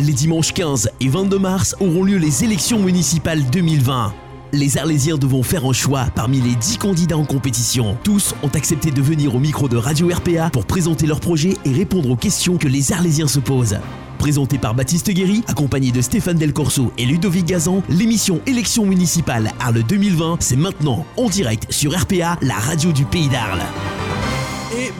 Les 0.00 0.12
dimanches 0.12 0.52
15 0.52 0.90
et 1.00 1.08
22 1.08 1.40
mars 1.40 1.74
auront 1.80 2.04
lieu 2.04 2.18
les 2.18 2.44
élections 2.44 2.78
municipales 2.78 3.42
2020. 3.50 4.14
Les 4.52 4.78
Arlésiens 4.78 5.18
devront 5.18 5.42
faire 5.42 5.64
un 5.66 5.72
choix 5.72 6.06
parmi 6.14 6.40
les 6.40 6.54
10 6.54 6.78
candidats 6.78 7.16
en 7.16 7.24
compétition. 7.24 7.98
Tous 8.04 8.32
ont 8.44 8.48
accepté 8.54 8.92
de 8.92 9.02
venir 9.02 9.34
au 9.34 9.40
micro 9.40 9.68
de 9.68 9.76
Radio 9.76 10.08
RPA 10.08 10.50
pour 10.50 10.66
présenter 10.66 11.04
leur 11.04 11.18
projet 11.18 11.54
et 11.64 11.72
répondre 11.72 12.10
aux 12.10 12.16
questions 12.16 12.58
que 12.58 12.68
les 12.68 12.92
Arlésiens 12.92 13.26
se 13.26 13.40
posent. 13.40 13.80
Présenté 14.18 14.56
par 14.56 14.76
Baptiste 14.76 15.10
Guéry, 15.10 15.42
accompagné 15.48 15.90
de 15.90 16.00
Stéphane 16.00 16.38
Del 16.38 16.52
Corso 16.52 16.92
et 16.96 17.04
Ludovic 17.04 17.46
Gazan, 17.46 17.82
l'émission 17.88 18.40
Élections 18.46 18.86
municipales 18.86 19.50
Arles 19.58 19.82
2020, 19.82 20.36
c'est 20.38 20.56
maintenant 20.56 21.06
en 21.16 21.28
direct 21.28 21.72
sur 21.72 21.98
RPA, 21.98 22.38
la 22.40 22.54
radio 22.54 22.92
du 22.92 23.04
pays 23.04 23.28
d'Arles. 23.28 23.62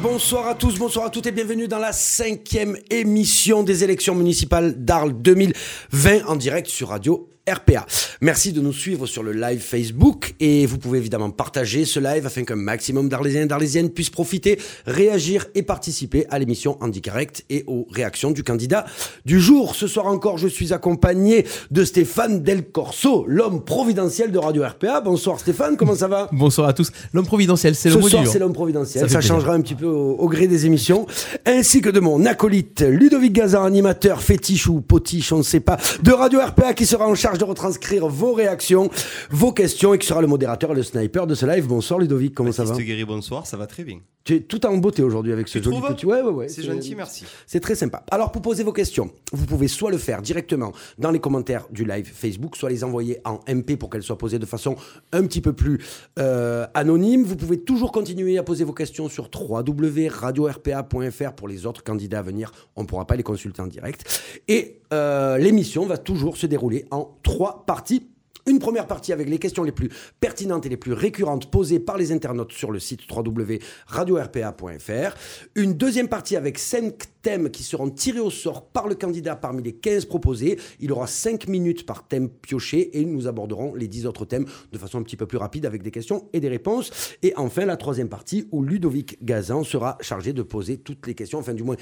Bonsoir 0.03 0.47
à 0.47 0.55
tous, 0.55 0.79
bonsoir 0.79 1.07
à 1.07 1.11
toutes 1.11 1.27
et 1.27 1.33
bienvenue 1.33 1.67
dans 1.67 1.79
la 1.79 1.93
cinquième 1.93 2.77
émission 2.89 3.65
des 3.65 3.83
élections 3.83 4.15
municipales 4.15 4.85
d'Arles 4.85 5.13
2020 5.13 6.25
en 6.29 6.37
direct 6.37 6.69
sur 6.69 6.91
Radio 6.91 7.29
RPA. 7.53 7.87
Merci 8.21 8.53
de 8.53 8.61
nous 8.61 8.73
suivre 8.73 9.07
sur 9.07 9.23
le 9.23 9.33
live 9.33 9.61
Facebook 9.61 10.35
et 10.41 10.67
vous 10.67 10.79
pouvez 10.79 10.99
évidemment 10.99 11.31
partager 11.31 11.85
ce 11.85 12.01
live 12.01 12.27
afin 12.27 12.45
qu'un 12.45 12.57
maximum 12.57 13.09
d'Arlésiens 13.09 13.43
et 13.43 13.47
d'Arlésiennes 13.47 13.91
puissent 13.91 14.11
profiter, 14.11 14.59
réagir 14.87 15.47
et 15.55 15.63
participer 15.63 16.27
à 16.31 16.39
l'émission 16.39 16.77
en 16.81 16.89
direct 16.89 17.45
et 17.51 17.65
aux 17.67 17.87
réactions 17.91 18.31
du 18.31 18.43
candidat 18.43 18.85
du 19.25 19.41
jour. 19.41 19.75
Ce 19.75 19.87
soir 19.87 20.07
encore, 20.07 20.39
je 20.39 20.49
suis 20.49 20.73
accompagné 20.73 21.47
de 21.71 21.85
Stéphane 21.85 22.43
Del 22.43 22.65
Corso, 22.65 23.25
l'homme 23.27 23.65
providentiel 23.65 24.33
de 24.33 24.39
Radio 24.39 24.65
RPA. 24.65 25.01
Bonsoir 25.01 25.41
Stéphane, 25.41 25.77
comment 25.77 25.95
ça 25.95 26.09
va? 26.09 26.29
Bonsoir 26.33 26.69
à 26.69 26.73
tous. 26.73 26.91
L'homme 27.13 27.27
providentiel, 27.27 27.75
c'est 27.75 27.89
le 27.89 28.01
Ce 28.01 28.09
soir, 28.09 28.27
c'est 28.27 28.39
l'homme 28.39 28.53
providentiel. 28.53 29.09
Ça 29.09 29.21
changera 29.21 29.55
un 29.55 29.61
petit 29.61 29.75
peu 29.75 29.87
au, 29.87 30.17
au 30.17 30.29
gré 30.29 30.47
des 30.47 30.67
émissions. 30.67 31.07
Ainsi 31.47 31.81
que 31.81 31.91
de 31.91 32.01
mon 32.01 32.27
acolyte 32.27 32.83
Ludovic 32.83 33.33
Gazan, 33.33 33.65
animateur 33.65 34.23
fétiche 34.23 34.67
ou 34.67 34.81
potiche, 34.81 35.33
on 35.33 35.39
ne 35.39 35.43
sait 35.43 35.61
pas, 35.61 35.79
de 36.03 36.13
Radio 36.13 36.41
RPA 36.41 36.75
qui 36.75 36.87
sera 36.87 37.07
en 37.07 37.15
charge 37.15 37.38
de 37.39 37.45
retranscrire 37.45 38.07
vos 38.09 38.33
réactions, 38.33 38.91
vos 39.31 39.53
questions 39.53 39.95
et 39.95 39.99
qui 39.99 40.07
sera 40.07 40.21
le 40.21 40.27
modérateur 40.27 40.75
le 40.75 40.83
sniper 40.83 41.27
de 41.27 41.35
ce 41.35 41.47
live. 41.47 41.67
Bonsoir 41.67 41.99
Ludovic, 42.01 42.35
comment 42.35 42.53
ça 42.53 42.65
va? 42.65 42.75
Bonsoir, 43.07 43.47
ça 43.47 43.57
va 43.57 43.67
très 43.67 43.85
bien. 43.85 44.01
Tu 44.29 44.37
es 44.37 44.41
tout 44.41 44.67
en 44.67 44.77
beauté 44.77 45.03
aujourd'hui 45.03 45.33
avec 45.33 45.49
ce 45.49 45.59
Tu 45.59 45.65
joli 45.65 45.81
petit. 45.81 46.05
Ouais, 46.05 46.21
ouais, 46.21 46.31
ouais. 46.31 46.49
C'est 46.51 46.63
gentil, 46.63 46.95
merci. 46.95 47.25
C'est 47.47 47.61
très 47.61 47.75
sympa. 47.75 48.05
Alors, 48.11 48.31
pour 48.31 48.43
poser 48.43 48.63
vos 48.63 48.75
questions, 48.75 49.11
vous 49.33 49.47
pouvez 49.47 49.69
soit 49.69 49.91
le 49.91 49.97
faire 49.97 50.21
directement 50.21 50.75
dans 50.99 51.11
les 51.11 51.19
commentaires 51.19 51.67
du 51.71 51.87
live 51.87 52.13
Facebook, 52.15 52.55
soit 52.55 52.69
les 52.69 52.85
envoyer 52.85 53.23
en 53.25 53.41
MP 53.49 53.79
pour 53.79 53.89
qu'elles 53.89 54.03
soient 54.03 54.19
posées 54.19 54.39
de 54.39 54.45
façon 54.45 54.77
un 55.13 55.23
petit 55.23 55.41
peu 55.41 55.55
plus 55.55 55.81
euh, 56.19 56.67
anonyme. 56.75 57.25
Vous 57.25 57.37
pouvez 57.37 57.59
toujours 57.59 57.91
continuer 57.91 58.37
à 58.37 58.43
poser 58.43 58.65
vos 58.65 58.75
questions 58.75 59.09
sur 59.09 59.31
www.radio-rpa.fr 59.35 61.33
pour 61.33 61.49
les 61.49 61.65
autres 61.65 61.83
candidats 61.83 62.19
à 62.19 62.23
venir. 62.23 62.53
On 62.77 62.83
ne 62.83 62.87
pourra 62.87 63.07
pas 63.07 63.17
les 63.17 63.23
consulter 63.23 63.63
en 63.63 63.67
direct. 63.67 64.21
Et 64.47 64.83
euh, 64.93 65.39
l'émission 65.39 65.87
va 65.87 65.97
toujours 65.97 66.37
se 66.37 66.45
dérouler 66.45 66.85
en 66.91 67.17
trois 67.23 67.65
parties. 67.65 68.07
Une 68.49 68.61
première 68.61 68.87
partie 68.87 69.13
avec 69.13 69.29
les 69.29 69.39
questions 69.39 69.63
les 69.63 69.73
plus 69.73 69.91
pertinentes 70.21 70.65
et 70.65 70.71
les 70.71 70.79
plus 70.79 70.95
récurrentes 70.95 71.51
posées 71.51 71.81
par 71.81 71.99
les 71.99 72.13
internautes 72.13 72.53
sur 72.53 72.71
le 72.71 72.79
site 72.79 73.01
www.radio-rpa.fr. 73.15 75.17
Une 75.55 75.75
deuxième 75.75 76.09
partie 76.09 76.35
avec 76.35 76.59
cinq 76.59 76.95
thèmes 77.21 77.51
qui 77.51 77.63
seront 77.63 77.91
tirés 77.91 78.21
au 78.21 78.31
sort 78.31 78.71
par 78.71 78.89
le 78.89 78.95
candidat 78.95 79.37
parmi 79.37 79.63
les 79.63 79.75
15 79.75 80.07
proposés. 80.07 80.59
Il 80.81 80.93
aura 80.93 81.07
5 81.07 81.47
minutes 81.47 81.85
par 81.85 82.09
thème 82.09 82.31
pioché 82.31 82.99
et 82.99 83.05
nous 83.05 83.27
aborderons 83.27 83.75
les 83.75 83.87
10 83.87 84.07
autres 84.07 84.25
thèmes 84.25 84.47
de 84.73 84.79
façon 84.79 84.99
un 84.99 85.03
petit 85.03 85.17
peu 85.17 85.27
plus 85.27 85.37
rapide 85.37 85.67
avec 85.67 85.83
des 85.83 85.91
questions 85.91 86.31
et 86.33 86.41
des 86.41 86.49
réponses. 86.49 86.91
Et 87.23 87.35
enfin, 87.37 87.67
la 87.67 87.77
troisième 87.77 88.09
partie 88.09 88.49
où 88.51 88.63
Ludovic 88.63 89.23
Gazan 89.23 89.63
sera 89.63 89.99
chargé 90.01 90.33
de 90.33 90.41
poser 90.41 90.79
toutes 90.79 91.07
les 91.07 91.15
questions, 91.15 91.39
enfin 91.39 91.53
du 91.53 91.65
moins 91.65 91.77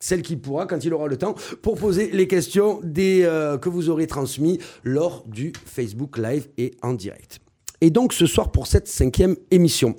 celle 0.00 0.22
qu'il 0.22 0.40
pourra 0.40 0.66
quand 0.66 0.84
il 0.84 0.92
aura 0.94 1.08
le 1.08 1.16
temps 1.16 1.34
pour 1.62 1.76
poser 1.76 2.10
les 2.10 2.28
questions 2.28 2.80
des, 2.84 3.22
euh, 3.24 3.58
que 3.58 3.68
vous 3.68 3.88
aurez 3.88 4.06
transmis 4.06 4.58
lors 4.84 5.24
du 5.26 5.52
Facebook 5.64 6.18
Live 6.18 6.48
et 6.56 6.72
en 6.82 6.94
direct. 6.94 7.40
Et 7.80 7.90
donc 7.90 8.12
ce 8.12 8.26
soir 8.26 8.50
pour 8.52 8.66
cette 8.66 8.88
cinquième 8.88 9.36
émission, 9.50 9.96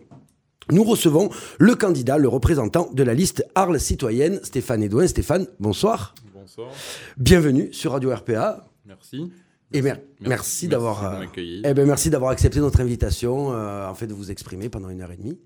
nous 0.71 0.83
recevons 0.83 1.29
le 1.59 1.75
candidat, 1.75 2.17
le 2.17 2.27
représentant 2.27 2.89
de 2.93 3.03
la 3.03 3.13
liste 3.13 3.43
Arles 3.55 3.79
Citoyenne, 3.79 4.39
Stéphane 4.43 4.83
Edouin. 4.83 5.07
Stéphane, 5.07 5.47
bonsoir. 5.59 6.13
Bonsoir, 6.33 6.69
Bienvenue 7.17 7.69
sur 7.73 7.91
Radio 7.93 8.13
RPA. 8.13 8.65
merci. 8.85 9.31
Et 9.71 9.81
mer- 9.83 9.99
merci, 10.21 10.67
d'avoir 10.67 11.13
euh, 11.21 11.25
eh 11.37 11.73
ben, 11.75 11.85
merci 11.85 12.09
d'avoir 12.09 12.31
accepté 12.31 12.59
notre 12.59 12.79
invitation, 12.81 13.53
euh, 13.53 13.87
en 13.87 13.93
fait 13.93 14.07
de 14.07 14.13
vous 14.15 14.31
exprimer 14.31 14.67
pendant 14.67 14.89
une 14.89 15.01
heure 15.01 15.11
et 15.11 15.17
demie. 15.17 15.37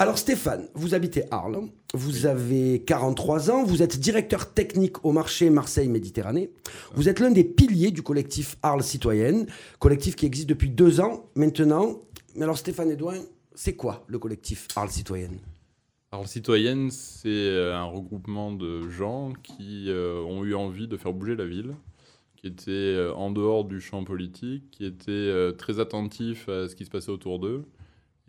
Alors 0.00 0.16
Stéphane, 0.16 0.68
vous 0.74 0.94
habitez 0.94 1.24
Arles, 1.32 1.58
vous 1.92 2.26
avez 2.26 2.84
43 2.84 3.50
ans, 3.50 3.64
vous 3.64 3.82
êtes 3.82 3.98
directeur 3.98 4.52
technique 4.54 5.04
au 5.04 5.10
marché 5.10 5.50
Marseille-Méditerranée, 5.50 6.52
vous 6.94 7.08
êtes 7.08 7.18
l'un 7.18 7.32
des 7.32 7.42
piliers 7.42 7.90
du 7.90 8.02
collectif 8.02 8.56
Arles 8.62 8.84
Citoyenne, 8.84 9.48
collectif 9.80 10.14
qui 10.14 10.24
existe 10.24 10.48
depuis 10.48 10.70
deux 10.70 11.00
ans 11.00 11.24
maintenant. 11.34 12.00
Mais 12.36 12.44
alors 12.44 12.56
Stéphane 12.56 12.92
Edouin, 12.92 13.18
c'est 13.56 13.74
quoi 13.74 14.04
le 14.06 14.20
collectif 14.20 14.68
Arles 14.76 14.90
Citoyenne? 14.90 15.40
Alors, 16.12 16.28
Citoyenne, 16.28 16.92
c'est 16.92 17.28
euh, 17.28 17.76
un 17.76 17.84
regroupement 17.84 18.52
de 18.52 18.88
gens 18.88 19.32
qui 19.42 19.90
euh, 19.90 20.22
ont 20.22 20.44
eu 20.44 20.54
envie 20.54 20.86
de 20.86 20.96
faire 20.96 21.12
bouger 21.12 21.34
la 21.34 21.44
ville, 21.44 21.74
qui 22.36 22.46
étaient 22.46 22.70
euh, 22.70 23.12
en 23.14 23.30
dehors 23.30 23.64
du 23.64 23.80
champ 23.80 24.04
politique, 24.04 24.70
qui 24.70 24.86
étaient 24.86 25.10
euh, 25.10 25.52
très 25.52 25.80
attentifs 25.80 26.48
à 26.48 26.68
ce 26.68 26.76
qui 26.76 26.84
se 26.84 26.90
passait 26.90 27.10
autour 27.10 27.40
d'eux 27.40 27.64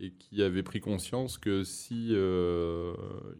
et 0.00 0.12
qui 0.12 0.42
avaient 0.42 0.62
pris 0.62 0.80
conscience 0.80 1.36
que 1.36 1.62
si 1.62 2.08
euh, 2.12 2.94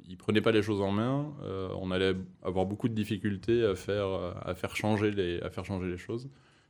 ils 0.06 0.19
prenaient 0.19 0.43
pas 0.43 0.53
les 0.53 0.62
choses 0.62 0.82
en 0.82 0.93
main, 0.93 1.34
euh, 1.43 1.71
on 1.81 1.91
allait 1.91 2.15
avoir 2.43 2.66
beaucoup 2.66 2.88
de 2.88 2.94
difficultés 2.94 3.65
à 3.65 3.75
faire, 3.75 4.09
à 4.44 4.54
faire, 4.54 4.76
changer, 4.76 5.10
les, 5.10 5.41
à 5.41 5.49
faire 5.49 5.65
changer 5.65 5.88
les 5.88 5.97
choses. 5.97 6.28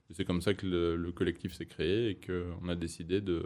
Et 0.08 0.14
c'est 0.14 0.24
comme 0.24 0.40
ça 0.40 0.54
que 0.54 0.66
le, 0.66 0.96
le 0.96 1.12
collectif 1.12 1.54
s'est 1.54 1.66
créé 1.66 2.10
et 2.10 2.14
qu'on 2.14 2.68
a 2.68 2.76
décidé 2.76 3.20
de 3.20 3.42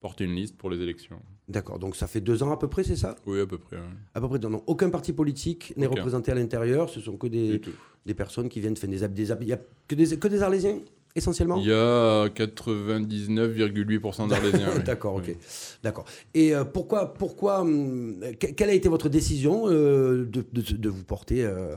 porter 0.00 0.24
une 0.24 0.34
liste 0.34 0.56
pour 0.56 0.70
les 0.70 0.80
élections. 0.80 1.20
D'accord, 1.48 1.78
donc 1.78 1.94
ça 1.96 2.06
fait 2.06 2.20
deux 2.20 2.42
ans 2.42 2.52
à 2.52 2.56
peu 2.56 2.68
près, 2.68 2.84
c'est 2.84 2.96
ça? 2.96 3.16
Oui, 3.26 3.40
à 3.40 3.46
peu 3.46 3.58
près. 3.58 3.76
ouais. 3.76 3.82
À 4.14 4.20
peu 4.20 4.28
près 4.28 4.38
ans. 4.38 4.62
Aucun 4.66 4.88
parti 4.88 5.12
politique 5.12 5.74
n'est 5.76 5.86
représenté 5.86 6.32
à 6.32 6.34
l'intérieur, 6.34 6.88
ce 6.88 7.00
sont 7.00 7.16
que 7.16 7.26
des, 7.26 7.60
des 8.06 8.14
personnes 8.14 8.48
qui 8.48 8.60
viennent 8.60 8.76
faire 8.76 8.88
des, 8.88 9.30
il 9.42 9.48
y 9.48 9.52
a 9.52 9.60
que 9.88 9.94
des, 9.94 10.18
que 10.18 10.28
des 10.28 10.42
Arlésiens? 10.42 10.78
Essentiellement? 11.16 11.56
Il 11.58 11.66
y 11.66 11.72
a 11.72 12.28
99,8% 12.28 14.28
d'Arlésiens. 14.28 14.68
oui. 14.76 14.82
D'accord, 14.84 15.16
ok. 15.16 15.36
D'accord. 15.82 16.04
Et 16.34 16.54
euh, 16.54 16.64
pourquoi, 16.64 17.14
pourquoi 17.14 17.60
hum, 17.60 18.20
que- 18.38 18.46
quelle 18.48 18.70
a 18.70 18.74
été 18.74 18.88
votre 18.88 19.08
décision 19.08 19.64
euh, 19.68 20.24
de, 20.24 20.44
de- 20.52 20.76
de 20.76 20.88
vous 20.88 21.04
porter 21.04 21.44
euh, 21.44 21.74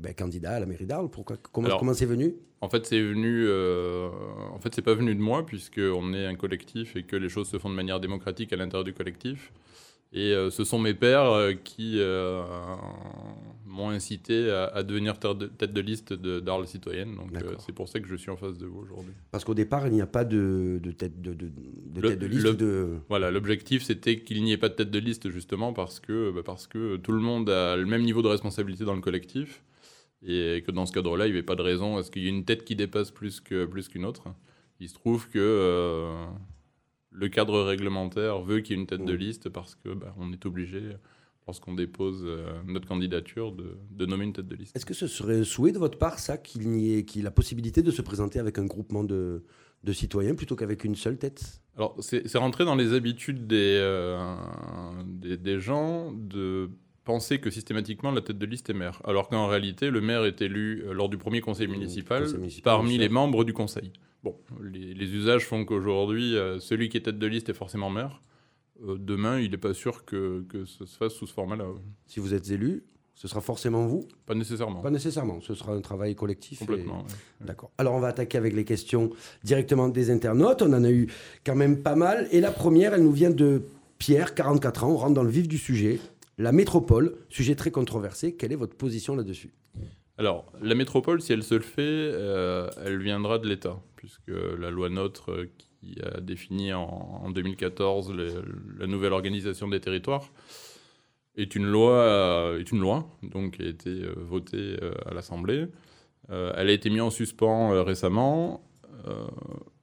ben, 0.00 0.14
candidat 0.14 0.52
à 0.52 0.60
la 0.60 0.66
mairie 0.66 0.86
d'Arles? 0.86 1.10
Pourquoi 1.10 1.36
Comment 1.52 1.66
Alors- 1.66 1.78
comment 1.80 1.94
c'est 1.94 2.06
venu? 2.06 2.34
En 2.62 2.68
fait, 2.68 2.84
c'est 2.84 3.00
venu. 3.00 3.48
En 4.52 4.58
fait, 4.60 4.74
c'est 4.74 4.82
pas 4.82 4.92
venu 4.94 5.14
de 5.14 5.20
moi 5.20 5.46
puisque 5.46 5.80
on 5.80 6.12
est 6.12 6.26
un 6.26 6.34
collectif 6.34 6.94
et 6.94 7.04
que 7.04 7.16
les 7.16 7.30
choses 7.30 7.48
se 7.48 7.58
font 7.58 7.70
de 7.70 7.74
manière 7.74 8.00
démocratique 8.00 8.52
à 8.52 8.56
l'intérieur 8.56 8.84
du 8.84 8.92
collectif. 8.92 9.50
Et 10.12 10.32
euh, 10.34 10.50
ce 10.50 10.64
sont 10.64 10.78
mes 10.80 10.92
pères 10.94 11.30
euh, 11.30 11.52
qui 11.52 12.00
euh, 12.00 12.42
m'ont 13.64 13.90
incité 13.90 14.50
à, 14.50 14.64
à 14.64 14.82
devenir 14.82 15.18
tête 15.20 15.38
de, 15.38 15.46
tête 15.46 15.72
de 15.72 15.80
liste 15.80 16.12
de- 16.12 16.40
d'Arles 16.40 16.66
citoyenne. 16.66 17.14
Donc, 17.14 17.30
c'est 17.64 17.72
pour 17.72 17.88
ça 17.88 18.00
que 18.00 18.08
je 18.08 18.16
suis 18.16 18.30
en 18.30 18.36
face 18.36 18.58
de 18.58 18.66
vous 18.66 18.80
aujourd'hui. 18.80 19.12
Parce 19.30 19.44
qu'au 19.44 19.54
départ, 19.54 19.86
il 19.86 19.92
n'y 19.92 20.00
a 20.00 20.08
pas 20.08 20.24
de, 20.24 20.80
de 20.82 20.90
tête 20.90 21.22
de, 21.22 21.32
de, 21.34 21.46
de 21.46 22.00
Le- 22.00 22.08
tête 22.08 22.18
de 22.18 22.26
liste. 22.26 22.44
le- 22.44 22.54
de... 22.54 22.88
Voilà, 23.08 23.30
l'objectif 23.30 23.84
c'était 23.84 24.20
qu'il 24.20 24.42
n'y 24.42 24.50
ait 24.52 24.56
pas 24.58 24.68
de 24.68 24.74
tête 24.74 24.90
de 24.90 24.98
liste 24.98 25.30
justement 25.30 25.72
parce 25.72 26.00
que, 26.00 26.32
bah, 26.32 26.42
parce 26.44 26.66
que 26.66 26.96
tout 26.96 27.12
le 27.12 27.20
monde 27.20 27.48
a 27.48 27.76
le 27.76 27.86
même 27.86 28.02
niveau 28.02 28.20
de 28.22 28.28
responsabilité 28.28 28.84
dans 28.84 28.94
le 28.96 29.00
collectif 29.00 29.62
et 30.26 30.64
que 30.66 30.72
dans 30.72 30.86
ce 30.86 30.92
cadre-là, 30.92 31.26
il 31.26 31.30
n'y 31.30 31.36
avait 31.38 31.46
pas 31.46 31.54
de 31.56 31.62
raison 31.62 31.96
à 31.98 32.02
ce 32.02 32.10
qu'il 32.10 32.24
y 32.24 32.26
ait 32.26 32.30
une 32.30 32.44
tête 32.44 32.64
qui 32.64 32.74
dépasse 32.74 33.12
plus 33.12 33.38
que 33.40 33.64
plus 33.64 33.88
qu'une 33.88 34.04
autre. 34.04 34.24
Il 34.80 34.88
se 34.88 34.94
trouve 34.94 35.28
que 35.28 35.38
le 37.12 37.28
cadre 37.28 37.62
réglementaire 37.62 38.40
veut 38.40 38.60
qu'il 38.60 38.76
y 38.76 38.78
ait 38.78 38.82
une 38.82 38.86
tête 38.86 39.04
de 39.04 39.12
Mm. 39.14 39.18
liste 39.18 39.48
parce 39.48 39.74
que 39.74 39.90
bah, 39.94 40.14
on 40.18 40.32
est 40.32 40.46
obligé, 40.46 40.80
lorsqu'on 41.46 41.74
dépose 41.74 42.22
euh, 42.24 42.60
notre 42.66 42.86
candidature, 42.86 43.52
de, 43.52 43.76
de 43.90 44.06
nommer 44.06 44.24
une 44.24 44.32
tête 44.32 44.46
de 44.46 44.54
liste. 44.54 44.76
Est-ce 44.76 44.86
que 44.86 44.94
ce 44.94 45.06
serait 45.08 45.40
un 45.40 45.44
souhait 45.44 45.72
de 45.72 45.78
votre 45.78 45.98
part, 45.98 46.18
ça, 46.18 46.38
qu'il 46.38 46.68
n'y 46.70 46.94
ait, 46.94 47.04
y 47.14 47.18
ait 47.18 47.22
la 47.22 47.30
possibilité 47.32 47.82
de 47.82 47.90
se 47.90 48.02
présenter 48.02 48.38
avec 48.38 48.58
un 48.58 48.66
groupement 48.66 49.02
de, 49.04 49.42
de 49.82 49.92
citoyens 49.92 50.34
plutôt 50.34 50.54
qu'avec 50.56 50.84
une 50.84 50.94
seule 50.94 51.18
tête? 51.18 51.60
Alors, 51.76 51.96
c'est 52.00 52.36
rentré 52.36 52.64
dans 52.64 52.74
les 52.76 52.92
habitudes 52.92 53.46
des, 53.46 53.78
euh, 53.80 54.34
des, 55.06 55.36
des 55.36 55.58
gens 55.60 56.12
de 56.12 56.70
penser 57.04 57.40
que 57.40 57.50
systématiquement 57.50 58.12
la 58.12 58.20
tête 58.20 58.38
de 58.38 58.46
liste 58.46 58.70
est 58.70 58.74
maire, 58.74 59.00
alors 59.04 59.28
qu'en 59.28 59.46
réalité, 59.48 59.90
le 59.90 60.00
maire 60.00 60.24
est 60.26 60.42
élu 60.42 60.84
euh, 60.84 60.92
lors 60.92 61.08
du 61.08 61.16
premier 61.16 61.40
conseil 61.40 61.66
Mmh, 61.66 61.70
municipal, 61.72 62.22
conseil 62.24 62.38
municipal, 62.38 62.62
parmi 62.74 62.98
les 62.98 63.08
membres 63.08 63.44
du 63.44 63.52
conseil. 63.54 63.92
Bon, 64.22 64.36
les, 64.62 64.92
les 64.94 65.14
usages 65.14 65.46
font 65.46 65.64
qu'aujourd'hui, 65.64 66.36
euh, 66.36 66.58
celui 66.60 66.88
qui 66.88 66.96
est 66.98 67.00
tête 67.02 67.18
de 67.18 67.26
liste 67.26 67.48
est 67.48 67.54
forcément 67.54 67.88
maire. 67.90 68.20
Euh, 68.86 68.96
demain, 68.98 69.40
il 69.40 69.50
n'est 69.50 69.56
pas 69.58 69.74
sûr 69.74 70.04
que, 70.04 70.42
que 70.48 70.64
ce 70.64 70.84
se 70.86 70.96
fasse 70.96 71.12
sous 71.14 71.26
ce 71.26 71.32
format-là. 71.32 71.64
Si 72.06 72.20
vous 72.20 72.34
êtes 72.34 72.50
élu, 72.50 72.84
ce 73.14 73.28
sera 73.28 73.40
forcément 73.40 73.86
vous? 73.86 74.06
Pas 74.26 74.34
nécessairement. 74.34 74.80
Pas 74.80 74.90
nécessairement, 74.90 75.40
ce 75.40 75.54
sera 75.54 75.72
un 75.72 75.80
travail 75.80 76.14
collectif. 76.14 76.62
et- 76.62 76.66
Complètement. 76.66 77.04
D'accord. 77.40 77.70
Alors 77.78 77.94
on 77.94 78.00
va 78.00 78.08
attaquer 78.08 78.38
avec 78.38 78.54
les 78.54 78.64
questions 78.64 79.10
directement 79.44 79.88
des 79.88 80.10
internautes. 80.10 80.62
On 80.62 80.72
en 80.72 80.84
a 80.84 80.90
eu 80.90 81.06
quand 81.44 81.54
même 81.56 81.82
pas 81.82 81.96
mal. 81.96 82.28
Et 82.30 82.40
la 82.40 82.50
première, 82.50 82.94
elle 82.94 83.02
nous 83.02 83.12
vient 83.12 83.30
de 83.30 83.62
Pierre, 83.98 84.34
44 84.34 84.84
ans. 84.84 84.90
On 84.92 84.96
rentre 84.96 85.14
dans 85.14 85.22
le 85.22 85.30
vif 85.30 85.48
du 85.48 85.58
sujet. 85.58 85.98
La 86.38 86.52
métropole, 86.52 87.16
sujet 87.28 87.54
très 87.54 87.70
controversé. 87.70 88.34
Quelle 88.34 88.52
est 88.52 88.56
votre 88.56 88.74
position 88.76 89.14
là-dessus? 89.16 89.52
Alors, 90.16 90.50
la 90.62 90.74
métropole, 90.74 91.20
si 91.22 91.32
elle 91.32 91.42
se 91.42 91.54
le 91.54 91.60
fait, 91.62 91.80
euh, 91.82 92.68
elle 92.84 92.98
viendra 93.02 93.38
de 93.38 93.46
l'État, 93.48 93.78
puisque 94.00 94.28
la 94.58 94.70
loi 94.70 94.88
NOTRe 94.88 95.30
euh, 95.30 95.46
qui 95.82 96.00
a 96.02 96.20
défini 96.20 96.72
en, 96.72 96.84
en 97.22 97.30
2014 97.30 98.12
le- 98.14 98.42
la 98.78 98.86
nouvelle 98.86 99.12
organisation 99.12 99.68
des 99.68 99.78
territoires 99.78 100.32
est 101.36 101.54
une 101.54 101.66
loi, 101.66 101.92
euh, 101.92 102.58
est 102.58 102.72
une 102.72 102.80
loi 102.80 103.06
donc, 103.22 103.58
qui 103.58 103.62
a 103.62 103.66
été 103.66 103.90
euh, 103.90 104.14
votée 104.16 104.78
à 105.04 105.12
l'Assemblée. 105.12 105.66
Elle 106.28 106.68
a 106.68 106.72
été 106.72 106.90
mise 106.90 107.00
en 107.00 107.10
suspens 107.10 107.82
récemment. 107.82 108.62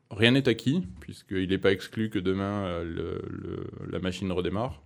Rien 0.09 0.31
n'est 0.31 0.47
acquis, 0.47 0.87
puisqu'il 1.01 1.49
n'est 1.49 1.57
pas 1.57 1.73
exclu 1.73 2.09
que 2.09 2.19
demain 2.19 2.83
la 3.91 3.99
machine 3.99 4.31
redémarre. 4.31 4.81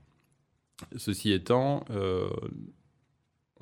Ceci 0.97 1.31
étant, 1.31 1.85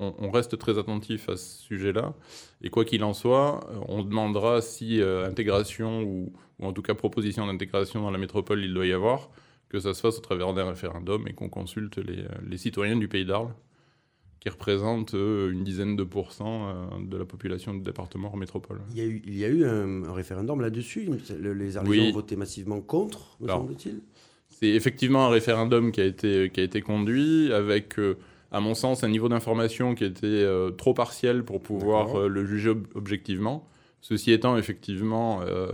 on, 0.00 0.14
on 0.18 0.30
reste 0.30 0.58
très 0.58 0.78
attentif 0.78 1.28
à 1.28 1.36
ce 1.36 1.62
sujet-là. 1.62 2.14
Et 2.62 2.70
quoi 2.70 2.84
qu'il 2.84 3.04
en 3.04 3.12
soit, 3.14 3.60
euh, 3.70 3.78
on 3.88 4.02
demandera 4.02 4.60
si 4.62 5.00
euh, 5.00 5.26
intégration 5.28 6.02
ou, 6.02 6.32
ou 6.58 6.66
en 6.66 6.72
tout 6.72 6.82
cas 6.82 6.94
proposition 6.94 7.46
d'intégration 7.46 8.02
dans 8.02 8.10
la 8.10 8.18
métropole 8.18 8.64
il 8.64 8.74
doit 8.74 8.86
y 8.86 8.92
avoir, 8.92 9.30
que 9.68 9.78
ça 9.78 9.94
se 9.94 10.00
fasse 10.00 10.18
au 10.18 10.22
travers 10.22 10.52
d'un 10.52 10.68
référendum 10.68 11.28
et 11.28 11.32
qu'on 11.32 11.48
consulte 11.48 11.98
les, 11.98 12.24
les 12.48 12.58
citoyens 12.58 12.96
du 12.96 13.06
pays 13.06 13.24
d'Arles, 13.24 13.54
qui 14.40 14.48
représentent 14.48 15.14
euh, 15.14 15.52
une 15.52 15.62
dizaine 15.64 15.96
de 15.96 16.02
pourcents 16.02 16.70
euh, 16.70 16.74
de 17.06 17.16
la 17.18 17.26
population 17.26 17.74
du 17.74 17.80
département 17.82 18.32
en 18.32 18.36
métropole. 18.36 18.80
Il 18.90 18.96
y 18.96 19.02
a 19.02 19.04
eu, 19.04 19.22
il 19.26 19.36
y 19.38 19.44
a 19.44 19.48
eu 19.48 19.64
un, 19.64 20.10
référendum 20.12 20.60
là-dessus. 20.62 21.08
Le- 21.38 21.52
les 21.52 21.76
Arlésiens 21.76 22.02
Oui. 22.04 22.08
ont 22.08 22.14
voté 22.14 22.36
massivement 22.36 22.80
contre, 22.80 23.36
me 23.40 23.48
semble-t-il. 23.48 24.00
C'est 24.48 24.68
effectivement 24.68 25.26
un 25.26 25.28
référendum 25.28 25.92
qui 25.92 26.00
a 26.00 26.04
été, 26.06 26.50
qui 26.50 26.60
a 26.60 26.62
été 26.64 26.80
conduit 26.80 27.52
avec, 27.52 27.98
euh, 27.98 28.16
à 28.50 28.60
mon 28.60 28.74
sens, 28.74 29.04
un 29.04 29.08
niveau 29.08 29.28
d'information 29.28 29.94
qui 29.94 30.04
était 30.04 30.26
euh, 30.26 30.70
trop 30.70 30.94
partiel 30.94 31.44
pour 31.44 31.62
pouvoir 31.62 32.18
euh, 32.18 32.28
le 32.28 32.44
juger 32.44 32.70
ob- 32.70 32.86
objectivement. 32.94 33.68
Ceci 34.00 34.32
étant, 34.32 34.56
effectivement, 34.56 35.42
euh, 35.42 35.70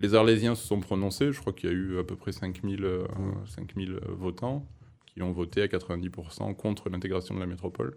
les 0.00 0.14
Arlésiens 0.14 0.54
se 0.54 0.66
sont 0.66 0.80
prononcés. 0.80 1.32
Je 1.32 1.40
crois 1.40 1.52
qu'il 1.52 1.70
y 1.70 1.72
a 1.72 1.76
eu 1.76 1.98
à 1.98 2.04
peu 2.04 2.16
près 2.16 2.32
5000 2.32 2.84
euh, 2.84 3.06
5000 3.46 3.98
votants 4.08 4.66
qui 5.06 5.22
ont 5.22 5.32
voté 5.32 5.62
à 5.62 5.66
90% 5.68 6.54
contre 6.56 6.88
l'intégration 6.90 7.34
de 7.34 7.40
la 7.40 7.46
métropole. 7.46 7.96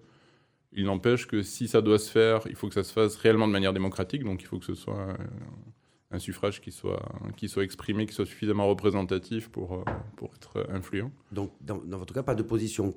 Il 0.73 0.85
n'empêche 0.85 1.27
que 1.27 1.41
si 1.41 1.67
ça 1.67 1.81
doit 1.81 1.97
se 1.99 2.11
faire, 2.11 2.41
il 2.47 2.55
faut 2.55 2.67
que 2.67 2.73
ça 2.75 2.83
se 2.83 2.93
fasse 2.93 3.15
réellement 3.15 3.47
de 3.47 3.53
manière 3.53 3.73
démocratique, 3.73 4.23
donc 4.23 4.41
il 4.41 4.45
faut 4.45 4.59
que 4.59 4.65
ce 4.65 4.75
soit 4.75 5.17
un, 6.11 6.19
suffrage 6.19 6.61
qui 6.61 6.71
soit, 6.71 7.01
qui 7.35 7.49
soit 7.49 7.63
exprimé, 7.63 8.05
qui 8.05 8.13
soit 8.13 8.25
suffisamment 8.25 8.67
représentatif 8.67 9.49
pour, 9.49 9.73
euh, 9.73 9.83
pour 10.15 10.31
être 10.35 10.65
influent. 10.69 11.11
Donc, 11.31 11.51
dans, 11.61 11.77
dans 11.77 11.97
votre 11.97 12.13
cas, 12.13 12.23
pas 12.23 12.35
de 12.35 12.43
position 12.43 12.93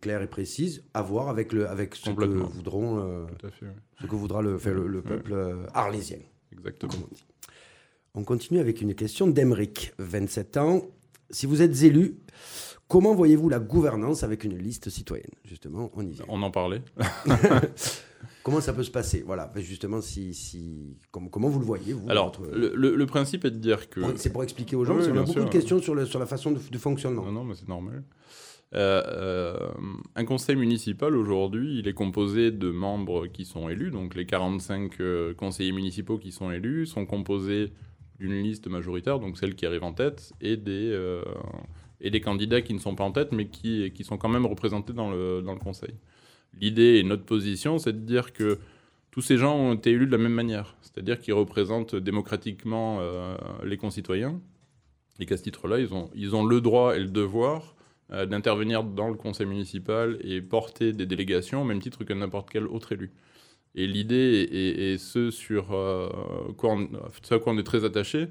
claire 0.00 0.22
et 0.22 0.28
précise 0.28 0.84
à 0.94 1.02
voir 1.02 1.28
avec, 1.28 1.52
le, 1.52 1.68
avec 1.68 1.94
ce 1.94 2.10
que 2.10 2.24
voudront, 2.24 2.98
euh, 2.98 3.26
fait, 3.40 3.52
oui. 3.62 3.68
ce 4.00 4.06
que 4.06 4.14
voudra 4.14 4.42
le, 4.42 4.58
faire 4.58 4.74
le, 4.74 4.86
le 4.86 5.02
peuple 5.02 5.32
euh, 5.32 5.66
arlésien. 5.74 6.18
exactement. 6.52 6.92
on. 7.10 7.16
On 8.14 8.24
continue 8.24 8.60
avec 8.60 8.82
une 8.82 8.94
question 8.94 9.26
d'Emeric, 9.26 9.94
27 9.98 10.58
ans. 10.58 10.82
Si 11.30 11.46
vous 11.46 11.62
êtes 11.62 11.82
élu, 11.82 12.18
comment 12.88 13.14
voyez-vous 13.14 13.48
la 13.48 13.58
gouvernance 13.58 14.22
avec 14.22 14.44
une 14.44 14.56
liste 14.56 14.90
citoyenne 14.90 15.30
Justement, 15.44 15.90
on 15.94 16.06
y 16.06 16.12
vient. 16.12 16.24
On 16.28 16.42
en 16.42 16.50
parlait. 16.50 16.82
Comment 18.44 18.60
ça 18.60 18.72
peut 18.72 18.82
se 18.82 18.90
passer? 18.90 19.22
Voilà, 19.24 19.50
justement, 19.56 20.00
si, 20.00 20.34
si, 20.34 20.96
comment, 21.12 21.28
comment 21.28 21.48
vous 21.48 21.60
le 21.60 21.64
voyez 21.64 21.92
vous, 21.92 22.08
Alors, 22.10 22.26
votre- 22.36 22.50
le, 22.52 22.72
le- 22.74 22.96
le 22.96 23.06
principe 23.06 23.44
est 23.44 23.52
de 23.52 23.56
dire 23.58 23.88
que... 23.88 24.00
C'est 24.16 24.32
pour 24.32 24.42
expliquer 24.42 24.74
aux 24.74 24.84
gens, 24.84 24.94
Oui, 24.94 24.98
parce 24.98 25.10
qu'on 25.12 25.16
a 25.16 25.20
beaucoup 25.20 25.32
sûr. 25.32 25.44
de 25.44 25.48
questions 25.50 25.80
sur, 25.80 25.94
le, 25.94 26.06
sur 26.06 26.18
la 26.18 26.26
façon 26.26 26.50
de, 26.50 26.58
de 26.70 26.78
fonctionnement. 26.78 27.24
Non, 27.24 27.30
non, 27.30 27.44
mais 27.44 27.54
c'est 27.54 27.68
normal. 27.68 28.02
Euh, 28.74 29.02
euh, 29.06 29.68
un 30.16 30.24
conseil 30.24 30.56
municipal 30.56 31.14
aujourd'hui, 31.14 31.78
il 31.78 31.86
est 31.86 31.92
composé 31.94 32.50
de 32.50 32.70
membres 32.70 33.28
qui 33.28 33.44
sont 33.44 33.68
élus, 33.68 33.90
donc 33.92 34.16
les 34.16 34.26
45 34.26 35.00
euh, 35.00 35.34
conseillers 35.34 35.72
municipaux 35.72 36.18
qui 36.18 36.32
sont 36.32 36.50
élus 36.50 36.86
sont 36.86 37.06
composés 37.06 37.72
d'une 38.18 38.32
liste 38.42 38.66
majoritaire, 38.66 39.20
donc 39.20 39.36
celle 39.38 39.54
qui 39.54 39.66
arrive 39.66 39.84
en 39.84 39.92
tête, 39.92 40.32
et 40.40 40.56
des, 40.56 40.90
et 42.02 42.10
des 42.10 42.20
candidats 42.20 42.60
qui 42.60 42.74
ne 42.74 42.78
sont 42.80 42.94
pas 42.94 43.04
en 43.04 43.12
tête, 43.12 43.32
mais 43.32 43.46
qui, 43.46 43.90
qui 43.92 44.04
sont 44.04 44.18
quand 44.18 44.28
même 44.28 44.44
représentés 44.44 44.92
dans 44.92 45.10
le, 45.10 45.40
dans 45.40 45.54
le 45.54 45.60
conseil. 45.60 45.94
L'idée 46.60 46.98
et 46.98 47.02
notre 47.04 47.24
position, 47.24 47.78
c'est 47.78 47.92
de 47.92 48.04
dire 48.04 48.32
que 48.32 48.58
tous 49.10 49.22
ces 49.22 49.38
gens 49.38 49.56
ont 49.56 49.74
été 49.74 49.92
élus 49.92 50.06
de 50.06 50.12
la 50.12 50.18
même 50.18 50.32
manière, 50.32 50.76
c'est-à-dire 50.82 51.20
qu'ils 51.20 51.34
représentent 51.34 51.94
démocratiquement 51.94 52.98
euh, 53.00 53.36
les 53.64 53.76
concitoyens, 53.76 54.40
et 55.20 55.26
qu'à 55.26 55.36
ce 55.36 55.42
titre-là, 55.42 55.78
ils 55.78 55.94
ont, 55.94 56.10
ils 56.14 56.34
ont 56.34 56.44
le 56.44 56.60
droit 56.60 56.96
et 56.96 56.98
le 56.98 57.08
devoir 57.08 57.76
euh, 58.10 58.26
d'intervenir 58.26 58.82
dans 58.82 59.08
le 59.08 59.14
conseil 59.14 59.46
municipal 59.46 60.18
et 60.22 60.40
porter 60.42 60.92
des 60.92 61.06
délégations 61.06 61.62
au 61.62 61.64
même 61.64 61.80
titre 61.80 62.04
que 62.04 62.12
n'importe 62.12 62.50
quel 62.50 62.66
autre 62.66 62.92
élu. 62.92 63.12
Et 63.74 63.86
l'idée, 63.86 64.48
et, 64.52 64.98
ce 64.98 65.30
sur 65.30 65.72
euh, 65.72 66.08
ce 67.22 67.34
à 67.34 67.38
quoi 67.38 67.52
on 67.52 67.58
est 67.58 67.62
très 67.62 67.84
attaché, 67.84 68.28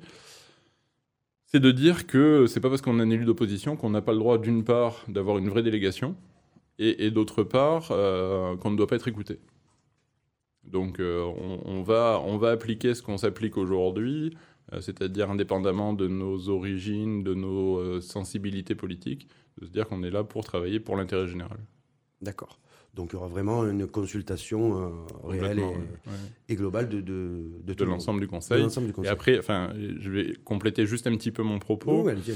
c'est 1.51 1.59
de 1.59 1.71
dire 1.71 2.07
que 2.07 2.45
c'est 2.47 2.61
pas 2.61 2.69
parce 2.69 2.81
qu'on 2.81 2.99
est 2.99 3.03
un 3.03 3.09
élu 3.09 3.25
d'opposition 3.25 3.75
qu'on 3.75 3.89
n'a 3.89 4.01
pas 4.01 4.13
le 4.13 4.19
droit, 4.19 4.37
d'une 4.37 4.63
part, 4.63 5.03
d'avoir 5.09 5.37
une 5.37 5.49
vraie 5.49 5.63
délégation, 5.63 6.15
et, 6.79 7.11
d'autre 7.11 7.43
part, 7.43 7.89
euh, 7.91 8.55
qu'on 8.57 8.71
ne 8.71 8.77
doit 8.77 8.87
pas 8.87 8.95
être 8.95 9.07
écouté. 9.07 9.39
Donc 10.63 10.99
euh, 10.99 11.21
on, 11.65 11.83
va, 11.83 12.19
on 12.25 12.37
va 12.37 12.51
appliquer 12.51 12.95
ce 12.95 13.03
qu'on 13.03 13.17
s'applique 13.17 13.55
aujourd'hui, 13.57 14.35
euh, 14.73 14.81
c'est-à-dire 14.81 15.29
indépendamment 15.29 15.93
de 15.93 16.07
nos 16.07 16.49
origines, 16.49 17.23
de 17.23 17.35
nos 17.35 18.01
sensibilités 18.01 18.73
politiques, 18.73 19.27
de 19.59 19.65
se 19.67 19.71
dire 19.71 19.87
qu'on 19.87 20.01
est 20.01 20.09
là 20.09 20.23
pour 20.23 20.43
travailler 20.43 20.79
pour 20.79 20.95
l'intérêt 20.95 21.27
général. 21.27 21.59
D'accord. 22.21 22.59
Donc 22.93 23.11
il 23.11 23.15
y 23.15 23.17
aura 23.17 23.27
vraiment 23.27 23.65
une 23.65 23.87
consultation 23.87 24.81
euh, 24.81 24.89
réelle 25.23 25.59
et, 25.59 25.63
ouais, 25.63 25.77
et 26.49 26.55
globale 26.55 26.89
de, 26.89 26.99
de, 26.99 27.01
de, 27.01 27.49
De 27.63 27.73
tout 27.73 27.83
le 27.85 27.89
monde. 27.89 27.99
l'ensemble 27.99 28.19
du 28.19 28.27
conseil. 28.27 28.61
du 28.67 28.89
Et 28.89 28.91
conseil. 28.93 29.11
après, 29.11 29.39
enfin, 29.39 29.71
je 29.77 30.09
vais 30.11 30.33
compléter 30.43 30.85
juste 30.85 31.07
un 31.07 31.15
petit 31.15 31.31
peu 31.31 31.41
mon 31.43 31.57
propos. 31.59 32.03
Oui, 32.03 32.11
allez-y, 32.11 32.33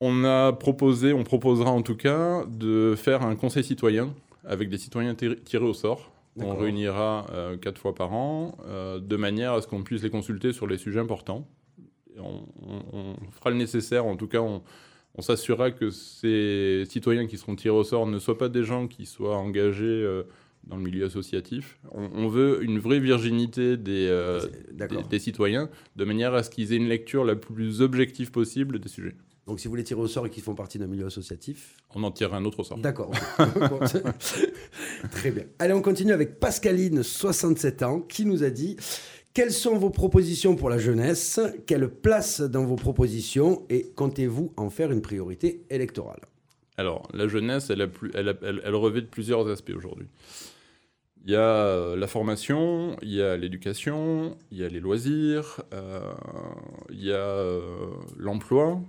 on 0.00 0.24
a 0.24 0.52
proposé, 0.52 1.12
on 1.12 1.24
proposera 1.24 1.70
en 1.70 1.82
tout 1.82 1.96
cas, 1.96 2.44
de 2.46 2.94
faire 2.96 3.22
un 3.22 3.34
conseil 3.36 3.64
citoyen 3.64 4.14
avec 4.44 4.68
des 4.68 4.78
citoyens 4.78 5.14
tir- 5.14 5.42
tirés 5.44 5.64
au 5.64 5.74
sort. 5.74 6.12
On 6.38 6.54
réunira 6.54 7.26
euh, 7.32 7.56
quatre 7.56 7.78
fois 7.78 7.94
par 7.94 8.12
an, 8.12 8.58
euh, 8.66 9.00
de 9.00 9.16
manière 9.16 9.54
à 9.54 9.62
ce 9.62 9.66
qu'on 9.66 9.82
puisse 9.82 10.02
les 10.02 10.10
consulter 10.10 10.52
sur 10.52 10.66
les 10.66 10.76
sujets 10.76 11.00
importants. 11.00 11.48
Et 12.14 12.20
on, 12.20 12.46
on- 12.62 13.16
on 13.16 13.30
fera 13.32 13.48
le 13.50 13.56
nécessaire, 13.56 14.04
en 14.04 14.16
tout 14.16 14.28
cas, 14.28 14.40
on, 14.40 14.62
on 15.16 15.22
s'assurera 15.22 15.70
que 15.70 15.90
ces 15.90 16.84
citoyens 16.88 17.26
qui 17.26 17.36
seront 17.38 17.56
tirés 17.56 17.74
au 17.76 17.84
sort 17.84 18.06
ne 18.06 18.18
soient 18.18 18.38
pas 18.38 18.48
des 18.48 18.64
gens 18.64 18.86
qui 18.86 19.06
soient 19.06 19.36
engagés 19.36 19.84
euh, 19.84 20.22
dans 20.66 20.76
le 20.76 20.82
milieu 20.82 21.06
associatif. 21.06 21.78
On, 21.92 22.08
on 22.14 22.28
veut 22.28 22.62
une 22.62 22.78
vraie 22.78 23.00
virginité 23.00 23.76
des, 23.76 24.08
euh, 24.08 24.40
C'est- 24.40 25.08
des, 25.08 25.18
citoyens, 25.18 25.68
de 25.96 26.04
manière 26.04 26.34
à 26.34 26.42
ce 26.42 26.50
qu'ils 26.50 26.72
aient 26.72 26.76
une 26.76 26.88
lecture 26.88 27.24
la 27.24 27.36
plus 27.36 27.80
objective 27.82 28.30
possible 28.30 28.78
des 28.78 28.88
sujets. 28.88 29.14
Donc 29.46 29.60
si 29.60 29.68
vous 29.68 29.76
les 29.76 29.84
tirez 29.84 30.00
au 30.00 30.08
sort 30.08 30.26
et 30.26 30.30
qu'ils 30.30 30.42
font 30.42 30.56
partie 30.56 30.76
d'un 30.76 30.88
milieu 30.88 31.06
associatif, 31.06 31.76
On 31.94 32.02
en 32.02 32.10
tirera 32.10 32.36
un 32.36 32.44
autre 32.44 32.58
au 32.60 32.64
sort. 32.64 32.78
D'accord. 32.78 33.12
Très 35.12 35.30
bien. 35.30 35.44
Allez, 35.58 35.72
on 35.72 35.82
continue 35.82 36.12
avec 36.12 36.40
Pascaline, 36.40 37.02
67 37.02 37.82
ans, 37.84 38.00
qui 38.00 38.24
nous 38.26 38.42
a 38.42 38.50
dit 38.50 38.76
Quelles 39.36 39.52
sont 39.52 39.76
vos 39.76 39.90
propositions 39.90 40.56
pour 40.56 40.70
la 40.70 40.78
jeunesse? 40.78 41.38
Quelle 41.66 41.90
place 41.90 42.40
dans 42.40 42.64
vos 42.64 42.76
propositions? 42.76 43.66
Et 43.68 43.92
comptez-vous 43.94 44.54
en 44.56 44.70
faire 44.70 44.90
une 44.90 45.02
priorité 45.02 45.62
électorale? 45.68 46.20
Alors, 46.78 47.06
la 47.12 47.28
jeunesse, 47.28 47.68
elle, 47.68 47.82
revêt 47.82 49.02
de 49.02 49.06
plusieurs 49.06 49.46
aspects 49.48 49.74
aujourd'hui. 49.76 50.06
Il 51.26 51.32
y 51.32 51.36
a 51.36 51.40
euh, 51.40 51.96
la 51.96 52.06
formation, 52.06 52.96
il 53.02 53.12
y 53.12 53.20
a 53.20 53.36
l'éducation, 53.36 54.38
il 54.50 54.56
y 54.56 54.64
a 54.64 54.68
les 54.70 54.80
loisirs, 54.80 55.60
euh, 55.74 56.00
il 56.88 57.04
y 57.04 57.12
a 57.12 57.16
euh, 57.16 57.60
l'emploi. 58.16 58.80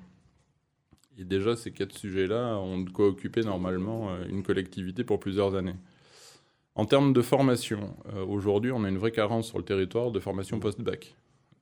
Et 1.17 1.25
déjà, 1.25 1.57
ces 1.57 1.71
quatre 1.71 1.97
sujets-là 1.97 2.57
ont 2.57 2.85
occuper 2.99 3.41
normalement 3.41 4.15
une 4.29 4.43
collectivité 4.43 5.03
pour 5.03 5.19
plusieurs 5.19 5.55
années. 5.55 5.75
En 6.77 6.85
termes 6.85 7.11
de 7.11 7.21
formation, 7.23 7.95
euh, 8.13 8.23
aujourd'hui, 8.23 8.71
on 8.71 8.83
a 8.83 8.89
une 8.89 8.99
vraie 8.99 9.11
carence 9.11 9.47
sur 9.47 9.57
le 9.57 9.63
territoire 9.63 10.11
de 10.11 10.19
formation 10.19 10.59
post-bac. 10.59 11.15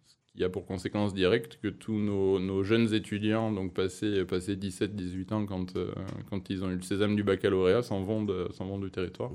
Ce 0.07 0.15
qui 0.37 0.43
a 0.43 0.49
pour 0.49 0.65
conséquence 0.65 1.13
directe 1.13 1.57
que 1.63 1.69
tous 1.69 1.93
nos, 1.97 2.37
nos 2.39 2.63
jeunes 2.63 2.93
étudiants, 2.93 3.49
donc 3.53 3.73
passés, 3.73 4.25
passés 4.25 4.57
17-18 4.57 5.33
ans 5.33 5.45
quand, 5.45 5.77
euh, 5.77 5.93
quand 6.29 6.49
ils 6.49 6.65
ont 6.65 6.69
eu 6.69 6.75
le 6.75 6.81
sésame 6.81 7.15
du 7.15 7.23
baccalauréat, 7.23 7.81
s'en 7.81 8.03
vont, 8.03 8.23
de- 8.25 8.49
s'en 8.51 8.65
vont 8.65 8.77
du 8.77 8.91
territoire. 8.91 9.31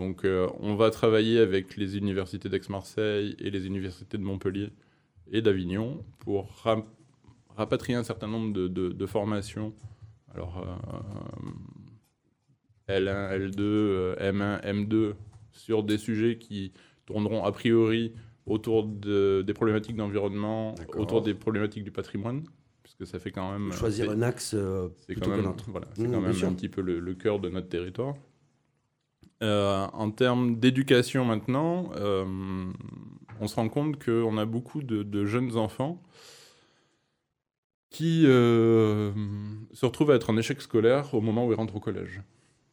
Donc 0.00 0.24
euh, 0.24 0.48
on 0.60 0.74
va 0.74 0.90
travailler 0.90 1.38
avec 1.38 1.76
les 1.76 1.98
universités 1.98 2.48
d'Aix-Marseille 2.48 3.36
et 3.40 3.50
les 3.50 3.66
universités 3.66 4.16
de 4.16 4.22
Montpellier 4.22 4.70
et 5.30 5.42
d'Avignon 5.42 6.02
pour 6.20 6.50
ra- 6.62 6.86
rapatrier 7.56 7.98
un 7.98 8.04
certain 8.04 8.28
nombre 8.28 8.54
de, 8.54 8.68
de- 8.68 8.88
de 8.90 9.06
formations. 9.06 9.74
Alors 10.34 10.58
euh, 10.58 11.40
L1, 12.88 13.30
L2, 13.38 13.60
euh, 13.60 14.16
M1, 14.32 14.60
M2 14.62 15.14
sur 15.52 15.82
des 15.82 15.98
sujets 15.98 16.38
qui 16.38 16.72
tourneront 17.06 17.44
a 17.44 17.52
priori 17.52 18.12
autour 18.46 18.84
de- 18.86 19.42
des 19.46 19.52
problématiques 19.54 19.96
d'environnement, 19.96 20.74
autour 20.96 21.20
des 21.22 21.34
problématiques 21.34 21.84
du 21.84 21.90
patrimoine, 21.90 22.44
puisque 22.82 23.06
ça 23.06 23.18
fait 23.18 23.30
quand 23.30 23.52
même... 23.52 23.72
Choisir 23.72 24.10
un 24.10 24.22
axe 24.22 24.54
euh, 24.54 24.88
c'est 24.98 25.12
plutôt 25.14 25.30
quand 25.30 25.36
qu'un 25.36 25.42
même, 25.42 25.50
autre. 25.50 25.64
voilà, 25.68 25.86
c'est 25.94 26.08
Mmh, 26.08 26.12
quand 26.12 26.20
même 26.20 26.32
sûr. 26.32 26.48
un 26.48 26.54
petit 26.54 26.68
peu 26.70 26.80
le, 26.80 26.98
le 27.00 27.14
cœur 27.14 27.40
de 27.40 27.48
notre 27.50 27.68
territoire. 27.68 28.14
Euh, 29.42 29.86
en 29.92 30.10
termes 30.10 30.58
d'éducation 30.58 31.24
maintenant, 31.24 31.90
euh, 31.96 32.24
on 33.40 33.46
se 33.46 33.54
rend 33.54 33.68
compte 33.68 34.02
qu'on 34.02 34.36
a 34.38 34.46
beaucoup 34.46 34.82
de, 34.82 35.02
de 35.02 35.24
jeunes 35.26 35.56
enfants 35.56 36.02
qui 37.90 38.22
se 38.24 39.84
retrouvent 39.86 40.10
à 40.10 40.14
être 40.16 40.30
en 40.30 40.36
échec 40.36 40.60
scolaire 40.60 41.14
au 41.14 41.20
moment 41.20 41.46
où 41.46 41.52
ils 41.52 41.56
rentrent 41.56 41.76
au 41.76 41.80
collège. 41.80 42.20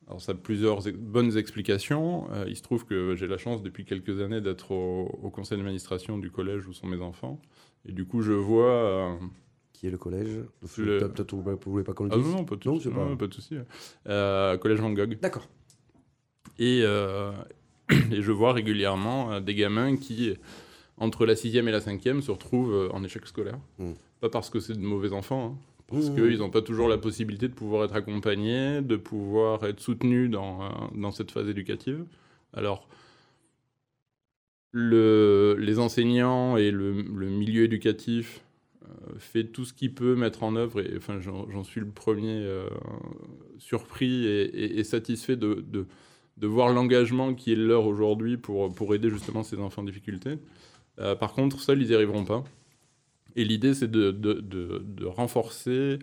Alors 0.08 0.22
ça 0.22 0.34
a 0.34 0.36
plusieurs 0.36 0.88
ex- 0.88 0.98
bonnes 0.98 1.36
explications. 1.38 2.28
Euh, 2.32 2.46
il 2.48 2.56
se 2.56 2.62
trouve 2.62 2.86
que 2.86 3.16
j'ai 3.16 3.28
la 3.28 3.38
chance 3.38 3.64
depuis 3.64 3.86
quelques 3.86 4.22
années 4.22 4.42
d'être 4.42 4.72
au, 4.72 5.06
au 5.24 5.30
conseil 5.32 5.58
d'administration 5.58 6.18
du 6.18 6.30
collège 6.30 6.68
où 6.68 6.74
sont 6.74 6.88
mes 6.88 7.02
enfants. 7.02 7.40
Et 7.88 7.92
du 7.92 8.06
coup, 8.06 8.22
je 8.22 8.32
vois... 8.34 8.66
euh, 8.72 9.16
Qui 9.74 9.88
est 9.88 9.90
le 9.92 9.98
collège? 9.98 10.44
Le- 10.78 11.00
Peut-être 11.00 11.34
vous 11.36 11.42
vous 11.42 11.72
voulez 11.72 11.84
pas 11.84 11.94
qu'on 11.94 12.04
le 12.06 12.12
ah 12.14 12.18
dise? 12.18 12.26
non, 12.28 12.38
non, 12.38 12.46
pas 12.46 12.56
de 12.56 12.62
Non, 12.70 12.76
souci. 12.76 12.90
pas- 12.90 13.16
pas 13.16 13.28
de 13.28 13.34
souci. 13.34 13.56
Euh, 14.08 14.58
collège 14.58 14.80
Van 14.80 14.92
Gogh. 14.92 15.18
D'accord. 15.22 15.48
Et, 16.60 16.82
et 18.12 18.22
je 18.22 18.32
vois 18.32 18.54
régulièrement 18.54 19.42
des 19.42 19.56
gamins 19.56 19.96
qui, 19.98 20.34
entre 20.98 21.26
la 21.26 21.36
sixième 21.36 21.68
et 21.68 21.72
la 21.72 21.82
cinquième, 21.82 22.22
se 22.22 22.32
retrouvent 22.32 22.90
en 22.94 23.04
échec 23.04 23.26
scolaire. 23.28 23.58
Mm. 23.80 23.92
Pas 24.22 24.30
parce 24.30 24.50
que 24.50 24.60
c'est 24.60 24.74
de 24.74 24.80
mauvais 24.86 25.12
enfants, 25.14 25.58
hein, 25.58 25.75
parce 25.88 26.10
Mmh. 26.10 26.16
qu'ils 26.16 26.38
n'ont 26.40 26.50
pas 26.50 26.62
toujours 26.62 26.88
la 26.88 26.98
possibilité 26.98 27.48
de 27.48 27.54
pouvoir 27.54 27.86
être 27.86 27.96
accompagnés, 27.96 28.82
de 28.82 28.96
pouvoir 28.96 29.64
être 29.66 29.80
soutenus 29.80 30.30
dans, 30.30 30.64
euh, 30.64 30.70
dans 30.96 31.12
cette 31.12 31.32
phase 31.32 31.48
éducative. 31.50 32.06
Alors, 32.54 32.88
le- 34.72 35.56
les 35.60 35.80
enseignants 35.80 36.58
et 36.58 36.72
le, 36.72 37.02
le 37.02 37.30
milieu 37.30 37.64
éducatif 37.64 38.42
euh, 38.84 38.88
fait 39.18 39.46
tout 39.46 39.66
ce 39.66 39.74
qu'il 39.74 39.94
peut 39.94 40.16
mettre 40.16 40.44
en 40.44 40.56
œuvre, 40.56 40.82
et 40.82 40.94
enfin, 40.98 41.20
j'en 41.20 41.64
suis 41.64 41.80
le 41.82 41.88
premier 41.88 42.36
euh, 42.44 42.68
surpris 43.58 44.26
et, 44.26 44.44
et- 44.44 44.80
et 44.80 44.84
satisfait 44.84 45.36
de, 45.38 45.64
de- 45.68 45.86
de 46.38 46.48
voir 46.48 46.74
l'engagement 46.74 47.34
qui 47.34 47.54
est 47.54 47.56
le 47.56 47.66
leur 47.68 47.86
aujourd'hui 47.86 48.36
pour, 48.38 48.74
pour 48.74 48.94
aider 48.94 49.10
justement 49.10 49.44
ces 49.44 49.58
enfants 49.60 49.82
en 49.84 49.86
difficulté. 49.86 50.38
Euh, 51.00 51.16
par 51.16 51.34
contre, 51.34 51.60
seuls, 51.62 51.82
ils 51.82 51.88
n'y 51.90 51.96
arriveront 51.96 52.26
pas. 52.26 52.44
Et 53.36 53.44
l'idée, 53.44 53.74
c'est 53.74 53.90
de, 53.90 54.12
de- 54.12 54.34
de- 54.42 54.82
de 54.86 55.06
renforcer 55.06 56.00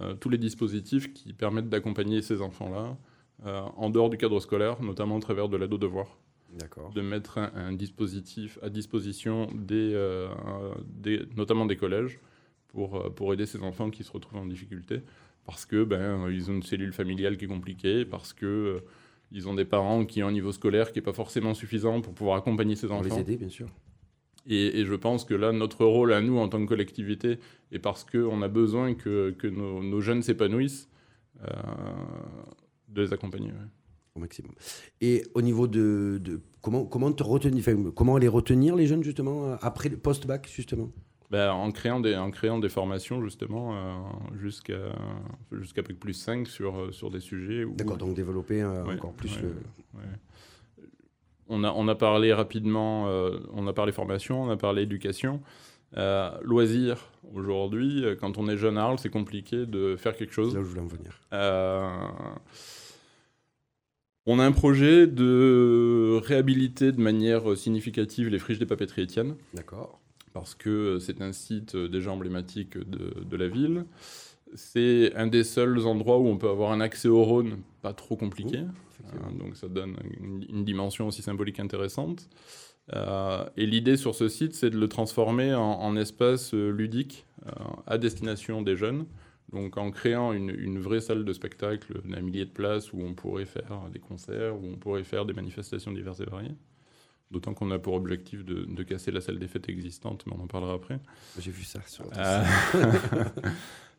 euh, 0.00 0.14
tous 0.14 0.28
les 0.28 0.38
dispositifs 0.38 1.12
qui 1.12 1.32
permettent 1.32 1.68
d'accompagner 1.68 2.22
ces 2.22 2.42
enfants-là 2.42 2.96
euh, 3.46 3.60
en 3.76 3.90
dehors 3.90 4.10
du 4.10 4.16
cadre 4.16 4.38
scolaire, 4.40 4.82
notamment 4.82 5.16
au 5.16 5.20
travers 5.20 5.48
de 5.48 5.56
l'ado 5.56 5.78
devoir 5.78 6.16
D'accord. 6.58 6.90
de 6.92 7.00
mettre 7.02 7.38
un, 7.38 7.50
un 7.54 7.72
dispositif 7.72 8.58
à 8.62 8.70
disposition 8.70 9.48
des, 9.54 9.92
euh, 9.94 10.28
des- 10.86 11.22
notamment 11.36 11.66
des 11.66 11.76
collèges 11.76 12.18
pour, 12.68 13.12
pour 13.14 13.32
aider 13.34 13.46
ces 13.46 13.62
enfants 13.62 13.90
qui 13.90 14.04
se 14.04 14.12
retrouvent 14.12 14.38
en 14.40 14.46
difficulté 14.46 15.00
parce 15.44 15.64
que 15.66 15.84
ben 15.84 16.28
ils 16.30 16.50
ont 16.50 16.54
une 16.54 16.62
cellule 16.62 16.92
familiale 16.92 17.36
qui 17.36 17.44
est 17.44 17.48
compliquée 17.48 18.04
parce 18.04 18.32
que 18.32 18.82
ils 19.32 19.48
ont 19.48 19.54
des 19.54 19.64
parents 19.64 20.04
qui 20.04 20.22
ont 20.22 20.28
un 20.28 20.32
niveau 20.32 20.50
scolaire 20.52 20.92
qui 20.92 20.98
n'est 20.98 21.04
pas 21.04 21.12
forcément 21.12 21.54
suffisant 21.54 22.00
pour 22.00 22.14
pouvoir 22.14 22.36
accompagner 22.38 22.74
ces 22.76 22.86
Pour 22.88 23.02
les 23.02 23.12
enfants. 23.12 23.20
aider, 23.20 23.36
bien 23.36 23.48
sûr. 23.48 23.68
Et, 24.46 24.80
et 24.80 24.84
je 24.84 24.94
pense 24.94 25.24
que 25.24 25.34
là, 25.34 25.52
notre 25.52 25.84
rôle 25.84 26.12
à 26.12 26.20
nous 26.20 26.38
en 26.38 26.48
tant 26.48 26.60
que 26.62 26.68
collectivité, 26.68 27.38
et 27.72 27.78
parce 27.78 28.04
qu'on 28.04 28.42
a 28.42 28.48
besoin 28.48 28.94
que, 28.94 29.30
que 29.38 29.46
nos, 29.48 29.82
nos 29.82 30.00
jeunes 30.00 30.22
s'épanouissent, 30.22 30.88
euh, 31.42 31.46
de 32.88 33.02
les 33.02 33.12
accompagner. 33.12 33.48
ouais. 33.48 33.68
Au 34.14 34.18
maximum. 34.20 34.52
Et 35.02 35.24
au 35.34 35.42
niveau 35.42 35.66
de, 35.66 36.18
de- 36.22 36.40
comment 36.62 36.86
comment 36.86 37.12
te 37.12 37.22
retenir, 37.22 37.58
enfin, 37.60 37.90
comment 37.94 38.16
les 38.16 38.28
retenir 38.28 38.74
les 38.74 38.86
jeunes 38.86 39.02
justement 39.02 39.56
après 39.60 39.90
le 39.90 39.98
post-bac 39.98 40.48
justement? 40.50 40.90
Ben, 41.30 41.50
en, 41.50 41.70
créant 41.72 42.00
des, 42.00 42.14
en 42.16 42.30
créant 42.30 42.58
des 42.60 42.68
formations, 42.70 43.20
justement, 43.22 43.74
euh, 43.76 43.94
jusqu'à 44.40 44.78
jusqu'à 45.52 45.82
plus 45.82 46.14
5 46.14 46.46
sur, 46.46 46.94
sur 46.94 47.10
des 47.10 47.18
sujets. 47.20 47.66
D'accord, 47.66 47.96
donc 47.98 48.14
développer 48.14 48.62
euh, 48.62 48.84
Ouais, 48.84 48.94
encore 48.94 49.12
plus 49.12 49.36
ouais. 49.36 49.42
le. 49.42 50.00
On, 51.48 51.64
a, 51.64 51.70
on 51.72 51.86
a 51.88 51.94
parlé 51.94 52.32
rapidement, 52.32 53.08
euh, 53.08 53.38
on 53.52 53.66
a 53.66 53.72
parlé 53.72 53.92
formation, 53.92 54.42
on 54.42 54.50
a 54.50 54.56
parlé 54.56 54.82
éducation. 54.82 55.40
Euh, 55.96 56.30
loisirs, 56.42 57.10
aujourd'hui, 57.34 58.04
euh, 58.04 58.16
quand 58.16 58.38
on 58.38 58.48
est 58.48 58.56
jeune 58.56 58.76
à 58.76 58.82
Arles, 58.82 58.98
c'est 58.98 59.08
compliqué 59.10 59.66
de 59.66 59.96
faire 59.96 60.16
quelque 60.16 60.32
chose. 60.34 60.54
là 60.54 60.60
où 60.60 60.64
je 60.64 60.68
voulais 60.70 60.80
en 60.80 60.86
venir. 60.86 61.20
Euh, 61.32 61.88
on 64.26 64.38
a 64.40 64.44
un 64.44 64.52
projet 64.52 65.06
de 65.06 66.20
réhabiliter 66.24 66.90
de 66.90 67.00
manière 67.00 67.56
significative 67.56 68.28
les 68.28 68.40
friches 68.40 68.58
des 68.58 68.66
papeteries 68.66 69.02
Étienne 69.02 69.36
D'accord. 69.54 70.00
parce 70.32 70.56
que 70.56 70.98
c'est 70.98 71.20
un 71.22 71.32
site 71.32 71.76
déjà 71.76 72.10
emblématique 72.10 72.76
de, 72.76 73.22
de 73.24 73.36
la 73.36 73.46
ville. 73.46 73.84
C'est 74.54 75.12
un 75.16 75.26
des 75.26 75.44
seuls 75.44 75.86
endroits 75.86 76.18
où 76.18 76.26
on 76.26 76.38
peut 76.38 76.48
avoir 76.48 76.72
un 76.72 76.80
accès 76.80 77.08
au 77.08 77.22
Rhône 77.24 77.58
pas 77.82 77.92
trop 77.92 78.16
compliqué. 78.16 78.58
Euh, 78.58 79.38
donc 79.38 79.56
ça 79.56 79.68
donne 79.68 79.96
une, 80.20 80.44
une 80.48 80.64
dimension 80.64 81.08
aussi 81.08 81.22
symbolique 81.22 81.60
intéressante. 81.60 82.28
Euh, 82.94 83.44
et 83.56 83.66
l'idée 83.66 83.96
sur 83.96 84.14
ce 84.14 84.28
site, 84.28 84.54
c'est 84.54 84.70
de 84.70 84.78
le 84.78 84.88
transformer 84.88 85.54
en, 85.54 85.62
en 85.62 85.96
espace 85.96 86.54
euh, 86.54 86.70
ludique 86.70 87.26
euh, 87.46 87.50
à 87.86 87.98
destination 87.98 88.62
des 88.62 88.76
jeunes. 88.76 89.06
Donc 89.52 89.76
en 89.76 89.90
créant 89.90 90.32
une, 90.32 90.50
une 90.50 90.78
vraie 90.78 91.00
salle 91.00 91.24
de 91.24 91.32
spectacle 91.32 92.00
d'un 92.04 92.20
millier 92.20 92.44
de 92.44 92.50
places 92.50 92.92
où 92.92 93.00
on 93.00 93.14
pourrait 93.14 93.44
faire 93.44 93.88
des 93.92 94.00
concerts, 94.00 94.56
où 94.56 94.66
on 94.72 94.76
pourrait 94.76 95.04
faire 95.04 95.24
des 95.24 95.34
manifestations 95.34 95.92
diverses 95.92 96.20
et 96.20 96.24
variées. 96.24 96.54
D'autant 97.32 97.54
qu'on 97.54 97.72
a 97.72 97.78
pour 97.78 97.94
objectif 97.94 98.44
de, 98.44 98.64
de 98.64 98.82
casser 98.84 99.10
la 99.10 99.20
salle 99.20 99.40
des 99.40 99.48
fêtes 99.48 99.68
existante, 99.68 100.24
mais 100.26 100.32
on 100.38 100.44
en 100.44 100.46
parlera 100.46 100.74
après. 100.74 101.00
J'ai 101.40 101.50
vu 101.50 101.64
ça 101.64 101.80
sur 101.86 102.04
Euh. 102.16 102.44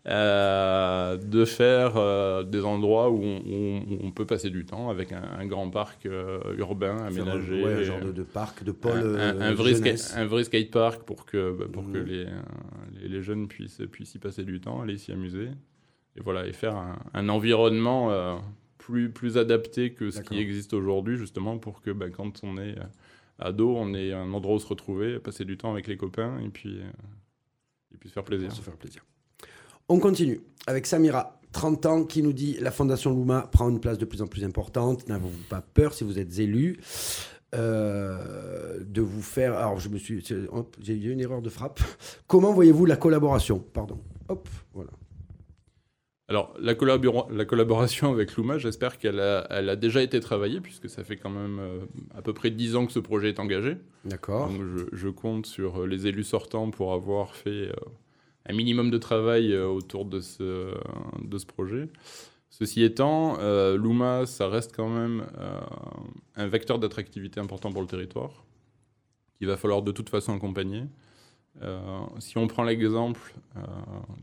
euh, 0.10 1.18
de 1.18 1.44
faire 1.46 1.98
euh, 1.98 2.44
des 2.44 2.64
endroits 2.64 3.10
où 3.10 3.22
on, 3.24 3.84
où 3.90 4.00
on 4.04 4.12
peut 4.12 4.26
passer 4.26 4.50
du 4.50 4.66
temps 4.66 4.90
avec 4.90 5.12
un, 5.12 5.22
un 5.22 5.46
grand 5.46 5.70
parc 5.70 6.06
euh, 6.06 6.40
urbain 6.58 6.98
aménagé. 7.06 7.64
ouais, 7.64 7.74
un 7.74 7.84
genre 7.84 8.02
de, 8.02 8.12
de 8.12 8.24
parc, 8.24 8.64
de 8.64 8.72
pôle. 8.72 8.94
un, 8.98 9.38
un- 9.38 9.42
un 9.42 9.54
vrai 9.54 9.74
ska- 9.74 10.26
vrai 10.26 10.44
skatepark 10.46 11.04
pour 11.04 11.26
que, 11.26 11.52
bah, 11.52 11.66
pour 11.72 11.84
que 11.92 11.98
Mhm. 11.98 12.06
les, 12.06 12.26
les, 13.02 13.08
les 13.10 13.22
jeunes 13.22 13.48
puissent, 13.48 13.82
puissent 13.92 14.16
y 14.16 14.20
passer 14.20 14.44
du 14.44 14.62
temps, 14.62 14.82
aller 14.82 14.98
s'y 14.98 15.12
amuser. 15.12 15.50
Et 16.16 16.22
voilà, 16.22 16.48
et 16.48 16.54
faire 16.54 16.76
un, 17.14 17.30
environnement 17.30 18.42
plus, 18.78 19.12
plus 19.12 19.38
adapté 19.38 19.94
que 19.94 20.10
ce 20.10 20.22
qui 20.22 20.40
existe 20.40 20.74
aujourd'hui, 20.74 21.18
justement, 21.18 21.58
pour 21.60 21.82
que 21.82 21.92
bah, 21.92 22.10
quand 22.10 22.44
on 22.44 22.58
est 22.58 22.76
ado, 23.40 23.76
on 23.76 23.94
ait 23.94 24.14
un 24.14 24.32
endroit 24.34 24.56
où 24.56 24.60
se 24.60 24.68
retrouver, 24.68 25.20
passer 25.20 25.46
du 25.46 25.58
temps 25.58 25.72
avec 25.72 25.86
les 25.88 25.96
copains 25.98 26.40
et 26.40 26.50
puis, 26.50 26.80
et 27.94 27.98
puis 27.98 28.10
se 28.10 28.14
faire 28.14 28.24
plaisir. 28.24 28.52
Se 28.52 28.62
faire 28.62 28.78
plaisir. 28.78 29.04
On 29.89 30.00
continue 30.00 30.41
avec 30.65 30.86
Samira, 30.86 31.39
30 31.53 31.86
ans, 31.86 32.03
qui 32.03 32.22
nous 32.22 32.34
dit 32.34 32.58
La 32.60 32.72
Fondation 32.72 33.13
Luma 33.17 33.48
prend 33.51 33.70
une 33.70 33.79
place 33.79 33.98
de 33.98 34.06
plus 34.06 34.22
en 34.22 34.27
plus 34.27 34.44
importante. 34.44 35.08
N'avez-vous 35.08 35.44
pas 35.50 35.62
peur, 35.62 35.94
si 35.94 36.03
vous 36.03 36.20
êtes 36.20 36.39
élu, 36.39 36.77
euh, 37.56 38.79
de 38.86 39.01
vous 39.01 39.22
faire. 39.22 39.53
Alors, 39.58 39.79
je 39.79 39.89
me 39.89 39.98
suis. 39.98 40.24
J'ai 40.82 40.94
eu 40.94 41.12
une 41.12 41.20
erreur 41.22 41.41
de 41.41 41.50
frappe. 41.50 41.79
Comment 42.27 42.53
voyez-vous 42.53 42.86
la 42.86 42.98
collaboration? 42.98 43.60
Pardon. 43.74 44.00
Hop, 44.29 44.48
voilà. 44.74 44.91
Alors, 46.29 46.53
la, 46.60 46.74
collabora- 46.75 47.32
la 47.32 47.46
collaboration 47.46 48.12
avec 48.12 48.36
Luma, 48.36 48.58
j'espère 48.58 48.98
qu'elle 48.98 49.22
a, 49.22 49.48
elle 49.50 49.70
a 49.70 49.77
déjà 49.77 50.01
été 50.01 50.20
travaillée, 50.20 50.60
puisque 50.60 50.89
ça 50.89 51.06
fait 51.06 51.15
quand 51.15 51.29
même 51.29 51.60
euh, 51.60 51.79
à 52.13 52.22
peu 52.22 52.34
près 52.34 52.51
10 52.51 52.75
ans 52.75 52.86
que 52.86 52.91
ce 52.91 53.00
projet 53.00 53.29
est 53.29 53.39
engagé. 53.39 53.77
D'accord. 54.03 54.50
Donc, 54.50 54.62
je, 54.62 54.84
je 54.91 55.08
compte 55.08 55.46
sur 55.46 55.88
les 55.88 56.06
élus 56.08 56.25
sortants 56.25 56.70
pour 56.70 56.91
avoir 56.91 57.34
fait 57.34 57.70
euh, 57.70 57.74
un 58.48 58.54
minimum 58.54 58.89
de 58.89 58.98
travail 58.98 59.54
euh, 59.54 59.68
autour 59.68 60.06
de 60.06 60.20
ce, 60.20 60.74
de 61.22 61.38
ce 61.38 61.46
projet. 61.46 61.89
Ceci 62.50 62.82
étant, 62.82 63.38
euh, 63.39 63.77
Luma, 63.77 64.25
ça 64.25 64.48
reste 64.48 64.75
quand 64.75 64.89
même 64.89 65.27
euh, 65.38 65.60
un 66.36 66.48
vecteur 66.48 66.80
d'attractivité 66.80 67.39
important 67.39 67.72
pour 67.72 67.82
le 67.82 67.88
territoire, 67.88 68.46
qu'il 69.38 69.48
va 69.48 69.58
falloir 69.58 69.82
de 69.82 69.92
toute 69.92 70.10
façon 70.10 70.36
accompagner. 70.36 70.84
Euh, 71.64 71.80
si 72.20 72.38
on 72.38 72.48
prend 72.48 72.64
l'exemple, 72.64 73.34
euh, 73.58 73.62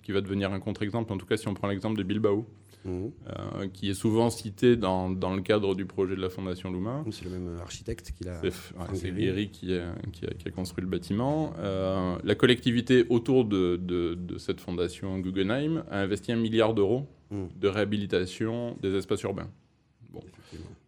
qui 0.03 0.13
va 0.13 0.21
devenir 0.21 0.53
un 0.53 0.61
contre-exemple, 0.61 1.13
en 1.13 1.19
tout 1.19 1.27
cas 1.27 1.37
si 1.37 1.49
on 1.49 1.55
prend 1.55 1.69
l'exemple 1.69 1.97
de 1.99 2.03
Bilbao, 2.03 2.47
Mhm. 2.85 3.11
euh, 3.29 3.67
qui 3.73 3.89
est 3.89 3.95
souvent 3.95 4.29
cité 4.29 4.77
dans, 4.77 5.09
dans 5.09 5.35
le 5.35 5.41
cadre 5.41 5.75
du 5.75 5.87
projet 5.87 6.15
de 6.17 6.21
la 6.21 6.29
Fondation 6.29 6.71
Luma, 6.71 7.03
C'est 7.11 7.25
le 7.25 7.31
même 7.31 7.59
architecte 7.63 8.13
qui 8.17 8.25
l'a. 8.25 8.41
c'est 8.93 9.11
Guéry. 9.11 9.49
Qui 9.49 9.75
a, 9.75 9.95
qui, 10.13 10.27
a, 10.27 10.31
qui 10.35 10.49
a 10.49 10.51
construit 10.51 10.85
le 10.85 10.91
bâtiment. 10.91 11.55
La 12.23 12.35
collectivité 12.35 13.07
autour 13.09 13.47
de, 13.47 13.77
de, 13.77 14.15
de 14.15 14.37
cette 14.39 14.61
fondation 14.61 15.19
Guggenheim 15.19 15.83
a 15.91 16.01
investi 16.01 16.31
un 16.33 16.37
milliard 16.37 16.75
d'euros 16.75 17.07
Mm. 17.31 17.45
de 17.59 17.69
réhabilitation 17.69 18.77
des 18.83 18.95
espaces 18.95 19.23
urbains. 19.23 19.49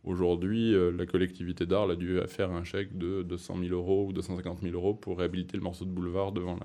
Aujourd'hui, 0.06 0.72
euh, 0.72 0.92
la 0.92 1.04
collectivité 1.04 1.66
d'Arles 1.66 1.90
a 1.90 1.96
dû 1.96 2.20
faire 2.28 2.52
un 2.52 2.62
chèque 2.62 2.96
de 2.96 3.22
200 3.22 3.56
000 3.58 3.74
euros 3.74 4.06
ou 4.06 4.12
250 4.12 4.60
000 4.62 4.72
euros 4.74 4.94
pour 4.94 5.18
réhabiliter 5.18 5.56
le 5.56 5.64
morceau 5.64 5.84
de 5.84 5.90
boulevard 5.90 6.30
devant 6.30 6.58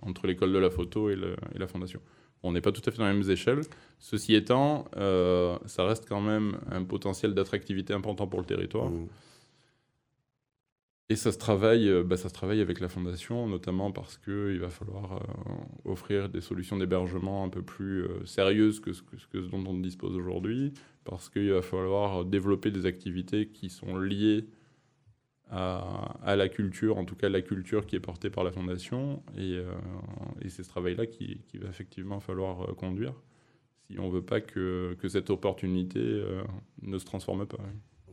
entre 0.00 0.26
l'école 0.26 0.52
de 0.52 0.58
la 0.58 0.70
photo 0.70 1.10
et, 1.10 1.16
la 1.54 1.66
fondation. 1.66 2.00
On 2.42 2.52
n'est 2.52 2.62
pas 2.62 2.72
tout 2.72 2.80
à 2.86 2.90
fait 2.90 2.96
dans 2.96 3.06
les 3.06 3.12
mêmes 3.12 3.30
échelles. 3.30 3.60
Ceci 3.98 4.34
étant, 4.34 4.86
euh, 4.96 5.58
ça 5.66 5.84
reste 5.84 6.08
quand 6.08 6.22
même 6.22 6.58
un 6.70 6.82
potentiel 6.84 7.34
d'attractivité 7.34 7.92
important 7.92 8.26
pour 8.26 8.40
le 8.40 8.46
territoire. 8.46 8.88
Mhm. 8.88 9.08
Et 11.10 11.16
ça 11.16 11.32
se 11.32 11.38
travaille, 11.38 11.88
euh, 11.88 12.04
bah, 12.04 12.16
ça 12.16 12.28
se 12.28 12.34
travaille 12.34 12.60
avec 12.60 12.78
la 12.78 12.88
fondation, 12.88 13.48
notamment 13.48 13.90
parce 13.90 14.16
qu'il 14.16 14.60
va 14.60 14.68
falloir 14.68 15.14
euh, 15.14 15.90
offrir 15.90 16.28
des 16.28 16.40
solutions 16.40 16.76
d'hébergement 16.76 17.42
un 17.42 17.48
peu 17.48 17.62
plus 17.62 18.04
euh, 18.04 18.24
sérieuses 18.26 18.78
que 18.78 18.92
ce, 18.92 19.02
dont 19.50 19.64
on 19.66 19.76
dispose 19.76 20.14
aujourd'hui, 20.14 20.72
parce 21.02 21.28
qu'il 21.28 21.50
va 21.50 21.62
falloir 21.62 22.24
développer 22.24 22.70
des 22.70 22.86
activités 22.86 23.48
qui 23.48 23.70
sont 23.70 23.98
liées 23.98 24.46
à, 25.50 26.36
la 26.36 26.48
culture, 26.48 26.96
en 26.96 27.04
tout 27.04 27.16
cas 27.16 27.28
la 27.28 27.42
culture 27.42 27.84
qui 27.86 27.96
est 27.96 28.00
portée 28.00 28.30
par 28.30 28.44
la 28.44 28.52
fondation, 28.52 29.24
et, 29.36 29.60
c'est 30.48 30.62
ce 30.62 30.68
travail-là 30.68 31.06
qui, 31.06 31.40
va 31.54 31.68
effectivement 31.68 32.20
falloir 32.20 32.76
conduire 32.76 33.14
si 33.88 33.98
on 33.98 34.06
ne 34.06 34.12
veut 34.12 34.22
pas 34.22 34.40
que, 34.40 34.96
cette 35.08 35.28
opportunité 35.28 36.22
ne 36.82 36.98
se 36.98 37.04
transforme 37.04 37.46
pas. 37.46 37.58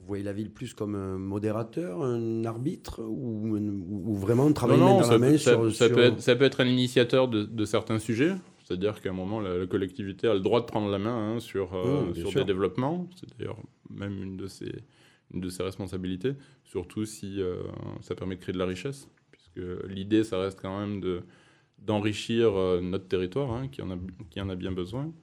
Voyez 0.08 0.24
la 0.24 0.34
ville 0.34 0.52
plus 0.52 0.74
comme 0.74 0.96
un 0.96 1.18
modérateur, 1.18 2.02
un 2.02 2.46
arbitre, 2.46 3.02
ou, 3.04 3.58
ou 3.58 4.16
vraiment 4.16 4.52
travailler 4.54 4.80
non, 4.80 5.00
non, 5.00 5.02
dans 5.02 5.12
la 5.12 5.18
main 5.18 5.32
peut, 5.32 5.38
sur, 5.38 5.72
ça, 5.74 5.90
Peut 5.90 6.00
être, 6.00 6.22
ça, 6.22 6.36
peut 6.36 6.46
être, 6.46 6.62
un 6.62 6.68
initiateur 6.68 7.28
de, 7.28 7.44
de 7.44 7.66
certains 7.66 8.00
sujets. 8.00 8.34
C'est-à-dire 8.64 9.02
qu'à 9.02 9.10
un 9.10 9.14
moment, 9.14 9.40
la, 9.40 9.58
la, 9.58 9.66
collectivité 9.66 10.28
a 10.28 10.34
le 10.34 10.42
droit 10.42 10.60
de 10.60 10.66
prendre 10.66 10.90
la 10.90 11.00
main 11.00 11.36
hein, 11.36 11.40
sur, 11.40 11.74
euh, 11.74 12.14
sur 12.14 12.34
des 12.34 12.44
développements. 12.44 13.10
C'est 13.16 13.38
d'ailleurs 13.38 13.60
même 13.90 14.22
une 14.22 14.36
de, 14.36 14.48
ses, 14.48 14.72
une 15.34 15.40
de 15.40 15.50
ses 15.50 15.64
responsabilités, 15.64 16.34
surtout 16.66 17.06
si 17.06 17.42
euh, 17.42 17.62
ça 18.02 18.14
permet 18.14 18.36
de 18.36 18.42
créer 18.42 18.54
de 18.54 18.60
la 18.60 18.66
richesse. 18.66 19.10
Puisque 19.32 19.62
l'idée, 19.88 20.24
ça 20.24 20.40
reste 20.40 20.60
quand 20.62 20.80
même 20.80 21.02
d'enrichir 21.80 22.58
euh, 22.58 22.82
notre 22.82 23.08
territoire, 23.08 23.52
hein, 23.52 23.68
qui, 23.70 23.82
en 23.82 23.92
a, 23.92 23.98
qui 24.30 24.42
en 24.42 24.50
a 24.50 24.56
bien 24.56 24.72
besoin. 24.72 25.14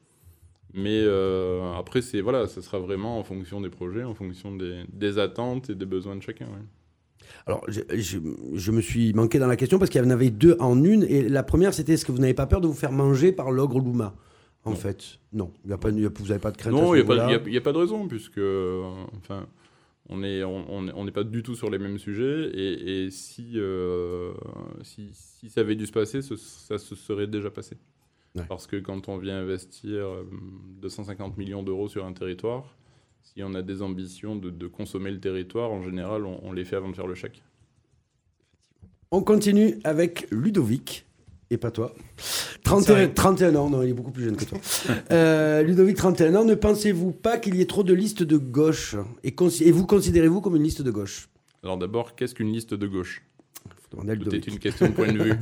Mais 0.75 1.03
euh, 1.05 1.73
après, 1.79 2.03
c'est 2.03 2.21
voilà, 2.21 2.49
ça 2.49 2.61
sera 2.61 2.81
vraiment 2.81 3.19
en 3.19 3.23
fonction 3.23 3.61
des 3.61 3.71
projets, 3.71 4.03
en 4.03 4.15
fonction 4.15 4.57
des, 4.57 4.83
des 4.93 5.19
attentes 5.19 5.71
et 5.71 5.75
des 5.77 5.87
besoins 5.87 6.17
de 6.17 6.23
chacun. 6.23 6.47
Ouais. 6.47 6.63
Alors, 7.47 7.65
je, 7.69 7.81
je, 7.91 8.19
je, 8.55 8.71
me 8.73 8.81
suis 8.81 9.13
manqué 9.13 9.39
dans 9.39 9.47
la 9.47 9.57
question 9.57 9.79
parce 9.79 9.91
qu'il 9.91 10.03
y 10.03 10.05
en 10.05 10.11
avait 10.11 10.31
deux 10.31 10.57
en 10.59 10.83
une. 10.83 11.05
Et 11.05 11.29
la 11.29 11.45
première, 11.45 11.73
c'était 11.75 11.93
est-ce 11.93 12.05
que 12.05 12.11
vous 12.11 12.19
n'avez 12.19 12.35
pas 12.35 12.47
peur 12.47 12.61
de 12.61 12.67
vous 12.67 12.75
faire 12.75 12.91
manger 12.91 13.31
par 13.31 13.53
l'ogre 13.53 13.79
Louma 13.79 14.15
En 14.65 14.71
non. 14.71 14.77
fait, 14.77 15.21
non. 15.33 15.53
Y 15.65 15.73
a 15.73 15.79
pas, 15.79 15.91
y 15.91 16.05
a, 16.05 16.09
vous 16.13 16.27
n'avez 16.27 16.41
pas 16.41 16.51
de 16.51 16.57
crainte 16.57 16.73
Non, 16.73 16.95
il 16.95 17.05
n'y 17.05 17.57
a, 17.57 17.59
a, 17.59 17.61
pas 17.61 17.73
de 17.73 17.79
raison, 17.79 18.09
puisque. 18.09 18.39
Euh, 18.39 18.83
enfin. 19.19 19.47
On 20.11 20.19
n'est 20.19 20.45
on, 20.45 20.67
on, 20.95 21.07
pas 21.07 21.25
du 21.25 21.43
tout 21.43 21.55
sur 21.55 21.71
les 21.71 21.79
mêmes 21.79 21.99
sujets 21.99 22.51
et, 22.53 23.05
et 23.05 23.11
si, 23.11 23.53
euh, 23.55 24.35
si, 24.83 25.09
si, 25.15 25.49
ça 25.49 25.63
avait 25.63 25.77
dû 25.77 25.87
se 25.87 25.93
passer, 25.93 26.21
ce, 26.21 26.37
ça 26.37 26.77
se 26.77 26.95
serait 26.95 27.27
déjà 27.27 27.51
passé. 27.51 27.79
Ouais. 28.35 28.45
Parce 28.49 28.67
que 28.67 28.77
quand 28.77 29.09
on 29.09 29.17
vient 29.17 29.39
investir 29.39 30.07
250 30.81 31.37
millions 31.37 31.63
d'euros 31.63 31.89
sur 31.89 32.05
un 32.05 32.13
territoire, 32.13 32.75
si 33.23 33.43
on 33.43 33.55
a 33.55 33.63
des 33.63 33.81
ambitions 33.81 34.37
de, 34.37 34.51
de, 34.51 34.67
consommer 34.67 35.11
le 35.11 35.21
territoire, 35.21 35.71
en 35.71 35.83
général, 35.83 36.27
on, 36.27 36.41
on, 36.43 36.53
les 36.53 36.65
fait 36.65 36.77
avant 36.77 36.91
de 36.91 36.97
faire 36.97 37.07
le 37.07 37.15
chèque. 37.15 37.43
On 39.11 39.23
continue 39.23 39.79
avec 39.85 40.27
Ludovic, 40.31 41.07
et 41.51 41.57
pas 41.57 41.71
toi. 41.71 41.95
31, 42.65 43.09
31 43.09 43.55
ans, 43.57 43.71
non, 43.71 43.83
il 43.83 43.91
est 43.91 43.95
beaucoup 43.95 44.11
plus 44.11 44.25
jeune 44.25 44.37
que 44.37 44.45
toi. 44.45 44.59
euh, 45.11 45.63
Ludovic, 45.63 45.97
31 45.97 46.35
ans, 46.35 46.45
ne 46.45 46.55
pensez-vous 46.55 47.13
pas 47.13 47.39
qu'il 47.39 47.55
y 47.55 47.61
ait 47.61 47.67
trop 47.67 47.83
de 47.83 47.95
listes 47.95 48.23
de 48.23 48.37
gauche 48.37 48.97
Et, 49.23 49.35
et 49.61 49.71
vous 49.71 49.87
considérez-vous 49.87 50.41
comme 50.41 50.57
une 50.57 50.63
liste 50.63 50.83
de 50.83 50.91
gauche? 50.91 51.29
Alors 51.63 51.79
d'abord, 51.79 52.15
qu'est-ce 52.15 52.35
qu'une 52.35 52.53
liste 52.53 52.75
de 52.75 52.87
gauche? 52.87 53.23
C'est 53.97 54.47
une 54.49 54.59
question 54.59 54.89
de 54.89 54.93
point 54.93 55.13
de 55.13 55.23
vue. 55.23 55.35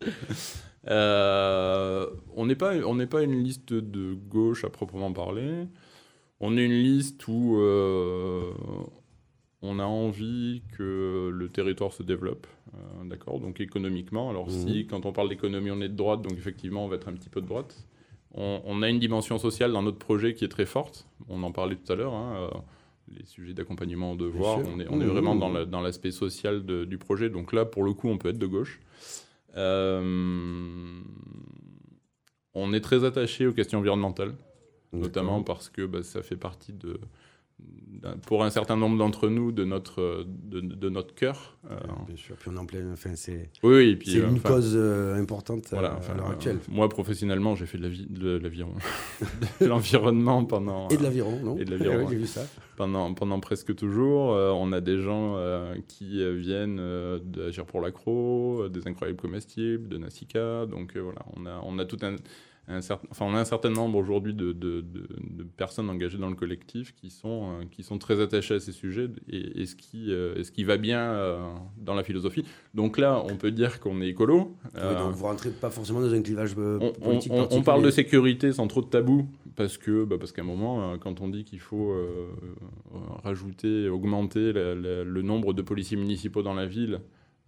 Euh, 0.88 2.06
on 2.34 2.46
n'est 2.46 2.56
pas, 2.56 2.74
on 2.86 3.06
pas 3.06 3.22
une 3.22 3.42
liste 3.42 3.72
de 3.72 4.14
gauche 4.14 4.64
à 4.64 4.70
proprement 4.70 5.12
parler. 5.12 5.66
On 6.40 6.56
est 6.56 6.64
une 6.64 6.72
liste 6.72 7.26
où 7.28 7.58
euh, 7.58 8.50
on 9.60 9.78
a 9.78 9.84
envie 9.84 10.62
que 10.76 11.30
le 11.32 11.48
territoire 11.50 11.92
se 11.92 12.02
développe, 12.02 12.46
euh, 12.74 13.04
d'accord. 13.04 13.40
Donc 13.40 13.60
économiquement. 13.60 14.30
Alors 14.30 14.48
mmh. 14.48 14.50
si, 14.50 14.86
quand 14.86 15.04
on 15.04 15.12
parle 15.12 15.28
d'économie, 15.28 15.70
on 15.70 15.80
est 15.82 15.88
de 15.88 15.96
droite, 15.96 16.22
donc 16.22 16.32
effectivement, 16.32 16.84
on 16.84 16.88
va 16.88 16.96
être 16.96 17.08
un 17.08 17.12
petit 17.12 17.28
peu 17.28 17.42
de 17.42 17.46
droite. 17.46 17.86
On, 18.32 18.62
on, 18.64 18.80
a 18.80 18.88
une 18.88 19.00
dimension 19.00 19.38
sociale 19.38 19.72
dans 19.72 19.82
notre 19.82 19.98
projet 19.98 20.34
qui 20.34 20.44
est 20.44 20.48
très 20.48 20.64
forte. 20.64 21.06
On 21.28 21.42
en 21.42 21.52
parlait 21.52 21.76
tout 21.76 21.92
à 21.92 21.96
l'heure. 21.96 22.14
Hein, 22.14 22.48
les 23.08 23.26
sujets 23.26 23.54
d'accompagnement 23.54 24.12
au 24.12 24.16
devoir, 24.16 24.58
on 24.58 24.78
est, 24.78 24.86
on 24.88 25.00
est, 25.00 25.04
vraiment 25.04 25.34
mmh. 25.34 25.64
dans 25.66 25.80
l'aspect 25.80 26.10
la, 26.10 26.14
social 26.14 26.64
de, 26.64 26.84
du 26.84 26.96
projet. 26.96 27.28
Donc 27.28 27.52
là, 27.52 27.64
pour 27.64 27.82
le 27.82 27.92
coup, 27.92 28.08
on 28.08 28.18
peut 28.18 28.28
être 28.28 28.38
de 28.38 28.46
gauche. 28.46 28.80
Euh, 29.56 31.00
on 32.54 32.72
est 32.72 32.80
très 32.80 33.04
attaché 33.04 33.46
aux 33.46 33.52
questions 33.52 33.78
environnementales, 33.78 34.34
notamment 34.92 35.42
parce 35.42 35.68
que 35.68 35.86
bah, 35.86 36.02
ça 36.02 36.22
fait 36.22 36.36
partie 36.36 36.72
de, 36.72 36.98
pour 38.26 38.44
un 38.44 38.50
certain 38.50 38.76
nombre 38.76 38.96
d'entre 38.98 39.28
nous 39.28 39.52
de 39.52 39.64
notre 39.64 40.26
de, 40.26 40.60
de 40.60 40.88
notre 40.88 41.14
cœur. 41.14 41.56
Euh... 41.70 41.76
Bien 42.06 42.16
sûr. 42.16 42.36
Puis 42.36 42.50
on 42.52 42.56
en 42.56 42.66
plein. 42.66 42.92
Enfin, 42.92 43.14
c'est. 43.14 43.50
Oui, 43.62 43.74
oui 43.76 43.96
puis 43.96 44.12
c'est 44.12 44.18
une 44.18 44.36
enfin, 44.36 44.48
cause 44.48 44.72
euh, 44.74 45.20
importante 45.20 45.68
voilà, 45.70 45.96
enfin, 45.98 46.14
à 46.14 46.16
l'heure 46.16 46.30
actuelle. 46.30 46.56
Euh, 46.56 46.72
moi, 46.72 46.88
professionnellement, 46.88 47.54
j'ai 47.54 47.66
fait 47.66 47.78
de 47.78 48.38
l'aviron, 48.38 48.74
de 49.60 49.66
l'environnement 49.66 50.44
pendant. 50.44 50.88
Et 50.88 50.96
de 50.96 51.02
l'aviron, 51.02 51.38
non 51.42 51.58
Et 51.58 51.64
de 51.64 51.70
l'aviron. 51.72 52.04
oui, 52.04 52.06
j'ai 52.10 52.16
vu 52.16 52.26
ça. 52.26 52.42
Pendant 52.76 53.12
pendant 53.12 53.40
presque 53.40 53.74
toujours, 53.74 54.32
euh, 54.32 54.50
on 54.50 54.72
a 54.72 54.80
des 54.80 55.00
gens 55.00 55.34
euh, 55.36 55.74
qui 55.86 56.24
viennent 56.38 56.80
d'agir 57.22 57.66
pour 57.66 57.80
l'accro, 57.80 58.68
des 58.68 58.86
incroyables 58.86 59.20
comestibles, 59.20 59.88
de 59.88 59.98
Nasica. 59.98 60.66
Donc 60.66 60.96
voilà, 60.96 61.20
on 61.36 61.46
a 61.46 61.60
on 61.64 61.78
a 61.78 61.84
tout 61.84 61.98
un 62.02 62.16
un 62.70 62.80
certain, 62.80 63.08
enfin, 63.10 63.26
on 63.26 63.34
a 63.34 63.40
un 63.40 63.44
certain 63.44 63.70
nombre 63.70 63.98
aujourd'hui 63.98 64.34
de, 64.34 64.52
de, 64.52 64.80
de, 64.80 65.06
de, 65.18 65.42
personnes 65.42 65.90
engagées 65.90 66.18
dans 66.18 66.28
le 66.28 66.36
collectif 66.36 66.94
qui 66.94 67.10
sont, 67.10 67.50
euh, 67.60 67.64
qui 67.70 67.82
sont 67.82 67.98
très 67.98 68.20
attachées 68.20 68.54
à 68.54 68.60
ces 68.60 68.72
sujets 68.72 69.08
et, 69.28 69.62
et 69.62 69.66
ce, 69.66 69.74
qui, 69.74 70.12
euh, 70.12 70.42
ce 70.42 70.50
qui 70.50 70.64
va 70.64 70.76
bien 70.76 71.00
euh, 71.00 71.38
dans 71.76 71.94
la 71.94 72.04
philosophie. 72.04 72.44
Donc 72.74 72.98
là, 72.98 73.22
on 73.24 73.36
peut 73.36 73.50
dire 73.50 73.80
qu'on 73.80 74.00
est 74.00 74.08
écolo. 74.08 74.56
Oui, 74.74 74.80
donc 74.98 75.14
vous 75.14 75.24
rentrez 75.24 75.50
pas 75.50 75.70
forcément 75.70 76.00
dans 76.00 76.12
un 76.12 76.22
clivage 76.22 76.54
on, 76.56 76.92
politique. 76.92 77.32
On, 77.32 77.48
on, 77.50 77.62
parle 77.62 77.82
de 77.82 77.90
sécurité 77.90 78.52
sans 78.52 78.66
trop 78.68 78.82
de 78.82 78.86
tabou 78.86 79.26
parce 79.56 79.76
que 79.76 80.04
bah, 80.04 80.16
parce 80.18 80.32
qu'à 80.32 80.42
un 80.42 80.46
moment, 80.46 80.96
quand 80.98 81.20
on 81.20 81.28
dit 81.28 81.44
qu'il 81.44 81.60
faut 81.60 81.94
rajouter, 83.24 83.88
augmenter 83.88 84.52
la, 84.52 84.74
la, 84.74 85.04
le 85.04 85.22
nombre 85.22 85.52
de 85.52 85.62
policiers 85.62 85.96
municipaux 85.96 86.42
dans 86.42 86.54
la 86.54 86.66
ville, 86.66 87.00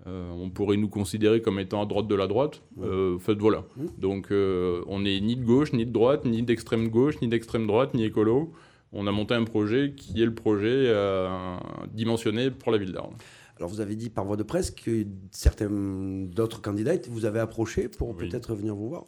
euh, 0.07 0.31
on 0.33 0.51
pourrait 0.51 0.77
nous 0.77 0.89
considérer 0.89 1.41
comme 1.43 1.59
étant 1.61 1.83
à 1.83 1.87
droite 1.87 2.09
de 2.09 2.15
la 2.15 2.27
droite. 2.27 2.63
Euh, 2.81 3.17
en 3.17 3.19
fait, 3.19 3.35
voilà. 3.35 3.65
Mmh. 3.77 3.87
Donc, 3.99 4.33
euh, 4.33 4.83
on 4.89 5.01
n'est 5.01 5.21
ni 5.21 5.37
de 5.37 5.45
gauche, 5.45 5.73
ni 5.73 5.87
de 5.87 5.93
droite, 5.93 6.25
ni 6.25 6.43
d'extrême 6.43 6.89
gauche, 6.89 7.21
ni 7.21 7.29
d'extrême 7.29 7.67
droite, 7.67 7.95
ni 7.95 8.05
écolo. 8.05 8.53
On 8.93 9.07
a 9.07 9.13
monté 9.13 9.35
un 9.35 9.45
projet 9.45 9.95
qui 9.97 10.21
est 10.21 10.27
le 10.27 10.35
projet 10.35 10.87
euh, 10.89 11.57
dimensionné 11.93 12.51
pour 12.51 12.73
la 12.73 12.79
ville 12.79 12.93
d'Arles. 12.93 13.15
Alors, 13.59 13.71
vous 13.71 13.81
avez 13.81 13.95
dit 13.95 14.11
par 14.11 14.25
voie 14.25 14.37
de 14.37 14.43
presse 14.43 14.71
que 14.71 15.07
certains 15.31 15.71
d'autres 15.71 16.61
candidats 16.61 16.97
vous 17.09 17.25
avez 17.25 17.39
approché 17.39 17.89
pour 17.89 18.11
oui. 18.11 18.29
peut-être 18.29 18.55
venir 18.55 18.75
vous 18.75 18.89
voir 18.89 19.05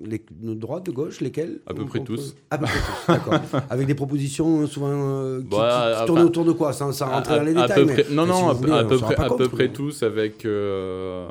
les, 0.00 0.24
de 0.30 0.54
droite, 0.54 0.86
de 0.86 0.90
gauche, 0.90 1.20
lesquels 1.20 1.60
À 1.66 1.74
peu 1.74 1.84
près 1.84 2.02
tous. 2.02 2.34
À 2.50 2.58
peu 2.58 2.66
près 2.66 2.78
tous, 2.78 3.12
d'accord. 3.12 3.62
Avec 3.70 3.86
des 3.86 3.94
propositions 3.94 4.66
souvent 4.66 4.88
euh, 4.90 5.40
qui, 5.40 5.48
bah, 5.48 5.98
qui 6.00 6.06
tournent 6.06 6.18
enfin, 6.18 6.26
autour 6.26 6.44
de 6.44 6.52
quoi? 6.52 6.72
Sans, 6.72 6.92
sans 6.92 7.08
rentrer 7.10 7.34
à, 7.34 7.38
dans 7.38 7.44
les 7.44 7.54
détails. 7.54 7.86
Peu 7.86 7.92
près, 7.92 8.06
mais, 8.08 8.14
non, 8.14 8.26
non, 8.26 8.52
voulez, 8.52 8.72
à, 8.72 8.84
peu 8.84 8.98
près, 8.98 9.16
à 9.16 9.30
peu 9.30 9.48
près 9.48 9.72
tous 9.72 10.02
avec. 10.02 10.44
Euh, 10.44 11.28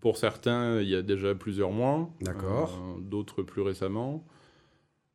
pour 0.00 0.16
certains, 0.16 0.80
il 0.80 0.88
y 0.88 0.94
a 0.94 1.02
déjà 1.02 1.34
plusieurs 1.34 1.72
mois. 1.72 2.08
D'accord. 2.20 2.78
Euh, 2.80 3.00
D'autres 3.00 3.42
plus 3.42 3.62
récemment. 3.62 4.24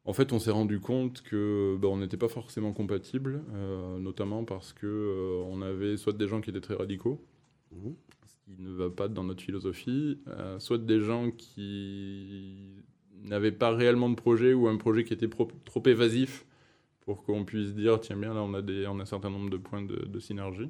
En 0.05 0.11
fait, 0.11 0.33
on 0.33 0.39
s'est 0.39 0.51
rendu 0.51 0.81
compte 0.81 1.21
que 1.21 1.77
bah, 1.81 1.87
on 1.89 1.97
n'était 1.97 2.17
pas 2.17 2.27
forcément 2.27 2.73
compatibles, 2.73 3.41
euh, 3.55 3.97
notamment 3.99 4.43
parce 4.43 4.73
que 4.73 5.41
on 5.45 5.61
avait 5.61 5.95
soit 5.95 6.11
des 6.11 6.27
gens 6.27 6.41
qui 6.41 6.49
étaient 6.49 6.59
très 6.59 6.75
radicaux, 6.75 7.21
mmh 7.71 7.91
qui 8.45 8.61
ne 8.61 8.71
va 8.71 8.89
pas 8.89 9.07
dans 9.07 9.23
notre 9.23 9.41
philosophie, 9.41 10.19
euh, 10.27 10.59
soit 10.59 10.77
des 10.77 10.99
gens 10.99 11.31
qui 11.31 12.83
n'avaient 13.23 13.51
pas 13.51 13.71
réellement 13.71 14.09
de 14.09 14.15
projet 14.15 14.53
ou 14.53 14.67
un 14.67 14.77
projet 14.77 15.03
qui 15.03 15.13
était 15.13 15.29
trop, 15.29 15.83
évasif 15.85 16.45
pour 17.01 17.23
qu'on 17.23 17.45
puisse 17.45 17.73
dire 17.73 17.99
tiens 17.99 18.17
bien 18.17 18.33
là 18.33 18.41
on 18.41 18.53
a, 18.53 18.61
des, 18.61 18.87
on 18.87 18.99
a 18.99 19.03
un 19.03 19.05
certain 19.05 19.29
nombre 19.29 19.49
de 19.49 19.57
points 19.57 19.81
de, 19.81 20.05
de 20.05 20.19
synergie. 20.19 20.69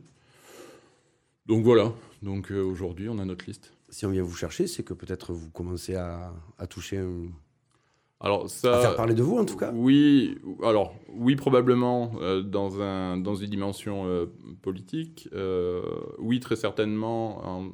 Donc 1.46 1.64
voilà, 1.64 1.94
donc 2.22 2.52
euh, 2.52 2.62
aujourd'hui 2.62 3.10
on 3.10 3.18
a 3.18 3.26
notre 3.26 3.46
liste. 3.46 3.74
Si 3.90 4.06
on 4.06 4.12
vient 4.12 4.24
vous 4.24 4.36
chercher, 4.36 4.66
c'est 4.66 4.84
que 4.84 4.94
peut-être 4.94 5.34
vous 5.34 5.52
commencez 5.52 5.96
à, 5.96 6.34
à 6.58 6.68
toucher 6.68 6.98
un, 6.98 7.28
alors 8.24 8.50
ça, 8.50 8.78
à 8.78 8.82
faire 8.82 8.96
parler 8.96 9.14
de 9.14 9.22
vous 9.22 9.38
en 9.38 9.46
tout 9.46 9.58
cas 9.58 9.72
Oui, 9.74 10.38
alors 10.64 10.96
oui 11.10 11.36
probablement 11.36 12.14
euh, 12.22 12.42
dans, 12.42 12.82
un, 12.82 13.18
dans 13.18 13.36
une 13.36 13.50
dimension 13.50 14.06
euh, 14.06 14.26
politique, 14.62 15.30
euh, 15.34 15.84
oui 16.20 16.40
très 16.40 16.56
certainement 16.56 17.46
en, 17.46 17.70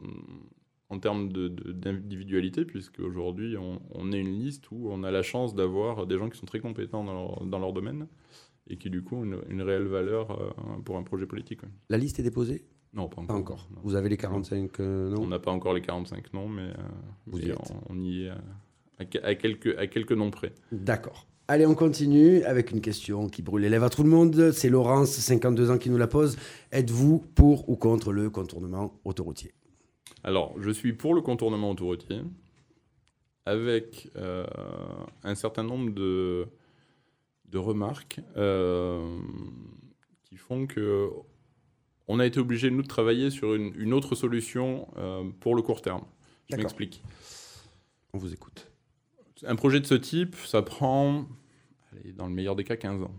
en 0.90 1.00
termes 1.00 1.30
d'individualité, 1.30 2.66
puisque 2.66 3.00
aujourd'hui 3.00 3.58
on, 3.58 3.80
on, 3.92 4.12
est 4.12 4.20
une 4.20 4.40
liste 4.40 4.70
où 4.72 4.90
on 4.90 5.04
a 5.04 5.12
la 5.12 5.22
chance 5.22 5.54
d'avoir 5.54 6.08
des 6.08 6.18
gens 6.18 6.30
qui 6.30 6.38
sont 6.38 6.48
très 6.48 6.60
compétents 6.60 7.04
dans 7.04 7.14
leur, 7.14 7.46
dans 7.46 7.60
leur 7.60 7.72
domaine 7.72 8.08
et 8.68 8.78
qui 8.78 8.90
du 8.90 9.04
coup 9.04 9.18
ont 9.18 9.24
une, 9.24 9.40
une 9.50 9.62
réelle 9.62 9.88
valeur 9.88 10.54
pour 10.84 10.98
un 10.98 11.04
projet 11.04 11.26
politique. 11.26 11.64
Ouais. 11.64 11.70
La 11.90 11.98
liste 11.98 12.20
est 12.20 12.24
déposée? 12.24 12.66
Non, 12.94 13.08
pas 13.08 13.22
encore. 13.22 13.28
Pas 13.28 13.40
encore. 13.40 13.70
Vous 13.84 13.96
avez 13.96 14.10
les 14.10 14.18
45 14.18 14.80
euh, 14.80 15.10
non 15.10 15.22
On 15.22 15.28
n'a 15.28 15.40
pas 15.40 15.52
encore 15.52 15.74
les 15.74 15.82
45 15.82 16.34
non, 16.34 16.48
mais, 16.48 16.70
Vous 17.28 17.38
mais 17.38 17.46
y 17.46 17.52
on, 17.52 17.58
on, 17.90 18.00
y 18.00 18.24
est 18.26 18.32
à, 19.00 19.36
quelques, 19.36 19.78
à 19.78 19.88
quelques 19.88 20.12
noms 20.12 20.32
près. 20.32 20.54
D'accord. 20.72 21.28
Allez, 21.48 21.66
on 21.66 21.74
continue 21.74 22.44
avec 22.44 22.70
une 22.72 22.82
question 22.82 23.28
qui 23.28 23.42
brûle 23.42 23.64
les 23.64 23.70
lèvres 23.70 23.86
à 23.86 23.90
tout 23.90 24.04
le 24.04 24.10
monde. 24.10 24.52
C'est 24.52 24.70
Laurence, 24.70 25.10
52 25.10 25.72
ans, 25.72 25.78
qui 25.80 25.90
nous 25.90 25.98
la 25.98 26.08
pose. 26.08 26.38
Êtes-vous 26.72 27.20
pour 27.34 27.68
ou 27.70 27.76
contre 27.76 28.12
le 28.12 28.30
contournement 28.30 29.00
autoroutier? 29.04 29.54
Alors, 30.24 30.54
je 30.60 30.70
suis 30.70 30.94
pour 30.94 31.16
le 31.16 31.22
contournement 31.22 31.72
autoroutier, 31.72 32.22
avec 33.46 34.12
euh, 34.16 34.46
un 35.24 35.34
certain 35.34 35.64
nombre 35.64 35.92
de, 35.92 36.46
de 37.46 37.58
remarques 37.58 38.20
euh, 38.38 39.18
qui 40.26 40.38
font 40.38 40.68
que 40.68 41.10
on 42.08 42.20
a 42.20 42.26
été 42.26 42.40
obligé, 42.40 42.72
nous, 42.72 42.82
de 42.82 42.88
travailler 42.88 43.30
sur 43.30 43.54
une, 43.56 43.72
une 43.76 43.94
autre 43.94 44.16
solution 44.16 44.88
euh, 44.98 45.24
pour 45.40 45.56
le 45.56 45.62
court 45.62 45.82
terme. 45.82 46.04
Je 46.52 46.58
m'explique. 46.58 47.04
On 48.14 48.18
vous 48.18 48.34
écoute. 48.34 48.69
Un 49.46 49.56
projet 49.56 49.80
de 49.80 49.86
ce 49.86 49.96
type, 49.96 50.36
ça 50.46 50.62
prend, 50.62 51.26
dans 52.16 52.28
le 52.28 52.34
meilleur 52.34 52.56
des 52.56 52.64
cas, 52.64 52.76
15 52.76 53.04
ans. 53.04 53.14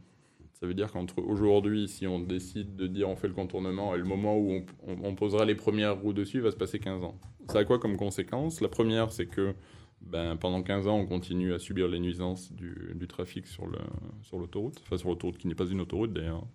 Ça 0.61 0.67
veut 0.67 0.75
dire 0.75 0.93
qu'entre 0.93 1.19
aujourd'hui, 1.21 1.89
si 1.89 2.07
on 2.07 2.19
décide 2.21 2.77
de 2.77 2.87
dire 2.87 3.09
on 3.09 3.17
fait 3.17 3.29
le 3.29 3.35
contournement, 3.35 3.95
et 3.95 3.99
le 3.99 4.05
moment 4.05 4.37
où 4.37 4.63
on, 4.87 5.15
posera 5.15 5.47
les 5.47 5.55
premières 5.55 5.99
roues 5.99 6.13
dessus, 6.13 6.37
il 6.37 6.43
va 6.43 6.51
se 6.51 6.57
passer 6.57 6.79
15 6.79 7.03
ans. 7.03 7.19
Ça 7.49 7.61
a 7.61 7.65
quoi 7.65 7.79
comme 7.79 7.97
conséquence? 7.97 8.61
La 8.61 8.69
première, 8.69 9.11
c'est 9.11 9.25
que 9.27 9.55
ben, 10.03 10.37
pendant 10.37 10.63
15 10.63 10.87
ans, 10.87 10.97
on 10.99 11.07
continue 11.07 11.55
à 11.55 11.59
subir 11.59 11.89
les 11.89 11.99
nuisances 11.99 12.53
du, 12.53 12.95
trafic 13.09 13.47
sur 13.47 13.67
le- 13.67 13.79
sur 14.23 14.39
l'autoroute, 14.39 14.81
enfin 14.83 14.99
sur 14.99 15.09
l'autoroute 15.09 15.39
qui 15.39 15.49
n'est 15.49 15.55
pas 15.55 15.67
une 15.67 15.81
autoroute 15.81 16.13
d'ailleurs. 16.13 16.47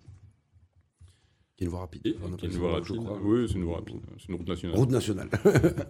Qui 1.56 1.64
est 1.64 1.66
une 1.66 1.70
voie 1.70 1.80
rapide. 1.80 2.02
Et- 2.06 2.16
On 2.22 2.28
qui 2.28 2.34
appelle 2.34 2.48
est 2.50 2.52
ça, 2.52 2.56
une 2.58 2.62
voie 2.62 2.72
je 2.82 2.92
rapide. 2.92 3.04
crois. 3.04 3.20
Oui, 3.22 3.48
c'est 3.48 3.54
une 3.54 3.64
voie 3.64 3.76
rapide. 3.76 3.96
C'est 4.18 4.28
une 4.28 4.34
route 4.36 4.48
nationale. 4.48 4.76
Route 4.78 4.90
nationale. 4.90 5.28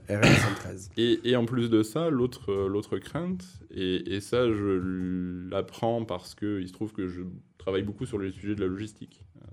RN 0.09 0.22
113. 0.24 0.90
Et, 0.96 1.20
et 1.24 1.37
en 1.37 1.44
plus 1.44 1.68
de 1.70 1.83
ça, 1.83 2.09
l'autre 2.11 2.52
euh, 2.52 2.68
l'autre 2.68 2.98
crainte, 2.98 3.44
et, 3.72 4.14
et 4.14 4.20
ça 4.20 4.50
je 4.52 5.48
l'apprends 5.50 6.05
parce 6.05 6.35
que 6.37 6.61
il 6.61 6.68
se 6.68 6.72
trouve 6.72 6.92
que 6.92 7.09
je 7.09 7.22
travaille 7.59 7.83
beaucoup 7.83 8.07
sur 8.07 8.18
les 8.18 8.31
sujets 8.31 8.55
de 8.55 8.61
la 8.61 8.68
logistique 8.68 9.24
euh, 9.42 9.46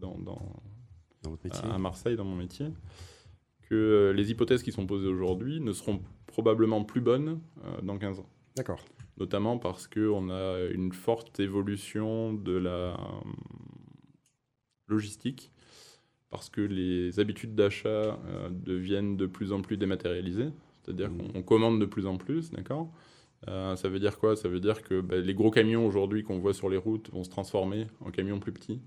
dans, 0.00 0.18
dans- 0.18 0.62
Dans 1.22 1.30
votre 1.30 1.44
métier. 1.44 1.68
à 1.70 1.78
Marseille 1.78 2.16
dans 2.16 2.24
mon 2.26 2.36
métier, 2.36 2.66
que 3.70 3.74
euh, 3.74 4.12
les 4.12 4.30
hypothèses 4.30 4.62
qui 4.62 4.70
sont 4.72 4.86
posées 4.86 5.08
aujourd'hui 5.08 5.60
ne 5.60 5.72
seront 5.72 6.02
probablement 6.26 6.84
plus 6.84 7.00
bonnes 7.00 7.40
euh, 7.64 7.80
dans 7.82 7.96
15 7.96 8.18
ans. 8.20 8.28
D'accord. 8.54 8.84
Notamment 9.18 9.58
parce 9.58 9.88
qu'on 9.88 10.28
a 10.30 10.60
une 10.72 10.92
forte 10.92 11.40
évolution 11.40 12.34
de 12.34 12.52
la 12.52 12.70
euh, 12.70 12.94
logistique, 14.88 15.50
parce 16.30 16.50
que 16.50 16.60
les 16.60 17.20
habitudes 17.20 17.54
d'achat 17.54 17.88
euh, 17.88 18.48
deviennent 18.50 19.16
de 19.16 19.26
plus 19.26 19.52
en 19.52 19.60
plus 19.62 19.76
dématérialisées, 19.76 20.50
c'est-à-dire 20.82 21.10
Mhm. 21.10 21.18
qu'on 21.32 21.38
on 21.38 21.42
commande 21.42 21.80
de 21.80 21.86
plus 21.86 22.06
en 22.06 22.16
plus, 22.16 22.50
d'accord? 22.50 22.90
Euh, 23.48 23.76
Ça 23.76 23.88
veut 23.88 24.00
dire 24.00 24.18
quoi? 24.18 24.34
Ça 24.36 24.48
veut 24.48 24.60
dire 24.60 24.82
que 24.82 25.00
bah, 25.00 25.16
les 25.16 25.34
gros 25.34 25.50
camions 25.50 25.86
aujourd'hui 25.86 26.24
qu'on 26.24 26.38
voit 26.38 26.54
sur 26.54 26.68
les 26.68 26.76
routes 26.76 27.10
vont 27.12 27.22
se 27.24 27.30
transformer 27.30 27.86
en 28.04 28.10
camions 28.10 28.40
plus 28.40 28.52
petits. 28.52 28.80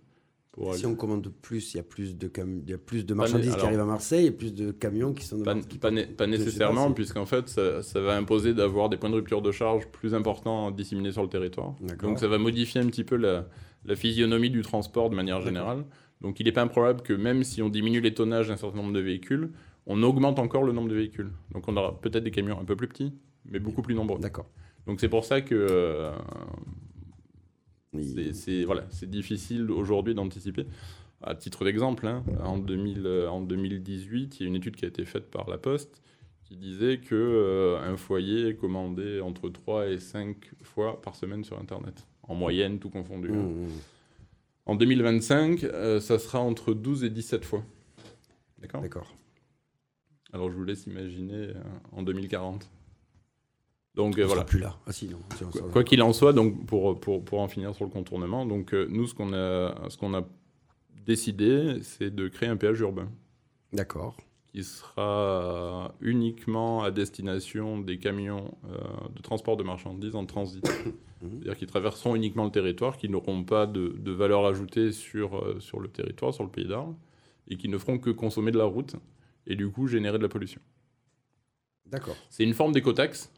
Pour 0.52 0.74
Si 0.76 0.84
aller- 0.84 0.94
on 0.94 0.96
commande 0.98 1.30
plus, 1.42 1.74
il 1.74 1.78
y 1.78 1.80
a 1.80 1.84
plus 1.84 2.18
de, 2.18 2.28
cam- 2.28 2.62
il 2.66 2.70
y 2.70 2.74
a 2.74 2.78
plus 2.78 3.06
de 3.06 3.14
marchandises 3.14 3.46
né- 3.48 3.52
qui 3.54 3.56
alors- 3.56 3.68
arrivent 3.68 3.80
à 3.80 3.86
Marseille 3.86 4.26
et 4.26 4.32
plus 4.32 4.54
de 4.54 4.72
camions 4.72 5.14
qui 5.14 5.24
sont 5.24 5.38
de 5.38 5.44
Pas, 5.44 5.56
Marseille. 5.56 5.78
pas 5.80 5.92
pas 6.18 6.28
nécessairement, 6.28 6.92
puisqu'en 6.92 7.26
fait, 7.26 7.48
ça, 7.48 7.82
ça 7.82 8.02
va 8.02 8.18
imposer 8.18 8.54
d'avoir 8.54 8.90
des 8.90 8.98
points 8.98 9.10
de 9.10 9.16
rupture 9.16 9.42
de 9.42 9.52
charge 9.54 9.88
plus 9.88 10.14
importants 10.14 10.70
disséminés 10.72 11.14
sur 11.14 11.24
le 11.24 11.30
territoire. 11.30 11.74
Donc 12.02 12.20
ça 12.20 12.28
va 12.28 12.38
modifier 12.38 12.82
un 12.82 12.88
petit 12.88 13.06
peu 13.06 13.16
la, 13.16 13.48
la 13.86 13.96
physionomie 13.96 14.50
du 14.50 14.62
transport 14.62 15.10
de 15.10 15.16
manière 15.16 15.42
générale. 15.42 15.86
Donc 16.22 16.40
il 16.40 16.46
n'est 16.46 16.52
pas 16.52 16.62
improbable 16.62 17.02
que 17.02 17.14
même 17.14 17.44
si 17.44 17.62
on 17.62 17.70
diminue 17.70 18.02
les 18.02 18.14
tonnages 18.14 18.48
d'un 18.50 18.58
certain 18.58 18.78
nombre 18.78 18.94
de 18.94 19.00
véhicules, 19.00 19.52
on 19.88 20.04
augmente 20.04 20.38
encore 20.40 20.64
le 20.64 20.72
nombre 20.72 20.90
de 20.90 20.96
véhicules. 20.96 21.32
Donc 21.52 21.68
on 21.68 21.76
aura 21.78 22.00
peut-être 22.00 22.24
des 22.24 22.32
camions 22.32 22.60
un 22.60 22.66
peu 22.66 22.76
plus 22.76 22.88
petits, 22.88 23.14
mais 23.46 23.60
beaucoup 23.60 23.82
plus 23.82 23.96
nombreux. 23.96 24.20
D'accord. 24.20 24.48
Donc 24.86 25.00
c'est 25.00 25.10
pour 25.10 25.26
ça 25.26 25.42
que 25.42 25.56
euh, 25.56 26.12
c'est- 28.00 28.34
c'est 28.34 28.64
voilà, 28.64 28.86
c'est 28.90 29.10
difficile 29.10 29.70
aujourd'hui 29.72 30.14
d'anticiper. 30.14 30.66
À 31.24 31.36
titre 31.36 31.64
d'exemple, 31.66 32.08
hein, 32.08 32.24
en, 32.44 32.58
2000, 32.58 33.04
euh, 33.06 33.28
en 33.30 33.42
2018, 33.42 34.40
il 34.40 34.44
y 34.44 34.46
a 34.46 34.50
une 34.50 34.56
étude 34.56 34.76
qui 34.76 34.86
a 34.86 34.88
été 34.88 35.06
faite 35.06 35.30
par 35.30 35.48
La 35.50 35.58
Poste 35.60 36.02
qui 36.46 36.58
disait 36.58 36.98
que 37.00 37.16
euh, 37.16 37.80
un 37.80 37.96
foyer 37.96 38.56
commandait 38.56 39.22
entre 39.22 39.50
3 39.50 39.88
et 39.88 40.00
5 40.00 40.52
fois 40.64 41.02
par 41.02 41.16
semaine 41.16 41.44
sur 41.44 41.60
Internet, 41.60 42.08
en 42.32 42.36
moyenne, 42.36 42.80
tout 42.80 42.90
confondu. 42.90 43.30
Mmh, 43.30 43.36
hein. 43.40 43.68
mmh. 43.68 43.68
En 44.68 44.76
2025, 44.76 45.64
euh, 45.64 46.00
ça 46.00 46.18
sera 46.20 46.40
entre 46.40 46.74
12 46.74 47.04
et 47.04 47.10
17 47.10 47.44
fois. 47.46 47.64
D'accord? 48.60 48.82
D'accord. 48.82 49.14
Alors 50.34 50.50
je 50.50 50.56
vous 50.56 50.64
laisse 50.64 50.86
imaginer 50.88 51.34
euh, 51.36 51.54
en 51.92 52.04
2040. 52.04 52.70
Donc 53.96 54.18
euh, 54.18 54.24
On 54.24 54.28
voilà. 54.28 54.42
sera 54.42 54.46
plus 54.46 54.60
là. 54.60 54.78
Ah 54.88 54.94
si, 54.94 55.08
non. 55.10 55.20
si, 55.36 55.44
on 55.44 55.50
Quoi- 55.50 55.62
sera- 55.62 55.72
Quoi 55.72 55.84
qu'il 55.84 56.02
en 56.02 56.14
soit, 56.14 56.32
donc 56.32 56.66
pour, 56.66 56.98
pour, 57.00 57.26
pour 57.26 57.42
en 57.42 57.48
finir 57.50 57.76
sur 57.76 57.84
le 57.86 57.92
contournement, 57.92 58.46
donc 58.46 58.74
euh, 58.74 58.88
nous 58.90 59.08
ce 59.08 59.14
qu'on 59.14 59.34
a 59.34 59.90
ce 59.90 59.98
qu'on 59.98 60.14
a 60.14 60.24
décidé, 61.06 61.80
c'est 61.82 62.10
de 62.14 62.28
créer 62.30 62.48
un 62.48 62.56
péage 62.56 62.80
urbain 62.80 63.10
D'accord. 63.74 64.16
Qui 64.52 64.64
sera 64.64 65.94
uniquement 66.02 66.84
à 66.84 66.92
destination 66.92 67.80
des 67.80 67.98
camions 68.00 68.54
euh, 68.66 68.78
de 69.16 69.22
transport 69.22 69.56
de 69.56 69.64
marchandises 69.64 70.16
en 70.16 70.26
transit. 70.26 70.66
C'est-à-dire 71.22 71.56
qu'ils 71.56 71.68
traverseront 71.68 72.16
uniquement 72.16 72.46
le 72.46 72.52
territoire, 72.52 72.98
qui 72.98 73.08
n'auront 73.08 73.44
pas 73.44 73.68
de, 73.68 73.96
de 73.98 74.12
valeur 74.12 74.46
ajoutée 74.46 74.92
sur, 74.92 75.38
euh, 75.38 75.60
sur 75.60 75.80
le 75.80 75.88
territoire, 75.88 76.34
sur 76.34 76.44
le 76.44 76.50
pays 76.50 76.68
d'Arles, 76.68 76.96
et 77.48 77.58
qui 77.58 77.70
ne 77.70 77.78
feront 77.78 78.00
que 78.00 78.10
consommer 78.10 78.52
de 78.52 78.58
la 78.58 78.66
route 78.66 78.96
et 79.48 79.56
du 79.56 79.70
coup 79.70 79.88
générer 79.88 80.18
de 80.18 80.24
la 80.24 80.30
pollution. 80.30 80.62
D'accord. 81.86 82.16
C'est 82.30 82.44
une 82.44 82.54
forme 82.54 82.74
d'écotaxe 82.74 83.32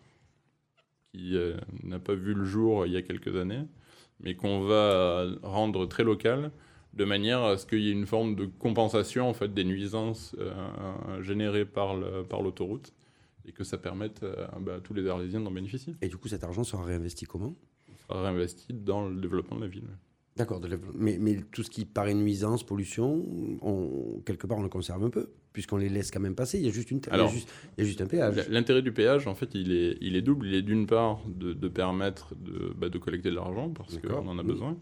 qui 1.12 1.36
euh, 1.36 1.58
n'a 1.84 2.00
pas 2.00 2.16
vu 2.16 2.34
le 2.34 2.46
jour 2.46 2.86
il 2.86 2.94
y 2.94 2.98
a 2.98 3.02
quelques 3.02 3.36
années, 3.36 3.64
mais 4.20 4.36
qu'on 4.36 4.62
va 4.62 5.28
rendre 5.44 5.86
très 5.86 6.04
locale 6.04 6.52
de 6.94 7.06
manière 7.06 7.44
à 7.44 7.58
ce 7.58 7.66
qu'il 7.66 7.82
y 7.82 7.90
ait 7.90 7.94
une 7.94 8.06
forme 8.06 8.36
de 8.36 8.46
compensation 8.46 9.28
en 9.28 9.34
fait 9.34 9.54
des 9.54 9.64
nuisances 9.64 10.36
euh, 10.40 10.54
générées 11.22 11.66
par 11.66 11.96
l'autoroute 11.96 12.94
et 13.46 13.52
que 13.52 13.64
ça 13.64 13.78
permette 13.78 14.24
euh, 14.24 14.48
bah, 14.62 14.76
à 14.76 14.80
tous 14.80 14.94
les 14.94 15.08
Arlésiens 15.08 15.42
d'en 15.42 15.52
bénéficier. 15.52 15.96
Et 16.02 16.08
du 16.08 16.18
coup, 16.18 16.28
cet 16.28 16.44
argent 16.44 16.64
sera 16.64 16.84
réinvesti 16.84 17.26
comment? 17.26 17.56
Sera 18.08 18.24
réinvesti 18.24 18.74
dans 18.74 19.08
le 19.08 19.20
développement 19.20 19.58
de 19.58 19.64
la 19.64 19.68
ville. 19.68 19.84
D'accord. 20.36 20.62
Mais, 20.96 21.18
mais 21.20 21.38
tout 21.52 21.62
ce 21.62 21.70
qui 21.70 21.86
paraît 21.86 22.16
nuisance, 22.16 22.64
pollution, 22.64 23.24
on, 23.62 24.22
quelque 24.26 24.48
part, 24.48 24.58
on 24.58 24.64
le 24.64 24.70
conserve 24.70 25.04
un 25.04 25.12
peu, 25.12 25.30
puisqu'on 25.52 25.78
les 25.78 25.90
laisse 25.90 26.10
quand 26.10 26.20
même 26.20 26.34
passer. 26.34 26.58
Il 26.58 26.66
y 26.66 26.68
a 26.68 26.72
juste, 26.72 26.90
une, 26.90 26.98
il 26.98 27.06
y 27.06 27.10
a 27.10 27.14
Alors, 27.14 27.30
juste, 27.30 27.48
il 27.78 27.82
y 27.82 27.84
a 27.84 27.88
juste 27.88 28.02
un 28.02 28.08
péage. 28.08 28.50
L'intérêt 28.50 28.82
du 28.82 28.92
péage, 28.92 29.28
en 29.28 29.36
fait, 29.36 29.54
il 29.54 29.72
est, 29.72 29.98
il 30.02 30.16
est 30.16 30.24
double. 30.24 30.48
Il 30.48 30.56
est 30.56 30.64
d'une 30.64 30.88
part 30.88 31.20
de, 31.28 31.54
de 31.54 31.68
permettre 31.68 32.34
de, 32.36 32.74
bah, 32.76 32.90
de 32.90 32.98
collecter 32.98 33.30
de 33.30 33.36
l'argent, 33.36 33.70
parce 33.70 34.00
qu'on 34.00 34.28
en 34.28 34.40
a 34.40 34.44
besoin. 34.44 34.76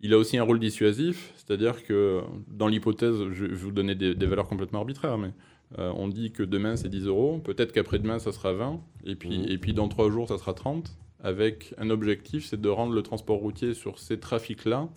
Il 0.00 0.12
a 0.12 0.18
aussi 0.18 0.36
un 0.36 0.42
rôle 0.42 0.58
dissuasif, 0.60 1.32
c'est-à-dire 1.36 1.82
que 1.84 2.20
dans 2.48 2.68
l'hypothèse, 2.68 3.16
je, 3.30 3.32
je 3.32 3.44
vais 3.46 3.54
vous 3.54 3.72
donner 3.72 3.94
des, 3.94 4.14
des 4.14 4.26
valeurs 4.26 4.46
complètement 4.46 4.80
arbitraires, 4.80 5.16
mais 5.18 5.32
euh, 5.78 5.90
on 5.96 6.08
dit 6.08 6.32
que 6.32 6.42
demain 6.42 6.76
c'est 6.76 6.88
10 6.88 7.06
euros, 7.06 7.38
peut-être 7.38 7.72
qu'après-demain 7.72 8.18
ça 8.18 8.30
sera 8.32 8.52
20, 8.52 8.80
et 9.04 9.14
puis, 9.16 9.38
Mhm. 9.38 9.48
et 9.48 9.58
puis 9.58 9.72
dans 9.72 9.88
3 9.88 10.10
jours 10.10 10.28
ça 10.28 10.36
sera 10.38 10.52
30, 10.54 10.96
avec 11.22 11.74
un 11.78 11.88
objectif, 11.90 12.44
c'est 12.46 12.60
de 12.60 12.68
rendre 12.68 12.92
le 12.92 13.02
transport 13.02 13.38
routier 13.38 13.72
sur 13.74 13.98
ces 13.98 14.20
trafics-là 14.20 14.88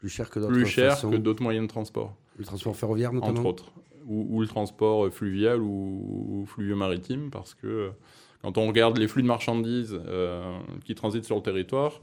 Plus 0.00 0.08
cher 0.08 0.30
que 0.30 0.40
d'autres 0.40 0.52
plus 0.52 0.66
cher 0.66 0.98
que 1.00 1.16
d'autres 1.16 1.42
moyens 1.42 1.66
de 1.66 1.70
transport. 1.70 2.16
Le 2.38 2.44
transport 2.44 2.74
ferroviaire, 2.74 3.12
notamment. 3.12 3.32
Entre 3.40 3.44
autres, 3.46 3.72
ou, 4.06 4.26
ou 4.30 4.40
le 4.40 4.48
transport 4.48 5.12
fluvial 5.12 5.60
ou, 5.60 5.66
ou 6.40 6.46
fluvio-maritime, 6.46 7.30
parce 7.30 7.54
que 7.54 7.66
euh, 7.66 7.90
quand 8.42 8.56
on 8.58 8.66
regarde 8.66 8.98
les 8.98 9.06
flux 9.06 9.22
de 9.22 9.28
marchandises 9.28 9.96
euh, 10.06 10.58
qui 10.84 10.94
transitent 10.96 11.26
sur 11.26 11.36
le 11.36 11.42
territoire, 11.42 12.00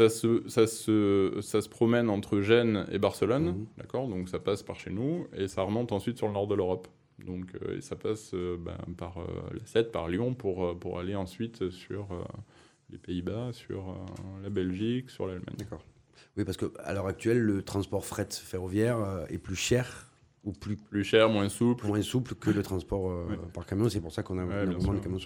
ça 0.00 0.08
se, 0.08 0.48
ça, 0.48 0.66
se, 0.66 1.38
ça 1.42 1.60
se 1.60 1.68
promène 1.68 2.08
entre 2.08 2.40
Gênes 2.40 2.86
et 2.90 2.98
Barcelone, 2.98 3.46
Mhm. 3.48 3.66
d'accord 3.76 4.08
Donc 4.08 4.28
ça 4.28 4.38
passe 4.38 4.62
par 4.62 4.76
chez 4.76 4.90
nous, 4.90 5.26
et 5.36 5.46
ça 5.48 5.62
remonte 5.62 5.92
ensuite 5.92 6.16
sur 6.16 6.26
le 6.26 6.32
nord 6.32 6.46
de 6.46 6.54
l'Europe. 6.54 6.88
Donc 7.26 7.54
euh, 7.62 7.76
et 7.76 7.80
ça 7.82 7.96
passe 7.96 8.30
euh, 8.32 8.56
ben, 8.58 8.78
par 8.96 9.18
euh, 9.18 9.24
la 9.52 9.66
7, 9.66 9.92
par 9.92 10.08
Lyon, 10.08 10.32
pour, 10.34 10.78
pour 10.78 10.98
aller 10.98 11.14
ensuite 11.14 11.68
sur 11.70 12.06
les 12.90 12.96
Pays-Bas, 12.98 13.50
sur 13.52 13.94
la 14.42 14.48
Belgique, 14.48 15.10
sur 15.10 15.26
l'Allemagne. 15.26 15.54
D'accord. 15.58 15.84
Oui, 16.36 16.44
parce 16.44 16.56
qu'à 16.56 16.92
l'heure 16.94 17.06
actuelle, 17.06 17.38
le 17.40 17.62
transport 17.62 18.04
fret 18.06 18.28
ferroviaire 18.30 19.26
est 19.28 19.38
plus 19.38 19.56
cher 19.56 20.06
ou 20.44 20.52
plus 20.52 20.76
Plus 20.76 21.04
cher, 21.04 21.28
moins 21.28 21.48
souple. 21.50 21.86
moins 21.86 22.00
souple 22.02 22.34
que 22.36 22.50
le 22.50 22.62
transport 22.62 23.04
Ouais. 23.28 23.36
par 23.52 23.66
camion. 23.66 23.88
C'est 23.90 24.00
pour 24.00 24.12
ça 24.12 24.22
qu'on 24.22 24.38
a, 24.38 24.44
Ouais, 24.46 24.74
a 24.74 24.80
sûr. 24.80 24.94
des 24.94 25.00
camions. 25.00 25.18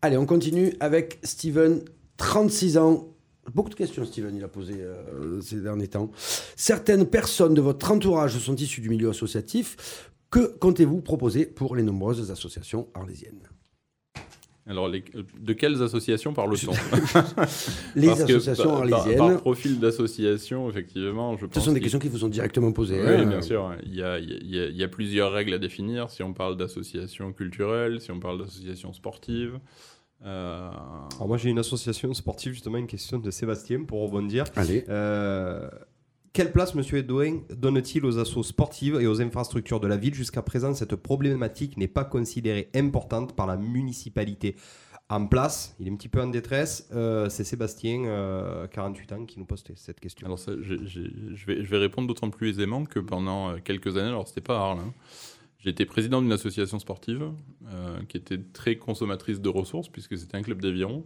Allez, 0.00 0.16
on 0.16 0.24
continue 0.26 0.72
avec 0.80 1.18
Steven, 1.22 1.82
36 2.16 2.78
ans. 2.78 3.08
Beaucoup 3.54 3.70
de 3.70 3.74
questions, 3.74 4.04
Steven, 4.04 4.34
il 4.36 4.44
a 4.44 4.48
posé 4.48 4.74
euh, 4.78 5.40
ces 5.40 5.56
derniers 5.60 5.88
temps. 5.88 6.10
Certaines 6.56 7.06
personnes 7.06 7.54
de 7.54 7.60
votre 7.60 7.90
entourage 7.90 8.38
sont 8.38 8.54
issues 8.56 8.80
du 8.80 8.88
milieu 8.88 9.10
associatif. 9.10 10.10
Que 10.30 10.56
comptez-vous 10.58 11.00
proposer 11.00 11.44
pour 11.46 11.74
les 11.76 11.82
nombreuses 11.82 12.30
associations 12.30 12.88
arlésiennes? 12.94 13.48
Alors, 14.68 14.86
les- 14.88 15.02
de 15.40 15.52
quelles 15.54 15.82
associations 15.82 16.32
parle-t-on? 16.32 16.70
Les 17.96 18.06
Parce 18.06 18.20
que 18.24 18.32
associations 18.32 18.64
par- 18.64 18.88
par- 18.88 19.00
arlésiennes. 19.00 19.18
Par, 19.18 19.40
profil 19.40 19.80
d'association, 19.80 20.70
effectivement, 20.70 21.36
je 21.36 21.46
pense. 21.46 21.54
Ce 21.56 21.60
sont 21.60 21.72
des 21.72 21.80
questions 21.80 21.98
qui 21.98 22.06
vous 22.08 22.18
sont 22.18 22.28
directement 22.28 22.70
posées. 22.70 23.00
Oui, 23.02 23.08
hein. 23.08 23.26
bien 23.26 23.42
sûr. 23.42 23.74
Il 23.84 23.92
y, 23.96 24.04
a, 24.04 24.20
il, 24.20 24.46
y 24.48 24.60
a, 24.60 24.66
il 24.66 24.76
y 24.76 24.84
a 24.84 24.88
plusieurs 24.88 25.32
règles 25.32 25.52
à 25.54 25.58
définir. 25.58 26.10
Si 26.10 26.22
on 26.22 26.32
parle 26.32 26.56
d'association 26.56 27.32
culturelle, 27.32 28.00
si 28.00 28.12
on 28.12 28.20
parle 28.20 28.38
d'association 28.38 28.92
sportive, 28.92 29.58
Euh, 30.24 30.70
Alors 31.16 31.28
moi 31.28 31.36
j'ai 31.36 31.50
une 31.50 31.58
association 31.58 32.12
sportive, 32.14 32.52
justement 32.52 32.78
une 32.78 32.86
question 32.86 33.18
de 33.18 33.30
Sébastien 33.30 33.84
pour 33.84 34.02
rebondir. 34.02 34.44
Allez. 34.56 34.84
Euh, 34.88 35.68
quelle 36.32 36.52
place 36.52 36.74
M. 36.74 36.82
Edouin 36.96 37.40
donne-t-il 37.50 38.06
aux 38.06 38.18
assos 38.18 38.42
sportives 38.42 38.98
et 39.00 39.06
aux 39.06 39.20
infrastructures 39.20 39.80
de 39.80 39.86
la 39.86 39.98
ville? 39.98 40.14
Jusqu'à 40.14 40.40
présent, 40.40 40.72
cette 40.74 40.96
problématique 40.96 41.76
n'est 41.76 41.88
pas 41.88 42.04
considérée 42.04 42.70
importante 42.74 43.34
par 43.36 43.46
la 43.46 43.56
municipalité. 43.56 44.56
En 45.10 45.26
place, 45.26 45.76
il 45.78 45.88
est 45.88 45.90
un 45.90 45.96
petit 45.96 46.08
peu 46.08 46.22
en 46.22 46.28
détresse. 46.28 46.88
Euh, 46.94 47.28
c'est 47.28 47.44
Sébastien, 47.44 48.06
euh, 48.06 48.66
48 48.66 49.12
ans, 49.12 49.26
qui 49.26 49.38
nous 49.38 49.44
pose 49.44 49.62
cette 49.74 50.00
question. 50.00 50.24
Alors 50.24 50.38
ça, 50.38 50.52
je 50.62 50.74
vais, 50.74 51.64
je 51.64 51.70
vais 51.70 51.76
répondre 51.76 52.08
d'autant 52.08 52.30
plus 52.30 52.48
aisément 52.48 52.86
que 52.86 52.98
pendant 52.98 53.58
quelques 53.58 53.98
années, 53.98 54.08
alors 54.08 54.26
c'était 54.26 54.40
pas 54.40 54.56
à 54.56 54.62
Arles, 54.62 54.78
hein, 54.78 54.92
été 55.70 55.86
président 55.86 56.20
d'une 56.20 56.32
association 56.32 56.78
sportive 56.78 57.30
euh, 57.68 58.02
qui 58.08 58.16
était 58.16 58.38
très 58.38 58.76
consommatrice 58.76 59.40
de 59.40 59.48
ressources 59.48 59.88
puisque 59.88 60.18
c'était 60.18 60.36
un 60.36 60.42
club 60.42 60.60
d'aviron 60.60 61.04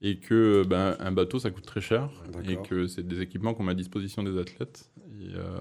et 0.00 0.18
que 0.18 0.64
ben, 0.66 0.96
un 1.00 1.12
bateau 1.12 1.38
ça 1.38 1.50
coûte 1.50 1.64
très 1.64 1.80
cher 1.80 2.10
et 2.46 2.56
que 2.56 2.86
c'est 2.86 3.06
des 3.06 3.20
équipements 3.20 3.54
qu'on 3.54 3.62
met 3.62 3.72
à 3.72 3.74
disposition 3.74 4.22
des 4.22 4.38
athlètes. 4.38 4.90
Et, 5.20 5.34
euh, 5.34 5.58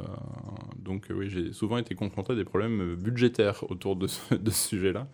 donc 0.77 1.07
oui, 1.09 1.29
j'ai 1.29 1.53
souvent 1.53 1.77
été 1.77 1.95
confronté 1.95 2.33
à 2.33 2.35
des 2.35 2.43
problèmes 2.43 2.95
budgétaires 2.95 3.63
autour 3.71 3.95
de 3.95 4.07
ce, 4.07 4.35
de 4.35 4.49
ce 4.49 4.69
sujet-là. 4.69 5.07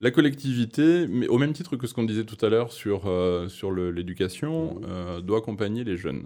La 0.00 0.10
collectivité, 0.10 1.06
mais 1.06 1.28
au 1.28 1.38
même 1.38 1.54
titre 1.54 1.76
que 1.76 1.86
ce 1.86 1.94
qu'on 1.94 2.04
disait 2.04 2.24
tout 2.24 2.44
à 2.44 2.50
l'heure 2.50 2.72
sur, 2.72 3.06
euh, 3.06 3.48
sur 3.48 3.72
l'éducation, 3.72 4.80
euh, 4.84 5.20
doit 5.22 5.38
accompagner 5.38 5.84
les 5.84 5.96
jeunes. 5.96 6.24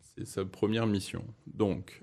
C'est 0.00 0.26
sa 0.26 0.44
première 0.44 0.86
mission. 0.86 1.24
Donc, 1.46 2.02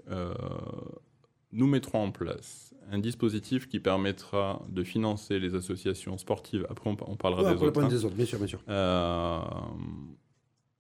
nous 1.54 1.68
mettrons 1.68 2.04
en 2.04 2.12
place 2.12 2.74
un 2.92 3.00
dispositif 3.00 3.68
qui 3.68 3.80
permettra 3.80 4.66
de 4.70 4.84
financer 4.84 5.40
les 5.40 5.56
associations 5.56 6.18
sportives. 6.18 6.66
Après, 6.70 6.90
on, 6.90 6.98
on 7.08 7.16
parlera 7.16 7.44
Ouais, 7.44 7.54
des 7.56 7.62
le 7.62 7.68
autres. 7.68 7.84
hein. 7.84 7.88
des 7.88 8.04
autres, 8.06 8.16
bien 8.16 8.26
sûr, 8.26 8.38
bien 8.38 8.48
sûr. 8.48 8.62
Euh, 8.68 9.40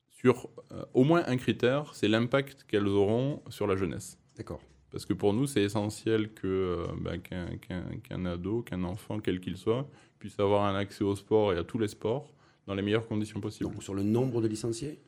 sur 0.09 0.49
euh, 0.71 0.83
au 0.93 1.03
moins 1.03 1.23
un 1.27 1.37
critère, 1.37 1.93
c'est 1.95 2.07
l'impact 2.07 2.65
qu'elles 2.67 2.87
auront 2.87 3.41
sur 3.49 3.65
la 3.67 3.75
jeunesse. 3.75 4.17
D'accord. 4.37 4.59
Parce 4.91 5.05
que 5.05 5.13
pour 5.13 5.33
nous, 5.33 5.47
c'est 5.47 5.61
essentiel 5.63 6.33
que, 6.33 6.47
euh, 6.47 6.87
bah, 6.99 7.17
qu'un, 7.17 8.25
ado, 8.25 8.61
qu'un 8.61 8.83
enfant, 8.83 9.19
quel 9.19 9.39
qu'il 9.39 9.55
soit, 9.57 9.87
puisse 10.19 10.37
avoir 10.39 10.65
un 10.65 10.75
accès 10.75 11.03
au 11.03 11.15
sport 11.15 11.53
et 11.53 11.57
à 11.57 11.63
tous 11.63 11.79
les 11.79 11.87
sports 11.87 12.33
dans 12.67 12.73
les 12.75 12.81
meilleures 12.81 13.07
conditions 13.07 13.39
possibles. 13.39 13.71
Donc, 13.71 13.81
sur 13.83 13.93
le 13.93 14.03
nombre 14.03 14.41
de 14.41 14.47
licenciés? 14.47 14.99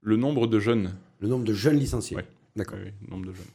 Le 0.00 0.16
nombre 0.16 0.46
de 0.46 0.58
jeunes. 0.58 0.94
Le 1.20 1.28
nombre 1.28 1.44
de 1.44 1.52
jeunes 1.52 1.76
licenciés? 1.78 2.16
Ouais. 2.16 2.26
D'accord. 2.56 2.78
Oui, 2.82 2.90
oui, 3.00 3.08
nombre 3.08 3.26
de 3.26 3.32
jeunes. 3.32 3.46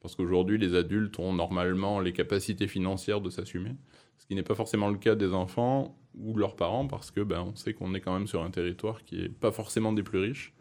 Parce 0.00 0.14
qu'aujourd'hui, 0.14 0.58
les 0.58 0.74
adultes 0.74 1.18
ont 1.18 1.32
normalement 1.32 2.00
les 2.00 2.12
capacités 2.12 2.66
financières 2.66 3.20
de 3.20 3.30
s'assumer, 3.30 3.76
ce 4.18 4.26
qui 4.26 4.34
n'est 4.34 4.42
pas 4.42 4.54
forcément 4.54 4.88
le 4.88 4.98
cas 4.98 5.14
des 5.14 5.32
enfants 5.32 5.96
ou 6.14 6.32
de 6.32 6.38
leurs 6.40 6.56
parents, 6.56 6.86
parce 6.86 7.10
que 7.10 7.20
ben, 7.20 7.40
on 7.42 7.54
sait 7.54 7.74
qu'on 7.74 7.94
est 7.94 8.00
quand 8.00 8.14
même 8.14 8.26
sur 8.26 8.42
un 8.42 8.50
territoire 8.50 9.04
qui 9.04 9.16
n'est 9.22 9.28
pas 9.28 9.52
forcément 9.52 9.92
des 9.92 10.02
plus 10.02 10.18
riches, 10.18 10.54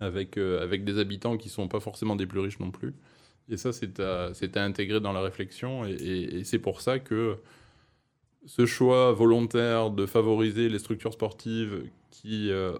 avec, 0.00 0.36
euh, 0.36 0.62
avec 0.62 0.84
des 0.84 0.98
habitants 0.98 1.36
qui 1.36 1.48
ne 1.48 1.52
sont 1.52 1.68
pas 1.68 1.80
forcément 1.80 2.16
des 2.16 2.26
plus 2.26 2.40
riches 2.40 2.60
non 2.60 2.70
plus. 2.70 2.94
Et 3.48 3.56
ça, 3.56 3.72
c'est 3.72 4.00
à, 4.00 4.30
à 4.54 4.60
intégrer 4.62 5.00
dans 5.00 5.12
la 5.12 5.22
réflexion, 5.22 5.84
et 5.86 6.42
c'est 6.44 6.58
pour 6.58 6.80
ça 6.80 6.98
que 6.98 7.38
ce 8.46 8.66
choix 8.66 9.12
volontaire 9.12 9.90
de 9.90 10.06
favoriser 10.06 10.68
les 10.68 10.78
structures 10.78 11.12
sportives 11.12 11.82
qui 12.10 12.50
euh, 12.50 12.72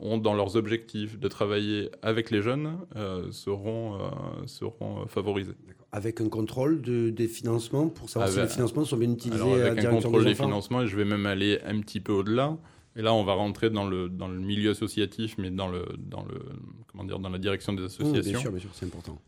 ont 0.00 0.18
dans 0.18 0.34
leurs 0.34 0.56
objectifs 0.56 1.18
de 1.18 1.28
travailler 1.28 1.90
avec 2.02 2.30
les 2.30 2.42
jeunes 2.42 2.78
euh, 2.96 3.30
seront, 3.30 3.94
euh, 3.94 4.46
seront 4.46 5.06
favorisés. 5.06 5.54
Avec 5.92 6.20
un 6.20 6.28
contrôle 6.28 6.82
de, 6.82 7.10
des 7.10 7.28
financements 7.28 7.88
pour 7.88 8.08
savoir 8.10 8.30
si 8.30 8.38
Avec- 8.38 8.50
les 8.50 8.54
financements 8.54 8.84
sont 8.84 8.96
bien 8.96 9.12
utilisés 9.12 9.42
Alors 9.42 9.54
à 9.56 9.66
avec 9.66 9.84
un 9.84 9.90
contrôle 9.90 10.24
des 10.24 10.34
financements, 10.34 10.82
et 10.82 10.86
je 10.86 10.96
vais 10.96 11.04
même 11.04 11.26
aller 11.26 11.58
un 11.64 11.80
petit 11.80 12.00
peu 12.00 12.12
au-delà. 12.12 12.56
Et 12.96 13.00
là, 13.00 13.14
on 13.14 13.24
va 13.24 13.32
rentrer 13.32 13.70
dans 13.70 13.86
le, 13.88 14.10
dans 14.10 14.28
le 14.28 14.38
milieu 14.38 14.70
associatif, 14.72 15.36
mais 15.38 15.50
dans, 15.50 15.68
le, 15.68 15.84
dans, 15.98 16.24
le, 16.24 16.40
comment 16.88 17.04
dire, 17.04 17.18
dans 17.18 17.30
la 17.30 17.38
direction 17.38 17.72
des 17.72 17.84
associations. 17.84 18.30
Bien 18.32 18.38
sûr, 18.40 18.50
bien 18.50 18.60
sûr, 18.60 18.70
c'est 18.74 18.84
important. 18.86 19.18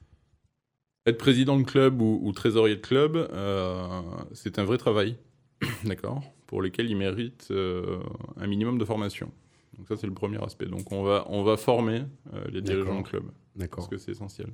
Être 1.06 1.18
président 1.18 1.58
de 1.58 1.64
club 1.64 2.02
ou, 2.02 2.18
ou 2.22 2.32
trésorier 2.32 2.76
de 2.76 2.80
club, 2.80 3.16
euh, 3.16 4.00
c'est 4.32 4.58
un 4.58 4.64
vrai 4.64 4.76
travail, 4.76 5.16
d'accord, 5.84 6.22
pour 6.46 6.62
lequel 6.62 6.90
il 6.90 6.96
mérite 6.96 7.48
euh, 7.50 8.00
un 8.36 8.46
minimum 8.46 8.78
de 8.78 8.84
formation. 8.84 9.30
Donc 9.78 9.88
ça, 9.88 9.96
c'est 9.96 10.06
le 10.06 10.14
premier 10.14 10.42
aspect. 10.42 10.66
Donc 10.66 10.92
on 10.92 11.02
va, 11.02 11.26
on 11.28 11.42
va 11.42 11.56
former 11.56 12.04
euh, 12.32 12.44
les 12.50 12.62
dirigeants 12.62 13.00
de 13.00 13.06
club, 13.06 13.24
parce 13.70 13.88
que 13.88 13.96
c'est 13.96 14.12
essentiel. 14.12 14.48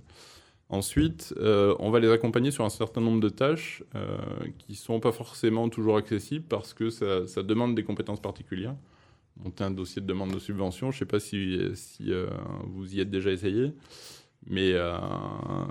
Ensuite, 0.69 1.35
euh, 1.39 1.75
on 1.81 1.91
va 1.91 1.99
les 1.99 2.11
accompagner 2.11 2.53
sur 2.53 2.65
un 2.65 2.71
certain 2.71 3.01
nombre 3.01 3.21
de 3.21 3.29
tâches 3.29 3.83
qui 4.59 4.77
sont 4.77 5.01
pas 5.01 5.11
forcément 5.11 5.69
toujours 5.69 5.97
accessibles 5.97 6.45
parce 6.49 6.75
que 6.75 6.91
ça, 6.91 7.27
ça 7.27 7.43
demande 7.43 7.75
des 7.75 7.83
compétences 7.83 8.21
particulières. 8.21 8.77
Monter 9.37 9.65
un 9.65 9.73
dossier 9.73 10.01
de 10.01 10.07
demande 10.07 10.33
de 10.33 10.39
subvention, 10.39 10.93
je 10.93 10.97
ne 10.97 10.99
sais 11.01 11.07
pas 11.07 11.19
si, 11.19 11.59
si 11.75 12.13
vous 12.67 12.95
y 12.95 13.01
êtes 13.01 13.11
déjà 13.11 13.33
essayé, 13.33 13.73
mais 14.47 14.73
euh, 14.73 14.97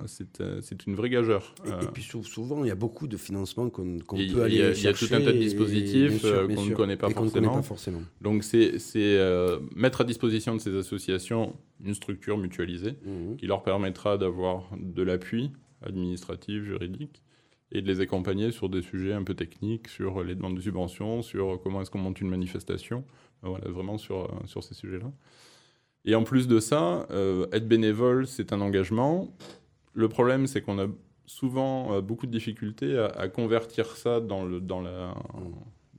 c'est 0.06 0.42
euh, 0.42 0.60
c'est 0.62 0.86
une 0.86 0.96
vraie 0.96 1.10
gageure. 1.10 1.54
Et, 1.66 1.70
Euh, 1.72 1.82
et 1.82 1.88
puis 1.88 2.04
sou- 2.04 2.24
souvent, 2.24 2.64
il 2.64 2.68
y 2.68 2.72
a 2.72 2.76
beaucoup 2.76 3.08
de 3.08 3.18
financements 3.18 3.70
qu'on 3.70 3.98
il 4.16 4.34
peut 4.34 4.44
aller 4.44 4.56
il 4.56 4.60
y 4.60 4.64
a 4.64 4.74
chercher. 4.74 5.08
tout 5.08 5.16
un 5.16 5.22
tas 5.22 5.32
de 5.34 5.38
dispositifs, 5.40 6.22
euh, 6.26 6.48
qu'on 6.48 6.66
ne 6.66 6.74
connaît 6.76 6.94
ne 6.94 6.98
connaît 6.98 7.14
forcément. 7.14 7.54
pas 7.56 7.62
forcément. 7.64 8.02
donc 8.22 8.44
c'est 8.44 8.78
euh, 8.96 9.60
mettre 9.76 10.02
à 10.02 10.04
disposition 10.04 10.56
de 10.56 10.62
ces 10.62 10.76
associations 10.76 11.56
une 11.84 11.94
structure 11.94 12.38
mutualisée 12.38 12.96
Mhm. 13.06 13.38
qui 13.38 13.48
leur 13.48 13.64
permettra 13.64 14.18
d'avoir 14.18 14.70
de 14.80 15.02
l'appui 15.04 15.52
administratif, 15.82 16.64
juridique, 16.64 17.24
et 17.72 17.82
de 17.82 17.88
les 17.88 18.02
accompagner 18.02 18.52
sur 18.52 18.68
des 18.68 18.82
sujets 18.82 19.14
un 19.14 19.24
peu 19.24 19.34
techniques, 19.36 19.88
sur 19.88 20.24
les 20.24 20.36
demandes 20.36 20.56
de 20.56 20.62
subventions, 20.62 21.22
sur 21.22 21.60
comment 21.62 21.82
est-ce 21.82 21.90
qu'on 21.92 22.00
monte 22.00 22.20
une 22.20 22.30
manifestation, 22.30 23.04
voilà, 23.44 23.70
vraiment 23.70 23.98
sur, 23.98 24.28
sur 24.46 24.64
ces 24.64 24.74
sujets-là. 24.74 25.12
Et 26.10 26.16
en 26.16 26.24
plus 26.24 26.48
de 26.48 26.60
ça, 26.60 27.06
euh, 27.12 27.46
être 27.52 27.68
bénévole, 27.68 28.26
c'est 28.26 28.52
un 28.52 28.62
engagement. 28.62 29.28
Le 29.94 30.10
problème, 30.10 30.48
c'est 30.48 30.60
qu'on 30.60 30.80
a 30.80 30.88
souvent 31.28 31.94
euh, 31.94 32.02
beaucoup 32.02 32.26
de 32.26 32.32
difficultés 32.32 32.98
à, 32.98 33.06
à 33.06 33.28
convertir 33.28 33.96
ça 33.96 34.20
dans, 34.20 34.44
le, 34.44 34.60
dans, 34.60 34.82
la, 34.82 35.14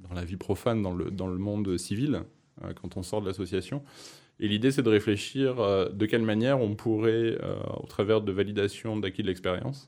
dans 0.01 0.12
la 0.12 0.25
vie 0.25 0.37
profane, 0.37 0.83
dans 0.83 0.92
le, 0.92 1.12
dans 1.12 1.29
le 1.29 1.38
monde 1.38 1.79
civil, 1.79 2.23
euh, 2.64 2.73
quand 2.73 2.96
on 2.96 3.05
sort 3.05 3.23
de 3.23 3.29
l'association. 3.29 3.85
Et 4.40 4.49
l'idée, 4.49 4.73
c'est 4.73 4.83
de 4.83 4.90
réfléchir 4.90 5.57
de 5.92 6.07
quelle 6.07 6.23
manière 6.23 6.61
on 6.61 6.75
pourrait, 6.75 7.38
au 7.79 7.87
travers 7.87 8.23
de 8.23 8.33
validation 8.33 8.96
d'acquis 8.96 9.20
de 9.20 9.27
l'expérience, 9.27 9.87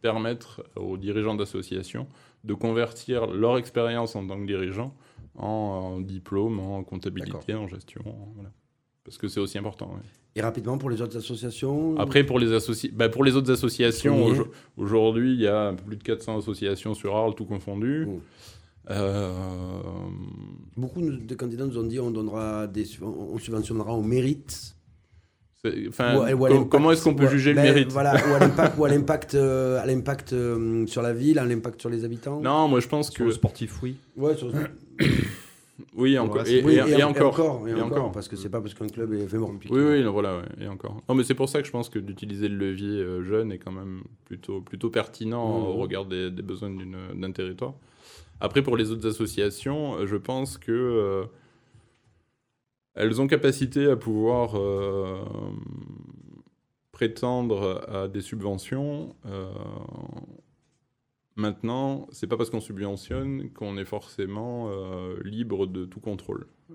permettre 0.00 0.62
aux 0.76 0.96
dirigeants 0.96 1.34
d'associations 1.34 2.06
de 2.44 2.54
convertir 2.54 3.26
leur 3.26 3.58
expérience 3.58 4.14
en 4.14 4.24
tant 4.24 4.40
que 4.40 4.46
dirigeant 4.46 4.94
en, 5.34 5.46
en 5.46 6.00
diplôme, 6.00 6.60
en 6.60 6.84
comptabilité, 6.84 7.54
en 7.54 7.66
gestion. 7.66 8.02
voilà. 8.36 8.50
Parce 9.08 9.18
que 9.18 9.28
c'est 9.28 9.40
aussi 9.40 9.58
important. 9.58 9.86
ouais. 9.94 10.02
Et 10.36 10.40
rapidement, 10.42 10.78
pour 10.78 10.90
les 10.90 11.00
autres 11.02 11.16
associations 11.16 11.98
Après, 11.98 12.22
pour 12.22 12.38
les, 12.38 12.48
associ- 12.52 12.92
bah, 12.92 13.08
pour 13.08 13.24
les 13.24 13.34
autres 13.34 13.50
associations, 13.50 14.32
aujourd'hui, 14.76 15.32
il 15.34 15.40
y 15.40 15.46
a 15.48 15.68
un 15.68 15.74
peu 15.74 15.82
plus 15.84 15.96
de 15.96 16.02
400 16.04 16.38
associations 16.38 16.94
sur 16.94 17.16
Arles, 17.16 17.34
tout 17.34 17.46
confondu. 17.46 18.06
Mm. 18.06 18.20
Euh, 18.90 19.32
Beaucoup 20.76 21.02
de 21.02 21.34
candidats 21.34 21.66
nous 21.66 21.76
ont 21.78 21.82
dit 21.82 21.98
on 22.00 22.10
donnera 22.10 22.66
des, 22.66 22.84
on 23.02 23.34
on 23.34 23.38
subventionnera 23.38 23.92
au 23.92 24.02
mérite. 24.02 24.74
c'est- 25.62 25.88
enfin, 25.88 26.16
Ou 26.16 26.20
à- 26.22 26.32
ou 26.34 26.44
à 26.44 26.48
com- 26.48 26.56
l'impact. 26.56 26.70
comment 26.70 26.92
est-ce 26.92 27.02
qu'on 27.04 27.14
peut 27.14 27.26
juger 27.28 27.52
ben, 27.52 27.66
le 27.66 27.72
mérite? 27.72 27.92
Voilà, 27.92 28.14
ou 28.14 28.34
à 28.34 28.38
l'impact, 28.38 28.78
ou 28.78 28.84
à 28.84 28.88
l'impact, 28.88 29.34
euh, 29.34 29.80
à 29.82 29.86
l'impact 29.86 30.32
euh, 30.32 30.86
sur 30.86 31.02
la 31.02 31.12
ville, 31.12 31.38
à 31.40 31.44
l'impact 31.44 31.80
sur 31.80 31.90
les 31.90 32.04
habitants? 32.04 32.40
Non, 32.40 32.68
moi 32.68 32.78
je 32.80 32.86
pense 32.86 33.08
Sur 33.10 33.18
que 33.18 33.24
le 33.24 33.32
sportif, 33.32 33.82
oui. 33.82 33.96
Ouais, 34.16 34.36
sur- 34.36 34.52
oui, 35.94 36.18
encore, 36.18 36.42
Ouais, 36.42 36.52
et, 36.52 36.64
oui, 36.64 36.72
et- 36.74 36.76
et 36.98 37.02
en- 37.04 37.10
encore, 37.10 37.66
et 37.68 37.70
et 37.70 37.74
encore, 37.74 37.86
encore. 37.98 38.12
parce 38.12 38.26
que 38.28 38.36
c'est 38.36 38.48
pas 38.50 38.60
parce 38.60 38.74
qu'un 38.74 38.88
club 38.88 39.12
est 39.14 39.26
fait 39.28 39.38
bon. 39.38 39.58
Oui, 39.70 39.80
oui, 39.80 40.02
non, 40.02 40.12
voilà, 40.12 40.38
ouais, 40.38 40.44
et 40.64 40.68
encore. 40.68 41.00
Non, 41.08 41.14
mais 41.14 41.22
c'est 41.24 41.34
pour 41.34 41.48
ça 41.48 41.60
que 41.60 41.66
je 41.66 41.72
pense 41.72 41.88
que 41.88 41.98
d'utiliser 41.98 42.48
le 42.48 42.56
levier 42.56 42.88
euh, 43.00 43.22
jeune 43.22 43.52
est 43.52 43.58
quand 43.58 43.72
même 43.72 44.02
plutôt, 44.24 44.60
plutôt 44.60 44.90
pertinent 44.90 45.58
Mhm. 45.60 45.66
au 45.66 45.72
regard 45.74 46.04
des, 46.06 46.30
des 46.30 46.42
besoins 46.42 46.70
d'un 47.14 47.32
territoire. 47.32 47.74
Après, 48.40 48.62
pour 48.62 48.76
les 48.76 48.90
autres 48.90 49.06
associations, 49.08 49.96
euh, 49.98 50.06
je 50.06 50.16
pense 50.16 50.58
que 50.58 50.72
euh, 50.72 51.24
elles 52.94 53.20
ont 53.20 53.26
capacité 53.28 53.86
à 53.90 53.96
pouvoir 53.96 54.56
euh, 54.56 55.22
prétendre 56.92 57.84
à 57.88 58.08
des 58.08 58.20
subventions. 58.20 59.14
Maintenant, 61.38 62.08
c'est 62.10 62.26
pas 62.26 62.36
parce 62.36 62.50
qu'on 62.50 62.60
subventionne 62.60 63.50
qu'on 63.50 63.78
est 63.78 63.84
forcément 63.84 64.70
euh, 64.72 65.16
libre 65.22 65.68
de 65.68 65.84
tout 65.84 66.00
contrôle. 66.00 66.48
Euh, 66.72 66.74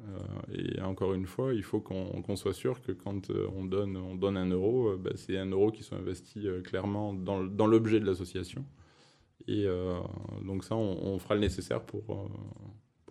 et 0.53 0.81
encore 0.81 1.13
une 1.13 1.25
fois, 1.25 1.53
il 1.53 1.63
faut 1.63 1.81
qu'on 1.81 2.35
soit 2.37 2.53
sûr 2.53 2.81
que 2.81 2.93
quand 2.93 3.29
euh, 3.29 3.49
on, 3.57 3.65
donne, 3.65 3.97
on 3.97 4.15
donne 4.15 4.37
un 4.37 4.49
euro, 4.49 4.95
bah, 4.95 5.11
c'est 5.15 5.37
un 5.37 5.47
euro 5.47 5.69
qui 5.69 5.83
soit 5.83 5.97
investi 5.97 6.47
clairement 6.63 7.13
dans, 7.13 7.67
l'objet 7.67 7.99
de 7.99 8.05
l'association. 8.05 8.63
Et 9.49 9.67
donc 10.45 10.63
ça, 10.63 10.77
on, 10.77 11.19
fera 11.19 11.35
le 11.35 11.41
nécessaire 11.41 11.81
pour, 11.81 12.29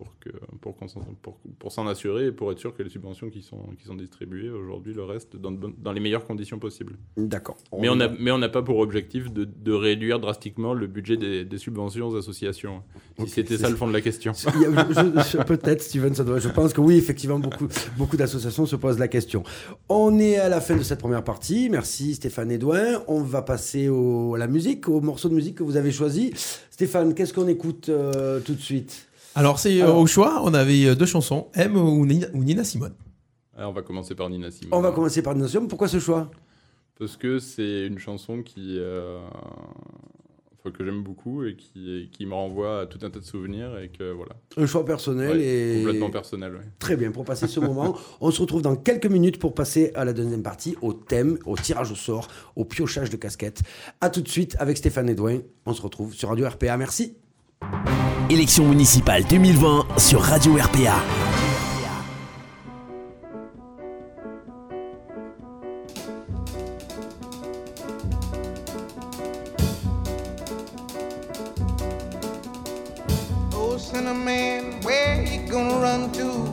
pour 0.03 0.13
pour, 0.13 0.19
que, 0.19 0.29
pour, 0.61 0.75
qu'on 0.75 0.87
s'en- 0.87 1.01
pour, 1.21 1.37
pour 1.59 1.71
s'en 1.71 1.87
assurer 1.87 2.27
et 2.27 2.31
pour 2.31 2.51
être 2.51 2.59
sûr 2.59 2.75
que 2.75 2.83
les 2.83 2.89
subventions 2.89 3.29
qui 3.29 3.41
sont, 3.41 3.61
qui 3.79 3.85
sont 3.85 3.95
distribuées 3.95 4.49
aujourd'hui 4.49 4.93
le 4.93 5.03
restent 5.03 5.35
dans, 5.37 5.51
dans 5.51 5.91
les 5.93 5.99
meilleures 6.01 6.25
conditions 6.25 6.59
possibles. 6.59 6.95
D'accord. 7.17 7.57
Mais 7.79 7.89
on 7.89 7.99
a- 7.99 8.09
mais 8.09 8.31
on 8.31 8.37
n'a 8.37 8.49
pas 8.49 8.61
pour 8.61 8.79
objectif 8.79 9.31
de, 9.31 9.45
de 9.45 9.71
réduire 9.71 10.19
drastiquement 10.19 10.73
le 10.73 10.87
budget 10.87 11.15
des, 11.17 11.45
des 11.45 11.57
subventions 11.57 12.07
aux 12.09 12.15
associations. 12.17 12.83
Si 13.19 13.27
c'était 13.29 13.57
ça 13.57 13.69
le 13.69 13.75
fond 13.75 13.87
de 13.87 13.93
la 13.93 14.01
question. 14.01 14.33
Peut-être, 15.47 15.81
Steven, 15.81 16.13
ça 16.15 16.23
doit. 16.23 16.39
Je 16.39 16.49
pense 16.49 16.73
que 16.73 16.81
oui, 16.81 16.97
effectivement, 16.97 17.39
beaucoup, 17.39 17.67
beaucoup 17.97 18.17
d'associations 18.17 18.65
se 18.65 18.75
posent 18.75 18.99
la 18.99 19.07
question. 19.07 19.43
On 19.89 20.19
est 20.19 20.37
à 20.37 20.49
la 20.49 20.61
fin 20.61 20.75
de 20.75 20.83
cette 20.83 20.99
première 20.99 21.23
partie. 21.23 21.69
Merci 21.69 22.15
Stéphane 22.15 22.51
Edouin. 22.51 23.03
On 23.07 23.21
va 23.21 23.41
passer 23.41 23.89
au- 23.89 24.35
à 24.35 24.37
la 24.37 24.47
musique, 24.47 24.87
au 24.89 25.01
morceau 25.01 25.29
de 25.29 25.35
musique 25.35 25.55
que 25.55 25.63
vous 25.63 25.77
avez 25.77 25.91
choisi. 25.91 26.31
Stéphane, 26.71 27.13
qu'est-ce 27.13 27.33
qu'on 27.33 27.47
écoute 27.47 27.89
euh, 27.89 28.39
tout 28.39 28.53
de 28.53 28.59
suite? 28.61 29.07
Alors, 29.35 29.59
c'est 29.59 29.79
euh, 29.81 29.85
Alors- 29.85 29.99
au 29.99 30.07
choix, 30.07 30.41
on 30.43 30.53
avait 30.53 30.85
euh, 30.85 30.95
deux 30.95 31.05
chansons, 31.05 31.47
M 31.55 31.75
ou 31.75 32.05
Nina, 32.05 32.27
ou 32.33 32.43
Nina 32.43 32.63
Simone. 32.63 32.93
Alors, 33.57 33.71
on 33.71 33.73
va 33.73 33.81
commencer 33.81 34.15
par 34.15 34.29
Nina 34.29 34.51
Simone. 34.51 34.73
On 34.73 34.81
va 34.81 34.91
commencer 34.91 35.21
par 35.21 35.33
une 35.33 35.39
notion. 35.39 35.67
Pourquoi 35.67 35.87
ce 35.87 35.99
choix? 35.99 36.29
Parce 36.99 37.17
que 37.17 37.39
c'est 37.39 37.87
une 37.87 37.97
chanson 37.99 38.43
qui, 38.43 38.77
euh, 38.79 39.19
enfin, 40.59 40.71
que 40.71 40.85
j'aime 40.85 41.01
beaucoup 41.03 41.43
et 41.43 41.55
qui, 41.55 42.09
qui 42.11 42.25
me 42.27 42.33
renvoie 42.33 42.81
à 42.81 42.85
tout 42.85 42.99
un 43.03 43.09
tas 43.09 43.19
de 43.19 43.25
souvenirs 43.25 43.77
et 43.79 43.89
que 43.89 44.11
voilà. 44.11 44.33
Un 44.57 44.65
choix 44.67 44.85
personnel 44.85 45.37
Ouais, 45.37 45.43
et. 45.43 45.83
Complètement 45.83 46.09
personnel. 46.11 46.53
ouais. 46.53 46.61
Très 46.79 46.95
bien, 46.95 47.11
pour 47.11 47.25
passer 47.25 47.47
ce 47.47 47.59
moment, 47.59 47.97
on 48.21 48.29
se 48.31 48.39
retrouve 48.41 48.61
dans 48.61 48.75
quelques 48.75 49.07
minutes 49.07 49.39
pour 49.39 49.53
passer 49.55 49.91
à 49.95 50.05
la 50.05 50.13
deuxième 50.13 50.43
partie, 50.43 50.75
au 50.81 50.93
thème, 50.93 51.37
au 51.45 51.57
tirage 51.57 51.91
au 51.91 51.95
sort, 51.95 52.27
au 52.55 52.63
piochage 52.65 53.09
de 53.09 53.17
casquettes. 53.17 53.61
A 54.01 54.09
tout 54.11 54.21
de 54.21 54.29
suite 54.29 54.55
avec 54.59 54.77
Stéphane 54.77 55.09
Edouin. 55.09 55.39
On 55.65 55.73
se 55.73 55.81
retrouve 55.81 56.13
sur 56.13 56.29
Radio 56.29 56.47
RPA. 56.47 56.77
Merci. 56.77 57.15
Élection 58.33 58.65
municipale 58.65 59.23
2020 59.25 59.85
sur 59.97 60.19
Radio 60.19 60.53
RPA. 60.55 60.95
Oh, 73.55 73.77
Cinnamon, 73.77 74.81
where 74.83 75.21
you 75.21 75.47
gonna 75.47 75.77
run 75.79 76.11
to? 76.13 76.51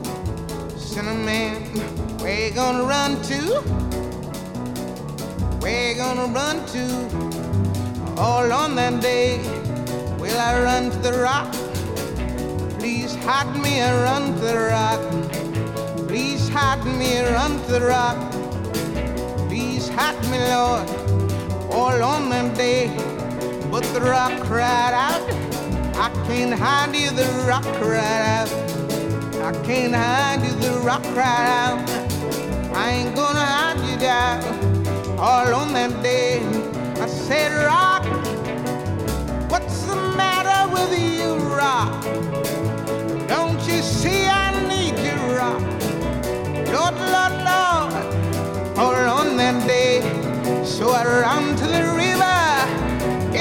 Cinnamon, 0.77 1.63
where 2.19 2.47
you 2.47 2.53
gonna 2.53 2.83
run 2.83 3.19
to? 3.23 3.59
Where 5.61 5.93
you 5.93 5.97
gonna 5.97 6.27
run 6.27 6.63
to? 6.73 8.21
All 8.21 8.51
on 8.51 8.75
that 8.75 9.01
day, 9.01 9.39
will 10.19 10.37
I 10.39 10.61
run 10.61 10.91
to 10.91 10.97
the 10.99 11.13
rock? 11.23 11.60
Please 12.81 13.13
hide 13.13 13.55
me 13.61 13.77
to 13.77 14.41
the 14.41 14.57
rock. 14.71 16.07
Please 16.07 16.49
hide 16.49 16.83
me 16.83 17.17
to 17.21 17.71
the 17.71 17.79
rock. 17.79 18.17
Please 19.47 19.87
hide 19.87 20.19
me, 20.31 20.39
Lord, 20.49 20.89
all 21.71 22.03
on 22.03 22.29
that 22.31 22.57
day. 22.57 22.87
But 23.69 23.83
the 23.93 24.01
rock 24.01 24.31
cried 24.47 24.95
out. 24.95 25.21
I 25.95 26.09
can't 26.25 26.55
hide 26.55 26.95
you, 26.95 27.11
the 27.11 27.27
rock 27.47 27.65
cried 27.77 28.23
out. 28.39 28.49
I 29.43 29.51
can't 29.63 29.93
hide 29.93 30.41
you, 30.43 30.53
the 30.55 30.79
rock 30.79 31.03
cried 31.13 31.49
out. 31.61 31.87
I 32.75 32.89
ain't 32.89 33.15
gonna 33.15 33.45
hide 33.45 33.79
you 33.91 33.97
down. 33.99 34.41
All 35.19 35.53
on 35.53 35.71
that 35.73 36.01
day, 36.01 36.41
I 36.99 37.05
said, 37.05 37.51
Rock, 37.63 38.03
what's 39.51 39.83
the 39.83 39.95
matter 40.17 40.73
with 40.73 40.99
you, 40.99 41.35
Rock? 41.55 42.60
Rock? 45.41 45.61
Lord, 46.75 46.97
Lord, 47.13 47.35
Lord, 47.49 47.93
all 48.77 49.01
on 49.19 49.37
that 49.37 49.57
day. 49.67 50.01
So 50.63 50.91
I 50.91 51.03
ran 51.03 51.55
to 51.61 51.65
the 51.65 51.83
river. 52.03 52.41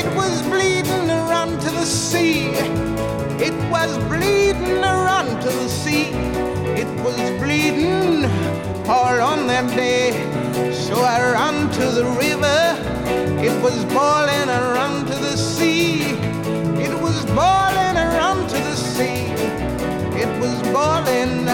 It 0.00 0.08
was 0.16 0.40
bleeding 0.48 1.08
run 1.08 1.58
to 1.58 1.70
the 1.70 1.84
sea. 1.84 2.52
It 3.46 3.56
was 3.70 3.90
bleeding 4.08 4.80
run 4.80 5.26
to 5.44 5.50
the 5.60 5.68
sea. 5.68 6.06
It 6.82 6.90
was 7.04 7.20
bleeding 7.42 8.24
all 8.88 9.20
on 9.32 9.46
that 9.48 9.68
day. 9.76 10.12
So 10.72 11.02
I 11.02 11.18
ran 11.34 11.70
to 11.78 11.84
the 11.98 12.06
river. 12.24 12.60
It 13.46 13.54
was 13.62 13.84
boiling 13.96 14.48
run 14.48 15.04
to 15.04 15.16
the 15.28 15.36
sea. 15.36 16.00
It 16.86 16.94
was 17.04 17.26
boiling 17.26 17.96
run 18.18 18.48
to 18.48 18.58
the 18.68 18.76
sea. 18.76 19.20
It 20.22 20.32
was 20.40 20.56
boiling 20.72 21.49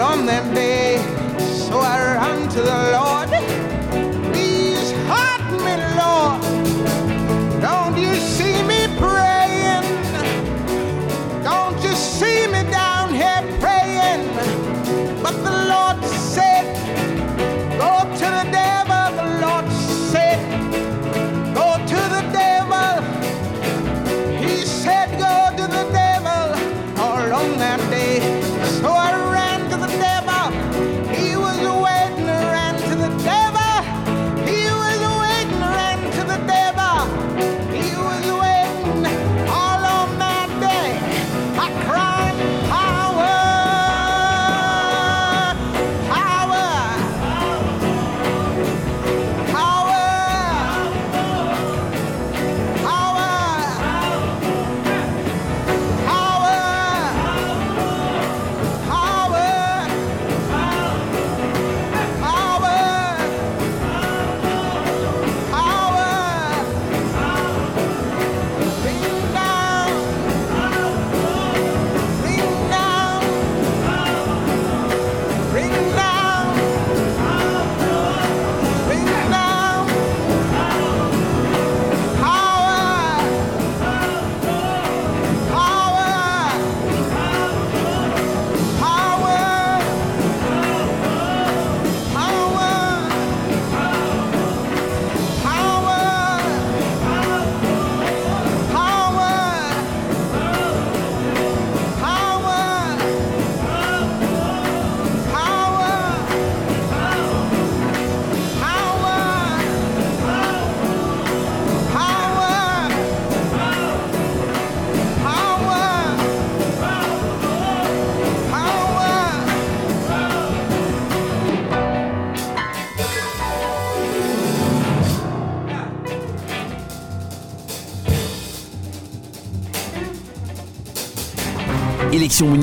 on 0.00 0.26
that 0.26 0.54
day. 0.54 0.96
So 1.38 1.78
I 1.78 2.16
ran 2.16 2.48
to 2.50 2.60
the 2.60 2.92
Lord. 2.92 3.05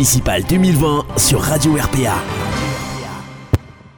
Élection 0.03 0.19
municipale 0.19 0.43
2020 0.49 1.05
sur 1.17 1.39
Radio 1.39 1.75
RPA. 1.75 2.21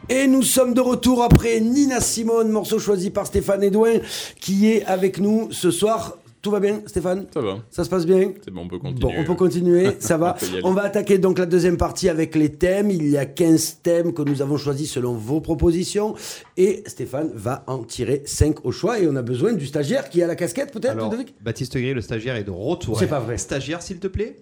Et 0.08 0.28
nous 0.28 0.44
sommes 0.44 0.76
de 0.76 0.82
retour 0.82 1.24
après 1.24 1.60
Nina 1.60 2.00
Simone, 2.00 2.50
morceau 2.50 2.78
choisi 2.78 3.10
par 3.10 3.26
Stéphane 3.26 3.64
Edouin, 3.64 3.96
qui 4.40 4.68
est 4.70 4.86
avec 4.86 5.20
nous 5.20 5.48
ce 5.50 5.72
soir. 5.72 6.20
Tout 6.44 6.52
va 6.52 6.60
bien, 6.60 6.82
Stéphane? 6.86 7.26
Ça 7.34 7.42
va, 7.42 7.58
Ça 7.72 7.84
se 7.84 7.90
passe 7.90 8.06
bien? 8.06 8.34
C'est 8.44 8.52
bon, 8.52 8.62
on 8.62 8.68
peut 8.68 8.78
continuer. 8.78 9.02
Bon, 9.02 9.14
on 9.18 9.24
peut 9.24 9.34
continuer, 9.34 9.96
ça 10.00 10.18
va. 10.18 10.38
On. 10.64 10.70
On 10.70 10.74
va 10.74 10.84
attaquer 10.84 11.18
donc 11.18 11.40
la 11.40 11.48
deuxième 11.48 11.78
partie 11.78 12.08
avec 12.08 12.36
les 12.36 12.50
thèmes. 12.50 12.92
Il 12.92 13.10
y 13.10 13.18
a 13.18 13.26
15 13.26 13.80
thèmes 13.82 14.14
que 14.14 14.22
nous 14.22 14.44
avons 14.44 14.58
choisis 14.58 14.92
selon 14.92 15.14
vos 15.14 15.42
propositions. 15.42 16.14
Et 16.56 16.84
Stéphane 16.86 17.32
va 17.34 17.64
en 17.66 17.80
tirer 17.80 18.22
5 18.26 18.64
au 18.64 18.72
choix. 18.72 19.00
Et 19.00 19.08
on 19.08 19.16
a 19.16 19.24
besoin 19.24 19.54
du 19.54 19.66
stagiaire 19.66 20.08
qui 20.10 20.22
a 20.22 20.28
la 20.28 20.36
casquette, 20.36 20.72
peut-être, 20.72 21.10
Baptiste 21.42 21.76
Gray, 21.76 21.96
le 21.96 22.02
stagiaire, 22.02 22.36
est 22.36 22.44
de 22.44 22.52
retour. 22.52 23.00
C'est 23.00 23.08
pas 23.08 23.20
vrai. 23.20 23.40
Stagiaire, 23.40 23.82
s'il 23.82 23.98
te 23.98 24.06
plaît 24.06 24.36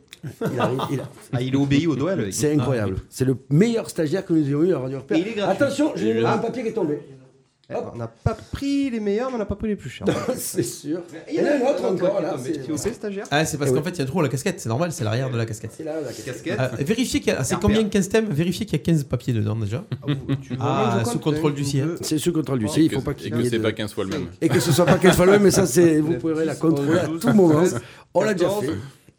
Il 0.53 0.59
arrive, 0.59 0.79
il 0.91 0.99
a- 0.99 1.09
Ah, 1.33 1.41
il 1.41 1.53
est 1.53 1.57
obéi 1.57 1.87
au 1.87 1.95
doigt, 1.95 2.15
le 2.15 2.31
C'est 2.31 2.53
incroyable. 2.53 2.95
C'est 3.09 3.25
le 3.25 3.35
meilleur 3.49 3.89
stagiaire 3.89 4.25
que 4.25 4.33
nous 4.33 4.47
ayons 4.47 4.63
eu 4.63 4.73
à 4.73 4.79
Radio 4.79 4.99
gratuit. 5.07 5.41
Attention, 5.41 5.91
j'ai 5.95 6.23
Ah. 6.25 6.33
un 6.33 6.37
papier 6.37 6.63
qui 6.63 6.69
est 6.69 6.73
tombé. 6.73 6.99
Eh, 7.69 7.75
On 7.93 7.97
n'a 7.97 8.07
pas 8.07 8.35
pris 8.51 8.89
les 8.89 8.99
meilleurs, 8.99 9.29
mais 9.29 9.35
on 9.35 9.39
n'a 9.39 9.45
pas 9.45 9.55
pris 9.55 9.69
les 9.69 9.77
plus 9.77 9.89
chers. 9.89 10.05
c'est 10.35 10.61
sûr. 10.63 10.99
Il 11.31 11.35
y 11.35 11.39
en 11.39 11.45
a 11.45 11.51
un 11.51 11.61
autre 11.73 11.85
encore, 11.85 12.21
là. 12.21 12.35
C'est 12.75 12.93
stagiaire. 12.93 13.25
Ah, 13.31 13.45
c'est 13.45 13.57
parce 13.57 13.71
Eh 13.71 13.73
qu'en 13.73 13.79
oui. 13.79 13.85
fait, 13.85 13.91
il 13.91 13.99
y 13.99 14.01
a 14.01 14.05
trop 14.05 14.21
la 14.21 14.27
casquette, 14.27 14.59
c'est 14.59 14.67
normal, 14.67 14.91
c'est 14.91 15.05
l'arrière 15.05 15.29
de 15.31 15.37
la 15.37 15.45
casquette. 15.45 15.71
c'est 15.75 15.85
là, 15.85 15.93
la 16.01 16.11
casquette. 16.11 16.59
Euh, 16.59 16.67
vérifiez 16.83 17.21
qu'il 17.21 17.31
y 17.31 17.35
a. 17.35 17.43
C'est 17.45 17.55
combien 17.59 17.83
15 17.85 18.09
thèmes 18.09 18.27
Vérifiez 18.29 18.65
qu'il 18.65 18.77
y 18.77 18.81
a 18.81 18.83
15 18.83 19.05
papiers 19.05 19.33
dedans 19.33 19.55
déjà. 19.55 19.83
Ah, 20.59 20.99
que 20.99 21.05
je 21.05 21.11
sous 21.13 21.19
contrôle 21.19 21.53
du 21.53 21.63
ciel. 21.63 21.95
C'est 22.01 22.17
sous 22.17 22.33
contrôle 22.33 22.59
du 22.59 22.65
Et 22.65 22.67
C, 22.67 22.81
il 22.81 22.89
que- 22.89 22.95
faut 22.95 23.01
pas 23.01 23.13
qu'il 23.13 23.31
que 23.31 23.37
y 23.39 23.47
ait 23.47 23.49
de- 23.49 23.57
pas 23.59 23.71
15 23.71 23.93
fois 23.93 24.03
le 24.03 24.09
même. 24.09 24.27
Et 24.41 24.49
que 24.49 24.59
ce 24.59 24.71
soit 24.73 24.85
pas 24.85 24.97
qu'elle 24.97 25.13
soit 25.13 25.25
le 25.25 25.31
même, 25.31 25.43
mais 25.43 25.51
ça, 25.51 25.65
c'est, 25.65 25.99
vous 25.99 26.15
pourrez 26.15 26.43
la 26.45 26.55
contrôler 26.55 26.99
à 26.99 27.07
tout 27.07 27.31
moment. 27.33 27.63
On 28.13 28.23
l'a 28.23 28.33
déjà 28.33 28.47
14 28.49 28.65
fait. 28.65 28.71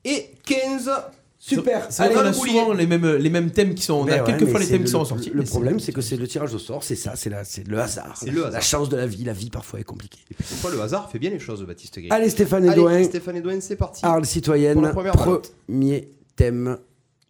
Et 0.05 0.31
15. 0.45 0.91
Super. 1.39 1.87
C'est 1.91 2.05
vrai 2.05 2.15
Allez, 2.15 2.15
qu'on 2.15 2.29
a 2.29 2.33
souvent 2.33 2.73
les 2.73 2.87
mêmes, 2.87 3.17
les 3.17 3.29
mêmes 3.29 3.51
thèmes 3.51 3.75
qui 3.75 3.83
sont. 3.83 3.95
On 3.95 4.09
a 4.09 4.17
ouais, 4.17 4.25
quelques 4.25 4.47
fois 4.51 4.59
les 4.61 4.67
thèmes 4.67 4.79
le- 4.79 4.85
qui 4.87 4.91
sont 4.91 5.01
ressortis. 5.01 5.31
Le 5.31 5.43
problème, 5.43 5.79
c'est 5.79 5.93
que 5.93 6.01
c'est 6.01 6.17
le 6.17 6.27
tirage 6.27 6.55
au 6.55 6.59
sort, 6.59 6.83
c'est 6.83 6.97
ça, 6.97 7.13
c'est, 7.17 7.29
la, 7.29 7.45
c'est 7.45 7.69
le 7.69 7.79
hasard. 7.79 8.15
C'est 8.19 8.31
le 8.31 8.41
La 8.43 8.47
hasard. 8.49 8.63
chance 8.63 8.89
de 8.89 8.97
la 8.97 9.07
vie, 9.07 9.25
la 9.25 9.35
vie 9.35 9.51
parfois 9.51 9.79
est 9.79 9.85
compliquée. 9.85 10.21
Et 10.31 10.35
puis, 10.35 10.45
parfois, 10.49 10.71
le 10.71 10.81
hasard 10.81 11.11
fait 11.11 11.19
bien 11.19 11.29
les 11.29 11.39
choses, 11.39 11.63
Baptiste 11.63 11.99
Gray. 11.99 12.09
Allez, 12.11 12.31
Stéphane 12.31 12.65
Allez, 12.65 12.73
Edouin, 12.73 13.05
Stéphane 13.05 13.37
Edouin, 13.37 13.61
c'est 13.61 13.77
parti. 13.77 14.01
Arles 14.07 14.25
citoyenne, 14.25 14.75
Pour 14.75 14.83
la 14.85 14.91
première 14.95 15.17
valette. 15.17 15.53
premier 15.67 16.09
thème, 16.35 16.79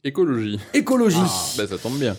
Écologie. 0.04 0.60
écologie. 0.74 1.16
Ben, 1.56 1.66
ça 1.66 1.78
tombe 1.78 1.98
bien. 1.98 2.16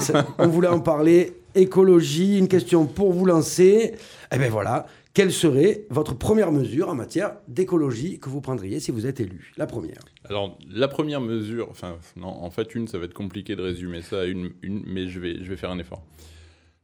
Ça, 0.00 0.26
On 0.38 0.48
voulait 0.48 0.66
en 0.68 0.80
parler. 0.80 1.34
Écologie, 1.54 2.38
une 2.38 2.48
question 2.48 2.86
pour 2.86 3.12
vous 3.12 3.26
lancer. 3.26 3.94
Eh 4.32 4.38
bien 4.38 4.48
voilà, 4.50 4.86
quelle 5.14 5.32
serait 5.32 5.86
votre 5.90 6.14
première 6.14 6.52
mesure 6.52 6.88
en 6.88 6.94
matière 6.94 7.36
d'écologie 7.48 8.20
que 8.20 8.28
vous 8.28 8.40
prendriez 8.40 8.78
si 8.78 8.90
vous 8.90 9.06
êtes 9.06 9.20
élu? 9.20 9.52
La 9.56 9.66
première. 9.66 10.00
Alors, 10.24 10.56
la 10.70 10.86
première 10.88 11.20
mesure, 11.20 11.68
enfin, 11.70 11.96
non, 12.16 12.28
en 12.28 12.50
fait, 12.50 12.74
une, 12.74 12.86
ça 12.86 12.98
va 12.98 13.06
être 13.06 13.14
compliqué 13.14 13.56
de 13.56 13.62
résumer 13.62 14.02
ça 14.02 14.20
à 14.20 14.24
une, 14.24 14.52
une 14.62 14.82
mais 14.86 15.08
je 15.08 15.18
vais, 15.18 15.42
je 15.42 15.48
vais 15.48 15.56
faire 15.56 15.70
un 15.70 15.78
effort. 15.78 16.04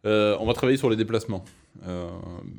Euh, 0.04 0.36
on 0.40 0.46
va 0.46 0.52
travailler 0.52 0.78
sur 0.78 0.90
les 0.90 0.96
déplacements. 0.96 1.44
Euh, 1.86 2.08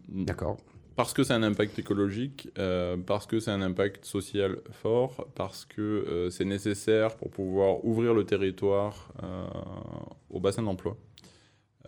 D'accord. 0.09 0.57
parce 0.95 1.13
que 1.13 1.23
c'est 1.23 1.33
un 1.33 1.43
impact 1.43 1.77
écologique, 1.79 2.49
euh, 2.57 2.97
parce 2.97 3.25
que 3.25 3.39
c'est 3.39 3.51
un 3.51 3.61
impact 3.61 4.05
social 4.05 4.57
fort, 4.71 5.27
parce 5.35 5.65
que 5.65 6.29
c'est 6.31 6.45
nécessaire 6.45 7.15
pour 7.17 7.29
pouvoir 7.29 7.83
ouvrir 7.85 8.13
le 8.13 8.23
territoire 8.23 9.11
au 10.29 10.39
bassin 10.39 10.63
d'emploi. 10.63 10.97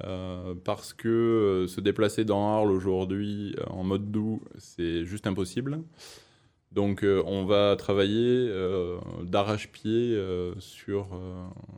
Euh, 0.03 0.53
parce 0.63 0.93
que 0.93 1.07
euh, 1.07 1.67
se 1.67 1.81
déplacer 1.81 2.23
dans 2.23 2.55
Arles 2.55 2.71
aujourd'hui 2.71 3.55
euh, 3.57 3.63
en 3.69 3.83
mode 3.83 4.11
doux, 4.11 4.41
c'est 4.57 5.05
juste 5.05 5.25
impossible. 5.25 5.81
Donc 6.71 7.03
on 7.03 7.45
va 7.45 7.75
travailler 7.75 8.51
d'arrache-pied 9.23 10.21
sur, 10.59 11.07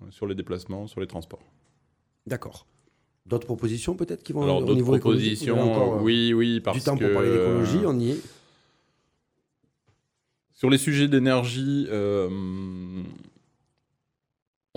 sur 0.09 0.27
les 0.27 0.35
déplacements, 0.35 0.87
sur 0.87 0.99
les 0.99 1.07
transports. 1.07 1.43
D'accord. 2.25 2.65
D'autres 3.25 3.45
propositions 3.45 3.95
peut-être 3.95 4.23
qui 4.23 4.33
vont 4.33 4.41
Alors 4.41 4.57
au 4.57 4.65
d'autres 4.65 4.83
propositions, 4.83 5.61
encore, 5.61 6.01
oui, 6.01 6.33
oui, 6.33 6.59
parce 6.59 6.79
Du 6.79 6.83
temps 6.83 6.97
que 6.97 7.05
pour 7.05 7.13
parler 7.13 7.31
d'écologie, 7.31 7.85
on 7.85 7.97
y 7.97 8.11
est. 8.11 8.21
Sur 10.53 10.69
les 10.69 10.79
sujets 10.79 11.07
d'énergie, 11.07 11.87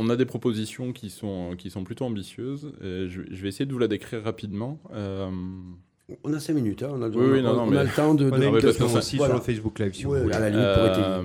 on 0.02 0.10
a 0.10 0.16
des 0.16 0.24
propositions 0.26 0.92
qui 0.92 1.10
sont, 1.10 1.54
qui 1.56 1.70
sont 1.70 1.84
plutôt 1.84 2.04
ambitieuses. 2.04 2.72
Et 2.82 3.08
je, 3.08 3.22
je 3.30 3.42
vais 3.42 3.48
essayer 3.48 3.66
de 3.66 3.72
vous 3.72 3.78
la 3.78 3.88
décrire 3.88 4.22
rapidement. 4.22 4.78
Euh, 4.92 5.30
On 6.24 6.32
a 6.34 6.40
5 6.40 6.52
minutes, 6.54 6.82
hein, 6.82 6.90
on, 6.92 7.02
a, 7.02 7.08
Oui, 7.08 7.16
on, 7.18 7.32
oui, 7.32 7.42
non, 7.42 7.54
non, 7.54 7.62
on 7.62 7.66
mais- 7.70 7.78
a 7.78 7.84
le 7.84 7.90
temps 7.90 8.14
de... 8.14 8.28
On 8.30 8.40
a 8.40 8.44
une 8.44 8.58
question 8.60 8.92
aussi 8.92 9.16
voilà. 9.16 9.34
sur 9.34 9.38
le 9.40 9.44
Facebook 9.44 9.78
Live, 9.78 9.94
si 9.94 10.04
vous 10.04 10.12
Ouais, 10.12 10.22
voulez. 10.22 10.34
à 10.34 10.40
la 10.40 10.50
limite, 10.50 10.64
pour 10.74 10.82
euh, 10.84 11.22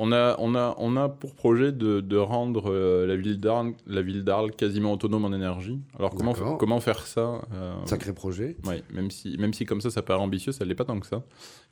on, 0.00 0.12
a, 0.12 0.36
on, 0.38 0.54
a, 0.54 0.74
on 0.78 0.96
a 0.96 1.08
pour 1.08 1.34
projet 1.34 1.72
de, 1.72 2.00
de 2.00 2.16
rendre 2.16 2.70
euh, 2.70 3.06
la 3.06 3.16
ville 3.16 3.38
d'Arles 3.40 3.72
la 3.86 4.00
ville 4.02 4.22
d'Arles 4.24 4.52
quasiment 4.52 4.92
autonome 4.92 5.24
en 5.24 5.32
énergie. 5.32 5.80
Alors 5.98 6.14
comment, 6.14 6.34
comment 6.34 6.78
faire 6.80 7.04
ça 7.06 7.42
euh, 7.52 7.72
Sacré 7.84 8.12
projet. 8.12 8.56
Ouais, 8.66 8.82
même 8.92 9.10
si, 9.10 9.36
même 9.38 9.52
si 9.52 9.64
comme 9.64 9.80
ça, 9.80 9.90
ça 9.90 10.02
paraît 10.02 10.20
ambitieux, 10.22 10.52
ça 10.52 10.64
ne 10.64 10.68
l'est 10.68 10.74
pas 10.76 10.84
tant 10.84 11.00
que 11.00 11.06
ça. 11.06 11.24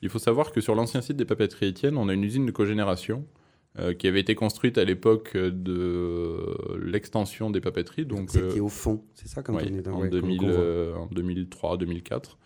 Il 0.03 0.09
faut 0.09 0.19
savoir 0.19 0.51
que 0.53 0.61
sur 0.61 0.75
l'ancien 0.75 1.03
site 1.03 1.17
des 1.17 1.25
papeteries 1.25 1.67
Étienne, 1.69 1.97
on 1.99 2.09
a 2.09 2.15
une 2.15 2.25
usine 2.25 2.47
de 2.47 2.51
cogénération 2.51 3.25
euh, 3.79 3.93
qui 3.95 4.07
avait 4.09 4.21
été 4.21 4.35
construite 4.35 4.79
à 4.79 4.85
l'époque 4.85 5.37
de 5.37 6.57
l'extension 6.83 7.51
des 7.51 7.61
papeteries, 7.61 8.07
donc 8.07 8.31
C'était 8.31 8.59
euh, 8.59 8.63
au 8.65 8.69
fond, 8.69 9.05
c'est 9.15 9.29
ça 9.29 9.43
quand 9.43 9.55
ouais, 9.55 9.65
on 9.71 9.75
est 9.79 9.83
dans 9.83 9.93
en, 9.95 10.01
ouais, 10.01 10.09
qu'on- 10.11 10.17
2000, 10.17 10.39
qu'on 10.39 10.47
voit. 10.47 10.55
euh, 10.61 10.95
en 10.95 11.07
2003-2004, 11.09 12.37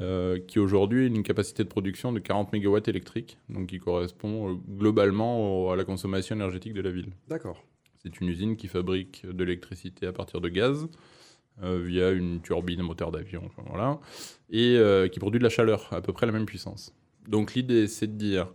euh, 0.00 0.38
qui 0.46 0.58
aujourd'hui 0.58 1.04
a 1.04 1.06
une 1.06 1.22
capacité 1.22 1.64
de 1.64 1.68
production 1.68 2.12
de 2.12 2.18
40 2.18 2.52
MW 2.52 2.78
électriques, 2.88 3.38
donc 3.48 3.68
qui 3.68 3.78
correspond 3.78 4.50
euh, 4.50 4.54
globalement 4.68 5.66
au- 5.66 5.70
à 5.70 5.76
la 5.76 5.84
consommation 5.84 6.36
énergétique 6.36 6.74
de 6.74 6.80
la 6.82 6.90
ville. 6.90 7.10
D'accord. 7.28 7.64
C'est 8.02 8.20
une 8.20 8.28
usine 8.28 8.56
qui 8.56 8.68
fabrique 8.68 9.24
de 9.26 9.44
l'électricité 9.44 10.06
à 10.06 10.12
partir 10.12 10.40
de 10.40 10.48
gaz 10.48 10.86
euh, 11.64 11.82
via 11.84 12.10
une 12.12 12.40
turbine, 12.40 12.82
moteur 12.82 13.10
d'avion, 13.10 13.42
enfin, 13.46 13.62
voilà, 13.68 13.98
et 14.50 14.76
euh, 14.76 15.08
qui 15.08 15.18
produit 15.18 15.38
de 15.40 15.44
la 15.44 15.50
chaleur 15.50 15.88
à 15.92 16.00
peu 16.00 16.12
près 16.12 16.26
la 16.26 16.32
même 16.32 16.46
puissance. 16.46 16.94
Donc 17.26 17.54
l'idée, 17.54 17.88
c'est 17.88 18.06
de 18.06 18.12
dire, 18.16 18.42
euh, 18.46 18.50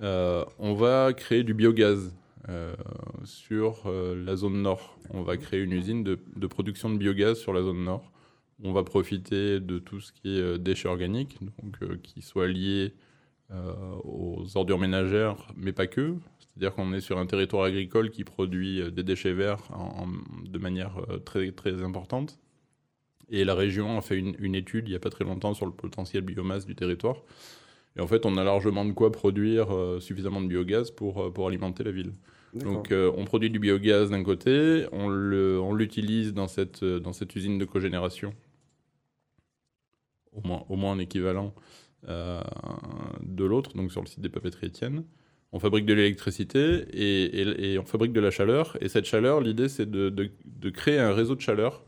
on 0.00 0.74
va 0.74 1.12
créer 1.12 1.42
du 1.42 1.54
biogaz 1.54 2.12
euh, 2.48 2.74
sur 3.24 3.82
euh, 3.86 4.22
la 4.24 4.36
zone 4.36 4.62
nord. 4.62 4.98
On 5.10 5.22
va 5.22 5.36
créer 5.36 5.60
une 5.60 5.72
usine 5.72 6.02
de, 6.02 6.46
production 6.46 6.90
de 6.90 6.96
biogaz 6.96 7.38
sur 7.38 7.52
la 7.52 7.62
zone 7.62 7.84
nord. 7.84 8.10
On 8.62 8.72
va 8.72 8.82
profiter 8.82 9.60
de 9.60 9.78
tout 9.78 10.00
ce 10.00 10.12
qui 10.12 10.36
est 10.36 10.40
euh, 10.40 10.58
déchets 10.58 10.88
organiques, 10.88 11.38
donc 11.62 11.76
euh, 11.82 11.96
qui 12.02 12.22
soient 12.22 12.48
liés 12.48 12.94
euh, 13.52 13.72
aux 14.04 14.56
ordures 14.56 14.78
ménagères, 14.78 15.48
mais 15.56 15.72
pas 15.72 15.88
que. 15.88 16.14
C'est-à-dire 16.38 16.72
qu'on 16.72 16.92
est 16.92 17.00
sur 17.00 17.18
un 17.18 17.26
territoire 17.26 17.64
agricole 17.64 18.10
qui 18.10 18.22
produit 18.22 18.80
euh, 18.80 18.90
des 18.90 19.02
déchets 19.02 19.32
verts 19.32 19.68
de 20.44 20.58
manière 20.58 20.92
euh, 21.10 21.18
très, 21.18 21.50
très 21.50 21.82
importante. 21.82 22.38
Et 23.28 23.44
la 23.44 23.56
région 23.56 23.98
a 23.98 24.02
fait 24.02 24.16
une, 24.16 24.36
une 24.38 24.54
étude 24.54 24.86
il 24.86 24.90
n'y 24.90 24.96
a 24.96 25.00
pas 25.00 25.10
très 25.10 25.24
longtemps 25.24 25.54
sur 25.54 25.66
le 25.66 25.72
potentiel 25.72 26.22
biomasse 26.22 26.64
du 26.64 26.76
territoire. 26.76 27.16
Et 27.96 28.00
en 28.00 28.06
fait, 28.06 28.24
on 28.26 28.36
a 28.36 28.44
largement 28.44 28.84
de 28.84 28.92
quoi 28.92 29.10
produire 29.12 29.74
euh, 29.74 29.98
suffisamment 30.00 30.40
de 30.40 30.46
biogaz 30.46 30.90
pour, 30.90 31.22
euh, 31.22 31.30
pour 31.30 31.48
alimenter 31.48 31.82
la 31.84 31.90
ville. 31.90 32.12
Donc 32.64 32.90
euh, 32.92 33.12
on 33.16 33.24
produit 33.24 33.50
du 33.50 33.58
biogaz 33.60 34.10
d'un 34.10 34.24
côté, 34.24 34.86
on 34.92 35.08
le- 35.08 35.60
on 35.60 35.72
l'utilise 35.72 36.34
dans 36.34 36.48
cette, 36.48 36.84
dans 36.84 37.12
cette 37.12 37.34
usine 37.36 37.58
de 37.58 37.64
cogénération, 37.64 38.34
au 40.32 40.46
moins, 40.46 40.64
au 40.68 40.76
moins 40.76 40.92
en 40.92 40.98
équivalent 40.98 41.54
euh, 42.08 42.40
de 43.22 43.44
l'autre, 43.44 43.74
donc 43.76 43.92
sur 43.92 44.00
le 44.00 44.06
site 44.06 44.20
des 44.20 44.28
papeteries 44.28 44.68
Étienne. 44.68 45.04
On 45.52 45.58
fabrique 45.58 45.84
de 45.84 45.94
l'électricité 45.94 46.84
et, 46.92 47.40
et- 47.42 47.72
et 47.72 47.78
on 47.78 47.84
fabrique 47.84 48.12
de 48.12 48.20
la 48.20 48.30
chaleur. 48.30 48.76
Et 48.80 48.88
cette 48.88 49.04
chaleur, 49.04 49.40
l'idée 49.40 49.68
c'est 49.68 49.90
de, 49.90 50.08
de- 50.08 50.30
de 50.44 50.70
créer 50.70 50.98
un 50.98 51.12
réseau 51.12 51.34
de 51.34 51.40
chaleur 51.40 51.84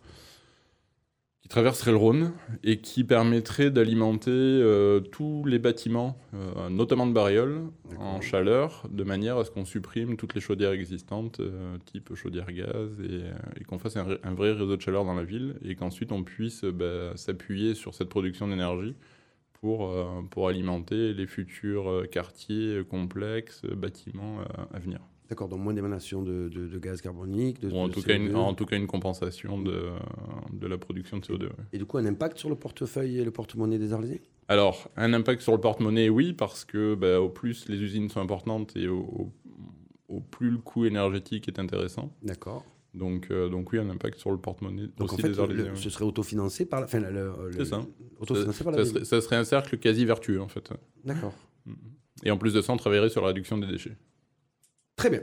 traverserait 1.52 1.90
le 1.90 1.98
Rhône 1.98 2.32
et 2.64 2.80
qui 2.80 3.04
permettrait 3.04 3.70
d'alimenter 3.70 4.30
euh, 4.30 5.00
tous 5.00 5.44
les 5.44 5.58
bâtiments, 5.58 6.18
euh, 6.32 6.70
notamment 6.70 7.06
de 7.06 7.12
Bariol, 7.12 7.64
en 7.98 8.22
chaleur, 8.22 8.86
de 8.90 9.04
manière 9.04 9.36
à 9.36 9.44
ce 9.44 9.50
qu'on 9.50 9.66
supprime 9.66 10.16
toutes 10.16 10.34
les 10.34 10.40
chaudières 10.40 10.72
existantes, 10.72 11.40
euh, 11.40 11.76
type 11.84 12.14
chaudière 12.14 12.50
gaz, 12.50 12.98
et, 13.00 13.60
et 13.60 13.64
qu'on 13.64 13.78
fasse 13.78 13.98
un, 13.98 14.34
vrai 14.34 14.52
réseau 14.52 14.76
de 14.76 14.80
chaleur 14.80 15.04
dans 15.04 15.12
la 15.12 15.24
ville, 15.24 15.56
et 15.62 15.74
qu'ensuite 15.74 16.10
on 16.10 16.22
puisse 16.24 16.64
bah, 16.64 17.12
s'appuyer 17.16 17.74
sur 17.74 17.92
cette 17.94 18.08
production 18.08 18.48
d'énergie 18.48 18.94
pour, 19.52 19.94
pour 20.30 20.48
alimenter 20.48 21.12
les 21.12 21.26
futurs 21.26 22.04
quartiers 22.10 22.82
complexes, 22.88 23.62
bâtiments 23.66 24.38
à 24.72 24.78
venir. 24.78 25.00
D'accord, 25.32 25.48
donc 25.48 25.60
moins 25.60 25.72
d'émanation 25.72 26.20
de, 26.22 26.50
de- 26.50 26.68
de 26.68 26.78
gaz 26.78 27.00
carbonique. 27.00 27.58
De, 27.58 27.70
Ou 27.70 27.76
en 27.76 27.88
de 27.88 27.92
tout, 27.94 28.02
cas 28.02 28.14
une, 28.16 28.28
CO2. 28.32 28.36
en 28.36 28.52
tout 28.52 28.66
cas 28.66 28.76
une 28.76 28.86
compensation 28.86 29.58
de, 29.58 29.88
la 30.60 30.76
production 30.76 31.16
de 31.16 31.24
CO2. 31.24 31.44
ouais. 31.44 31.48
Et 31.72 31.78
du 31.78 31.86
coup, 31.86 31.96
un 31.96 32.04
impact 32.04 32.36
sur 32.36 32.50
le 32.50 32.54
portefeuille 32.54 33.18
et 33.18 33.24
le 33.24 33.30
porte-monnaie 33.30 33.78
des 33.78 33.94
Arlésiens? 33.94 34.18
Alors, 34.48 34.90
un 34.98 35.14
impact 35.14 35.40
sur 35.40 35.52
le 35.52 35.58
porte-monnaie, 35.60 36.10
oui, 36.10 36.34
parce 36.34 36.66
que 36.66 36.94
bah, 36.94 37.18
au 37.18 37.30
plus 37.30 37.66
les 37.70 37.80
usines 37.80 38.10
sont 38.10 38.20
importantes 38.20 38.76
et 38.76 38.88
au, 38.88 38.98
au- 38.98 39.32
au 40.08 40.20
plus 40.20 40.50
le 40.50 40.58
coût 40.58 40.84
énergétique 40.84 41.48
est 41.48 41.58
intéressant. 41.58 42.12
D'accord. 42.22 42.62
Donc, 42.92 43.28
euh, 43.30 43.48
donc 43.48 43.72
oui, 43.72 43.78
un 43.78 43.88
impact 43.88 44.18
sur 44.18 44.30
le 44.32 44.36
porte-monnaie 44.36 44.88
Donc 44.98 45.12
aussi 45.14 45.14
en 45.14 45.16
fait, 45.16 45.28
des 45.30 45.40
Arlésiens. 45.40 45.70
le- 45.70 45.76
ce 45.76 45.88
serait 45.88 46.04
autofinancé 46.04 46.66
par 46.66 46.80
la. 46.80 46.84
Enfin, 46.86 47.00
C'est 47.56 47.64
ça. 47.64 47.80
Autofinancé 48.20 48.64
par 48.64 48.74
la 48.74 48.84
ça, 48.84 48.90
serait, 48.92 49.04
ça 49.06 49.20
serait 49.22 49.36
un 49.36 49.44
cercle 49.44 49.78
quasi 49.78 50.04
vertueux 50.04 50.42
en 50.42 50.48
fait. 50.48 50.70
D'accord. 51.06 51.32
Et 52.22 52.30
en 52.30 52.36
plus 52.36 52.52
de 52.52 52.60
ça, 52.60 52.74
on 52.74 52.76
travaillerait 52.76 53.08
sur 53.08 53.22
la 53.22 53.28
réduction 53.28 53.56
des 53.56 53.66
déchets. 53.66 53.96
Très 55.02 55.10
bien. 55.10 55.22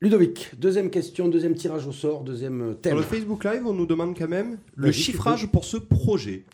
Ludovic, 0.00 0.50
deuxième 0.58 0.90
question, 0.90 1.28
deuxième 1.28 1.54
tirage 1.54 1.86
au 1.86 1.92
sort, 1.92 2.24
deuxième 2.24 2.60
euh, 2.62 2.72
Sur 2.72 2.80
thème. 2.80 2.96
le 2.96 3.02
Facebook 3.02 3.44
Live, 3.44 3.62
on 3.64 3.72
nous 3.72 3.86
demande 3.86 4.18
quand 4.18 4.26
même 4.26 4.58
le 4.74 4.90
chiffrage 4.90 5.46
pour 5.52 5.64
ce 5.64 5.76
projet. 5.76 6.46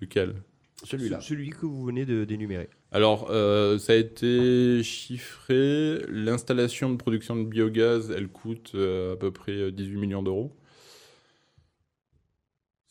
Lequel? 0.00 0.34
Celui-là. 0.82 1.20
Ce- 1.20 1.28
Celui 1.28 1.50
que 1.50 1.66
vous 1.66 1.84
venez 1.84 2.04
de 2.04 2.24
d'énumérer. 2.24 2.68
Alors, 2.90 3.28
euh, 3.30 3.78
ça 3.78 3.92
a 3.92 3.96
été 3.96 4.82
chiffré. 4.82 5.98
L'installation 6.08 6.90
de 6.90 6.96
production 6.96 7.36
de 7.36 7.44
biogaz, 7.44 8.10
elle 8.10 8.26
coûte 8.26 8.72
euh, 8.74 9.12
à 9.12 9.16
peu 9.16 9.30
près 9.30 9.52
euh, 9.52 9.70
18 9.70 9.96
millions 9.96 10.24
d'euros. 10.24 10.50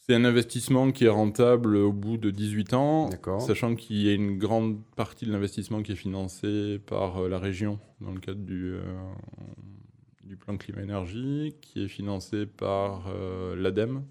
C'est 0.09 0.15
un 0.15 0.23
investissement 0.23 0.93
qui 0.93 1.03
est 1.03 1.09
rentable 1.09 1.75
au 1.75 1.91
bout 1.91 2.15
de 2.15 2.31
18 2.31 2.73
ans, 2.75 3.09
sachant 3.39 3.75
qu'il 3.75 3.97
y 3.97 4.07
a 4.07 4.13
une 4.13 4.37
grande 4.37 4.81
partie 4.95 5.25
de 5.25 5.33
l'investissement 5.33 5.83
qui 5.83 5.91
est 5.91 5.95
financée 5.95 6.79
par 6.85 7.17
euh, 7.17 7.27
la 7.27 7.39
région 7.39 7.77
dans 7.99 8.13
le 8.13 8.21
cadre 8.21 8.39
du, 8.39 8.71
euh, 8.75 8.81
du 10.23 10.37
plan 10.37 10.55
climat-énergie, 10.55 11.57
qui 11.59 11.83
est 11.83 11.89
financé 11.89 12.45
par 12.45 13.07
euh, 13.09 13.53
l'ADEME, 13.57 14.01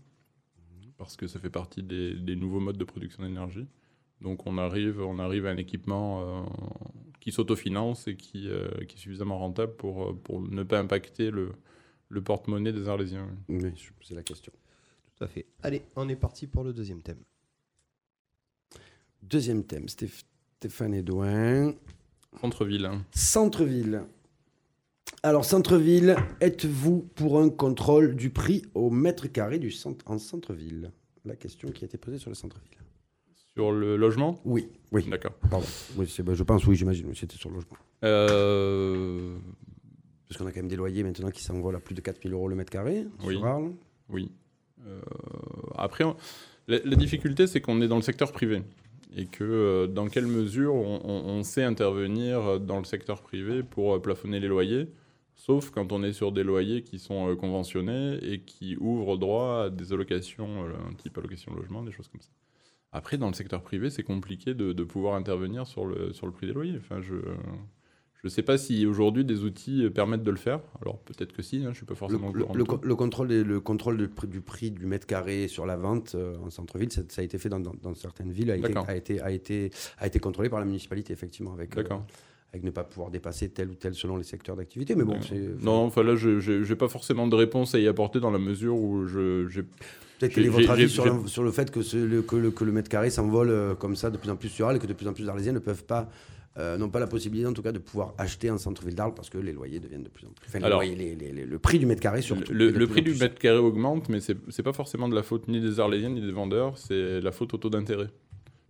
parce 0.99 1.17
que 1.17 1.27
ça 1.27 1.39
fait 1.39 1.49
partie 1.49 1.83
des, 1.83 2.13
des 2.13 2.37
nouveaux 2.37 2.61
modes 2.61 2.77
de 2.77 2.85
production 2.85 3.23
d'énergie. 3.23 3.67
Donc 4.21 4.47
on 4.47 4.59
arrive, 4.59 5.01
on 5.01 5.19
arrive 5.19 5.47
à 5.47 5.51
un 5.51 5.57
équipement 5.57 6.21
euh, 6.21 6.43
qui 7.21 7.33
s'autofinance 7.33 8.07
et 8.07 8.17
qui, 8.17 8.51
euh, 8.51 8.69
qui 8.87 8.97
est 8.97 9.01
suffisamment 9.01 9.39
rentable 9.39 9.75
pour, 9.77 10.15
pour 10.21 10.43
ne 10.43 10.63
pas 10.63 10.79
impacter 10.79 11.31
le, 11.31 11.53
le 12.11 12.21
porte-monnaie 12.21 12.75
des 12.75 12.87
Arlésiens. 12.87 13.29
Oui, 13.49 13.73
c'est 14.03 14.15
la 14.15 14.23
question. 14.23 14.53
Tout 15.17 15.25
à 15.25 15.29
fait. 15.29 15.47
Allez, 15.63 15.83
on 15.97 16.09
est 16.09 16.17
parti 16.17 16.47
pour 16.47 16.63
le 16.65 16.73
deuxième 16.73 17.03
thème. 17.03 17.19
Deuxième 19.23 19.65
thème, 19.65 19.87
Stéph- 19.87 20.25
Stéphane 20.59 20.95
Edouin. 20.95 21.75
Centre-ville. 22.41 22.85
hein. 22.87 23.05
Centre-ville. 23.13 24.03
Alors, 25.23 25.45
centre-ville, 25.45 26.17
êtes-vous 26.41 27.01
pour 27.15 27.41
un 27.41 27.49
contrôle 27.49 28.15
du 28.15 28.31
prix 28.31 28.63
au 28.75 28.91
mètre 28.91 29.27
carré 29.27 29.59
du 29.59 29.71
centre, 29.71 30.05
en 30.11 30.19
centre-ville? 30.19 30.93
La 31.25 31.35
question 31.35 31.71
qui 31.71 31.85
a 31.85 31.87
été 31.87 31.97
posée 31.99 32.19
sur 32.19 32.31
le 32.31 32.35
centre-ville. 32.37 32.71
Sur 33.55 33.73
le 33.73 33.97
logement? 33.97 34.41
Oui, 34.45 34.69
oui, 34.93 35.09
D'accord. 35.09 35.33
pardon. 35.51 35.67
Oui, 35.97 36.15
ben, 36.23 36.35
je 36.35 36.43
pense, 36.43 36.67
oui, 36.67 36.77
j'imagine, 36.77 37.07
oui, 37.07 37.17
c'était 37.17 37.37
sur 37.37 37.49
le 37.49 37.57
logement. 37.57 37.77
Euh, 38.05 39.37
Parce 40.29 40.39
qu'on 40.39 40.47
a 40.47 40.51
quand 40.53 40.59
même 40.61 40.69
des 40.69 40.77
loyers 40.77 41.03
maintenant 41.03 41.31
qui 41.31 41.43
s'envolent 41.43 41.77
à 41.77 41.81
plus 41.81 41.95
de 41.95 42.01
4000 42.03 42.33
euros 42.35 42.49
le 42.49 42.55
mètre 42.55 42.71
carré 42.71 43.07
Oui. 43.25 43.35
sur 43.37 43.47
Arles. 43.47 43.73
Oui. 44.11 44.31
Euh, 44.87 45.01
après, 45.77 46.05
la, 46.69 46.97
difficulté, 46.97 47.47
c'est 47.47 47.61
qu'on 47.61 47.81
est 47.81 47.89
dans 47.89 47.97
le 47.97 48.03
secteur 48.03 48.33
privé. 48.33 48.63
Et 49.17 49.27
que 49.27 49.45
euh, 49.45 49.87
dans 49.87 50.09
quelle 50.09 50.27
mesure 50.27 50.75
on, 50.75 51.43
sait 51.43 51.63
intervenir 51.63 52.61
dans 52.61 52.79
le 52.79 52.85
secteur 52.85 53.23
privé 53.23 53.63
pour 53.63 53.95
euh, 53.95 53.99
plafonner 54.01 54.41
les 54.41 54.49
loyers, 54.49 54.89
sauf 55.37 55.71
quand 55.71 55.93
on 55.93 56.03
est 56.03 56.13
sur 56.13 56.33
des 56.33 56.43
loyers 56.43 56.83
qui 56.83 56.99
sont 56.99 57.35
conventionnés 57.37 58.19
et 58.23 58.41
qui 58.41 58.77
ouvrent 58.79 59.17
droit 59.17 59.65
à 59.65 59.71
des 59.71 59.93
allocations, 59.93 60.65
euh, 60.65 60.73
type 60.99 61.17
allocation 61.17 61.55
logement, 61.55 61.83
des 61.83 61.93
choses 61.93 62.09
comme 62.09 62.21
ça. 62.21 62.31
Après, 62.93 63.17
dans 63.17 63.29
le 63.29 63.35
secteur 63.35 63.63
privé, 63.63 63.91
c'est 63.91 64.03
compliqué 64.03 64.55
de, 64.55 64.73
de 64.73 64.85
pouvoir 64.85 65.15
intervenir 65.15 65.67
sur 65.67 65.87
le, 65.87 66.13
sur 66.13 66.27
le 66.27 66.33
prix 66.33 66.47
des 66.47 66.53
loyers. 66.53 66.77
Enfin, 66.79 67.01
je 67.01 67.15
ne 68.25 68.29
sais 68.31 68.43
pas 68.43 68.59
si 68.59 68.87
aujourd'hui 68.87 69.25
des 69.25 69.45
outils 69.45 69.85
euh, 69.85 69.91
permettent 69.91 70.23
de 70.25 70.31
le 70.31 70.37
faire. 70.37 70.61
Alors 70.83 70.99
peut-être 71.01 71.33
que 71.33 71.43
si, 71.43 71.59
hein, 71.59 71.61
je 71.65 71.69
ne 71.69 71.75
suis 71.75 71.87
pas 71.87 71.95
forcément 71.95 72.33
le- 72.33 72.45
le 72.55 72.65
co- 72.65 72.81
le 72.83 72.95
contrôle, 72.97 73.29
des- 73.29 73.45
le 73.45 73.61
contrôle 73.61 73.97
du 73.99 74.09
prix- 74.09 74.27
du 74.29 74.41
prix 74.41 74.71
du 74.71 74.87
mètre 74.87 75.07
carré 75.07 75.49
sur 75.49 75.67
la 75.67 75.77
vente 75.77 76.15
euh, 76.15 76.37
en 76.45 76.51
centre-ville, 76.51 76.91
ça, 76.93 77.03
ça 77.09 77.21
a 77.21 77.25
été 77.25 77.39
fait 77.39 77.49
dans, 77.49 77.61
dans- 77.61 77.75
dans 77.83 77.95
certaines 77.95 78.33
villes, 78.33 78.51
a 78.51 78.57
été, 78.57 78.69
D'accord. 78.69 78.85
a, 78.89 78.97
été, 78.97 79.21
a, 79.21 79.31
été, 79.31 79.71
a 79.99 80.07
été 80.07 80.19
contrôlé 80.19 80.49
par 80.49 80.59
la 80.61 80.65
municipalité, 80.67 81.13
effectivement, 81.13 81.53
avec, 81.53 81.77
euh, 81.77 81.81
avec 82.53 82.65
ne 82.65 82.71
pas 82.71 82.85
pouvoir 82.85 83.11
dépasser 83.11 83.49
tel 83.51 83.69
ou 83.71 83.75
tel 83.75 83.95
selon 83.95 84.17
les 84.17 84.25
secteurs 84.25 84.57
d'activité. 84.57 84.95
Mais 84.95 85.05
bon. 85.05 85.19
Non, 85.61 85.85
enfin 85.85 86.03
là, 86.03 86.17
je 86.17 86.69
n'ai 86.69 86.77
pas 86.77 86.89
forcément 86.89 87.27
de 87.29 87.35
réponse 87.37 87.75
à 87.75 87.79
y 87.79 87.87
apporter 87.87 88.19
dans 88.19 88.31
la 88.31 88.39
mesure 88.39 88.77
où 88.77 89.07
je 89.07 89.47
j'ai 89.49 89.63
Peut-être 90.19 90.33
quel 90.33 90.47
est 90.47 90.49
votre 90.49 90.71
avis 90.71 90.89
sur, 90.89 91.05
le, 91.05 91.29
sur 91.29 91.43
le 91.43 91.51
fait 91.51 91.71
que, 91.71 91.83
ce- 91.83 91.99
le, 91.99 92.23
que, 92.23 92.37
le, 92.37 92.51
que 92.51 92.65
le 92.65 92.73
mètre 92.73 92.89
carré 92.89 93.11
s'envole 93.11 93.51
euh, 93.51 93.75
comme 93.75 93.95
ça 93.97 94.09
de 94.09 94.17
plus 94.17 94.31
en 94.31 94.37
plus 94.37 94.49
sur 94.49 94.67
Arles 94.67 94.77
et 94.77 94.79
que 94.79 94.87
de 94.87 94.95
plus 94.95 95.07
en 95.07 95.13
plus 95.13 95.25
d'Arlésiens 95.27 95.53
ne 95.53 95.59
peuvent 95.59 95.85
pas, 95.85 96.09
euh, 96.59 96.77
n'ont 96.79 96.89
pas 96.89 97.01
la 97.01 97.07
possibilité 97.07 97.47
en 97.47 97.53
tout 97.53 97.63
cas 97.63 97.73
de 97.73 97.79
pouvoir 97.79 98.15
acheter 98.19 98.51
en 98.51 98.59
centre-ville 98.59 98.95
d'Arles 98.95 99.15
parce 99.15 99.29
que 99.31 99.39
les 99.39 99.53
loyers 99.53 99.79
deviennent 99.81 100.03
de 100.05 100.09
plus 100.09 100.27
en 100.27 100.31
plus. 100.31 100.47
Enfin, 100.49 100.59
les 100.61 100.65
Alors, 100.65 100.79
loyers, 100.81 100.95
les- 100.97 101.15
les- 101.15 101.33
les- 101.33 101.45
le 101.47 101.59
prix 101.59 101.79
du 101.79 101.87
mètre 101.87 102.01
carré 102.01 102.23
surtout. 102.23 102.53
le, 102.53 102.71
le 102.71 102.87
prix 102.87 103.03
du 103.03 103.11
plus- 103.11 103.21
mètre 103.21 103.39
carré 103.39 103.59
augmente, 103.59 104.09
mais 104.09 104.21
c'est 104.21 104.63
pas 104.63 104.73
forcément 104.73 105.09
de 105.09 105.15
la 105.15 105.23
faute 105.23 105.49
ni 105.49 105.61
des 105.61 105.81
Arlésiens 105.81 106.11
ni 106.11 106.21
des 106.21 106.33
vendeurs, 106.33 106.79
c'est 106.79 107.21
la 107.21 107.33
faute 107.33 107.53
au 107.55 107.59
taux 107.59 107.71
d'intérêt. 107.71 108.09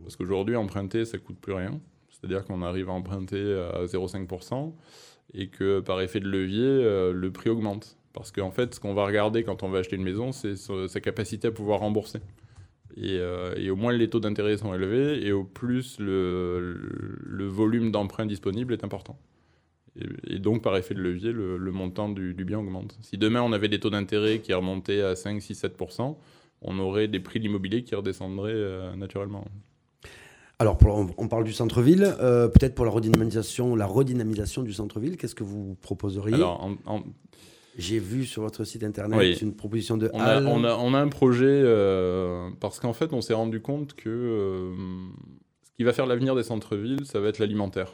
Parce 0.03 0.17
qu'aujourd'hui, 0.17 0.57
emprunter, 0.57 1.05
ça 1.05 1.19
coûte 1.19 1.39
plus 1.41 1.53
rien. 1.53 1.81
C'est-à-dire 2.11 2.45
qu'on 2.45 2.63
arrive 2.63 2.89
à 2.89 2.93
emprunter 2.93 3.41
à 3.75 3.87
0,5% 3.87 4.75
et 5.35 5.49
que 5.49 5.81
par 5.81 6.01
effet 6.01 6.21
de 6.21 6.29
levier, 6.29 6.63
euh, 6.65 7.13
le 7.13 7.31
prix 7.31 7.51
augmente. 7.51 7.97
Parce 8.13 8.33
qu'en 8.33 8.51
fait, 8.51 8.75
ce 8.75 8.81
qu'on 8.81 8.95
va 8.95 9.05
regarder 9.05 9.43
quand 9.45 9.63
on 9.63 9.69
va 9.69 9.81
acheter 9.81 9.97
une 9.97 10.03
maison, 10.03 10.33
c'est 10.33 10.55
sa 10.57 11.01
capacité 11.01 11.49
à 11.49 11.51
pouvoir 11.51 11.81
rembourser. 11.81 12.21
Et, 12.99 13.19
euh, 13.19 13.55
et 13.57 13.71
au 13.71 13.77
moins 13.77 13.93
les 13.93 14.09
taux 14.09 14.21
d'intérêt 14.21 14.57
sont 14.57 14.73
élevés, 14.75 15.27
et 15.27 15.33
au 15.33 15.45
plus 15.45 15.99
le, 16.01 17.47
volume 17.47 17.91
d'emprunt 17.91 18.27
disponible 18.27 18.73
est 18.73 18.85
important. 18.85 19.19
Et, 20.01 20.35
et 20.35 20.39
donc, 20.39 20.63
par 20.63 20.77
effet 20.77 20.95
de 20.95 21.01
levier, 21.01 21.33
le, 21.33 21.57
le 21.59 21.73
montant 21.73 22.09
du, 22.09 22.35
du 22.35 22.45
bien 22.45 22.59
augmente. 22.59 22.97
Si 23.03 23.19
demain 23.19 23.43
on 23.43 23.53
avait 23.53 23.69
des 23.69 23.81
taux 23.81 23.91
d'intérêt 23.91 24.39
qui 24.41 24.53
remontaient 24.55 25.03
à 25.03 25.15
5, 25.17 25.41
6, 25.43 25.65
7%, 25.65 26.17
on 26.63 26.79
aurait 26.79 27.09
des 27.09 27.21
prix 27.21 27.39
de 27.39 27.45
l'immobilier 27.45 27.83
qui 27.83 27.95
redescendraient 27.95 28.53
euh, 28.55 28.95
naturellement. 28.97 29.45
Alors, 30.59 30.79
pour- 30.79 30.95
on, 30.97 31.09
on 31.19 31.29
parle 31.29 31.45
du 31.45 31.53
centre-ville. 31.53 32.15
euh, 32.21 32.49
Peut-être 32.49 32.75
pour 32.75 32.87
la 32.87 32.91
redynamisation, 32.91 33.77
la 33.77 33.87
redynamisation 33.87 34.63
du 34.63 34.73
centre-ville, 34.73 35.19
qu'est-ce 35.19 35.35
que 35.35 35.45
vous 35.45 35.77
proposeriez? 35.83 36.35
Alors, 36.35 36.65
en- 36.65 36.77
en- 36.87 37.03
J'ai 37.79 37.99
vu 37.99 38.25
sur 38.25 38.43
votre 38.43 38.65
site 38.65 38.83
internet 38.85 39.19
Oui. 39.19 39.35
une 39.43 39.55
proposition 39.55 39.97
de 39.99 40.11
on, 40.15 40.21
a, 40.21 40.43
on, 40.43 40.65
a, 40.65 40.75
on 40.77 40.95
a 40.95 40.99
un 40.99 41.09
projet 41.09 41.45
euh, 41.47 42.49
parce 42.59 42.81
qu'en 42.81 42.95
fait, 42.95 43.13
on 43.13 43.21
s'est 43.21 43.35
rendu 43.35 43.61
compte 43.61 43.93
que 43.95 44.09
euh, 44.09 44.73
ce 45.63 45.71
qui 45.73 45.85
va 45.85 45.93
faire 45.93 46.07
l'avenir 46.07 46.35
des 46.35 46.43
centres-villes, 46.43 47.05
ça 47.05 47.21
va 47.21 47.29
être 47.29 47.39
l'alimentaire. 47.39 47.93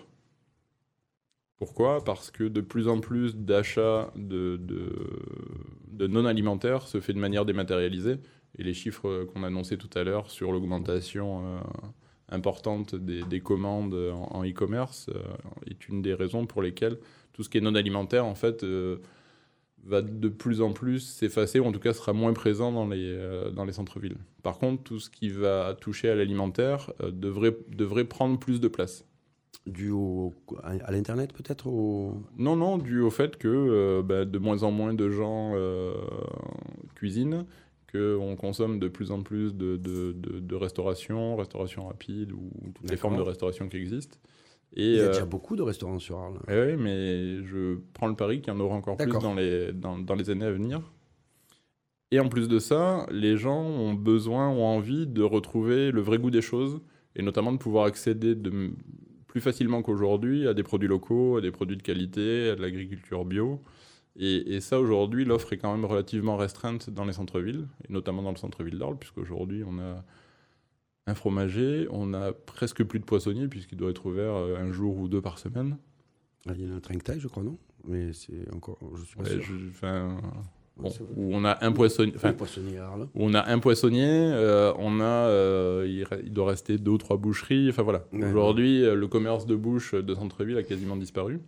Pourquoi? 1.57 2.03
Parce 2.05 2.31
que 2.31 2.45
de 2.45 2.61
plus 2.61 2.87
en 2.89 3.01
plus 3.01 3.37
d'achats 3.37 4.13
de, 4.17 4.57
de, 4.57 4.93
de 5.89 6.07
non-alimentaires 6.07 6.87
se 6.87 7.01
fait 7.01 7.13
de 7.13 7.19
manière 7.19 7.45
dématérialisée. 7.45 8.17
Et 8.59 8.63
les 8.65 8.75
chiffres 8.75 9.25
qu'on 9.33 9.43
annonçait 9.45 9.77
tout 9.79 9.91
à 9.95 10.05
l'heure 10.05 10.31
sur 10.31 10.53
l'augmentation 10.53 11.45
euh, 11.45 11.59
importante 12.29 12.95
des, 12.95 13.23
des 13.23 13.41
commandes 13.41 13.95
en, 13.95 14.45
e-commerce 14.45 15.11
est 15.69 15.89
une 15.89 16.03
des 16.03 16.15
raisons 16.15 16.47
pour 16.47 16.63
lesquelles 16.63 16.99
tout 17.33 17.43
ce 17.43 17.49
qui 17.49 17.59
est 17.59 17.63
non-alimentaire, 17.63 18.27
en 18.27 18.35
fait, 18.35 18.65
va 19.85 20.01
de 20.03 20.29
plus 20.29 20.61
en 20.61 20.73
plus 20.73 21.01
s'effacer, 21.01 21.59
ou 21.61 21.65
en 21.65 21.73
tout 21.73 21.81
cas 21.81 21.93
sera 21.93 22.13
moins 22.13 22.33
présent 22.33 22.71
dans 22.73 22.87
les, 22.87 23.05
euh, 23.05 23.51
dans 23.51 23.65
les 23.65 23.73
centres-villes. 23.73 24.17
Par 24.43 24.59
contre, 24.59 24.83
tout 24.83 25.01
ce 25.01 25.11
qui 25.11 25.29
va 25.29 25.77
toucher 25.81 26.09
à 26.09 26.15
l'alimentaire 26.15 26.93
euh, 27.03 27.11
devrait, 27.11 27.57
devrait 27.69 28.05
prendre 28.05 28.39
plus 28.39 28.61
de 28.61 28.69
place. 28.69 29.05
Dû 29.67 29.91
au, 29.91 30.33
à, 30.63 30.91
l'internet 30.91 31.33
peut-être 31.33 31.67
au... 31.67 32.15
Non, 32.37 32.57
non, 32.57 32.79
dû 32.79 33.01
au 33.01 33.11
fait 33.11 33.37
que 33.37 33.49
euh, 33.49 34.03
bah, 34.03 34.25
de 34.25 34.39
moins 34.39 34.63
en 34.63 34.71
moins 34.71 34.95
de 34.95 35.09
gens 35.11 35.55
cuisinent, 36.95 37.45
qu'on 37.93 38.37
consomme 38.37 38.79
de 38.79 38.89
plus 38.89 39.11
en 39.11 39.23
plus 39.23 39.55
de, 39.55 39.77
de, 39.77 40.13
de- 40.13 40.41
de 40.41 40.55
restauration, 40.55 41.37
restauration 41.37 41.87
rapide 41.87 42.33
ou 42.33 42.51
toutes 42.75 42.91
les 42.91 42.97
formes 42.97 43.17
de 43.17 43.23
restauration 43.23 43.69
qui 43.69 43.77
existent. 43.77 44.17
Il 44.75 44.97
y 44.97 45.01
a 45.01 45.05
euh, 45.05 45.09
déjà 45.09 45.25
beaucoup 45.25 45.57
de 45.57 45.63
restaurants 45.63 45.99
sur 45.99 46.19
Arles. 46.19 46.41
Eh 46.49 46.73
oui, 46.73 46.77
mais 46.79 47.45
je 47.45 47.79
prends 47.93 48.09
le 48.09 48.17
pari 48.17 48.41
qu'il 48.41 48.53
y 48.53 48.57
en 48.57 48.61
aura 48.61 48.75
encore 48.75 48.97
plus 48.97 49.13
dans 49.13 49.35
les, 49.35 49.73
dans, 49.73 49.99
dans 49.99 50.15
les 50.15 50.31
années 50.31 50.47
à 50.47 50.53
venir. 50.53 50.81
Et 52.11 52.21
en 52.21 52.29
plus 52.29 52.49
de 52.49 52.59
ça, 52.59 53.07
les 53.11 53.37
gens 53.37 53.63
ont 53.63 53.95
besoin, 53.95 54.49
ont 54.49 54.65
envie 54.65 55.07
de 55.07 55.23
retrouver 55.23 55.91
le 55.91 56.01
vrai 56.01 56.19
goût 56.19 56.31
des 56.31 56.43
choses, 56.43 56.81
et 57.17 57.23
notamment 57.23 57.53
de 57.53 57.59
pouvoir 57.59 57.87
accéder 57.87 58.35
de, 58.35 58.73
plus 59.27 59.41
facilement 59.41 59.83
qu'aujourd'hui 59.83 60.47
à 60.47 60.53
des 60.53 60.63
produits 60.63 60.89
locaux, 60.89 61.39
à 61.39 61.41
des 61.41 61.51
produits 61.51 61.77
de 61.77 61.83
qualité, 61.83 62.51
à 62.51 62.55
de 62.55 62.61
l'agriculture 62.61 63.25
bio. 63.25 63.63
Et, 64.15 64.57
et 64.57 64.61
ça, 64.61 64.79
aujourd'hui, 64.79 65.25
l'offre 65.25 65.55
est 65.55 65.57
quand 65.57 65.73
même 65.73 65.87
relativement 65.87 66.37
restreinte 66.37 66.91
dans 66.91 67.07
les 67.07 67.15
centres-villes, 67.15 67.67
et 67.89 67.93
notamment 67.93 68.23
dans 68.23 68.31
le 68.31 68.37
centre-ville 68.37 68.79
d'Arles, 68.79 68.99
puisqu'aujourd'hui, 68.99 69.65
on 69.67 69.79
a 69.79 70.05
un 71.07 71.15
fromager, 71.15 71.87
on 71.91 72.15
a 72.15 72.33
presque 72.33 72.85
plus 72.85 72.99
de 73.01 73.05
poissonniers, 73.05 73.49
puisqu'il 73.49 73.77
doit 73.77 73.91
être 73.91 74.07
ouvert 74.07 74.35
euh, 74.35 74.57
un 74.59 74.71
jour 74.73 74.97
ou 74.99 75.09
deux 75.09 75.21
par 75.21 75.39
semaine. 75.39 75.77
Ah, 76.49 76.53
Il 76.57 76.67
y 76.67 76.71
en 76.71 76.75
a 76.75 76.77
un 76.77 76.81
Trinquetail, 76.81 77.19
je 77.21 77.29
crois, 77.29 77.43
non? 77.43 77.57
Mais 77.87 78.13
c'est 78.13 78.53
encore. 78.55 78.79
Je 78.97 79.03
suis 79.05 79.17
pas 79.17 79.23
Ouais, 79.25 79.31
sûr. 79.31 79.43
je- 79.43 79.87
bon, 80.77 80.91
où 81.17 81.31
on 81.35 81.45
a 81.45 81.59
un 81.65 81.73
poissonnier, 81.73 82.13
où 82.15 83.09
on 83.17 83.35
a 83.35 83.49
un 83.51 83.59
poissonnier, 83.59 84.07
euh, 84.07 84.73
on 84.79 85.01
a, 85.01 85.05
euh, 85.05 85.87
il, 85.89 86.07
il 86.25 86.33
doit 86.33 86.47
rester 86.49 86.79
deux 86.79 86.93
ou 86.93 86.99
trois 86.99 87.17
boucheries. 87.17 87.69
Enfin 87.69 87.83
voilà. 87.83 88.05
Aujourd'hui, 88.13 88.81
le 88.83 89.07
commerce 89.09 89.45
de 89.47 89.57
bouche 89.57 89.95
de 89.95 90.15
centre-ville 90.15 90.57
a 90.57 90.63
quasiment 90.63 90.97
disparu. 90.97 91.41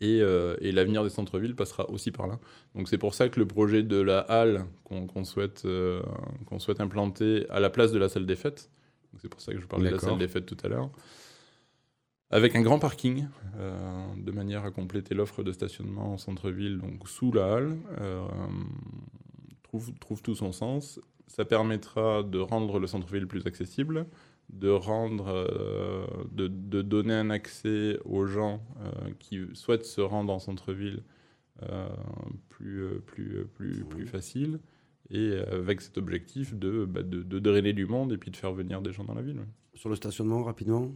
Et, 0.00 0.20
euh, 0.20 0.56
et 0.60 0.72
l'avenir 0.72 1.04
des 1.04 1.10
centres-villes 1.10 1.54
passera 1.54 1.88
aussi 1.88 2.10
par 2.10 2.26
là. 2.26 2.40
Donc 2.74 2.88
c'est 2.88 2.98
pour 2.98 3.14
ça 3.14 3.28
que 3.28 3.38
le 3.38 3.46
projet 3.46 3.82
de 3.82 4.00
la 4.00 4.18
halle 4.18 4.66
qu'on 4.82 5.24
souhaite, 5.24 5.62
euh, 5.66 6.02
qu'on 6.46 6.58
souhaite 6.58 6.80
implanter 6.80 7.46
à 7.48 7.60
la 7.60 7.70
place 7.70 7.92
de 7.92 7.98
la 7.98 8.08
salle 8.08 8.26
des 8.26 8.36
fêtes, 8.36 8.70
c'est 9.22 9.28
pour 9.28 9.40
ça 9.40 9.52
que 9.52 9.60
je 9.60 9.66
parlais 9.66 9.90
de 9.90 9.94
la 9.94 10.00
salle 10.00 10.18
des 10.18 10.26
fêtes 10.26 10.46
tout 10.46 10.56
à 10.64 10.68
l'heure, 10.68 10.90
avec 12.30 12.56
un 12.56 12.62
grand 12.62 12.80
parking, 12.80 13.28
euh, 13.56 14.06
de 14.16 14.32
manière 14.32 14.64
à 14.64 14.72
compléter 14.72 15.14
l'offre 15.14 15.44
de 15.44 15.52
stationnement 15.52 16.14
en 16.14 16.18
centre-ville, 16.18 16.78
donc 16.78 17.08
sous 17.08 17.30
la 17.30 17.54
halle, 17.54 17.76
trouve, 19.62 19.92
trouve 20.00 20.22
tout 20.22 20.34
son 20.34 20.50
sens. 20.50 21.00
Ça 21.28 21.44
permettra 21.44 22.22
de 22.24 22.38
rendre 22.38 22.80
le 22.80 22.88
centre-ville 22.88 23.28
plus 23.28 23.46
accessible, 23.46 24.06
de 24.50 24.68
rendre, 24.70 25.28
euh, 25.28 26.06
de, 26.30 26.48
de 26.48 26.82
donner 26.82 27.14
un 27.14 27.30
accès 27.30 27.98
aux 28.04 28.26
gens 28.26 28.62
euh, 28.80 29.10
qui 29.18 29.40
souhaitent 29.54 29.86
se 29.86 30.00
rendre 30.00 30.32
en 30.32 30.38
centre-ville 30.38 31.02
euh, 31.62 31.88
plus, 32.48 33.00
plus, 33.06 33.46
plus, 33.54 33.84
plus 33.84 34.06
facile, 34.06 34.60
et 35.10 35.32
avec 35.50 35.80
cet 35.80 35.98
objectif 35.98 36.54
de, 36.54 36.84
bah, 36.84 37.02
de, 37.02 37.22
de 37.22 37.38
drainer 37.38 37.72
du 37.72 37.86
monde 37.86 38.12
et 38.12 38.18
puis 38.18 38.30
de 38.30 38.36
faire 38.36 38.52
venir 38.52 38.80
des 38.80 38.92
gens 38.92 39.04
dans 39.04 39.14
la 39.14 39.22
ville. 39.22 39.38
ouais. 39.38 39.48
Sur 39.74 39.88
le 39.88 39.96
stationnement, 39.96 40.42
rapidement? 40.44 40.92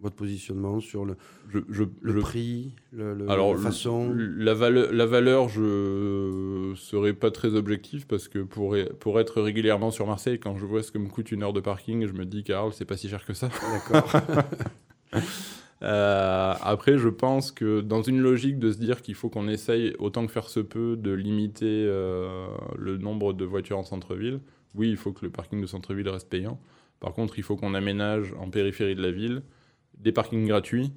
Votre 0.00 0.16
positionnement 0.16 0.78
sur 0.80 1.06
le, 1.06 1.16
Je, 1.48 1.58
je, 1.70 1.84
le 2.02 2.12
je- 2.12 2.18
prix, 2.20 2.74
le, 2.92 3.14
le- 3.14 3.30
Alors, 3.30 3.54
la 3.54 3.60
façon 3.60 4.12
la, 4.14 4.52
valeur, 4.52 4.92
la 4.92 5.06
valeur, 5.06 5.48
je 5.48 6.74
serais 6.76 7.14
pas 7.14 7.30
très 7.30 7.54
objectif 7.54 8.06
parce 8.06 8.28
que 8.28 8.40
pour, 8.40 8.76
pour 9.00 9.18
être 9.20 9.40
régulièrement 9.40 9.90
sur 9.90 10.06
Marseille, 10.06 10.38
quand 10.38 10.54
je 10.58 10.66
vois 10.66 10.82
ce 10.82 10.92
que 10.92 10.98
me 10.98 11.08
coûte 11.08 11.32
une 11.32 11.42
heure 11.42 11.54
de 11.54 11.60
parking, 11.60 12.06
je 12.06 12.12
me 12.12 12.26
dis 12.26 12.44
qu'Arles, 12.44 12.74
c'est 12.74 12.84
pas 12.84 12.98
si 12.98 13.08
cher 13.08 13.24
que 13.24 13.32
ça. 13.32 13.48
D'accord. 13.92 14.12
Euh, 15.82 16.54
après, 16.62 16.96
je 16.96 17.08
pense 17.10 17.52
que 17.52 17.82
dans 17.82 18.00
une 18.00 18.18
logique 18.20 18.58
de 18.58 18.72
se 18.72 18.78
dire 18.78 19.02
qu'il 19.02 19.14
faut 19.14 19.28
qu'on 19.28 19.46
essaye 19.46 19.94
autant 19.98 20.24
que 20.26 20.32
faire 20.32 20.48
se 20.48 20.60
peut 20.60 20.96
de 20.96 21.12
limiter 21.12 21.84
euh, 21.86 22.46
le 22.78 22.96
nombre 22.96 23.34
de 23.34 23.44
voitures 23.44 23.76
en 23.78 23.82
centre-ville, 23.84 24.40
oui, 24.74 24.88
il 24.88 24.96
faut 24.96 25.12
que 25.12 25.26
le 25.26 25.30
parking 25.30 25.60
de 25.60 25.66
centre-ville 25.66 26.08
reste 26.08 26.30
payant. 26.30 26.58
Par 26.98 27.12
contre, 27.12 27.38
il 27.38 27.42
faut 27.42 27.56
qu'on 27.56 27.74
aménage 27.74 28.32
en 28.40 28.48
périphérie 28.48 28.94
de 28.96 29.02
la 29.02 29.10
ville 29.10 29.42
des 29.96 30.12
parkings 30.12 30.46
gratuits 30.46 30.92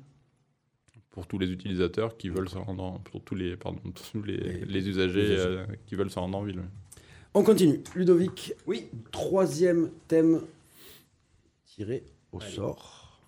pour 1.10 1.26
tous 1.28 1.40
les 1.40 1.50
utilisateurs 1.52 2.18
qui 2.18 2.30
veulent 2.30 2.50
se 2.50 2.58
rendre 2.58 2.84
en- 2.84 3.00
pour 3.00 3.24
tous 3.24 3.36
les 3.36 3.58
pardon 3.58 3.80
tous 3.92 4.22
les, 4.24 4.38
Les- 4.38 4.66
les 4.66 4.90
usagers 4.90 5.36
euh, 5.38 5.66
qui 5.86 5.96
veulent 5.96 6.12
se 6.12 6.20
rendre 6.20 6.38
en 6.38 6.44
ville. 6.44 6.62
On 7.34 7.44
continue. 7.44 7.82
Ludovic, 7.96 8.54
Oui. 8.68 8.88
troisième 9.12 9.92
thème 10.08 10.42
tiré 11.66 12.04
au 12.32 12.42
Allez. 12.42 12.52
sort 12.52 13.22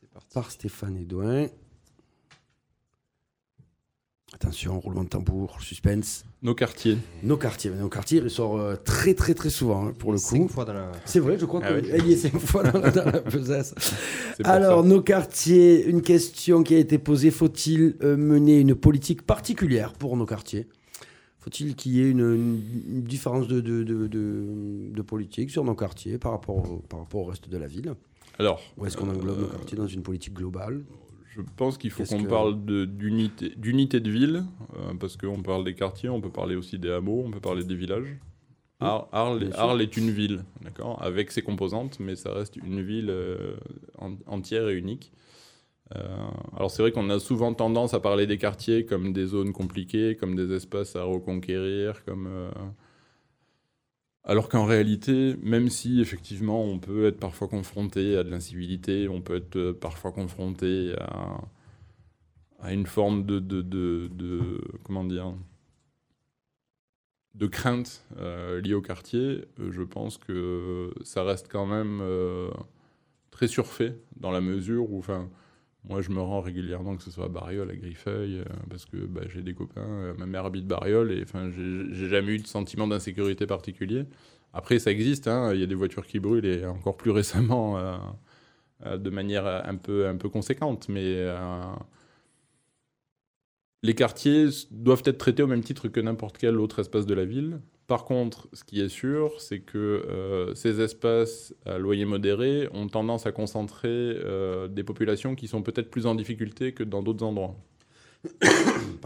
C'est 0.00 0.10
parti. 0.10 0.34
par 0.34 0.50
Stéphane 0.50 0.96
Edouin. 0.96 1.46
Attention, 4.34 4.80
roulement 4.80 5.04
de 5.04 5.08
tambour, 5.08 5.56
suspense. 5.60 6.24
Nos 6.42 6.54
quartiers. 6.54 6.98
Nos 7.22 7.36
quartiers, 7.36 7.70
nos 7.70 7.88
quartiers, 7.88 8.20
il 8.22 8.28
sort 8.28 8.58
euh, 8.58 8.74
très 8.76 9.14
très 9.14 9.32
très 9.32 9.48
souvent 9.48 9.86
hein, 9.86 9.92
pour 9.98 10.10
le 10.12 10.18
Cinq 10.18 10.38
coup. 10.38 10.48
fois 10.48 10.64
dans 10.64 10.72
la. 10.74 10.90
C'est 11.04 11.20
vrai, 11.20 11.38
je 11.38 11.46
crois 11.46 11.60
Ah 11.64 11.80
qu'il 11.80 11.92
oui. 11.94 12.08
y 12.08 12.12
est 12.12 12.16
cinq 12.16 12.36
fois 12.38 12.64
dans 12.64 12.78
la, 12.80 12.90
dans 12.90 13.04
la 13.04 13.20
besace. 13.20 13.74
Alors, 14.44 14.82
ça. 14.82 14.88
nos 14.88 15.00
quartiers, 15.00 15.86
une 15.86 16.02
question 16.02 16.62
qui 16.64 16.74
a 16.74 16.78
été 16.78 16.98
posée 16.98 17.30
faut-il 17.30 17.96
euh, 18.02 18.16
mener 18.16 18.58
une 18.60 18.74
politique 18.74 19.22
particulière 19.22 19.92
pour 19.92 20.16
nos 20.16 20.26
quartiers? 20.26 20.66
Faut-il 21.38 21.76
qu'il 21.76 21.92
y 21.92 22.00
ait 22.00 22.10
une, 22.10 22.58
différence 23.02 23.46
de, 23.46 23.60
de, 23.60 23.82
de, 23.84 24.06
de- 24.06 24.90
de 24.90 25.02
politique 25.02 25.50
sur 25.50 25.62
nos 25.62 25.74
quartiers 25.74 26.16
par 26.18 26.32
rapport, 26.32 26.56
au, 26.56 26.76
par 26.88 27.00
rapport 27.00 27.20
au 27.20 27.24
reste 27.24 27.48
de 27.48 27.56
la 27.58 27.66
ville? 27.66 27.94
Alors, 28.38 28.60
Ou 28.78 28.86
est-ce 28.86 28.96
qu'on 28.96 29.08
englobe 29.08 29.38
nos 29.38 29.44
euh, 29.44 29.48
quartiers 29.50 29.76
dans 29.78 29.86
une 29.86 30.02
politique 30.02 30.34
globale? 30.34 30.82
Je 31.36 31.40
pense 31.56 31.78
qu'il 31.78 31.90
faut 31.90 32.04
qu'on 32.04 32.22
que- 32.22 32.28
parle 32.28 32.64
d'unité 33.56 34.00
de 34.00 34.10
ville, 34.10 34.44
euh, 34.76 34.94
parce 35.00 35.16
qu'on 35.16 35.42
parle 35.42 35.64
des 35.64 35.74
quartiers, 35.74 36.08
on 36.08 36.20
peut 36.20 36.30
parler 36.30 36.54
aussi 36.56 36.78
des 36.78 36.90
hameaux, 36.90 37.24
on 37.26 37.30
peut 37.30 37.40
parler 37.40 37.64
des 37.64 37.74
villages. 37.74 38.16
Ar- 38.80 39.08
Arles, 39.12 39.80
est 39.82 39.96
une 39.96 40.10
ville, 40.10 40.44
d'accord, 40.62 41.00
avec 41.02 41.30
ses 41.30 41.42
composantes, 41.42 41.98
mais 42.00 42.16
ça 42.16 42.32
reste 42.32 42.56
une 42.56 42.82
ville 42.82 43.08
euh, 43.10 43.56
en- 43.98 44.16
entière 44.26 44.68
et 44.68 44.74
unique. 44.76 45.12
Euh, 45.96 46.00
alors 46.56 46.70
c'est 46.70 46.82
vrai 46.82 46.92
qu'on 46.92 47.10
a 47.10 47.18
souvent 47.18 47.52
tendance 47.54 47.94
à 47.94 48.00
parler 48.00 48.26
des 48.26 48.38
quartiers 48.38 48.84
comme 48.86 49.12
des 49.12 49.26
zones 49.26 49.52
compliquées, 49.52 50.16
comme 50.16 50.34
des 50.34 50.52
espaces 50.54 50.96
à 50.96 51.04
reconquérir, 51.04 52.04
comme 52.04 52.26
alors 54.24 54.48
qu'en 54.48 54.64
réalité, 54.64 55.36
même 55.42 55.68
si 55.68 56.00
effectivement 56.00 56.62
on 56.64 56.78
peut 56.78 57.06
être 57.06 57.18
parfois 57.20 57.48
confronté 57.48 58.16
à 58.16 58.24
de 58.24 58.30
l'incivilité, 58.30 59.08
on 59.08 59.20
peut 59.20 59.36
être 59.36 59.56
euh, 59.56 59.72
parfois 59.74 60.12
confronté 60.12 60.94
à, 60.98 62.72
une 62.72 62.86
forme 62.86 63.26
de, 63.26 64.58
comment 64.84 65.04
dire 65.04 65.34
de 67.34 67.46
crainte 67.46 68.06
euh, 68.16 68.60
liée 68.62 68.74
au 68.74 68.80
quartier, 68.80 69.44
euh, 69.60 69.70
je 69.70 69.82
pense 69.82 70.16
que 70.16 70.94
ça 71.02 71.24
reste 71.24 71.48
quand 71.50 71.66
même 71.66 72.02
très 73.30 73.48
surfait 73.48 73.98
dans 74.16 74.30
la 74.30 74.40
mesure 74.40 74.90
où, 74.90 75.02
moi 75.84 76.00
je 76.00 76.10
me 76.10 76.20
rends 76.20 76.40
régulièrement, 76.40 76.96
que 76.96 77.02
ce 77.02 77.10
soit 77.10 77.26
à 77.26 77.28
Bariol, 77.28 77.70
à 77.70 77.76
Griffeuil, 77.76 78.40
euh, 78.40 78.44
parce 78.70 78.84
que 78.86 78.96
bah, 78.96 79.22
j'ai 79.28 79.42
des 79.42 79.54
copains, 79.54 79.82
euh, 79.82 80.14
ma 80.18 80.26
mère 80.26 80.46
habite 80.46 80.66
Bariol, 80.66 81.12
et 81.12 81.22
enfin, 81.22 81.50
j'ai 81.50 82.08
jamais 82.08 82.32
eu 82.32 82.38
de 82.38 82.46
sentiment 82.46 82.86
d'insécurité 82.88 83.46
particulier. 83.46 84.04
Après, 84.52 84.78
ça 84.78 84.90
existe, 84.90 85.28
hein, 85.28 85.52
il 85.52 85.60
y 85.60 85.62
a 85.62 85.66
des 85.66 85.74
voitures 85.74 86.06
qui 86.06 86.20
brûlent, 86.20 86.46
et 86.46 86.64
encore 86.66 86.96
plus 86.96 87.10
récemment, 87.12 87.78
euh, 87.78 88.98
de 88.98 89.10
manière 89.10 89.46
un 89.46 89.76
peu, 89.76 90.08
un 90.08 90.16
peu 90.16 90.28
conséquente, 90.28 90.88
mais 90.88 91.26
les 93.82 93.94
quartiers 93.94 94.48
doivent 94.70 95.02
être 95.04 95.18
traités 95.18 95.42
au 95.42 95.46
même 95.46 95.62
titre 95.62 95.88
que 95.88 96.00
n'importe 96.00 96.38
quel 96.38 96.58
autre 96.58 96.80
espace 96.80 97.06
de 97.06 97.14
la 97.14 97.24
ville. 97.24 97.60
Par 97.86 98.04
contre, 98.04 98.48
ce 98.54 98.64
qui 98.64 98.80
est 98.80 98.88
sûr, 98.88 99.40
c'est 99.40 99.60
que 99.60 99.78
euh, 99.78 100.54
ces 100.54 100.80
espaces 100.80 101.54
à 101.66 101.76
loyer 101.76 102.06
modéré 102.06 102.68
ont 102.72 102.88
tendance 102.88 103.26
à 103.26 103.32
concentrer 103.32 103.88
euh, 103.90 104.68
des 104.68 104.82
populations 104.82 105.34
qui 105.34 105.48
sont 105.48 105.62
peut-être 105.62 105.90
plus 105.90 106.06
en 106.06 106.14
difficulté 106.14 106.72
que 106.72 106.82
dans 106.82 107.02
d'autres 107.02 107.24
endroits. 107.24 107.56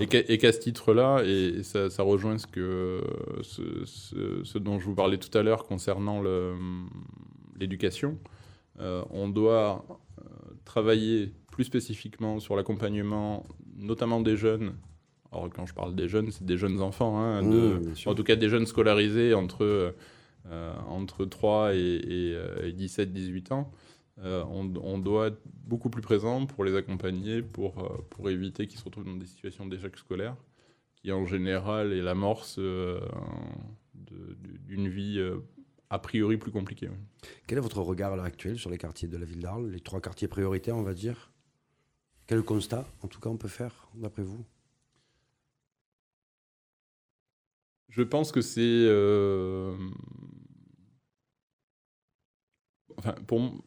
et 0.00 0.38
qu'à 0.38 0.52
ce 0.52 0.60
titre-là, 0.60 1.24
et, 1.24 1.64
ça, 1.64 1.88
rejoint 2.04 2.38
ce, 2.38 2.46
que, 2.46 3.02
ce, 3.42 4.58
dont 4.58 4.78
je 4.78 4.84
vous 4.84 4.94
parlais 4.94 5.18
tout 5.18 5.36
à 5.36 5.42
l'heure 5.42 5.64
concernant 5.64 6.22
l'éducation, 7.58 8.16
euh, 8.78 9.02
on 9.10 9.28
doit 9.28 9.84
travailler 10.64 11.32
plus 11.50 11.64
spécifiquement 11.64 12.38
sur 12.38 12.54
l'accompagnement, 12.54 13.44
notamment 13.76 14.20
des 14.20 14.36
jeunes. 14.36 14.74
Alors, 15.32 15.50
quand 15.50 15.66
je 15.66 15.74
parle 15.74 15.94
des 15.94 16.08
jeunes, 16.08 16.30
c'est 16.30 16.44
des 16.46 16.56
jeunes 16.56 16.80
enfants, 16.80 17.18
hein, 17.18 17.42
de- 17.42 17.80
Mmh, 17.80 17.94
en 18.06 18.14
tout 18.14 18.24
cas 18.24 18.36
des 18.36 18.48
jeunes 18.48 18.66
scolarisés 18.66 19.34
entre, 19.34 19.94
euh, 20.46 20.72
entre 20.88 21.24
3 21.26 21.74
et, 21.74 21.78
et, 21.78 22.34
euh, 22.34 22.66
et 22.66 22.72
17-18 22.72 23.52
ans. 23.52 23.70
Euh, 24.20 24.42
on, 24.50 24.72
on 24.82 24.98
doit 24.98 25.28
être 25.28 25.40
beaucoup 25.64 25.90
plus 25.90 26.02
présent 26.02 26.46
pour 26.46 26.64
les 26.64 26.74
accompagner, 26.74 27.42
pour, 27.42 27.78
euh, 27.78 27.98
pour 28.10 28.30
éviter 28.30 28.66
qu'ils 28.66 28.78
se 28.80 28.84
retrouvent 28.84 29.04
dans 29.04 29.16
des 29.16 29.26
situations 29.26 29.66
d'échec 29.66 29.96
scolaire, 29.96 30.34
qui 30.96 31.12
en 31.12 31.24
général 31.26 31.92
est 31.92 32.02
l'amorce 32.02 32.56
euh, 32.58 32.98
d'une 34.66 34.88
vie 34.88 35.18
euh, 35.18 35.36
a 35.90 35.98
priori 35.98 36.36
plus 36.36 36.50
compliquée. 36.50 36.88
Quel 37.46 37.58
est 37.58 37.60
votre 37.60 37.80
regard 37.80 38.12
à 38.12 38.16
l'heure 38.16 38.24
actuelle 38.24 38.58
sur 38.58 38.70
les 38.70 38.78
quartiers 38.78 39.08
de 39.08 39.16
la 39.16 39.24
ville 39.24 39.40
d'Arles, 39.40 39.70
les 39.70 39.80
trois 39.80 40.00
quartiers 40.00 40.28
prioritaires, 40.28 40.76
on 40.76 40.82
va 40.82 40.94
dire? 40.94 41.30
Quel 42.26 42.42
constat, 42.42 42.86
en 43.02 43.08
tout 43.08 43.20
cas, 43.20 43.30
on 43.30 43.36
peut 43.36 43.48
faire, 43.48 43.88
d'après 43.94 44.22
vous? 44.22 44.44
Je 47.88 48.02
pense 48.02 48.32
que 48.32 48.40
c'est. 48.40 48.60
euh, 48.62 49.76
Enfin, 52.98 53.14
pour. 53.26 53.62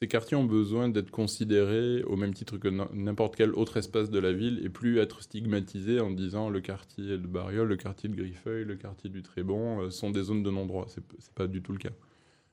Ces 0.00 0.06
quartiers 0.06 0.36
ont 0.36 0.44
besoin 0.44 0.88
d'être 0.88 1.10
considérés 1.10 2.04
au 2.04 2.14
même 2.16 2.32
titre 2.32 2.56
que 2.56 2.68
n'importe 2.68 3.34
quel 3.34 3.52
autre 3.52 3.76
espace 3.78 4.10
de 4.10 4.18
la 4.20 4.32
ville 4.32 4.60
et 4.64 4.68
plus 4.68 4.98
être 4.98 5.22
stigmatisés 5.22 5.98
en 5.98 6.12
disant 6.12 6.50
le 6.50 6.60
quartier 6.60 7.18
de 7.18 7.26
Bariol, 7.26 7.66
le 7.66 7.76
quartier 7.76 8.08
de 8.08 8.14
Griffeuil, 8.14 8.64
le 8.64 8.76
quartier 8.76 9.10
du 9.10 9.22
Trébon 9.24 9.80
euh, 9.82 9.90
sont 9.90 10.10
des 10.10 10.22
zones 10.22 10.44
de 10.44 10.50
non-droit. 10.52 10.86
C'est 10.88 11.34
pas 11.34 11.48
du 11.48 11.62
tout 11.62 11.72
le 11.72 11.78
cas. 11.78 11.90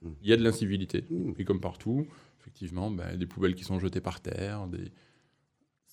Mm. 0.02 0.10
Il 0.24 0.30
y 0.30 0.34
a 0.34 0.38
de 0.38 0.44
l'incivilité. 0.44 1.06
Mm. 1.10 1.34
Et 1.38 1.46
comme 1.46 1.62
partout, 1.62 2.08
effectivement, 2.42 2.92
ben, 2.92 3.16
des 3.18 3.28
poubelles 3.28 3.56
qui 3.56 3.64
sont 3.64 3.80
jetées 3.80 4.02
par 4.02 4.22
terre, 4.22 4.68
des... 4.68 4.92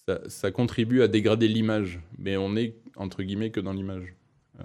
ça, 0.09 0.21
ça 0.29 0.51
contribue 0.51 1.03
à 1.03 1.09
dégrader 1.09 1.49
l'image, 1.49 2.01
mais 2.19 2.37
on 2.37 2.57
est, 2.57 2.77
entre 2.97 3.23
guillemets, 3.23 3.51
que 3.51 3.61
dans 3.61 3.73
l'image. 3.73 4.15
Euh, 4.61 4.65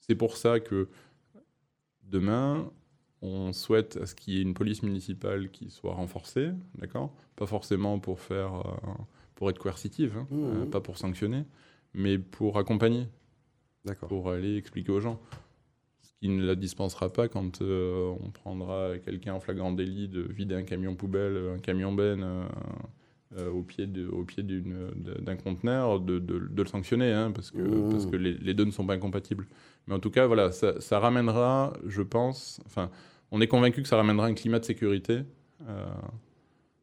C'est 0.00 0.14
pour 0.14 0.36
ça 0.36 0.60
que 0.60 0.88
demain, 2.02 2.70
on 3.22 3.52
souhaite 3.54 3.96
à 3.96 4.06
ce 4.06 4.14
qu'il 4.14 4.34
y 4.34 4.38
ait 4.38 4.42
une 4.42 4.52
police 4.54 4.82
municipale 4.82 5.50
qui 5.50 5.70
soit 5.70 5.94
renforcée, 5.94 6.50
d'accord? 6.76 7.10
Pas 7.36 7.46
forcément 7.46 7.98
pour 7.98 8.20
faire, 8.20 8.54
euh, 8.54 8.90
pour 9.34 9.48
être 9.50 9.58
coercitive, 9.58 10.18
hein, 10.18 10.26
Mhm. 10.30 10.62
euh, 10.62 10.66
pas 10.66 10.80
pour 10.82 10.98
sanctionner, 10.98 11.44
mais 11.94 12.18
pour 12.18 12.58
accompagner 12.58 13.08
D'accord. 13.86 14.08
pour 14.10 14.30
aller 14.30 14.56
expliquer 14.58 14.92
aux 14.92 15.00
gens. 15.00 15.20
Ce 16.02 16.10
qui 16.20 16.28
ne 16.28 16.44
la 16.44 16.54
dispensera 16.54 17.10
pas 17.10 17.28
quand 17.28 17.62
euh, 17.62 18.14
on 18.20 18.30
prendra 18.30 18.98
quelqu'un 18.98 19.32
en 19.34 19.40
flagrant 19.40 19.72
délit 19.72 20.08
de 20.08 20.20
vider 20.20 20.54
un 20.54 20.64
camion 20.64 20.94
poubelle, 20.94 21.36
un 21.56 21.58
camion 21.58 21.92
benne 21.94 22.22
au 23.52 23.62
pied 23.62 23.86
de- 23.86 24.06
au 24.08 24.24
pied 24.24 24.42
d'une- 24.42 24.90
d'un 25.20 25.36
conteneur, 25.36 26.00
de, 26.00 26.18
de- 26.18 26.38
de 26.50 26.62
le 26.62 26.68
sanctionner, 26.68 27.12
hein, 27.12 27.30
parce 27.32 27.50
que, 27.50 27.58
Mmh. 27.58 27.90
parce 27.90 28.06
que 28.06 28.16
les, 28.16 28.34
les 28.34 28.54
deux 28.54 28.64
ne 28.64 28.70
sont 28.70 28.86
pas 28.86 28.94
incompatibles. 28.94 29.46
Mais 29.86 29.94
en 29.94 29.98
tout 30.00 30.10
cas, 30.10 30.26
voilà, 30.26 30.52
ça, 30.52 30.80
ça 30.80 30.98
ramènera, 30.98 31.72
je 31.86 32.02
pense, 32.02 32.60
enfin, 32.66 32.90
on 33.30 33.40
est 33.40 33.46
convaincu 33.48 33.82
que 33.82 33.88
ça 33.88 33.96
ramènera 33.96 34.26
un 34.26 34.34
climat 34.34 34.58
de 34.60 34.64
sécurité, 34.64 35.22
euh, 35.68 35.84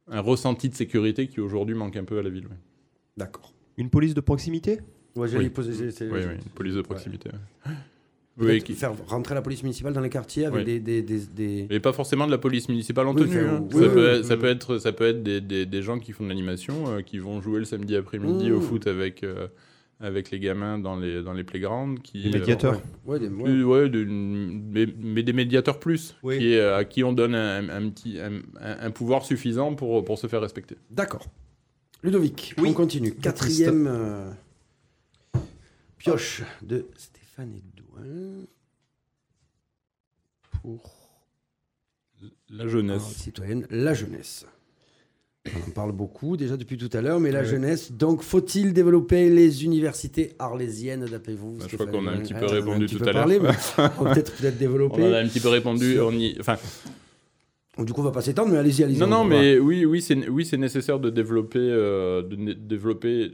un 0.08 0.20
ressenti 0.22 0.70
de 0.70 0.76
sécurité 0.76 1.28
qui 1.28 1.40
aujourd'hui 1.42 1.76
manque 1.76 1.96
un 1.96 2.04
peu 2.04 2.20
à 2.20 2.24
la 2.24 2.30
ville. 2.30 2.48
D'accord. 3.18 3.54
Une 3.78 3.90
police 3.90 4.14
de 4.14 4.22
proximité? 4.22 4.80
Ouais, 5.16 5.28
Oui. 5.36 5.50
poser. 5.50 5.74
c'est- 5.74 5.92
c'est- 5.92 6.10
Oui, 6.10 6.20
oui, 6.26 6.36
une 6.36 6.52
police 6.54 6.76
de 6.76 6.82
proximité. 6.82 7.30
ouais. 7.66 7.72
Oui, 8.38 8.48
Peut-être 8.48 8.64
qui- 8.64 8.74
Faire 8.76 8.94
rentrer 9.08 9.36
la 9.36 9.42
police 9.42 9.62
municipale 9.62 9.92
dans 9.94 10.00
les 10.02 10.10
quartiers 10.10 10.46
avec 10.46 10.66
Oui. 10.66 10.80
des, 10.80 10.80
des, 10.80 11.02
des, 11.02 11.20
des- 11.36 11.68
Mais 11.70 11.80
pas 11.82 11.92
forcément 11.92 12.26
de 12.26 12.32
la 12.32 12.38
police 12.38 12.70
municipale 12.70 13.06
en 13.08 13.14
tenue. 13.14 13.28
oui, 13.74 13.84
ça, 13.84 13.90
peut 13.90 14.08
être, 14.08 14.26
ça 14.26 14.38
peut 14.38 14.46
être, 14.48 14.78
ça 14.78 14.92
peut 14.94 15.04
être 15.06 15.22
des, 15.22 15.42
des- 15.42 15.66
des 15.66 15.82
gens 15.82 16.00
qui 16.00 16.14
font 16.14 16.24
de 16.24 16.30
l'animation, 16.30 16.88
euh, 16.88 17.02
qui 17.02 17.18
vont 17.20 17.42
jouer 17.42 17.60
le 17.60 17.66
samedi 17.66 17.96
après-midi 17.96 18.50
Mmh. 18.50 18.54
au 18.56 18.62
foot 18.62 18.88
avec, 18.88 19.24
euh, 19.24 19.48
avec 20.00 20.32
les 20.32 20.40
gamins 20.40 20.80
dans 20.80 20.96
les, 20.96 21.22
dans 21.22 21.34
les 21.34 21.44
playgrounds. 21.44 22.00
Qui, 22.02 22.30
médiateurs. 22.32 22.82
Ouais, 23.06 23.20
des- 23.20 23.28
ouais. 23.28 23.44
Plus, 23.44 23.64
ouais, 23.66 23.90
de- 23.90 24.06
mais, 24.06 24.88
mais 24.98 25.24
des 25.24 25.34
médiateurs 25.34 25.78
plus, 25.80 26.16
Oui. 26.24 26.40
qui, 26.40 26.58
à 26.58 26.86
qui 26.86 27.04
on 27.04 27.12
donne 27.12 27.36
un, 27.36 27.68
un 27.68 27.90
petit, 27.90 28.18
un, 28.20 28.92
pouvoir 28.92 29.26
suffisant 29.26 29.76
pour, 29.76 30.06
pour 30.06 30.18
se 30.18 30.28
faire 30.28 30.42
respecter. 30.42 30.78
D'accord. 30.90 31.26
Ludovic, 32.02 32.56
Oui. 32.58 32.70
on 32.70 32.74
continue. 32.74 33.14
Quatrième 33.14 33.88
euh, 33.88 34.32
pioche 35.98 36.44
de 36.62 36.88
Stéphane 36.96 37.60
Pour 40.62 40.96
La 42.50 42.68
jeunesse. 42.68 43.02
citoyenne, 43.16 43.66
la 43.70 43.94
jeunesse. 43.94 44.46
On 45.56 45.70
en 45.70 45.72
parle 45.74 45.92
beaucoup 45.92 46.38
déjà 46.38 46.56
depuis 46.56 46.78
tout 46.78 46.90
à 46.96 47.02
l'heure, 47.02 47.20
mais 47.20 47.32
la 47.32 47.40
Ouais. 47.40 47.46
jeunesse. 47.46 47.92
Donc, 47.92 48.22
faut-il 48.22 48.74
développer 48.74 49.28
les 49.30 49.66
universités 49.66 50.34
arlésiennes, 50.38 51.06
d'après 51.06 51.34
vous 51.34 51.58
Bah, 51.58 51.66
je 51.68 51.76
crois 51.76 51.88
qu'on 51.88 52.06
a 52.06 52.12
un 52.12 52.20
petit 52.20 52.34
Ah, 52.36 52.40
peu 52.42 52.46
on 52.46 52.50
en 52.50 52.52
a 52.52 52.56
un 52.56 52.60
répondu 52.60 52.86
tout 52.86 53.04
à 53.04 53.12
l'heure. 53.12 53.28
on 54.00 54.04
va 54.04 54.14
peut-être 54.14 54.34
peut-être 54.38 54.56
On 54.56 54.60
développer. 54.60 55.04
en 55.04 55.14
a 55.14 55.18
un 55.20 55.28
petit 55.28 55.40
peu 55.40 55.50
répondu. 55.50 56.00
On 56.00 56.12
y, 56.12 56.38
enfin, 56.40 56.58
du 57.80 57.92
coup, 57.92 58.02
on 58.02 58.04
va 58.04 58.12
pas 58.12 58.22
s'étendre, 58.22 58.52
mais 58.52 58.60
allez-y, 58.60 58.84
allez-y. 58.84 59.00
Non, 59.00 59.08
on 59.08 59.10
non, 59.10 59.24
mais 59.24 59.58
oui, 59.58 59.84
oui, 59.86 60.00
c'est 60.04 60.30
oui, 60.30 60.48
nécessaire 60.60 61.00
de 61.00 61.10
développer, 61.10 61.58
euh, 61.60 62.22
de 62.22 62.54
développer 62.54 63.32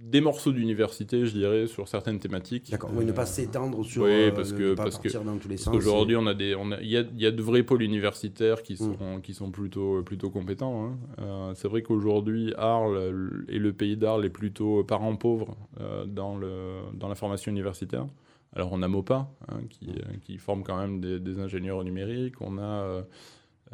des 0.00 0.20
morceaux 0.20 0.52
d'université, 0.52 1.26
je 1.26 1.32
dirais, 1.32 1.66
sur 1.66 1.88
certaines 1.88 2.18
thématiques. 2.20 2.70
D'accord, 2.70 2.90
oui, 2.94 3.04
ne 3.04 3.12
pas 3.12 3.22
Euh, 3.22 3.26
s'étendre 3.26 3.84
sur. 3.84 4.04
oui, 4.04 4.10
euh, 4.12 4.30
parce 4.30 4.52
ne 4.52 4.58
que- 4.58 4.74
pas 4.74 4.84
parce 4.84 4.96
que- 4.98 5.02
partir 5.02 5.24
dans 5.24 5.36
tous 5.38 5.48
les 5.48 5.56
sens. 5.56 5.74
qu'aujourd'hui, 5.74 6.14
on 6.16 6.26
a 6.26 6.34
des, 6.34 6.54
on 6.54 6.70
a, 6.70 6.80
il 6.80 6.88
y 6.88 6.96
a, 6.96 7.02
y 7.16 7.26
a 7.26 7.30
de 7.30 7.42
vrais 7.42 7.62
pôles 7.64 7.82
universitaires 7.82 8.62
qui 8.62 8.74
Mm. 8.74 8.76
sont, 8.76 9.20
qui 9.22 9.34
sont 9.34 9.50
plutôt, 9.50 10.02
plutôt 10.02 10.30
compétents. 10.30 10.84
hein. 10.86 10.98
Euh, 11.20 11.52
c'est 11.54 11.68
vrai 11.68 11.82
qu'aujourd'hui, 11.82 12.54
Arles 12.56 13.44
et 13.48 13.58
le 13.58 13.72
pays 13.72 13.96
d'Arles 13.96 14.24
est 14.24 14.30
plutôt 14.30 14.84
parent 14.84 15.14
pauvre 15.16 15.56
euh, 15.80 16.04
dans 16.06 16.36
le, 16.36 16.78
dans 16.94 17.08
la 17.08 17.14
formation 17.16 17.50
universitaire. 17.50 18.06
Alors, 18.54 18.70
on 18.72 18.80
a 18.82 18.88
MOPA, 18.88 19.28
hein, 19.48 19.58
qui, 19.68 19.88
euh, 19.90 20.16
qui 20.22 20.38
forme 20.38 20.62
quand 20.62 20.78
même 20.78 21.00
des, 21.00 21.20
des 21.20 21.38
ingénieurs 21.38 21.84
numériques. 21.84 22.40
On 22.40 22.56
a 22.58 23.02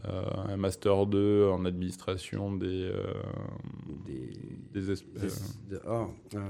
un 0.03 0.57
master 0.57 1.07
2 1.07 1.49
en 1.49 1.65
administration 1.65 2.55
des, 2.57 2.67
euh, 2.93 3.03
Des. 4.07 4.31
des, 4.81 4.93
esp- 4.93 5.05
des- 5.15 5.27
euh, 5.27 5.31
de- 5.71 5.81
euh, 6.37 6.41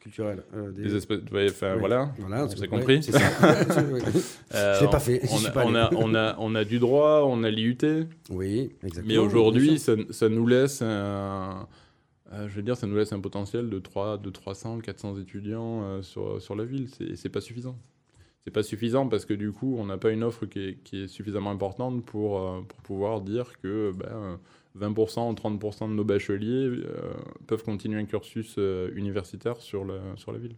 culturel. 0.00 0.42
euh, 0.54 0.72
des- 0.72 0.82
des 0.84 0.96
espèces. 0.96 1.20
ouais, 1.32 1.46
Oui. 1.50 1.78
voilà. 1.78 2.12
Voilà, 2.18 2.48
c'est- 2.48 2.66
compris. 2.66 3.02
c'est. 3.02 3.12
Euh, 4.54 4.86
pas 4.88 5.00
fait, 5.00 5.20
On 5.32 5.44
a, 5.44 5.50
pas 5.50 5.64
on, 5.66 5.74
a, 5.74 5.90
on, 5.96 6.14
a, 6.14 6.36
on 6.38 6.54
a 6.54 6.64
du 6.64 6.78
droit, 6.78 7.22
on 7.26 7.42
a 7.44 7.50
l'IUT. 7.50 7.76
Oui, 8.30 8.70
exactement. 8.82 9.06
Mais 9.08 9.18
aujourd'hui, 9.18 9.78
ça, 9.78 9.94
ça 10.10 10.28
nous 10.28 10.46
laisse 10.46 10.80
un, 10.82 11.66
euh, 12.32 12.48
je 12.48 12.54
veux 12.54 12.62
dire, 12.62 12.76
ça 12.76 12.86
nous 12.86 12.96
laisse 12.96 13.12
un 13.12 13.20
potentiel 13.20 13.68
de, 13.68 13.78
3, 13.80 14.18
de 14.18 14.30
300, 14.30 14.78
400 14.80 15.18
étudiants 15.18 15.82
euh, 15.82 16.02
sur, 16.02 16.40
sur 16.40 16.54
la 16.54 16.64
ville. 16.64 16.88
C'est 17.16 17.28
pas 17.28 17.40
suffisant. 17.40 17.76
C'est 18.44 18.50
pas 18.52 18.62
suffisant 18.62 19.08
parce 19.08 19.24
que 19.24 19.32
du 19.34 19.52
coup, 19.52 19.76
on 19.78 19.86
n'a 19.86 19.96
pas 19.96 20.10
une 20.10 20.22
offre 20.22 20.44
qui 20.46 20.58
est, 20.68 20.74
qui 20.84 21.04
est 21.04 21.08
suffisamment 21.08 21.50
importante 21.50 22.04
pour, 22.04 22.38
euh, 22.40 22.60
pour 22.68 22.78
pouvoir 22.82 23.22
dire 23.22 23.58
que 23.62 23.92
ben, 23.92 24.38
20% 24.78 25.30
ou 25.30 25.34
30% 25.34 25.88
de 25.88 25.94
nos 25.94 26.04
bacheliers 26.04 26.66
euh, 26.68 27.14
peuvent 27.46 27.62
continuer 27.64 27.98
un 27.98 28.04
cursus 28.04 28.56
euh, 28.58 28.90
universitaire 28.96 29.56
sur, 29.62 29.84
le, 29.84 29.94
sur 30.16 30.30
la 30.32 30.38
ville. 30.38 30.56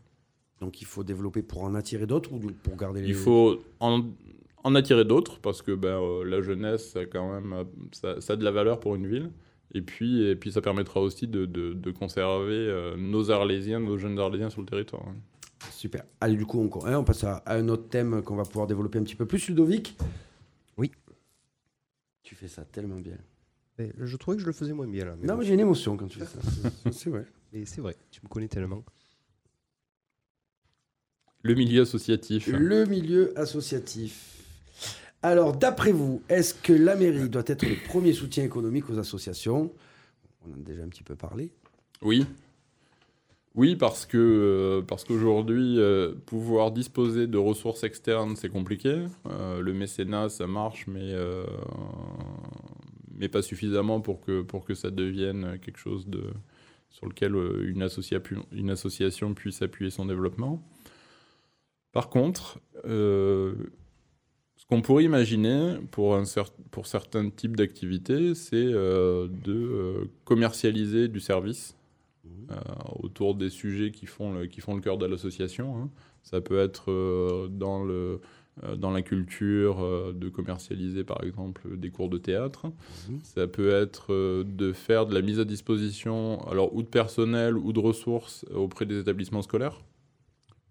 Donc 0.61 0.80
il 0.80 0.84
faut 0.87 1.05
développer 1.05 1.43
pour 1.43 1.62
en 1.62 1.74
attirer 1.76 2.07
d'autres 2.07 2.32
ou 2.32 2.39
pour 2.41 2.76
garder 2.76 3.03
les. 3.03 3.09
Il 3.09 3.14
faut 3.14 3.61
en, 3.78 4.03
en 4.64 4.74
attirer 4.74 5.05
d'autres 5.05 5.39
parce 5.39 5.62
que 5.62 5.72
ben, 5.72 6.01
la 6.24 6.41
jeunesse, 6.43 6.91
ça, 6.93 7.01
a 7.01 7.05
quand 7.07 7.32
même, 7.41 7.66
ça, 7.93 8.20
ça 8.20 8.32
a 8.32 8.37
de 8.37 8.43
la 8.45 8.51
valeur 8.51 8.80
pour 8.80 8.97
une 8.97 9.07
ville. 9.07 9.30
Et 9.74 9.82
puis, 9.82 10.24
et 10.24 10.34
puis 10.34 10.51
ça 10.51 10.61
permettra 10.61 11.01
aussi 11.01 11.26
de, 11.28 11.45
de- 11.45 11.72
de 11.74 11.91
conserver 11.91 12.95
nos 12.97 13.30
Arlésiens, 13.30 13.78
nos 13.80 13.99
jeunes 13.99 14.18
Arlésiens 14.18 14.49
sur 14.49 14.61
le 14.62 14.66
territoire. 14.66 15.03
hein. 15.07 15.14
Super. 15.70 16.04
Allez, 16.20 16.36
du 16.36 16.46
coup, 16.46 16.61
on, 16.61 16.86
hein, 16.86 16.98
on 16.98 17.04
passe 17.04 17.24
à, 17.24 17.36
à 17.38 17.57
un 17.57 17.68
autre 17.68 17.88
thème 17.88 18.22
qu'on 18.22 18.36
va 18.36 18.44
pouvoir 18.44 18.66
développer 18.66 18.98
un 18.98 19.02
petit 19.02 19.14
peu 19.16 19.26
plus. 19.26 19.48
Ludovic 19.48 19.96
Oui. 20.76 20.92
Tu 22.22 22.34
fais 22.34 22.48
ça 22.48 22.64
tellement 22.64 23.00
bien. 23.00 23.16
Mais 23.78 23.92
je 23.98 24.16
trouvais 24.16 24.36
que 24.36 24.42
je 24.42 24.46
le 24.46 24.52
faisais 24.52 24.72
moins 24.72 24.86
bien 24.86 25.04
là. 25.04 25.14
mais 25.20 25.26
non, 25.26 25.34
bon. 25.34 25.40
mais 25.40 25.46
j'ai 25.46 25.54
une 25.54 25.61
émotion 25.61 25.96
quand 25.96 26.07
tu 26.09 26.18
fais 26.18 26.24
ça. 26.26 26.38
C'est- 26.84 26.92
C'est 26.92 27.11
vrai. 27.11 27.24
Mais 27.52 27.64
c'est 27.64 27.80
vrai, 27.80 27.96
tu 28.11 28.20
me 28.24 28.28
connais 28.28 28.48
tellement. 28.48 28.82
Le 31.42 31.54
milieu 31.54 31.82
associatif. 31.82 32.48
Le 32.48 32.84
milieu 32.86 33.38
associatif. 33.38 34.32
Alors, 35.22 35.57
d'après 35.57 35.92
vous, 35.92 36.22
est-ce 36.28 36.52
que 36.54 36.72
la 36.72 36.96
mairie 36.96 37.28
doit 37.28 37.44
être 37.46 37.62
le 37.66 37.76
premier 37.86 38.12
soutien 38.12 38.44
économique 38.44 38.90
aux 38.90 38.98
associations? 38.98 39.72
On 40.44 40.50
en 40.50 40.54
a 40.54 40.59
déjà 40.64 40.82
un 40.82 40.88
petit 40.88 41.02
peu 41.04 41.14
parlé. 41.14 41.52
Oui. 42.02 42.26
Oui, 43.57 43.74
parce 43.74 44.04
que 44.04 44.18
euh, 44.18 44.82
parce 44.82 45.04
qu'aujourd'hui, 45.04 45.78
euh, 45.78 46.12
pouvoir 46.26 46.72
disposer 46.72 47.26
de 47.26 47.38
ressources 47.38 47.84
externes, 47.84 48.36
c'est 48.36 48.50
compliqué. 48.50 49.07
Euh, 49.30 49.61
le 49.62 49.72
mécénat, 49.72 50.28
ça 50.28 50.46
marche, 50.46 50.86
mais 50.86 51.14
mais 53.18 53.28
pas 53.28 53.40
suffisamment 53.40 54.00
pour 54.02 54.20
que 54.20 54.42
pour 54.42 54.66
que 54.66 54.74
ça 54.74 54.90
devienne 54.90 55.59
quelque 55.61 55.78
chose 55.78 56.07
de 56.07 56.24
sur 56.90 57.07
lequel 57.07 57.34
une, 57.64 57.82
association 58.70 59.34
puisse 59.34 59.62
appuyer 59.62 59.90
son 59.90 60.07
développement. 60.07 60.62
Par 61.92 62.09
contre, 62.11 62.59
ce 62.84 63.54
qu'on 64.68 64.80
pourrait 64.82 65.04
imaginer 65.04 65.76
pour, 65.90 66.14
un 66.14 66.22
cer- 66.22 66.52
pour 66.70 66.86
certains 66.86 67.28
types 67.28 67.57
d'activités, 67.57 68.34
c'est 68.34 68.64
de 68.72 70.09
commercialiser 70.24 71.09
du 71.09 71.20
service 71.20 71.76
euh, 72.51 72.55
autour 73.01 73.35
des 73.35 73.51
sujets 73.51 73.91
qui 73.91 74.07
font 74.07 74.33
le, 74.33 74.47
qui 74.47 74.61
font 74.61 74.74
le 74.74 74.81
cœur 74.81 74.99
de 74.99 75.07
l'association. 75.07 75.77
hein. 75.77 75.91
Ça 76.22 76.41
peut 76.41 76.59
être 76.59 76.91
euh, 76.91 77.49
dans, 77.49 77.85
le, 77.85 78.20
euh, 78.64 78.77
dans 78.77 78.91
la 78.91 79.03
culture 79.03 79.77
de 80.12 80.29
commercialiser 80.29 81.05
par 81.05 81.22
exemple 81.22 81.77
des 81.77 81.91
cours 81.91 82.09
de 82.09 82.18
théâtre. 82.18 82.66
Mhm. 83.09 83.20
Ça 83.22 83.47
peut 83.47 83.70
être 83.70 84.43
de 84.43 84.72
faire 84.72 85.07
de 85.07 85.14
la 85.14 85.22
mise 85.22 85.39
à 85.41 85.45
disposition 85.45 86.41
alors, 86.49 86.74
ou 86.74 86.83
de 86.83 86.89
personnel 86.89 87.57
ou 87.57 87.72
de 87.72 87.81
ressources 87.81 88.45
auprès 88.55 88.87
des 88.87 88.99
établissements 88.99 89.43
scolaires 89.43 89.83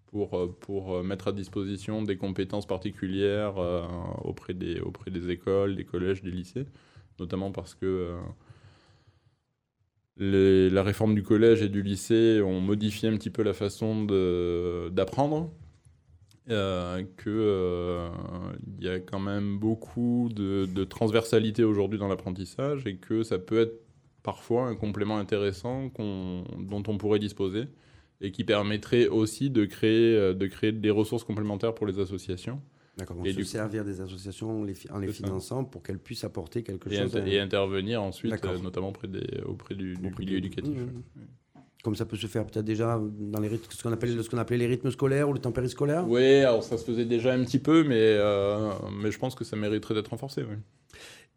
pour, 0.06 0.56
pour 0.60 1.02
mettre 1.02 1.28
à 1.28 1.32
disposition 1.32 2.02
des 2.02 2.16
compétences 2.16 2.66
particulières 2.66 3.58
euh, 3.58 3.82
auprès, 4.24 4.54
des, 4.54 4.80
auprès 4.80 5.10
des 5.10 5.30
écoles, 5.30 5.76
des 5.76 5.84
collèges, 5.84 6.22
des 6.22 6.30
lycées, 6.30 6.66
notamment 7.18 7.50
parce 7.50 7.74
que 7.74 7.86
euh, 7.86 8.18
la 10.18 10.82
réforme 10.82 11.14
du 11.14 11.22
collège 11.22 11.62
et 11.62 11.68
du 11.68 11.82
lycée 11.82 12.40
ont 12.42 12.60
modifié 12.60 13.08
un 13.08 13.16
petit 13.16 13.30
peu 13.30 13.42
la 13.42 13.52
façon 13.52 14.04
d'apprendre. 14.90 15.52
Euh, 16.48 17.02
que 17.16 17.28
euh, 17.28 18.08
y 18.78 18.88
a 18.88 19.00
quand 19.00 19.18
même 19.18 19.58
beaucoup 19.58 20.28
de, 20.32 20.84
transversalité 20.84 21.64
aujourd'hui 21.64 21.98
dans 21.98 22.06
l'apprentissage 22.06 22.86
et 22.86 22.98
que 22.98 23.24
ça 23.24 23.40
peut 23.40 23.58
être 23.58 23.80
parfois 24.22 24.68
un 24.68 24.76
complément 24.76 25.18
intéressant 25.18 25.90
dont 25.98 26.82
on 26.86 26.98
pourrait 26.98 27.18
disposer 27.18 27.64
et 28.20 28.30
qui 28.30 28.44
permettrait 28.44 29.08
aussi 29.08 29.50
de 29.50 29.64
créer 29.64 30.72
des 30.72 30.90
ressources 30.90 31.24
complémentaires 31.24 31.74
pour 31.74 31.86
les 31.88 31.98
associations 31.98 32.60
D'accord. 32.96 33.16
Donc 33.16 33.26
Et 33.26 33.32
se 33.32 33.36
du 33.36 33.44
servir 33.44 33.84
des 33.84 34.00
associations 34.00 34.60
en 34.60 34.64
les, 34.64 34.74
fi- 34.74 34.90
en 34.90 34.98
les 34.98 35.08
C'est 35.08 35.20
ça. 35.20 35.26
finançant 35.26 35.64
pour 35.64 35.82
qu'elles 35.82 35.98
puissent 35.98 36.24
apporter 36.24 36.62
quelque 36.62 36.88
et, 36.90 36.96
chose. 36.96 37.14
inter- 37.16 37.30
à- 37.30 37.34
et 37.34 37.38
intervenir 37.40 38.02
ensuite, 38.02 38.32
euh, 38.44 38.58
notamment 38.58 38.88
auprès, 38.88 39.06
des, 39.08 39.42
auprès 39.44 39.74
du, 39.74 39.94
du 39.96 40.06
auprès 40.08 40.24
milieu 40.24 40.40
du- 40.40 40.46
éducatif. 40.46 40.74
Mhm. 40.78 41.02
Comme 41.84 41.94
ça 41.94 42.06
peut 42.06 42.16
se 42.16 42.26
faire 42.26 42.44
peut-être 42.46 42.64
déjà 42.64 43.00
dans 43.18 43.38
les 43.40 43.48
rythmes, 43.48 43.70
ce 43.70 43.82
qu'on 43.82 43.92
appelle, 43.92 44.22
ce 44.24 44.28
qu'on 44.30 44.38
appelait 44.38 44.56
les 44.56 44.66
rythmes 44.66 44.90
scolaires 44.90 45.28
ou 45.28 45.32
le 45.34 45.38
temps 45.38 45.52
périscolaire? 45.52 46.08
Oui, 46.08 46.24
alors 46.40 46.64
ça 46.64 46.78
se 46.78 46.84
faisait 46.84 47.04
déjà 47.04 47.32
un 47.34 47.44
petit 47.44 47.58
peu, 47.60 47.84
mais, 47.84 47.94
euh, 48.00 48.72
mais 49.00 49.12
je 49.12 49.18
pense 49.18 49.34
que 49.34 49.44
ça 49.44 49.56
mériterait 49.56 49.94
d'être 49.94 50.08
renforcé. 50.08 50.42
oui. 50.42 50.56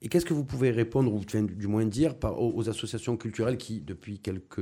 Et 0.01 0.07
qu'est-ce 0.07 0.25
que 0.25 0.33
vous 0.33 0.45
pouvez 0.45 0.71
répondre, 0.71 1.13
ou 1.13 1.17
enfin, 1.17 1.43
du 1.43 1.67
moins 1.67 1.83
dire, 1.85 2.15
par, 2.17 2.41
aux, 2.41 2.53
aux 2.55 2.69
associations 2.69 3.17
culturelles 3.17 3.57
qui, 3.57 3.81
depuis 3.81 4.17
quelques, 4.19 4.59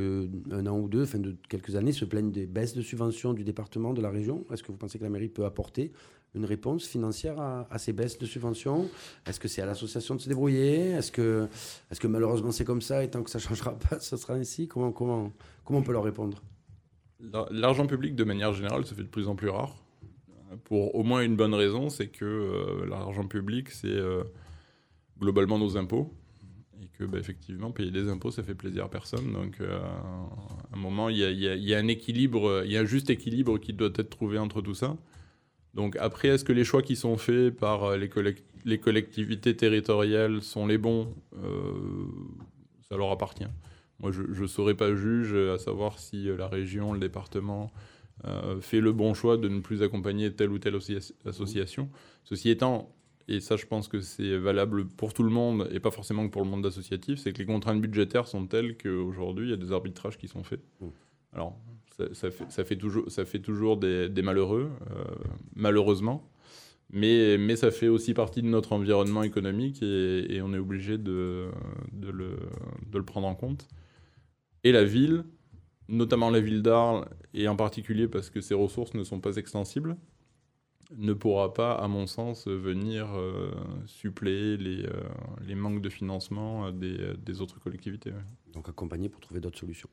un 0.49 0.65
an 0.65 0.79
ou 0.79 0.89
deux, 0.89 1.03
enfin 1.03 1.19
de 1.19 1.35
quelques 1.47 1.75
années, 1.75 1.91
se 1.91 2.05
plaignent 2.05 2.31
des 2.31 2.47
baisses 2.47 2.73
de 2.73 2.81
subventions 2.81 3.33
du 3.33 3.43
département, 3.43 3.93
de 3.93 4.01
la 4.01 4.09
région? 4.09 4.45
Est-ce 4.51 4.63
que 4.63 4.71
vous 4.71 4.79
pensez 4.79 4.97
que 4.97 5.03
la 5.03 5.11
mairie 5.11 5.29
peut 5.29 5.45
apporter 5.45 5.91
une 6.37 6.45
réponse 6.45 6.85
financière 6.87 7.39
à, 7.39 7.77
ces 7.77 7.91
baisses 7.93 8.17
de 8.17 8.25
subventions? 8.25 8.89
Est-ce 9.25 9.39
que 9.39 9.47
c'est 9.47 9.61
à 9.61 9.65
l'association 9.65 10.15
de 10.15 10.21
se 10.21 10.29
débrouiller? 10.29 10.91
Est-ce 10.91 11.11
que, 11.11 11.47
est 11.91 11.99
que 11.99 12.07
malheureusement 12.07 12.51
c'est 12.51 12.65
comme 12.65 12.81
ça 12.81 13.03
et 13.03 13.09
tant 13.09 13.23
que 13.23 13.29
ça 13.29 13.39
ne 13.39 13.43
changera 13.43 13.77
pas, 13.89 13.99
ce 13.99 14.15
sera 14.17 14.35
ainsi? 14.35 14.67
Comment, 14.67 14.91
comment, 14.91 15.31
comment 15.65 15.79
on 15.79 15.83
peut 15.83 15.91
leur 15.93 16.03
répondre? 16.03 16.41
L'ar- 17.19 17.47
L'argent 17.51 17.87
public, 17.87 18.15
de 18.15 18.23
manière 18.23 18.53
générale, 18.53 18.85
se 18.85 18.93
fait 18.93 19.03
de 19.03 19.07
plus 19.07 19.27
en 19.27 19.35
plus 19.35 19.49
rare. 19.49 19.75
Pour 20.63 20.95
au 20.95 21.03
moins 21.03 21.21
une 21.21 21.35
bonne 21.35 21.53
raison, 21.53 21.89
c'est 21.89 22.07
que 22.07 22.23
euh, 22.23 22.85
l'argent 22.87 23.27
public, 23.27 23.69
c'est 23.69 23.87
euh, 23.87 24.23
globalement 25.19 25.59
nos 25.59 25.75
impôts. 25.77 26.13
Et 26.81 26.87
que, 26.97 27.03
bah, 27.03 27.17
effectivement, 27.17 27.71
payer 27.71 27.91
des 27.91 28.07
impôts, 28.07 28.31
ça 28.31 28.43
fait 28.43 28.53
plaisir 28.55 28.85
à 28.85 28.89
personne. 28.89 29.33
Donc, 29.33 29.59
euh, 29.59 29.79
à 29.79 30.75
un 30.75 30.77
moment, 30.77 31.09
il 31.09 31.17
y 31.17 31.73
a 31.73 31.77
un 31.77 31.87
équilibre, 31.87 32.61
il 32.65 32.71
y 32.71 32.77
a 32.77 32.81
un 32.81 32.85
juste 32.85 33.09
équilibre 33.09 33.57
qui 33.57 33.73
doit 33.73 33.89
être 33.95 34.09
trouvé 34.09 34.37
entre 34.37 34.61
tout 34.61 34.75
ça. 34.75 34.95
Donc 35.77 35.95
après, 35.97 36.29
est-ce 36.29 36.43
que 36.43 36.53
les 36.53 36.63
choix 36.65 36.81
qui 36.81 36.95
sont 36.95 37.17
faits 37.17 37.55
par 37.55 37.83
euh, 37.83 37.97
les, 37.97 38.09
collec- 38.09 38.43
les 38.65 38.79
collectivités 38.79 39.55
territoriales 39.55 40.41
sont 40.41 40.65
les 40.65 40.79
bons? 40.79 41.13
Euh, 41.35 41.73
Ça 42.89 42.97
leur 42.97 43.11
appartient. 43.11 43.51
Moi, 43.99 44.11
je 44.11 44.41
ne 44.41 44.47
serai 44.47 44.73
pas 44.73 44.93
juge 44.95 45.33
à 45.33 45.57
savoir 45.59 45.99
si 45.99 46.29
euh, 46.29 46.35
la 46.35 46.47
région, 46.47 46.93
le 46.93 46.99
département 46.99 47.71
euh, 48.25 48.59
fait 48.59 48.81
le 48.81 48.91
bon 48.91 49.13
choix 49.13 49.37
de 49.37 49.47
ne 49.47 49.59
plus 49.59 49.83
accompagner 49.83 50.33
telle 50.33 50.49
ou 50.49 50.57
telle 50.57 50.75
associa- 50.75 51.13
association. 51.25 51.89
Ceci 52.23 52.49
étant, 52.49 52.89
et 53.27 53.39
ça 53.39 53.55
je 53.55 53.67
pense 53.67 53.87
que 53.87 53.99
c'est 54.01 54.37
valable 54.37 54.87
pour 54.87 55.13
tout 55.13 55.23
le 55.23 55.29
monde 55.29 55.67
et 55.71 55.79
pas 55.79 55.91
forcément 55.91 56.25
que 56.27 56.31
pour 56.31 56.43
le 56.43 56.49
monde 56.49 56.65
associatif, 56.65 57.19
c'est 57.19 57.33
que 57.33 57.37
les 57.37 57.45
contraintes 57.45 57.81
budgétaires 57.81 58.27
sont 58.27 58.47
telles 58.47 58.77
qu'aujourd'hui, 58.77 59.47
il 59.47 59.49
y 59.51 59.53
a 59.53 59.57
des 59.57 59.71
arbitrages 59.71 60.17
qui 60.17 60.27
sont 60.27 60.43
faits. 60.43 60.61
Mm. 60.81 60.87
Alors, 61.33 61.55
ça, 61.97 62.13
ça 62.13 62.31
fait, 62.31 62.51
ça, 62.51 62.63
fait 62.63 62.75
toujours, 62.77 63.09
ça 63.11 63.25
fait 63.25 63.39
toujours 63.39 63.77
des, 63.77 64.09
des 64.09 64.21
malheureux, 64.21 64.69
euh, 64.91 65.03
malheureusement. 65.55 66.29
Mais, 66.89 67.37
mais 67.37 67.57
ça 67.57 67.69
fait 67.69 67.89
aussi 67.89 68.13
partie 68.13 68.41
de 68.41 68.47
notre 68.47 68.71
environnement 68.71 69.23
économique 69.23 69.83
et, 69.83 70.35
et 70.35 70.41
on 70.41 70.53
est 70.53 70.57
obligé 70.57 70.97
de, 70.97 71.49
de, 71.91 72.09
le, 72.09 72.37
de 72.89 72.97
le 72.97 73.03
prendre 73.03 73.27
en 73.27 73.35
compte. 73.35 73.67
Et 74.63 74.71
la 74.71 74.85
ville, 74.85 75.25
notamment 75.89 76.29
la 76.29 76.39
ville 76.39 76.61
d'Arles, 76.61 77.07
et 77.33 77.47
en 77.49 77.57
particulier 77.57 78.07
parce 78.07 78.29
que 78.29 78.39
ses 78.39 78.53
ressources 78.53 78.93
ne 78.93 79.03
sont 79.03 79.19
pas 79.19 79.35
extensibles, 79.35 79.97
ne 80.95 81.11
pourra 81.11 81.53
pas, 81.53 81.73
à 81.73 81.89
mon 81.89 82.07
sens, 82.07 82.47
venir 82.47 83.07
euh, 83.17 83.51
suppléer 83.85 84.55
les, 84.55 84.85
euh, 84.85 84.91
les 85.45 85.55
manques 85.55 85.81
de 85.81 85.89
financement 85.89 86.71
des, 86.71 87.13
des 87.17 87.41
autres 87.41 87.59
collectivités, 87.59 88.13
Donc 88.53 88.69
accompagner 88.69 89.09
pour 89.09 89.19
trouver 89.19 89.41
d'autres 89.41 89.59
solutions. 89.59 89.89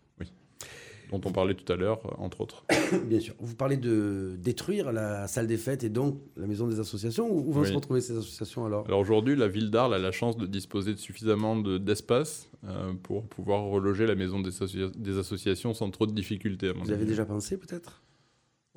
Dont 1.18 1.28
on 1.28 1.32
parlait 1.32 1.54
tout 1.54 1.70
à 1.72 1.76
l'heure, 1.76 2.00
euh, 2.06 2.10
entre 2.22 2.40
autres. 2.40 2.64
Bien 3.06 3.20
sûr. 3.20 3.34
Vous 3.40 3.54
parlez 3.54 3.76
de 3.76 4.36
détruire 4.38 4.92
la 4.92 5.26
salle 5.28 5.46
des 5.46 5.56
fêtes 5.56 5.84
et 5.84 5.88
donc 5.88 6.18
la 6.36 6.46
maison 6.46 6.66
des 6.68 6.80
associations. 6.80 7.30
Où 7.30 7.52
vont 7.52 7.62
Oui. 7.62 7.68
se 7.68 7.72
retrouver 7.72 8.00
ces 8.00 8.16
associations 8.16 8.66
alors? 8.66 8.84
Alors 8.86 9.00
aujourd'hui, 9.00 9.36
la 9.36 9.48
ville 9.48 9.70
d'Arles 9.70 9.94
a 9.94 9.98
la 9.98 10.12
chance 10.12 10.36
de 10.36 10.46
disposer 10.46 10.92
de 10.94 10.98
suffisamment 10.98 11.56
de- 11.56 11.78
d'espace 11.78 12.48
euh, 12.66 12.92
pour 13.02 13.24
pouvoir 13.24 13.64
reloger 13.64 14.06
la 14.06 14.14
maison 14.14 14.40
des, 14.40 14.50
associa- 14.50 14.90
des 14.96 15.18
associations 15.18 15.74
sans 15.74 15.90
trop 15.90 16.06
de 16.06 16.12
difficultés. 16.12 16.70
Vous 16.72 16.90
avez 16.90 16.94
avis. 17.02 17.06
déjà 17.06 17.24
pensé 17.24 17.56
peut-être? 17.58 18.00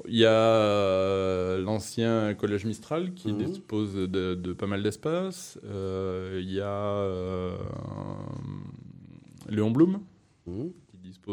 Il 0.07 0.15
y 0.15 0.25
a 0.25 0.29
euh, 0.31 1.57
l'ancien 1.59 2.35
collège 2.35 2.65
Mistral 2.65 3.13
qui 3.15 3.33
Mhm. 3.33 3.43
dispose 3.45 3.95
de, 3.95 4.35
de 4.35 4.53
pas 4.53 4.67
mal 4.67 4.83
d'espace. 4.83 5.57
Euh, 5.65 6.39
il 6.39 6.51
y 6.53 6.61
a 6.61 7.07
Léon 9.49 9.71
Blum 9.71 9.99
Mhm. 10.45 10.71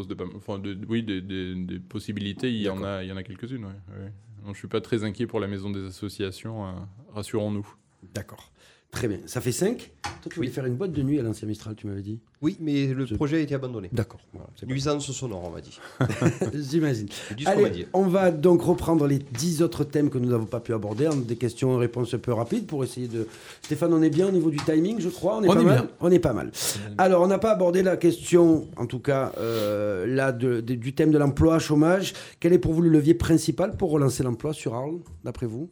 Dispose 0.03 0.09
de, 0.09 0.17
enfin, 0.37 0.59
de- 0.59 0.77
oui, 0.89 1.03
des, 1.03 1.21
des- 1.21 1.55
des 1.55 1.79
possibilités. 1.79 2.51
Il 2.51 2.61
y 2.63 2.69
en 2.69 2.83
a, 2.83 3.03
il 3.03 3.09
y 3.09 3.13
en 3.13 3.17
a 3.17 3.23
quelques-unes. 3.23 3.65
ouais, 3.65 3.71
ouais. 4.03 4.13
Je 4.53 4.59
suis 4.59 4.69
pas 4.69 4.81
très 4.81 5.05
inquiet 5.05 5.27
pour 5.27 5.41
la 5.41 5.47
maison 5.47 5.71
des 5.71 5.87
associations. 5.87 6.67
euh, 6.67 6.73
Rassurons-nous. 7.15 7.67
D'accord. 8.15 8.53
Très 8.95 9.09
bien. 9.09 9.19
Ça 9.27 9.41
fait 9.41 9.53
5 9.53 9.91
Toi, 10.03 10.11
tu 10.31 10.37
voulais 10.37 10.49
Oui. 10.49 10.55
faire 10.55 10.65
une 10.67 10.77
boîte 10.77 10.93
de 10.93 11.03
nuit 11.03 11.19
à 11.19 11.23
l'ancien 11.23 11.49
Mistral, 11.49 11.75
tu 11.75 11.87
m'avais 11.87 12.01
dit 12.03 12.21
Oui, 12.41 12.57
mais 12.61 12.87
le 12.87 13.05
Je- 13.07 13.15
projet 13.17 13.37
a 13.37 13.41
été 13.41 13.55
abandonné. 13.55 13.89
D'accord. 13.93 14.21
Voilà, 14.33 14.49
Nuisance 14.67 15.11
sonore, 15.11 15.43
on 15.45 15.51
m'a 15.51 15.61
dit. 15.61 15.79
J'imagine. 16.71 17.09
Allez, 17.47 17.71
dit. 17.71 17.87
on 17.93 18.05
va 18.07 18.31
donc 18.31 18.63
reprendre 18.63 19.07
les 19.07 19.19
10 19.19 19.63
autres 19.63 19.83
thèmes 19.85 20.11
que 20.11 20.19
nous 20.19 20.31
n'avons 20.31 20.47
pas 20.47 20.61
pu 20.61 20.73
aborder 20.73 21.09
en 21.09 21.17
des 21.17 21.37
questions-réponses 21.37 22.15
un 22.15 22.19
peu 22.19 22.33
rapides 22.33 22.67
pour 22.67 22.85
essayer 22.85 23.09
de. 23.09 23.27
Stéphane, 23.63 23.93
on 23.93 24.01
est 24.03 24.11
bien 24.11 24.29
au 24.29 24.33
niveau 24.33 24.51
du 24.51 24.59
timing, 24.59 25.01
je 25.01 25.09
crois. 25.09 25.39
On 25.39 25.43
est, 25.45 25.49
On 25.49 25.55
pas 25.55 25.61
est 25.61 25.65
mal. 25.65 25.75
bien. 25.81 25.91
On 26.01 26.11
est 26.11 26.19
pas 26.21 26.33
mal. 26.33 26.53
Alors, 26.97 27.23
on 27.23 27.27
n'a 27.27 27.39
pas 27.39 27.51
abordé 27.51 27.83
la 27.83 27.97
question, 27.97 28.69
en 28.77 28.87
tout 28.87 29.01
cas, 29.01 29.33
euh, 29.39 30.07
là, 30.07 30.31
de- 30.33 30.61
de- 30.61 30.75
du 30.77 30.95
thème 30.95 31.11
de 31.11 31.19
l'emploi, 31.19 31.59
chômage. 31.59 32.15
Quel 32.41 32.53
est 32.53 32.59
pour 32.59 32.73
vous 32.73 32.83
le 32.83 32.91
levier 32.91 33.15
principal 33.15 33.77
pour 33.77 33.91
relancer 33.91 34.23
l'emploi 34.23 34.53
sur 34.53 34.75
Arles, 34.75 35.01
d'après 35.25 35.47
vous? 35.47 35.69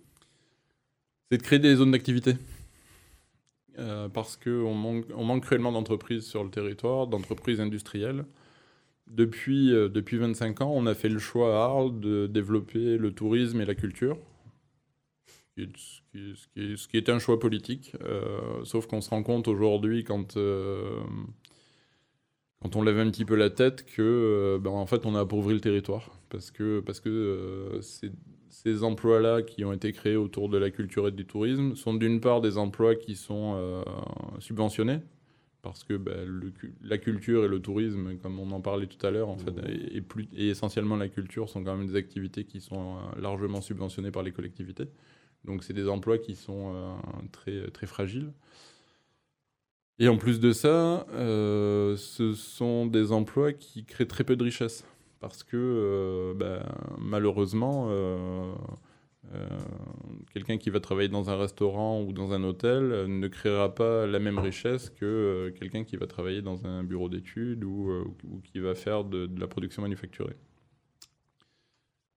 C'est 1.30 1.38
de 1.38 1.42
créer 1.42 1.58
des 1.60 1.76
zones 1.76 1.92
d'activité. 1.92 2.34
Euh, 3.78 4.08
parce 4.08 4.36
qu'on 4.36 4.74
manque, 4.74 5.42
cruellement 5.42 5.72
d'entreprises 5.72 6.26
sur 6.26 6.44
le 6.44 6.50
territoire, 6.50 7.06
d'entreprises 7.06 7.60
industrielles. 7.60 8.26
Depuis, 9.06 9.72
euh, 9.72 9.88
depuis 9.88 10.18
25 10.18 10.60
ans, 10.60 10.72
on 10.74 10.86
a 10.86 10.94
fait 10.94 11.08
le 11.08 11.18
choix 11.18 11.56
à 11.56 11.64
Arles 11.64 12.00
de 12.00 12.26
développer 12.26 12.98
le 12.98 13.12
tourisme 13.12 13.60
et 13.60 13.64
la 13.64 13.74
culture, 13.74 14.18
ce 15.56 16.88
qui 16.88 16.96
est, 16.96 17.08
un 17.08 17.18
choix 17.18 17.38
politique. 17.38 17.94
euh, 18.02 18.64
sauf 18.64 18.86
qu'on 18.86 19.00
se 19.00 19.10
rend 19.10 19.22
compte 19.22 19.48
aujourd'hui, 19.48 20.04
quand, 20.04 20.36
euh, 20.36 21.00
quand 22.62 22.76
on 22.76 22.82
lève 22.82 22.98
un 22.98 23.10
petit 23.10 23.24
peu 23.24 23.34
la 23.34 23.50
tête, 23.50 23.84
que 23.84 24.58
ben, 24.62 24.70
en 24.70 24.86
fait, 24.86 25.04
on 25.06 25.14
a 25.14 25.20
appauvri 25.20 25.54
le 25.54 25.60
territoire. 25.60 26.10
Parce 26.30 26.50
que, 26.50 26.80
parce 26.80 27.00
que 27.00 27.78
c'est 27.82 28.12
ces 28.52 28.84
emplois-là 28.84 29.40
qui 29.40 29.64
ont 29.64 29.72
été 29.72 29.92
créés 29.92 30.14
autour 30.14 30.50
de 30.50 30.58
la 30.58 30.70
culture 30.70 31.08
et 31.08 31.10
du 31.10 31.24
tourisme 31.24 31.74
sont 31.74 31.94
d'une 31.94 32.20
part 32.20 32.42
des 32.42 32.58
emplois 32.58 32.94
qui 32.94 33.16
sont 33.16 33.54
euh, 33.56 33.82
subventionnés, 34.40 35.00
parce 35.62 35.84
que 35.84 35.94
bah, 35.94 36.12
le 36.26 36.52
la 36.82 36.98
culture 36.98 37.46
et 37.46 37.48
le 37.48 37.60
tourisme, 37.60 38.18
comme 38.18 38.38
on 38.38 38.50
en 38.50 38.60
parlait 38.60 38.86
tout 38.86 39.04
à 39.06 39.10
l'heure, 39.10 39.30
en 39.30 39.38
fait, 39.38 39.54
et, 39.68 39.96
et 39.96 40.00
plus, 40.02 40.28
et 40.36 40.48
essentiellement 40.48 40.96
la 40.96 41.08
culture 41.08 41.48
sont 41.48 41.64
quand 41.64 41.74
même 41.74 41.86
des 41.86 41.96
activités 41.96 42.44
qui 42.44 42.60
sont 42.60 42.96
euh, 42.96 43.20
largement 43.20 43.62
subventionnées 43.62 44.10
par 44.10 44.22
les 44.22 44.32
collectivités. 44.32 44.86
Donc 45.44 45.64
c'est 45.64 45.72
des 45.72 45.88
emplois 45.88 46.18
qui 46.18 46.36
sont 46.36 46.74
euh, 46.74 46.94
très, 47.32 47.70
très 47.70 47.86
fragiles. 47.86 48.32
Et 49.98 50.08
en 50.08 50.18
plus 50.18 50.40
de 50.40 50.52
ça, 50.52 51.06
ce 51.10 52.34
sont 52.34 52.86
des 52.86 53.12
emplois 53.12 53.52
qui 53.52 53.84
créent 53.84 54.06
très 54.06 54.24
peu 54.24 54.36
de 54.36 54.42
richesse 54.42 54.84
parce 55.22 55.44
que 55.44 55.56
euh, 55.56 56.34
ben, 56.34 56.62
malheureusement, 56.98 57.86
euh, 57.90 58.52
euh, 59.34 59.48
quelqu'un 60.34 60.58
qui 60.58 60.68
va 60.68 60.80
travailler 60.80 61.08
dans 61.08 61.30
un 61.30 61.36
restaurant 61.36 62.02
ou 62.02 62.12
dans 62.12 62.32
un 62.32 62.42
hôtel 62.42 63.06
ne 63.06 63.28
créera 63.28 63.72
pas 63.72 64.04
la 64.08 64.18
même 64.18 64.40
richesse 64.40 64.90
que 64.90 65.54
quelqu'un 65.60 65.84
qui 65.84 65.96
va 65.96 66.08
travailler 66.08 66.42
dans 66.42 66.66
un 66.66 66.82
bureau 66.82 67.08
d'études 67.08 67.62
ou, 67.62 68.16
qui 68.52 68.58
va 68.58 68.74
faire 68.74 69.04
de, 69.04 69.30
la 69.38 69.46
production 69.46 69.82
manufacturée. 69.82 70.34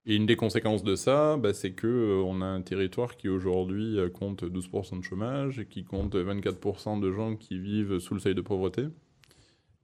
Et 0.07 0.15
une 0.15 0.25
des 0.25 0.35
conséquences 0.35 0.83
de 0.83 0.95
ça, 0.95 1.37
bah, 1.37 1.53
c'est 1.53 1.73
que 1.73 1.87
euh, 1.87 2.23
on 2.25 2.41
a 2.41 2.45
un 2.45 2.61
territoire 2.63 3.17
qui 3.17 3.29
aujourd'hui 3.29 3.97
compte 4.15 4.43
12% 4.43 4.97
de 4.97 5.03
chômage 5.03 5.59
et 5.59 5.67
qui 5.67 5.83
compte 5.83 6.15
24% 6.15 6.99
de 6.99 7.11
gens 7.11 7.35
qui 7.35 7.59
vivent 7.59 7.99
sous 7.99 8.15
le 8.15 8.19
seuil 8.19 8.35
de 8.35 8.41
pauvreté. 8.41 8.87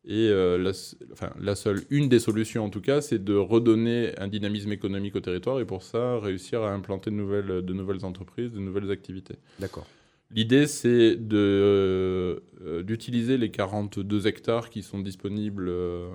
Et 0.04 0.30
euh, 0.30 0.58
la, 0.58 0.72
enfin, 1.12 1.32
la 1.40 1.56
seule, 1.56 1.82
une 1.92 2.10
des 2.10 2.20
solutions 2.20 2.66
en 2.66 2.70
tout 2.70 2.82
cas, 2.82 3.02
c'est 3.02 3.24
de 3.24 3.36
redonner 3.36 4.18
un 4.20 4.28
dynamisme 4.28 4.72
économique 4.72 5.16
au 5.16 5.20
territoire 5.20 5.60
et 5.60 5.66
pour 5.66 5.84
ça, 5.84 6.20
réussir 6.20 6.64
à 6.64 6.72
implanter 6.74 7.12
de 7.12 7.16
nouvelles, 7.16 7.62
de 7.64 7.74
nouvelles 7.74 8.04
entreprises, 8.04 8.52
de 8.52 8.60
nouvelles 8.60 8.90
activités. 8.90 9.36
D'accord. 9.60 9.86
L'idée, 10.34 10.66
c'est 10.66 11.20
euh, 11.34 12.40
d'utiliser 12.84 13.38
les 13.38 13.52
42 13.52 14.28
hectares 14.28 14.70
qui 14.70 14.82
sont 14.82 15.00
disponibles 15.00 15.68
euh, 15.70 16.10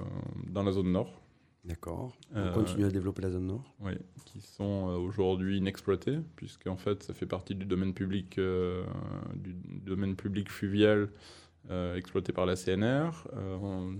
dans 0.50 0.62
la 0.62 0.72
zone 0.72 0.90
nord. 0.92 1.22
D'accord. 1.64 2.12
On 2.34 2.38
Euh, 2.38 2.52
continue 2.52 2.84
à 2.86 2.90
développer 2.90 3.22
la 3.22 3.30
zone 3.30 3.46
nord. 3.48 3.74
Oui, 3.80 3.92
qui 4.24 4.40
sont 4.40 4.88
euh, 4.88 4.96
aujourd'hui 4.96 5.58
inexploités, 5.58 6.18
puisqu'en 6.36 6.76
fait, 6.76 7.02
ça 7.02 7.12
fait 7.12 7.26
partie 7.26 7.54
du 7.54 7.66
domaine 7.66 7.92
public, 7.92 8.38
euh, 8.38 8.84
du 9.34 9.54
domaine 9.84 10.16
public 10.16 10.48
fluvial 10.50 11.08
euh, 11.70 11.96
exploité 11.96 12.32
par 12.32 12.46
la 12.46 12.54
CNR. 12.56 13.10
Euh, 13.36 13.92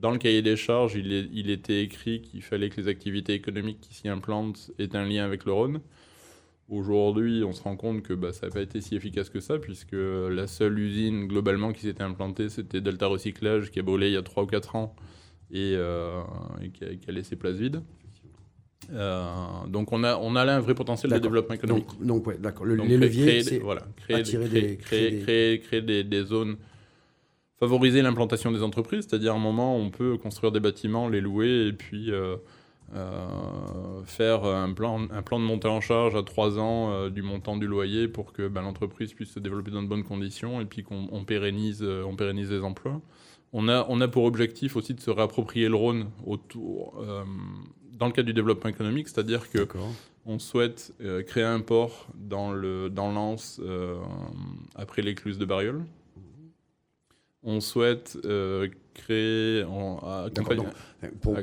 dans 0.00 0.10
le 0.10 0.18
cahier 0.18 0.42
des 0.42 0.56
charges, 0.56 0.94
il, 0.94 1.12
est- 1.12 1.28
il 1.32 1.50
était 1.50 1.82
écrit 1.82 2.20
qu'il 2.20 2.42
fallait 2.42 2.68
que 2.68 2.80
les 2.80 2.88
activités 2.88 3.32
économiques 3.34 3.80
qui 3.80 3.94
s'y 3.94 4.08
implantent 4.08 4.70
aient 4.78 4.94
un 4.96 5.04
lien 5.06 5.24
avec 5.24 5.44
le 5.44 5.52
Rhône. 5.52 5.80
Aujourd'hui, 6.68 7.44
on 7.44 7.52
se 7.52 7.62
rend 7.62 7.76
compte 7.76 8.02
que 8.02 8.14
bah, 8.14 8.32
ça 8.32 8.46
n'a 8.46 8.52
pas 8.52 8.62
été 8.62 8.80
si 8.80 8.94
efficace 8.96 9.28
que 9.28 9.40
ça, 9.40 9.58
puisque 9.58 9.92
la 9.94 10.46
seule 10.46 10.78
usine 10.78 11.26
globalement 11.26 11.72
qui 11.72 11.82
s'était 11.82 12.02
implantée, 12.02 12.48
c'était 12.48 12.80
Delta 12.80 13.06
Recyclage, 13.06 13.70
qui 13.70 13.78
a 13.80 13.82
brûlé 13.82 14.08
il 14.08 14.12
y 14.14 14.16
a 14.16 14.22
3 14.22 14.44
ou 14.44 14.46
4 14.46 14.74
ans 14.76 14.96
et, 15.50 15.74
euh, 15.76 16.20
et 16.62 16.70
qui, 16.70 16.84
a, 16.84 16.94
qui 16.94 17.08
a 17.08 17.12
laissé 17.12 17.36
place 17.36 17.56
vide. 17.56 17.82
Euh, 18.92 19.26
donc 19.68 19.92
on 19.92 20.04
a, 20.04 20.16
on 20.18 20.36
a 20.36 20.44
là 20.44 20.56
un 20.56 20.60
vrai 20.60 20.74
potentiel 20.74 21.10
de 21.10 21.14
développement 21.22 21.54
économique. 21.54 21.86
Donc, 21.98 22.06
donc 22.06 22.26
ouais, 22.26 22.36
d'accord. 22.38 22.66
Le- 22.66 22.76
les 22.88 22.96
leviers, 23.06 23.24
c'est 23.42 23.58
voilà, 23.58 23.86
créer, 23.96 24.16
des- 24.22 24.30
créer, 24.48 24.60
des- 24.60 24.76
créer, 24.76 24.76
créer 24.76 25.10
des- 25.10 25.18
créer- 25.22 25.60
créer 25.60 25.82
des, 25.82 26.04
des 26.04 26.24
zones, 26.24 26.56
favoriser 27.64 28.02
l'implantation 28.02 28.52
des 28.52 28.62
entreprises, 28.62 29.06
c'est-à-dire 29.08 29.32
à 29.32 29.36
un 29.36 29.40
moment 29.40 29.76
on 29.76 29.90
peut 29.90 30.18
construire 30.18 30.52
des 30.52 30.60
bâtiments, 30.60 31.08
les 31.08 31.20
louer 31.20 31.66
et 31.66 31.72
puis 31.72 32.10
euh, 32.10 32.36
euh, 32.94 34.02
faire 34.04 34.44
un 34.44 34.72
plan, 34.72 35.06
un 35.10 35.22
plan 35.22 35.40
de 35.40 35.44
montée 35.44 35.68
en 35.68 35.80
charge 35.80 36.14
à 36.14 36.22
trois 36.22 36.58
ans 36.58 36.90
euh, 36.92 37.10
du 37.10 37.22
montant 37.22 37.56
du 37.56 37.66
loyer 37.66 38.06
pour 38.06 38.32
que 38.32 38.48
ben, 38.48 38.62
l'entreprise 38.62 39.14
puisse 39.14 39.30
se 39.30 39.40
développer 39.40 39.70
dans 39.70 39.82
de 39.82 39.88
bonnes 39.88 40.04
conditions 40.04 40.60
et 40.60 40.66
puis 40.66 40.82
qu'on 40.82 41.08
on 41.10 41.24
pérennise, 41.24 41.82
on 41.82 42.16
pérennise 42.16 42.50
les 42.50 42.62
emplois. 42.62 43.00
On 43.52 43.68
a, 43.68 43.86
on 43.88 44.00
a 44.00 44.08
pour 44.08 44.24
objectif 44.24 44.76
aussi 44.76 44.94
de 44.94 45.00
se 45.00 45.10
réapproprier 45.10 45.68
le 45.68 45.76
Rhône 45.76 46.10
autour, 46.26 47.00
dans 47.92 48.06
le 48.06 48.12
cadre 48.12 48.26
du 48.26 48.34
développement 48.34 48.68
économique, 48.68 49.08
c'est-à-dire 49.08 49.48
que 49.48 49.68
on 50.26 50.38
souhaite 50.38 50.92
créer 51.26 51.44
un 51.44 51.60
port 51.60 52.08
dans 52.14 52.52
dans 52.88 53.12
l'Anse 53.12 53.60
euh, 53.62 53.96
après 54.74 55.02
l'écluse 55.02 55.38
de 55.38 55.44
Bariol. 55.44 55.84
On 57.44 57.60
souhaite 57.60 58.16
euh, 58.24 58.68
créer 58.94 59.64
en, 59.64 59.98
accompagner- 60.26 60.62
Enfin, 61.02 61.08
Pour, 61.20 61.36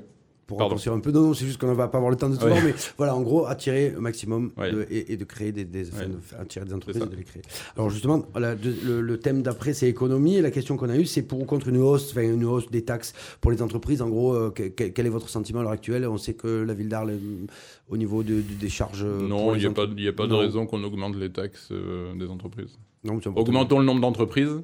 pour 0.47 0.60
raccourcir 0.60 0.91
un 0.91 0.99
peu. 0.99 1.12
Non, 1.12 1.22
non, 1.22 1.34
c'est 1.34 1.45
juste 1.45 1.60
qu'on 1.62 1.68
ne 1.68 1.74
va 1.74 1.88
pas 1.88 1.97
avoir 1.99 2.12
le 2.12 2.18
temps 2.18 2.28
de 2.30 2.36
tout 2.36 2.43
Ouais. 2.43 2.49
voir, 2.52 2.64
mais 2.64 2.74
voilà, 2.97 3.16
en 3.16 3.22
gros, 3.22 3.45
attirer 3.45 3.93
un 3.95 4.02
maximum 4.02 4.52
Ouais. 4.58 4.72
de- 4.72 4.86
et, 4.89 5.14
et 5.14 5.18
de 5.18 5.24
créer 5.24 5.52
des, 5.54 5.64
des 5.64 5.88
enfin, 5.89 6.02
Ouais. 6.02 6.08
de 6.08 6.18
faire- 6.20 6.41
attirer 6.41 6.66
des 6.66 6.74
entreprises 6.74 7.02
et 7.04 7.06
de 7.06 7.16
les 7.16 7.24
créer. 7.24 7.41
Alors 7.78 7.89
justement, 7.89 8.18
de- 8.18 8.58
le, 8.86 8.99
le 9.02 9.18
thème 9.20 9.43
d'après, 9.43 9.74
c'est 9.74 9.88
économie. 9.88 10.36
Et 10.38 10.41
la 10.41 10.52
question 10.52 10.76
qu'on 10.76 10.89
a 10.89 10.97
eue, 10.97 11.06
c'est 11.06 11.22
pour 11.22 11.39
ou 11.39 11.45
contre 11.45 11.68
une 11.70 11.78
hausse, 11.78 12.12
enfin, 12.12 12.24
une 12.24 12.43
hausse 12.43 12.70
des 12.72 12.84
taxes 12.84 13.14
pour 13.39 13.52
les 13.52 13.62
entreprises. 13.62 14.02
En 14.02 14.10
gros, 14.10 14.34
euh, 14.34 14.49
que- 14.49 14.64
que- 14.70 14.86
quel 14.86 15.06
est 15.06 15.10
votre 15.10 15.30
sentiment 15.30 15.60
à 15.60 15.64
l'heure 15.64 15.72
actuelle? 15.72 16.06
On 16.08 16.18
sait 16.18 16.34
que 16.34 16.64
la 16.64 16.74
ville 16.74 16.89
d'Arles, 16.89 17.12
euh, 17.12 17.45
au 17.89 17.95
niveau 17.95 18.24
de- 18.24 18.36
de- 18.36 18.41
des 18.60 18.70
charges. 18.70 19.04
euh, 19.06 19.26
Non, 19.28 19.56
il 19.56 19.60
n'y 19.60 19.66
a, 19.68 19.72
pas- 19.72 19.84
a 19.84 19.88
de 19.88 20.26
Non. 20.28 20.39
raison 20.39 20.66
qu'on 20.66 20.84
augmente 20.84 21.16
les 21.16 21.30
taxes 21.32 21.70
euh, 21.72 22.14
des 22.16 22.28
entreprises. 22.28 22.78
Non. 23.06 23.20
Augmentons 23.36 23.80
le 23.80 23.86
nombre 23.86 24.02
d'entreprises, 24.02 24.62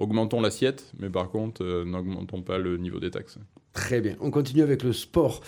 augmentons 0.00 0.40
l'assiette, 0.40 0.92
mais 0.98 1.08
par 1.10 1.30
contre, 1.30 1.62
euh, 1.64 1.84
n'augmentons 1.84 2.42
pas 2.42 2.58
le 2.58 2.76
niveau 2.76 2.98
des 2.98 3.10
taxes. 3.10 3.38
Très 3.72 4.00
bien. 4.00 4.16
On 4.20 4.30
continue 4.32 4.62
avec 4.62 4.82
le 4.82 4.92
sport. 4.92 5.40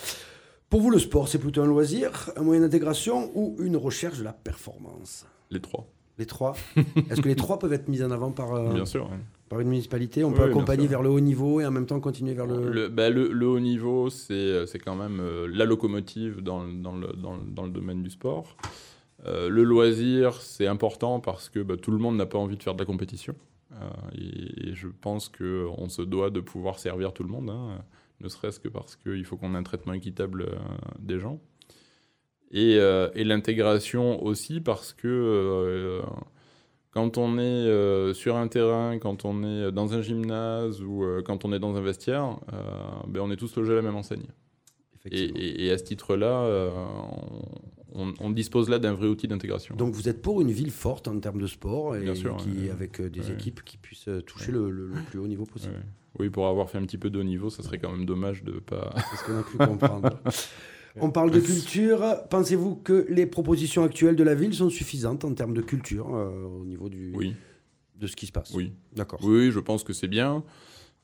Pour 0.70 0.80
vous, 0.80 0.90
le 0.90 0.98
sport, 0.98 1.26
c'est 1.28 1.38
plutôt 1.38 1.62
un 1.62 1.66
loisir, 1.66 2.30
un 2.36 2.42
moyen 2.42 2.60
d'intégration 2.62 3.30
ou 3.34 3.56
une 3.60 3.76
recherche 3.76 4.18
de 4.18 4.24
la 4.24 4.32
performance? 4.32 5.26
Les 5.50 5.60
trois, 5.60 5.86
Les 6.18 6.26
trois 6.26 6.54
Est-ce 7.10 7.20
que 7.20 7.28
les 7.28 7.36
trois 7.36 7.58
peuvent 7.58 7.72
être 7.72 7.88
mis 7.88 8.02
en 8.02 8.10
avant 8.10 8.30
par, 8.30 8.54
euh, 8.54 8.72
bien 8.72 8.86
sûr. 8.86 9.06
hein. 9.12 9.18
par 9.50 9.60
une 9.60 9.68
municipalité? 9.68 10.24
On 10.24 10.28
Oui, 10.30 10.36
peut 10.36 10.44
accompagner 10.44 10.86
vers 10.86 11.02
le 11.02 11.10
haut 11.10 11.20
niveau 11.20 11.60
et 11.60 11.66
en 11.66 11.70
même 11.70 11.84
temps 11.86 12.00
continuer 12.00 12.32
vers 12.32 12.46
le. 12.46 12.70
Le, 12.70 12.88
bah, 12.88 13.10
le- 13.10 13.32
le 13.32 13.46
haut 13.46 13.60
niveau, 13.60 14.08
c'est 14.08 14.32
euh, 14.32 14.66
quand 14.84 14.94
même 14.96 15.18
euh, 15.20 15.46
la 15.52 15.64
locomotive 15.66 16.40
dans, 16.42 16.64
dans 16.66 16.96
le, 16.96 17.08
dans, 17.14 17.34
le- 17.34 17.42
dans 17.50 17.64
le 17.64 17.70
domaine 17.70 18.02
du 18.02 18.10
sport. 18.10 18.56
Le 19.24 19.62
loisir, 19.62 20.40
c'est 20.40 20.66
important 20.66 21.20
parce 21.20 21.48
que 21.48 21.60
bah, 21.60 21.76
tout 21.80 21.92
le 21.92 21.98
monde 21.98 22.16
n'a 22.16 22.26
pas 22.26 22.38
envie 22.38 22.56
de 22.56 22.62
faire 22.62 22.74
de 22.74 22.80
la 22.80 22.84
compétition. 22.86 23.34
Euh, 23.72 23.90
et, 24.18 24.68
et 24.70 24.74
je 24.74 24.88
pense 24.88 25.28
qu'on 25.28 25.88
se 25.88 26.02
doit 26.02 26.30
de 26.30 26.40
pouvoir 26.40 26.78
servir 26.78 27.12
tout 27.12 27.22
le 27.22 27.30
monde, 27.30 27.50
hein, 27.50 27.82
ne 28.20 28.28
serait-ce 28.28 28.60
que 28.60 28.68
parce 28.68 28.96
qu'il 28.96 29.24
faut 29.24 29.36
qu'on 29.36 29.54
ait 29.54 29.58
un 29.58 29.62
traitement 29.62 29.92
équitable 29.94 30.42
euh, 30.42 30.56
des 30.98 31.18
gens. 31.18 31.40
Et, 32.50 32.76
euh, 32.78 33.08
et 33.14 33.24
l'intégration 33.24 34.22
aussi 34.22 34.60
parce 34.60 34.92
que 34.92 36.02
quand 36.90 37.16
on 37.16 37.38
est 37.38 37.40
euh, 37.42 38.12
sur 38.12 38.36
un 38.36 38.48
terrain, 38.48 38.98
quand 38.98 39.24
on 39.24 39.42
est 39.42 39.72
dans 39.72 39.94
un 39.94 40.02
gymnase 40.02 40.82
ou 40.82 41.02
euh, 41.04 41.22
quand 41.24 41.46
on 41.46 41.52
est 41.54 41.58
dans 41.58 41.74
un 41.76 41.80
vestiaire, 41.80 42.36
euh, 42.52 42.62
ben, 43.08 43.20
on 43.20 43.30
est 43.30 43.36
tous 43.36 43.56
logés 43.56 43.72
à 43.72 43.76
la 43.76 43.82
même 43.82 43.96
enseigne. 43.96 44.26
Et, 45.10 45.24
et- 45.24 45.64
et 45.66 45.70
à 45.72 45.78
ce 45.78 45.84
titre-là, 45.84 46.44
on, 47.94 48.30
dispose 48.30 48.68
là 48.68 48.78
d'un 48.78 48.92
vrai 48.94 49.06
outil 49.08 49.28
d'intégration. 49.28 49.74
Donc 49.76 49.94
vous 49.94 50.08
êtes 50.08 50.22
pour 50.22 50.40
une 50.40 50.50
ville 50.50 50.70
forte 50.70 51.08
en 51.08 51.18
termes 51.20 51.40
de 51.40 51.46
sport 51.46 51.96
et 51.96 52.14
sûr, 52.14 52.36
qui, 52.36 52.70
avec 52.70 53.00
euh, 53.00 53.10
des 53.10 53.20
Ouais. 53.20 53.32
équipes 53.32 53.62
qui 53.64 53.76
puissent 53.76 54.08
euh, 54.08 54.20
toucher 54.20 54.50
le, 54.52 54.70
le- 54.70 54.88
le 54.88 54.94
plus 55.10 55.18
haut 55.18 55.26
niveau 55.26 55.44
possible. 55.44 55.74
Ouais. 55.74 55.80
Oui, 56.20 56.30
pour 56.30 56.46
avoir 56.46 56.68
fait 56.70 56.78
un 56.78 56.82
petit 56.82 56.98
peu 56.98 57.10
de 57.10 57.18
haut 57.18 57.24
niveau, 57.24 57.48
ça 57.50 57.62
serait 57.62 57.78
quand 57.78 57.90
même 57.92 58.04
dommage 58.06 58.42
de 58.44 58.52
pas. 58.52 58.94
C'est 59.10 59.16
ce 59.16 59.24
qu'on 59.24 59.38
a 59.38 59.42
cru 59.42 59.58
comprendre. 59.58 60.10
On 61.00 61.10
parle 61.10 61.30
de 61.30 61.40
culture. 61.40 62.04
Pensez-vous 62.28 62.76
que 62.76 63.06
les 63.08 63.24
propositions 63.24 63.82
actuelles 63.82 64.14
de 64.16 64.22
la 64.22 64.34
ville 64.34 64.52
sont 64.52 64.68
suffisantes 64.68 65.24
en 65.24 65.32
termes 65.32 65.54
de 65.54 65.62
culture 65.62 66.14
euh, 66.14 66.44
au 66.60 66.66
niveau 66.66 66.90
du, 66.90 67.12
Oui, 67.14 67.34
de 67.98 68.06
ce 68.06 68.14
qui 68.14 68.26
se 68.26 68.32
passe? 68.32 68.52
Oui. 68.54 68.72
D'accord. 68.94 69.18
Oui, 69.22 69.50
je 69.50 69.58
pense 69.58 69.84
que 69.84 69.94
c'est 69.94 70.06
bien. 70.08 70.44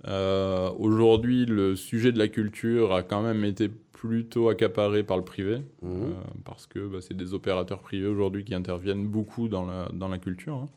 Euh, 0.06 0.70
Aujourd'hui, 0.78 1.46
le 1.46 1.74
sujet 1.74 2.12
de 2.12 2.18
la 2.18 2.28
culture 2.28 2.92
a 2.94 3.02
quand 3.02 3.22
même 3.22 3.44
été 3.44 3.70
plutôt 4.00 4.48
accaparé 4.48 5.02
par 5.02 5.16
le 5.16 5.24
privé, 5.24 5.56
Mhm. 5.82 6.02
euh, 6.02 6.12
parce 6.44 6.66
que 6.66 6.86
bah, 6.86 6.98
c'est 7.00 7.16
des 7.16 7.34
opérateurs 7.34 7.80
privés 7.80 8.06
aujourd'hui 8.06 8.44
qui 8.44 8.54
interviennent 8.54 9.08
beaucoup 9.08 9.48
dans 9.48 9.66
la, 9.66 9.88
dans 9.92 10.08
la 10.08 10.18
culture. 10.18 10.54
hein. 10.54 10.68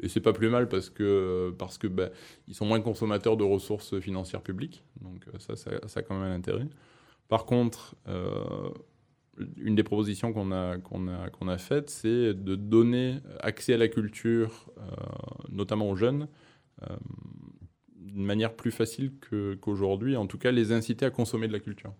Et 0.00 0.08
c'est 0.08 0.20
pas 0.20 0.32
plus 0.32 0.48
mal 0.50 0.68
parce 0.68 0.90
que, 0.90 1.52
parce 1.58 1.76
que 1.78 1.86
bah, 1.88 2.10
ils 2.46 2.54
sont 2.54 2.66
moins 2.66 2.80
consommateurs 2.80 3.36
de 3.36 3.42
ressources 3.44 3.98
financières 4.00 4.42
publiques, 4.42 4.84
donc 5.00 5.26
euh, 5.28 5.38
ça, 5.38 5.56
ça, 5.56 5.70
ça 5.88 6.00
a 6.00 6.02
quand 6.02 6.14
même 6.14 6.30
un 6.30 6.34
intérêt. 6.36 6.68
Par 7.28 7.46
contre, 7.46 7.96
euh, 8.06 8.68
une 9.56 9.74
des 9.74 9.82
propositions 9.82 10.32
qu'on 10.32 10.52
a, 10.52 10.78
qu'on 10.78 11.08
a, 11.08 11.30
qu'on 11.30 11.48
a 11.48 11.58
faites, 11.58 11.90
c'est 11.90 12.34
de 12.34 12.54
donner 12.54 13.18
accès 13.40 13.74
à 13.74 13.76
la 13.78 13.88
culture, 13.88 14.70
euh, 14.78 14.82
notamment 15.50 15.88
aux 15.90 15.96
jeunes, 15.96 16.28
euh, 16.82 16.96
d'une 17.96 18.24
manière 18.24 18.54
plus 18.54 18.70
facile 18.72 19.12
que- 19.20 19.54
qu'aujourd'hui, 19.54 20.16
en 20.16 20.26
tout 20.26 20.38
cas 20.38 20.50
les 20.52 20.70
inciter 20.72 21.06
à 21.06 21.10
consommer 21.10 21.48
de 21.48 21.52
la 21.52 21.60
culture. 21.60 21.92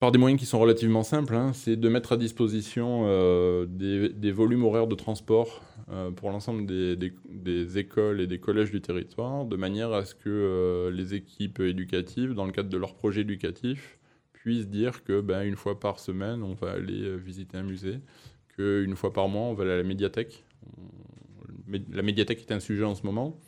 Par 0.00 0.12
des 0.12 0.18
moyens 0.18 0.40
qui 0.40 0.46
sont 0.46 0.58
relativement 0.58 1.02
simples, 1.02 1.34
hein, 1.34 1.52
c'est 1.52 1.76
de 1.76 1.88
mettre 1.90 2.12
à 2.12 2.16
disposition 2.16 3.02
euh, 3.04 3.66
des, 3.68 4.32
volumes 4.32 4.64
horaires 4.64 4.86
de 4.86 4.94
transport 4.94 5.60
euh, 5.90 6.10
pour 6.10 6.30
l'ensemble 6.30 6.64
des, 6.64 7.78
écoles 7.78 8.22
et 8.22 8.26
des 8.26 8.40
collèges 8.40 8.70
du 8.70 8.80
territoire, 8.80 9.44
de 9.44 9.56
manière 9.56 9.92
à 9.92 10.06
ce 10.06 10.14
que 10.14 10.30
euh, 10.30 10.90
les 10.90 11.12
équipes 11.12 11.60
éducatives, 11.60 12.32
dans 12.32 12.46
le 12.46 12.52
cadre 12.52 12.70
de 12.70 12.78
leur 12.78 12.94
projet 12.94 13.20
éducatif, 13.20 13.98
puissent 14.32 14.70
dire 14.70 15.04
que 15.04 15.20
ben, 15.20 15.42
une 15.42 15.56
fois 15.56 15.78
par 15.78 15.98
semaine, 15.98 16.42
on 16.42 16.54
va 16.54 16.70
aller 16.70 17.18
visiter 17.18 17.58
un 17.58 17.62
musée, 17.62 18.00
qu'une 18.56 18.96
fois 18.96 19.12
par 19.12 19.28
mois, 19.28 19.48
on 19.48 19.52
va 19.52 19.64
aller 19.64 19.72
à 19.72 19.76
la 19.76 19.82
médiathèque. 19.82 20.44
La 21.92 22.00
médiathèque 22.00 22.40
est 22.48 22.54
un 22.54 22.60
sujet 22.60 22.84
en 22.84 22.94
ce 22.94 23.04
moment. 23.04 23.38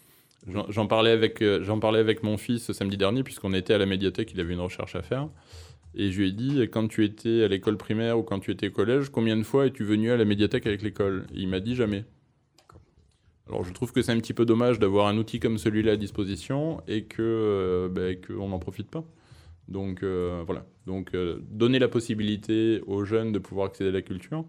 J'en 0.47 0.87
parlais, 0.87 1.13
avec, 1.13 2.23
mon 2.23 2.37
fils 2.37 2.73
samedi 2.73 2.97
dernier, 2.97 3.23
puisqu'on 3.23 3.55
était 3.55 3.75
à 3.75 3.79
la 3.79 3.87
médiathèque, 3.87 4.33
il 4.35 4.41
avait 4.41 4.53
une 4.53 4.61
recherche 4.61 4.97
à 4.97 5.03
faire. 5.03 5.29
Et 5.95 6.11
je 6.11 6.21
lui 6.21 6.29
ai 6.29 6.33
dit, 6.33 6.61
quand 6.73 6.89
tu 6.89 7.05
étais 7.05 7.43
à 7.43 7.49
l'école 7.49 7.77
primaire 7.77 8.19
ou 8.19 8.23
quand 8.23 8.39
tu 8.39 8.51
étais 8.51 8.69
au 8.69 8.71
collège, 8.71 9.11
combien 9.11 9.37
de 9.37 9.43
fois 9.43 9.67
es-tu 9.67 9.85
venu 9.85 10.11
à 10.11 10.17
la 10.17 10.25
médiathèque 10.25 10.67
avec 10.67 10.83
l'école? 10.83 11.27
Il 11.35 11.49
m'a 11.49 11.61
dit 11.61 11.75
jamais. 11.75 12.05
Alors 13.49 13.65
je 13.65 13.73
trouve 13.73 13.93
que 13.93 14.01
c'est 14.01 14.13
un 14.13 14.19
petit 14.19 14.33
peu 14.33 14.47
dommage 14.47 14.79
d'avoir 14.79 15.07
un 15.09 15.19
outil 15.19 15.39
comme 15.39 15.59
celui-là 15.59 15.93
à 15.93 15.97
disposition 15.97 16.81
et 16.89 17.05
que 17.05 17.21
euh, 17.21 17.89
ben, 17.89 18.17
qu'on 18.19 18.49
n'en 18.49 18.59
profite 18.59 18.89
pas. 18.89 19.05
Donc 19.69 20.03
euh, 20.03 20.43
voilà. 20.47 20.65
Donc 20.87 21.15
euh, 21.15 21.41
donner 21.51 21.79
la 21.79 21.89
possibilité 21.89 22.81
aux 22.87 23.05
jeunes 23.05 23.33
de 23.33 23.39
pouvoir 23.39 23.67
accéder 23.67 23.91
à 23.91 23.93
la 23.93 24.03
culture. 24.03 24.45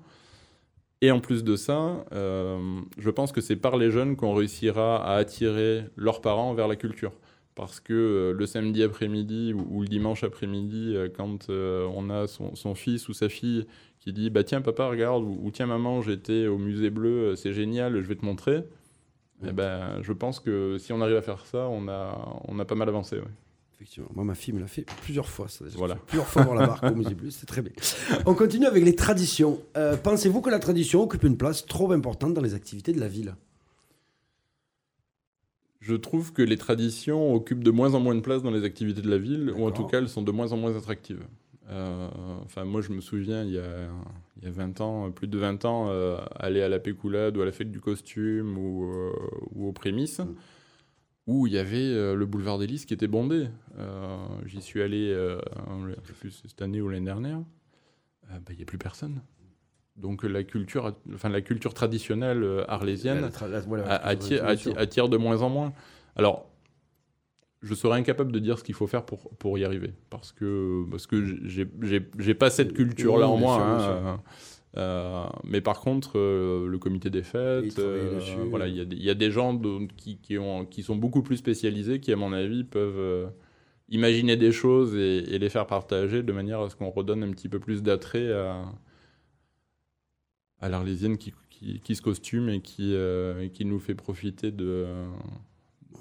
Et 1.02 1.12
en 1.12 1.20
plus 1.20 1.44
de 1.44 1.58
ça, 1.58 2.06
euh, 2.14 2.80
je 2.98 3.10
pense 3.10 3.34
que 3.34 3.41
c'est 3.41 3.58
par 3.58 3.76
les 3.76 3.91
jeunes 3.91 4.16
qu'on 4.16 4.34
réussira 4.34 5.06
à 5.06 5.16
attirer 5.16 5.84
leurs 5.98 6.22
parents 6.22 6.54
vers 6.54 6.70
la 6.70 6.78
culture. 6.78 7.12
Parce 7.56 7.80
que 7.80 7.93
euh, 7.93 8.34
le 8.34 8.45
samedi 8.45 8.82
après-midi 8.82 9.54
ou, 9.54 9.68
ou 9.70 9.82
le 9.82 9.88
dimanche 9.88 10.24
après-midi, 10.24 10.93
euh, 10.95 11.08
quand 11.16 11.49
euh, 11.49 11.88
on 11.93 12.10
a 12.10 12.28
son, 12.28 12.56
son 12.56 12.74
fils 12.74 13.10
ou 13.10 13.14
sa 13.14 13.30
fille 13.30 13.68
qui 13.99 14.12
dit 14.12 14.30
bah 14.30 14.43
tiens 14.43 14.62
papa 14.62 14.88
regarde 14.88 15.24
ou, 15.24 15.39
ou 15.43 15.51
tiens 15.51 15.68
maman 15.68 16.01
j'étais 16.01 16.47
au 16.47 16.58
musée 16.58 16.89
bleu 16.89 17.38
c'est 17.38 17.54
génial 17.54 18.01
je 18.01 18.08
vais 18.08 18.16
te 18.16 18.26
montrer 18.26 18.64
eh 19.47 19.54
ben 19.54 20.01
je 20.01 20.12
pense 20.12 20.41
que 20.41 20.78
si 20.78 20.91
on 20.91 20.99
arrive 20.99 21.16
à 21.16 21.22
faire 21.22 21.45
ça 21.45 21.70
on 21.70 21.88
a 21.88 22.41
on 22.49 22.60
a 22.60 22.66
pas 22.66 22.76
mal 22.76 22.89
avancé 22.89 23.18
ouais. 23.18 23.24
Effectivement. 23.76 24.10
Moi, 24.14 24.24
ma 24.24 24.36
fille 24.36 24.54
me 24.54 24.60
l'a 24.62 24.68
fait 24.68 24.86
plusieurs 25.01 25.28
fois. 25.28 25.49
Ça. 25.49 25.66
Voilà. 25.76 25.95
Plusieurs 25.95 26.28
fois 26.28 26.43
voir 26.43 26.56
la 26.56 26.68
barque 26.68 26.84
au 26.84 26.95
Musée 26.95 27.16
Bleu, 27.16 27.32
c'est 27.32 27.47
très 27.47 27.62
bien. 27.62 27.72
On 28.26 28.34
continue 28.36 28.68
avec 28.68 28.86
les 28.86 28.95
traditions. 28.95 29.60
Pensez-vous 30.04 30.41
que 30.41 30.51
la 30.51 30.60
tradition 30.60 31.01
occupe 31.01 31.24
une 31.24 31.38
place 31.38 31.66
trop 31.66 31.91
importante 31.91 32.34
dans 32.36 32.41
les 32.41 32.54
activités 32.54 32.93
de 32.93 32.99
la 32.99 33.08
ville? 33.08 33.34
Je 35.84 35.96
trouve 35.96 36.32
que 36.32 36.42
les 36.42 36.56
traditions 36.56 37.34
occupent 37.34 37.64
de 37.64 37.70
moins 37.72 37.94
en 37.94 38.00
moins 38.00 38.16
de 38.16 38.22
place 38.22 38.42
dans 38.42 38.52
les 38.52 38.64
activités 38.64 39.02
de 39.02 39.10
la 39.10 39.18
ville, 39.18 39.52
ou 39.52 39.66
en 39.66 39.72
tout 39.72 39.86
cas 39.86 39.98
elles 39.98 40.08
sont 40.08 40.22
de 40.22 40.32
moins 40.32 40.54
en 40.54 40.58
moins 40.58 40.78
attractives. 40.78 41.26
Euh, 41.70 42.08
enfin, 42.46 42.64
moi 42.64 42.80
je 42.80 42.94
me 42.94 43.02
souviens, 43.02 43.44
il 43.44 43.52
y 43.52 43.58
a, 43.58 43.90
il 44.38 44.46
y 44.46 44.48
a 44.48 44.52
20 44.52 44.80
ans, 44.80 45.12
plus 45.12 45.28
de 45.28 45.38
20 45.38 45.66
ans, 45.66 45.88
euh, 45.90 46.18
aller 46.38 46.62
à 46.62 46.70
la 46.70 46.80
Pécoulade 46.80 47.36
ou 47.36 47.42
à 47.42 47.46
la 47.46 47.52
fête 47.52 47.70
du 47.70 47.82
costume 47.82 48.58
ou, 48.58 48.86
euh, 48.86 49.12
ou 49.52 49.68
aux 49.68 49.74
prémices, 49.74 50.20
Mm. 50.20 50.36
où 51.28 51.48
il 51.48 51.54
y 51.54 51.58
avait 51.58 52.16
le 52.16 52.26
boulevard 52.26 52.60
des 52.60 52.68
Lys 52.68 52.86
qui 52.86 52.94
était 52.94 53.08
bondé. 53.08 53.50
J'y 54.46 54.62
suis 54.62 54.82
allé, 54.82 55.14
je 55.14 56.08
sais 56.08 56.14
plus 56.14 56.32
cette 56.48 56.62
année 56.62 56.80
ou 56.80 56.88
l'année 56.88 57.06
dernière, 57.06 57.40
bah, 58.30 58.40
il 58.52 58.56
n'y 58.56 58.64
a 58.64 58.66
plus 58.66 58.78
personne. 58.78 59.22
Donc 59.96 60.24
la 60.24 60.44
culture, 60.44 60.94
enfin, 61.14 61.30
la 61.30 61.41
culture 61.41 61.74
traditionnelle 61.74 62.44
euh, 62.44 62.64
arlésienne 62.68 63.28
tra- 63.28 63.64
voilà, 63.68 63.86
attire, 63.96 64.44
attire- 64.46 64.78
attire 64.78 65.10
de 65.10 65.18
moins 65.18 65.41
en 65.44 65.50
moins. 65.50 65.74
Alors, 66.16 66.50
je 67.62 67.74
serais 67.76 67.98
incapable 67.98 68.32
de 68.32 68.39
dire 68.39 68.58
ce 68.58 68.64
qu'il 68.64 68.76
faut 68.76 68.88
faire 68.88 69.06
pour, 69.06 69.30
pour 69.38 69.58
y 69.58 69.64
arriver. 69.64 69.94
Parce 70.10 70.32
que, 70.32 70.84
parce 70.89 71.08
que 71.08 71.24
j'ai- 71.48 72.34
pas 72.34 72.50
cette 72.50 72.74
culture-là 72.74 73.28
Oui, 73.28 73.34
en 73.34 73.38
moi. 73.38 73.56
sûr, 73.56 73.64
hein, 73.64 74.22
euh, 74.76 74.80
euh, 74.80 75.26
mais 75.44 75.62
par 75.62 75.80
contre, 75.80 76.14
euh, 76.18 76.68
le 76.68 76.78
comité 76.80 77.10
des 77.12 77.24
fêtes, 77.24 77.78
euh, 77.78 78.20
voilà, 78.50 78.68
il 78.68 78.76
y, 78.76 78.82
a 78.82 78.86
des- 78.86 78.96
il 78.96 79.04
y 79.04 79.10
a 79.12 79.14
des 79.14 79.30
gens 79.32 79.54
de- 79.54 79.86
qui, 79.96 80.18
qui, 80.18 80.38
ont, 80.39 80.66
qui 80.66 80.82
sont 80.82 80.96
beaucoup 80.96 81.22
plus 81.22 81.38
spécialisés, 81.38 82.00
qui, 82.00 82.12
à 82.12 82.16
mon 82.16 82.34
avis, 82.34 82.64
peuvent 82.64 83.30
imaginer 83.89 84.36
des 84.38 84.52
choses 84.52 84.96
et, 84.96 85.20
et 85.36 85.38
les 85.38 85.50
faire 85.50 85.68
partager 85.68 86.24
de 86.24 86.34
manière 86.34 86.62
à 86.62 86.70
ce 86.70 86.76
qu'on 86.76 86.89
redonne 86.89 87.24
un 87.24 87.32
petit 87.32 87.48
peu 87.48 87.60
plus 87.60 87.84
d'attrait 87.84 88.34
à, 88.34 88.64
à 90.64 90.70
l'Arlésienne 90.70 91.18
qui, 91.18 91.34
qui, 91.49 91.80
qui 91.82 91.95
se 91.95 92.01
costume 92.01 92.49
et 92.49 92.61
qui, 92.61 92.93
euh, 92.95 93.47
qui 93.49 93.66
nous 93.66 93.80
fait 93.80 93.95
profiter 93.95 94.51
de, 94.51 94.88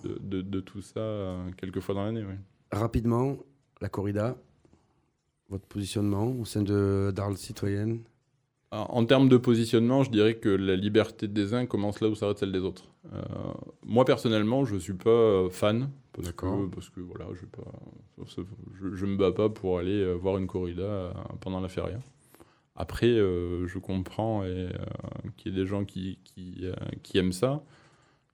de, 0.05 0.19
de- 0.21 0.43
de 0.43 0.61
tout 0.61 0.81
ça 0.83 1.01
euh, 1.01 1.51
quelques 1.57 1.81
fois 1.81 1.95
dans 1.95 2.05
l'année. 2.05 2.25
oui. 2.27 2.35
En 8.71 9.05
termes 9.05 9.29
de 9.29 9.37
positionnement, 9.37 10.03
je 10.03 10.11
dirais 10.11 10.37
que 10.37 10.49
la 10.49 10.77
liberté 10.77 11.29
des 11.29 11.53
uns 11.53 11.67
commence 11.67 12.01
là 12.01 12.09
où 12.09 12.15
s'arrête 12.15 12.39
celle 12.39 12.53
des 12.53 12.61
autres. 12.61 12.85
Euh, 13.13 13.21
moi, 13.85 14.07
personnellement, 14.07 14.65
je 14.65 14.75
ne 14.77 14.79
suis 14.81 14.95
pas 14.95 15.11
euh, 15.11 15.51
fan. 15.51 15.91
Parce 16.15 16.29
que, 16.33 16.47
parce 16.75 16.89
que 16.89 17.01
voilà, 17.01 17.27
je 17.37 19.05
ne 19.07 19.11
me 19.11 19.17
bats 19.19 19.33
pas 19.33 19.49
pour 19.51 19.79
aller 19.79 20.15
voir 20.15 20.39
une 20.39 20.47
corrida 20.47 21.13
pendant 21.41 21.61
la 21.61 21.69
feria. 21.69 21.99
Après, 22.83 23.07
euh, 23.07 23.69
je 23.69 23.79
comprends 23.79 24.43
euh, 24.43 24.69
qu'il 25.37 25.53
y 25.53 25.55
ait 25.57 25.63
des 25.63 25.69
gens 25.69 25.85
qui, 25.85 26.19
qui, 26.25 26.63
euh, 26.65 26.73
qui 27.05 27.17
aiment 27.17 27.31
ça. 27.33 27.63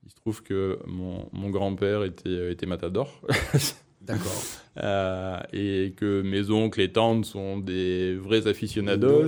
Il 0.03 0.09
se 0.09 0.15
trouve 0.15 0.41
que 0.41 0.79
mon, 0.87 1.29
mon 1.33 1.51
grand-père 1.51 2.03
était, 2.03 2.51
était 2.51 2.65
matador. 2.65 3.21
D'accord. 4.01 4.31
Euh, 4.81 5.37
et 5.51 5.93
que 5.97 6.21
mes 6.21 6.51
oncles 6.51 6.79
et 6.79 6.89
tantes 6.93 7.25
sont 7.25 7.57
des 7.57 8.15
vrais 8.15 8.47
aficionados. 8.47 9.27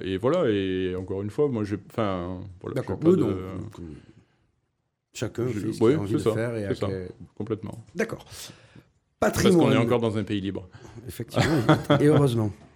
Et 0.00 0.16
voilà, 0.16 0.48
et 0.48 0.94
encore 0.96 1.20
une 1.20 1.28
fois, 1.28 1.48
moi 1.48 1.64
j'ai. 1.64 1.76
Enfin, 1.90 2.40
voilà, 2.62 2.76
D'accord. 2.76 2.98
Oui, 3.04 3.16
de- 3.18 3.36
Chacun 5.12 5.46
Je- 5.48 5.58
fait 5.60 5.72
ce 5.74 5.84
oui, 5.84 5.96
envie 5.96 6.14
de 6.14 6.18
ça, 6.18 6.32
faire. 6.32 6.56
Et 6.56 6.74
ça. 6.74 6.86
quel- 6.86 7.10
Complètement. 7.34 7.84
D'accord. 7.94 8.24
Parce 8.24 9.34
Patrimoine. 9.34 9.66
qu'on 9.68 9.72
est 9.74 9.76
encore 9.76 10.00
dans 10.00 10.16
un 10.16 10.24
pays 10.24 10.40
libre. 10.40 10.66
Effectivement, 11.06 11.58
et 12.00 12.06
heureusement. 12.06 12.50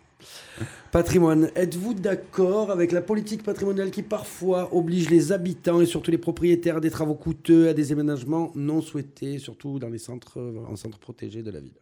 Patrimoine, 0.93 1.51
êtes-vous 1.57 1.95
d'accord 1.95 2.71
avec 2.71 2.93
la 2.93 3.03
politique 3.03 3.43
patrimoniale 3.43 3.91
qui 3.91 4.03
parfois 4.03 4.75
oblige 4.75 5.11
les 5.11 5.33
habitants 5.33 5.81
et 5.81 5.87
surtout 5.87 6.11
les 6.11 6.19
propriétaires 6.19 6.77
à 6.77 6.81
des 6.81 6.91
travaux 6.91 7.15
coûteux, 7.15 7.69
à 7.69 7.75
des 7.75 7.91
aménagements 7.93 8.53
non 8.55 8.81
souhaités, 8.81 9.39
surtout 9.39 9.79
dans 9.79 9.89
les 9.89 9.99
centres, 9.99 10.41
en 10.69 10.77
centres 10.77 10.99
protégés 10.99 11.43
de 11.43 11.51
la 11.51 11.61
ville? 11.61 11.75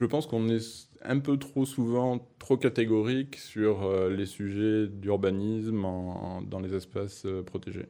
Je 0.00 0.06
pense 0.06 0.26
qu'on 0.26 0.48
est 0.48 0.88
un 1.02 1.18
peu 1.18 1.36
trop 1.36 1.66
souvent 1.66 2.26
trop 2.38 2.56
catégorique 2.56 3.36
sur 3.36 3.82
euh, 3.82 4.08
les 4.08 4.24
sujets 4.24 4.86
d'urbanisme 4.88 5.82
dans 5.82 6.60
les 6.60 6.74
espaces 6.74 7.26
euh, 7.26 7.42
protégés. 7.42 7.86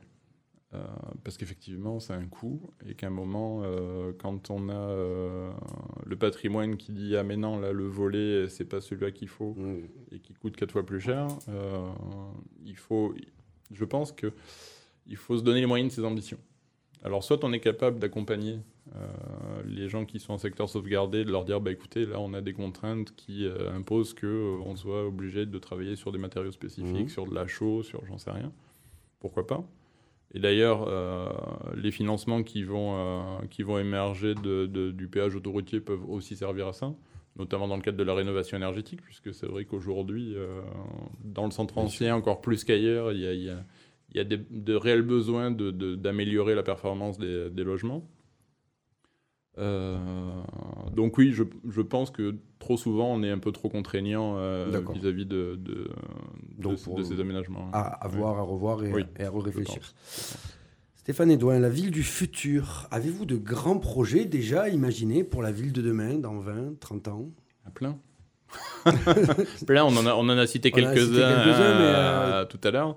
Euh, 0.73 0.79
parce 1.25 1.37
qu'effectivement, 1.37 1.99
c'est 1.99 2.13
un 2.13 2.27
coût 2.27 2.71
et 2.87 2.95
qu'à 2.95 3.09
un 3.09 3.11
moment, 3.11 3.63
euh, 3.65 4.13
quand 4.17 4.51
on 4.51 4.69
a 4.69 4.73
euh, 4.73 5.51
le 6.07 6.15
patrimoine 6.17 6.77
qui 6.77 6.93
dit 6.93 7.17
Ah, 7.17 7.25
mais 7.25 7.37
non, 7.37 7.59
là, 7.59 7.73
le 7.73 7.87
volet, 7.89 8.49
c'est 8.49 8.67
pas 8.67 8.81
celui-là 8.81 9.11
qu'il 9.11 9.27
faut 9.27 9.57
et 10.13 10.21
qui 10.21 10.33
coûte 10.35 10.55
quatre 10.55 10.71
fois 10.71 10.87
plus 10.87 11.01
cher, 11.01 11.27
il 12.65 12.77
faut, 12.77 13.15
je 13.73 13.85
pense 13.85 14.13
que 14.13 14.33
il 15.07 15.17
faut 15.17 15.37
se 15.37 15.43
donner 15.43 15.59
les 15.61 15.67
moyens 15.67 15.91
de 15.91 15.95
ses 16.01 16.05
ambitions. 16.07 16.39
Alors, 17.03 17.25
soit 17.25 17.43
on 17.45 17.53
est 17.53 17.61
capable 17.61 17.99
d'accompagner 17.99 18.61
les 19.65 19.89
gens 19.89 20.05
qui 20.05 20.21
sont 20.21 20.35
en 20.35 20.39
secteur 20.39 20.69
sauvegardé, 20.69 21.25
de 21.25 21.33
leur 21.33 21.45
dire 21.45 21.61
bah, 21.61 21.73
écoutez, 21.73 22.07
là, 22.07 22.21
on 22.21 22.33
a 22.33 22.41
des 22.43 22.53
contraintes 22.53 23.13
qui 23.17 23.45
imposent 23.75 24.15
qu'on 24.15 24.77
soit 24.77 25.05
obligé 25.05 25.47
de 25.47 25.59
travailler 25.59 25.97
sur 25.97 26.13
des 26.13 26.19
matériaux 26.19 26.53
spécifiques, 26.53 26.95
Mhm. 27.05 27.09
sur 27.09 27.27
de 27.27 27.35
la 27.35 27.49
chaux, 27.49 27.83
sur 27.83 28.05
j'en 28.07 28.19
sais 28.19 28.31
rien. 28.31 28.53
Pourquoi 29.19 29.47
pas? 29.49 29.65
Et 30.35 30.39
d'ailleurs, 30.39 30.85
euh, 30.89 31.29
les 31.75 31.91
financements 31.91 32.43
qui 32.43 32.63
vont, 32.63 32.95
euh, 32.97 33.47
qui 33.51 33.63
vont 33.63 33.79
émerger 33.79 34.35
de- 34.35 34.67
de- 34.67 34.91
du 34.93 35.09
péage 35.09 35.35
autoroutier 35.35 35.81
peuvent 35.81 36.09
aussi 36.09 36.37
servir 36.37 36.69
à 36.69 36.73
ça 36.73 36.93
notamment 37.39 37.69
dans 37.69 37.77
le 37.77 37.81
cadre 37.83 37.97
de 37.97 38.03
la 38.03 38.13
rénovation 38.13 38.57
énergétique, 38.59 39.01
puisque 39.03 39.33
c'est 39.33 39.47
vrai 39.47 39.65
qu'aujourd'hui, 39.65 40.35
euh, 40.37 40.61
dans 41.25 41.45
le 41.47 41.53
centre 41.53 41.79
ancien, 41.79 42.15
encore 42.15 42.41
plus 42.41 42.65
qu'ailleurs, 42.65 43.13
il 43.13 43.21
y 43.21 43.27
a, 43.27 43.33
il 43.33 43.43
y 43.45 43.49
a- 43.51 43.65
il 44.13 44.17
y 44.17 44.21
a 44.21 44.25
des, 44.25 44.37
de 44.51 44.75
réels 44.75 45.03
besoins 45.03 45.51
d'améliorer 45.53 46.55
la 46.57 46.65
performance 46.65 47.17
des, 47.19 47.49
des 47.49 47.63
logements. 47.65 48.05
Euh, 49.61 49.99
donc 50.95 51.19
oui, 51.19 51.33
je, 51.33 51.45
je 51.69 51.83
pense 51.83 52.11
que 52.11 52.37
trop 52.59 52.77
souvent, 52.77 53.13
on 53.13 53.23
est 53.23 53.31
un 53.31 53.39
peu 53.39 53.53
trop 53.53 53.69
contraignant 53.69 54.37
euh, 54.39 54.81
vis-à-vis 54.95 55.27
de, 55.27 55.55
de, 55.57 55.75
de- 55.75 55.91
Donc, 56.59 56.77
de 56.79 56.83
pour- 56.83 57.05
ces 57.05 57.21
aménagements. 57.21 57.69
à, 57.73 57.81
à 58.05 58.09
voir, 58.09 58.39
à 58.39 58.43
revoir 58.43 58.83
et, 58.85 58.93
Oui, 58.93 59.05
et 59.19 59.25
à 59.25 59.31
réfléchir. 59.31 59.83
Stéphane 60.97 61.31
Edouin, 61.31 61.59
la 61.59 61.69
ville 61.71 61.91
du 61.91 62.03
futur. 62.03 62.87
Avez-vous 62.91 63.25
de 63.27 63.37
grands 63.37 63.79
projets 63.79 64.25
déjà 64.27 64.69
imaginés 64.69 65.25
pour 65.25 65.43
la 65.43 65.51
ville 65.53 65.73
de 65.73 65.83
demain, 65.83 66.15
dans 66.15 66.39
20, 66.39 66.79
30 66.81 67.09
ans? 67.09 67.29
À 67.67 67.71
plein. 67.71 67.99
plein, 69.67 69.85
on 69.85 69.97
en 69.97 70.07
a, 70.07 70.15
on 70.15 70.29
en 70.29 70.39
a 70.39 70.47
cité 70.47 70.71
quelques-uns 70.71 71.19
euh, 71.21 72.45
tout 72.47 72.59
à 72.65 72.71
l'heure. 72.71 72.97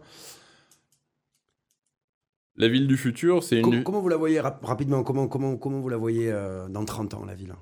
La 2.56 2.68
ville 2.68 2.88
du 2.88 2.98
futur, 2.98 3.42
c'est 3.44 3.58
une... 3.58 3.64
comment, 3.64 3.82
comment 3.84 4.02
vous 4.02 4.10
la 4.10 4.18
voyez 4.18 4.40
rap- 4.40 4.64
rapidement 4.64 5.04
comment, 5.04 5.28
comment, 5.28 5.58
comment 5.58 5.80
vous 5.80 5.90
la 5.90 5.98
voyez 5.98 6.32
euh, 6.32 6.68
dans 6.70 6.86
30 6.86 7.16
ans, 7.16 7.26
la 7.26 7.34
ville? 7.36 7.54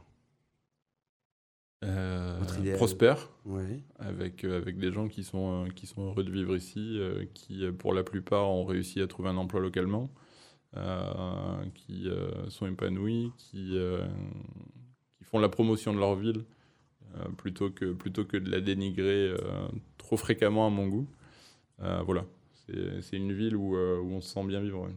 Euh, 1.84 2.39
prospère, 2.76 3.30
Oui. 3.46 3.84
avec, 3.98 4.44
euh, 4.44 4.58
avec 4.58 4.78
des 4.78 4.92
gens 4.92 5.08
qui 5.08 5.24
sont, 5.24 5.66
euh, 5.66 5.70
qui 5.70 5.88
sont 5.88 6.06
heureux 6.06 6.24
de 6.24 6.32
vivre 6.32 6.56
ici, 6.56 7.00
qui 7.34 7.64
pour 7.72 7.94
la 7.94 8.04
plupart 8.04 8.50
ont 8.50 8.66
réussi 8.66 9.02
à 9.02 9.08
trouver 9.08 9.30
un 9.30 9.38
emploi 9.38 9.62
localement, 9.62 10.10
qui 11.74 12.08
sont 12.50 12.68
épanouis, 12.68 13.32
qui, 13.38 13.78
qui 15.18 15.24
font 15.24 15.39
la 15.39 15.50
promotion 15.50 15.94
de 15.94 16.00
leur 16.00 16.16
ville, 16.16 16.44
plutôt, 17.38 17.70
que, 17.72 17.94
plutôt 17.94 18.26
que 18.26 18.38
de 18.38 18.50
la 18.52 18.62
dénigrer 18.62 19.34
trop 19.98 20.18
fréquemment 20.18 20.68
à 20.68 20.70
mon 20.70 20.88
goût. 20.88 21.08
Voilà, 21.80 22.26
c'est 22.68 23.18
une 23.18 23.34
ville 23.34 23.55
où, 23.55 23.76
euh, 23.76 23.99
où 23.99 24.12
on 24.14 24.22
se 24.22 24.30
sent 24.34 24.43
bien 24.45 24.62
vivre. 24.62 24.82
ouais. 24.82 24.95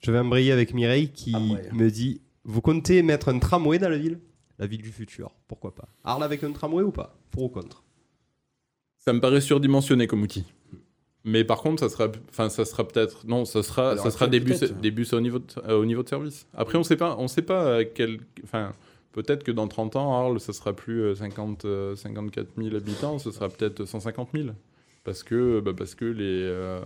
Je 0.00 0.10
vais 0.10 0.18
embrayer 0.18 0.52
avec 0.52 0.74
Mireille 0.74 1.10
qui 1.10 1.34
Embraye. 1.34 1.68
me 1.72 1.90
dit 1.90 2.20
Vous 2.44 2.60
comptez 2.60 3.02
mettre 3.02 3.28
un 3.28 3.38
tramway 3.38 3.78
dans 3.78 3.88
la 3.88 3.98
ville? 3.98 4.20
La 4.58 4.66
ville 4.66 4.82
du 4.82 4.90
futur, 4.92 5.32
pourquoi 5.48 5.74
pas 5.74 5.88
Arles 6.04 6.22
avec 6.22 6.44
un 6.44 6.52
tramway 6.52 6.82
ou 6.84 6.92
pas? 6.92 7.16
Pour 7.30 7.44
ou 7.44 7.48
contre? 7.48 7.82
Ça 8.98 9.12
me 9.12 9.20
paraît 9.20 9.40
surdimensionné 9.40 10.06
comme 10.06 10.22
outil. 10.22 10.44
Mais 11.24 11.42
par 11.42 11.62
contre, 11.62 11.80
ça 11.80 11.88
sera, 11.88 12.08
enfin, 12.28 12.48
ça 12.50 12.64
sera 12.66 12.86
peut-être, 12.86 13.26
non, 13.26 13.44
ça 13.46 13.62
sera, 13.62 13.92
Alors, 13.92 14.04
ça 14.04 14.10
sera 14.10 14.26
des 14.26 14.40
bus, 14.40 14.60
des 14.62 14.90
bus 14.90 15.12
au 15.14 15.20
niveau, 15.20 15.38
de, 15.38 15.44
euh, 15.66 15.78
au 15.80 15.86
niveau 15.86 16.02
de 16.02 16.08
service. 16.08 16.46
Après, 16.54 16.76
on 16.76 16.82
sait 16.82 16.96
pas, 16.96 17.16
on 17.18 17.28
sait 17.28 17.42
pas 17.42 17.78
à 17.78 17.84
quel, 17.84 18.20
enfin, 18.44 18.72
peut-être 19.12 19.42
que 19.42 19.50
dans 19.50 19.66
30 19.66 19.96
ans, 19.96 20.12
Arles, 20.14 20.38
ça 20.38 20.52
sera 20.52 20.74
plus 20.74 21.00
euh, 21.02 21.14
50, 21.14 21.64
euh, 21.64 21.96
54 21.96 22.48
000 22.62 22.76
habitants, 22.76 23.18
ce 23.18 23.30
sera 23.30 23.48
peut-être 23.48 23.86
150 23.86 24.28
000, 24.34 24.48
parce 25.04 25.22
que, 25.22 25.60
bah, 25.60 25.72
parce 25.76 25.94
que 25.94 26.06
les, 26.06 26.42
euh, 26.42 26.80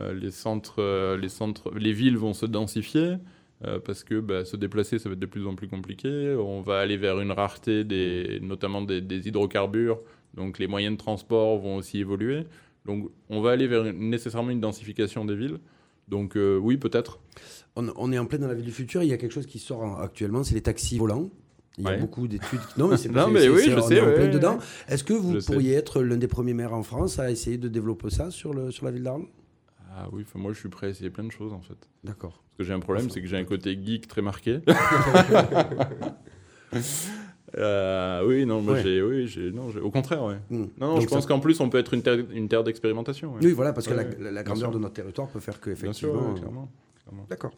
euh, 0.00 0.14
les 0.14 0.30
centres, 0.30 1.72
les 1.76 1.92
villes 1.92 2.16
vont 2.16 2.32
se 2.32 2.46
densifier. 2.46 3.16
parce 3.84 4.02
que 4.02 4.18
bah, 4.18 4.44
se 4.44 4.56
déplacer, 4.56 4.98
ça 4.98 5.08
va 5.08 5.12
être 5.12 5.20
de 5.20 5.26
plus 5.26 5.46
en 5.46 5.54
plus 5.54 5.68
compliqué. 5.68 6.34
On 6.36 6.62
va 6.62 6.80
aller 6.80 6.96
vers 6.96 7.20
une 7.20 7.30
rareté, 7.30 7.84
des, 7.84 8.40
notamment 8.42 8.82
des, 8.82 9.28
hydrocarbures. 9.28 10.00
Donc 10.34 10.58
les 10.58 10.66
moyens 10.66 10.96
de 10.96 10.98
transport 10.98 11.58
vont 11.58 11.76
aussi 11.76 11.98
évoluer. 12.00 12.44
Donc 12.86 13.10
on 13.28 13.40
va 13.40 13.50
aller 13.52 13.68
vers 13.68 13.84
nécessairement 13.92 14.50
une 14.50 14.60
densification 14.60 15.24
des 15.24 15.36
villes. 15.36 15.58
Donc 16.08 16.36
oui, 16.36 16.76
peut-être. 16.76 17.20
On, 17.76 17.88
on 17.96 18.10
est 18.12 18.18
en 18.18 18.26
plein 18.26 18.38
dans 18.38 18.48
la 18.48 18.54
ville 18.54 18.64
du 18.64 18.72
futur. 18.72 19.02
Il 19.04 19.08
y 19.08 19.12
a 19.12 19.16
quelque 19.16 19.32
chose 19.32 19.46
qui 19.46 19.60
sort 19.60 19.82
en- 19.82 19.96
actuellement, 19.96 20.42
c'est 20.42 20.56
les 20.56 20.62
taxis 20.62 20.98
volants. 20.98 21.30
Il 21.78 21.84
y 21.84 21.86
a 21.86 21.90
Ouais. 21.92 21.98
beaucoup 21.98 22.28
d'études. 22.28 22.60
Non, 22.76 22.88
mais 22.88 22.96
c'est 22.98 23.08
Non, 23.12 23.28
mais 23.28 23.48
oui, 23.48 23.70
je 23.70 23.76
on 23.76 23.82
sais, 23.82 23.94
est 23.96 24.00
en 24.00 24.06
ouais, 24.06 24.14
plein 24.14 24.24
ouais, 24.24 24.30
dedans. 24.30 24.58
Est-ce 24.88 25.04
que 25.04 25.14
vous 25.14 25.34
Je 25.34 25.38
sais. 25.40 25.52
pourriez 25.52 25.74
être 25.74 26.02
l'un 26.02 26.16
des 26.18 26.28
premiers 26.28 26.52
maires 26.54 26.74
en 26.74 26.82
France 26.82 27.18
à 27.18 27.30
essayer 27.30 27.56
de 27.58 27.68
développer 27.68 28.10
ça 28.10 28.30
sur, 28.30 28.52
le, 28.52 28.70
sur 28.70 28.84
la 28.84 28.90
ville 28.90 29.02
d'Arles? 29.04 29.24
Ah 29.94 30.08
oui, 30.12 30.24
moi 30.34 30.52
je 30.54 30.58
suis 30.58 30.68
prêt 30.70 30.86
à 30.86 30.90
essayer 30.90 31.10
plein 31.10 31.24
de 31.24 31.30
choses 31.32 31.52
en 31.52 31.60
fait. 31.60 31.76
D'accord. 32.04 32.32
Parce 32.32 32.58
que 32.58 32.64
j'ai 32.64 32.72
un 32.72 32.80
problème, 32.80 33.10
c'est 33.10 33.20
que 33.20 33.26
j'ai 33.26 33.36
un 33.36 33.44
côté 33.44 33.78
geek 33.82 34.06
très 34.08 34.22
marqué. 34.22 34.60
Euh, 37.58 38.26
oui, 38.26 38.46
non, 38.46 38.62
moi 38.62 38.80
j'ai, 38.80 39.02
oui, 39.02 39.30
non, 39.52 39.68
au 39.82 39.90
contraire, 39.90 40.24
ouais. 40.24 40.38
Hmm. 40.48 40.68
Non, 40.80 40.94
non, 40.94 41.00
je 41.00 41.06
pense 41.06 41.24
ça- 41.24 41.28
qu'en 41.28 41.38
plus 41.38 41.60
on 41.60 41.68
peut 41.68 41.76
être 41.76 41.92
une 41.92 42.00
terre, 42.00 42.16
une 42.32 42.48
terre 42.48 42.64
d'expérimentation. 42.64 43.34
Oui, 43.42 43.52
voilà, 43.52 43.74
parce 43.74 43.86
que 43.86 43.92
la, 43.92 44.04
bien 44.04 44.42
grandeur 44.42 44.56
sûr. 44.56 44.70
de 44.70 44.78
notre 44.78 44.94
territoire 44.94 45.28
peut 45.28 45.38
faire 45.40 45.60
que, 45.60 45.68
Bien 45.70 45.92
sûr, 45.92 46.08
effectivement. 46.08 46.32
ouais, 46.32 46.40
clairement. 46.40 46.72
clairement. 47.04 47.26
D'accord. 47.28 47.52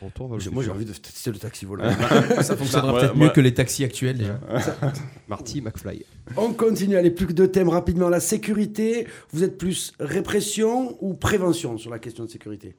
Retour 0.00 0.28
Moi, 0.28 0.62
j'ai 0.62 0.70
envie 0.70 0.84
de 0.84 0.92
tester 0.92 1.30
le 1.30 1.38
taxi 1.38 1.64
volant. 1.64 1.90
Ça 2.42 2.56
fonctionnera 2.56 2.98
peut-être 2.98 3.16
mieux 3.16 3.30
que 3.30 3.40
les 3.40 3.54
taxis 3.54 3.84
actuels 3.84 4.18
déjà. 4.18 4.40
Marty 5.28 5.60
McFly. 5.60 6.04
On 6.36 6.52
continue, 6.52 6.96
allez, 6.96 7.10
plus 7.10 7.26
que 7.26 7.32
deux 7.32 7.48
thèmes 7.48 7.68
rapidement. 7.68 8.08
La 8.08 8.20
sécurité, 8.20 9.06
vous 9.32 9.42
êtes 9.44 9.58
plus 9.58 9.92
répression 9.98 10.96
ou 11.00 11.14
prévention 11.14 11.78
sur 11.78 11.90
la 11.90 11.98
question 11.98 12.24
de 12.24 12.30
sécurité? 12.30 12.76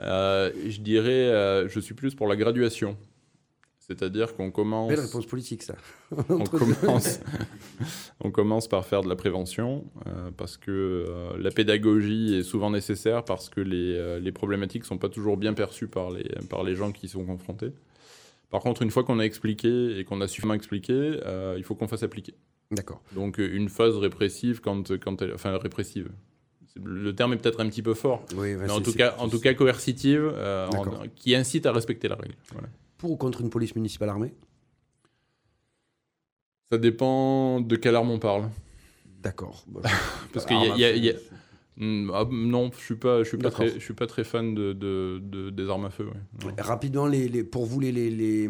Euh, 0.00 0.50
je 0.68 0.80
dirais, 0.80 1.10
euh, 1.10 1.68
je 1.68 1.80
suis 1.80 1.94
plus 1.94 2.14
pour 2.14 2.26
la 2.26 2.36
graduation. 2.36 2.96
C'est-à-dire 3.98 4.34
qu'on 4.34 4.50
commence. 4.50 4.88
Belle 4.88 5.00
réponse 5.00 5.26
politique, 5.26 5.62
ça. 5.62 5.74
on 6.28 6.44
commence, 6.44 7.20
on 8.20 8.30
commence 8.30 8.68
par 8.68 8.86
faire 8.86 9.02
de 9.02 9.08
la 9.08 9.16
prévention 9.16 9.84
euh, 10.06 10.30
parce 10.36 10.56
que 10.56 10.70
euh, 10.70 11.36
la 11.38 11.50
pédagogie 11.50 12.34
est 12.36 12.42
souvent 12.42 12.70
nécessaire 12.70 13.24
parce 13.24 13.48
que 13.48 13.60
les, 13.60 13.96
euh, 13.96 14.18
les 14.18 14.32
problématiques 14.32 14.82
ne 14.82 14.86
sont 14.86 14.98
pas 14.98 15.08
toujours 15.08 15.36
bien 15.36 15.54
perçues 15.54 15.88
par 15.88 16.10
les, 16.10 16.24
par 16.48 16.64
les 16.64 16.74
gens 16.74 16.92
qui 16.92 17.06
y 17.06 17.08
sont 17.08 17.24
confrontés. 17.24 17.72
Par 18.50 18.60
contre, 18.60 18.82
une 18.82 18.90
fois 18.90 19.04
qu'on 19.04 19.18
a 19.18 19.24
expliqué 19.24 19.98
et 19.98 20.04
qu'on 20.04 20.20
a 20.20 20.28
suffisamment 20.28 20.54
expliqué, 20.54 21.18
il 21.56 21.64
faut 21.64 21.74
qu'on 21.74 21.88
fasse 21.88 22.02
appliquer. 22.02 22.34
D'accord. 22.70 23.00
Donc 23.14 23.38
une 23.38 23.68
phase 23.68 23.96
répressive, 23.96 24.60
quand, 24.60 24.96
quand 24.98 25.22
elle, 25.22 25.32
enfin 25.34 25.56
répressive, 25.58 26.10
le 26.82 27.14
terme 27.14 27.34
est 27.34 27.36
peut-être 27.36 27.60
un 27.60 27.68
petit 27.68 27.82
peu 27.82 27.94
fort, 27.94 28.24
Oui, 28.34 28.54
mais 28.54 28.70
en 28.70 28.80
tout, 28.80 28.92
cas, 28.92 29.14
en 29.18 29.28
tout 29.28 29.40
cas 29.40 29.54
coercitive, 29.54 30.32
euh, 30.34 30.66
en- 30.68 31.06
qui 31.14 31.34
incite 31.34 31.66
à 31.66 31.72
respecter 31.72 32.08
la 32.08 32.16
règle. 32.16 32.34
Voilà. 32.52 32.68
Pour 33.02 33.10
ou 33.10 33.16
contre 33.16 33.40
une 33.40 33.50
police 33.50 33.74
municipale 33.74 34.10
armée? 34.10 34.32
Ça 36.70 36.78
dépend 36.78 37.60
de 37.60 37.74
quelle 37.74 37.96
arme 37.96 38.12
on 38.12 38.20
parle. 38.20 38.44
D'accord. 39.20 39.64
Parce 40.32 40.46
qu'il 40.46 40.56
y 40.56 40.70
a- 40.70 40.74
il 40.76 40.80
y 40.80 40.84
a- 40.84 40.92
il 40.94 41.04
y 41.06 41.10
a- 41.10 41.14
Hmm, 41.78 42.10
ah, 42.14 42.24
non, 42.30 42.70
je 42.78 42.84
suis 42.84 42.94
pas, 42.94 43.24
je 43.24 43.28
suis 43.28 43.38
pas 43.38 43.50
très, 43.50 43.70
je 43.70 43.78
suis 43.80 43.94
pas 43.94 44.06
très 44.06 44.22
fan 44.22 44.54
de, 44.54 44.72
de- 44.72 45.20
de- 45.20 45.50
des 45.50 45.68
armes 45.68 45.86
à 45.86 45.90
feu. 45.90 46.06
ouais. 46.44 46.52
Rapidement, 46.58 47.06
les, 47.08 47.26
les- 47.28 47.42
pour 47.42 47.64
vous, 47.66 47.80
les, 47.80 47.90
les, 47.90 48.08
les, 48.10 48.48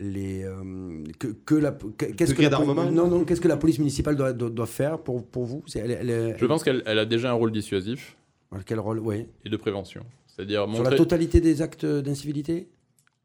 les, 0.00 0.42
euh, 0.42 1.04
que, 1.20 1.28
que 1.28 1.54
la, 1.54 1.70
que- 1.70 2.06
qu'est-ce 2.06 2.34
que 2.34 2.42
la, 2.42 2.48
poli- 2.50 2.66
d'armement 2.66 2.90
non, 2.90 3.06
non, 3.08 3.24
qu'est-ce 3.24 3.40
que 3.42 3.46
la 3.46 3.58
police 3.58 3.78
municipale 3.78 4.16
doit, 4.16 4.32
doit, 4.32 4.50
doit 4.50 4.66
faire 4.66 4.98
pour, 4.98 5.24
pour 5.24 5.44
vous? 5.44 5.62
C'est 5.68 5.78
elle, 5.78 5.90
elle- 5.92 6.10
elle- 6.10 6.38
Je 6.38 6.46
pense 6.46 6.64
qu'elle 6.64 6.82
elle 6.86 6.98
a 6.98 7.04
déjà 7.06 7.30
un 7.30 7.34
rôle 7.34 7.52
dissuasif 7.52 8.16
Quel 8.66 8.80
rôle 8.80 8.98
Ouais. 8.98 9.28
et 9.44 9.48
de 9.50 9.56
prévention. 9.56 10.02
C'est-à-dire 10.26 10.66
Sur 10.74 10.82
la 10.82 10.96
totalité 10.96 11.40
des 11.40 11.60
actes 11.62 11.84
d'incivilité? 11.86 12.68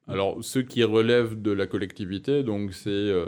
Alors, 0.07 0.43
ceux 0.43 0.61
qui 0.61 0.83
relèvent 0.83 1.41
de 1.41 1.51
la 1.51 1.65
collectivité, 1.67 2.43
donc 2.43 2.73
c'est 2.73 2.89
euh, 2.89 3.25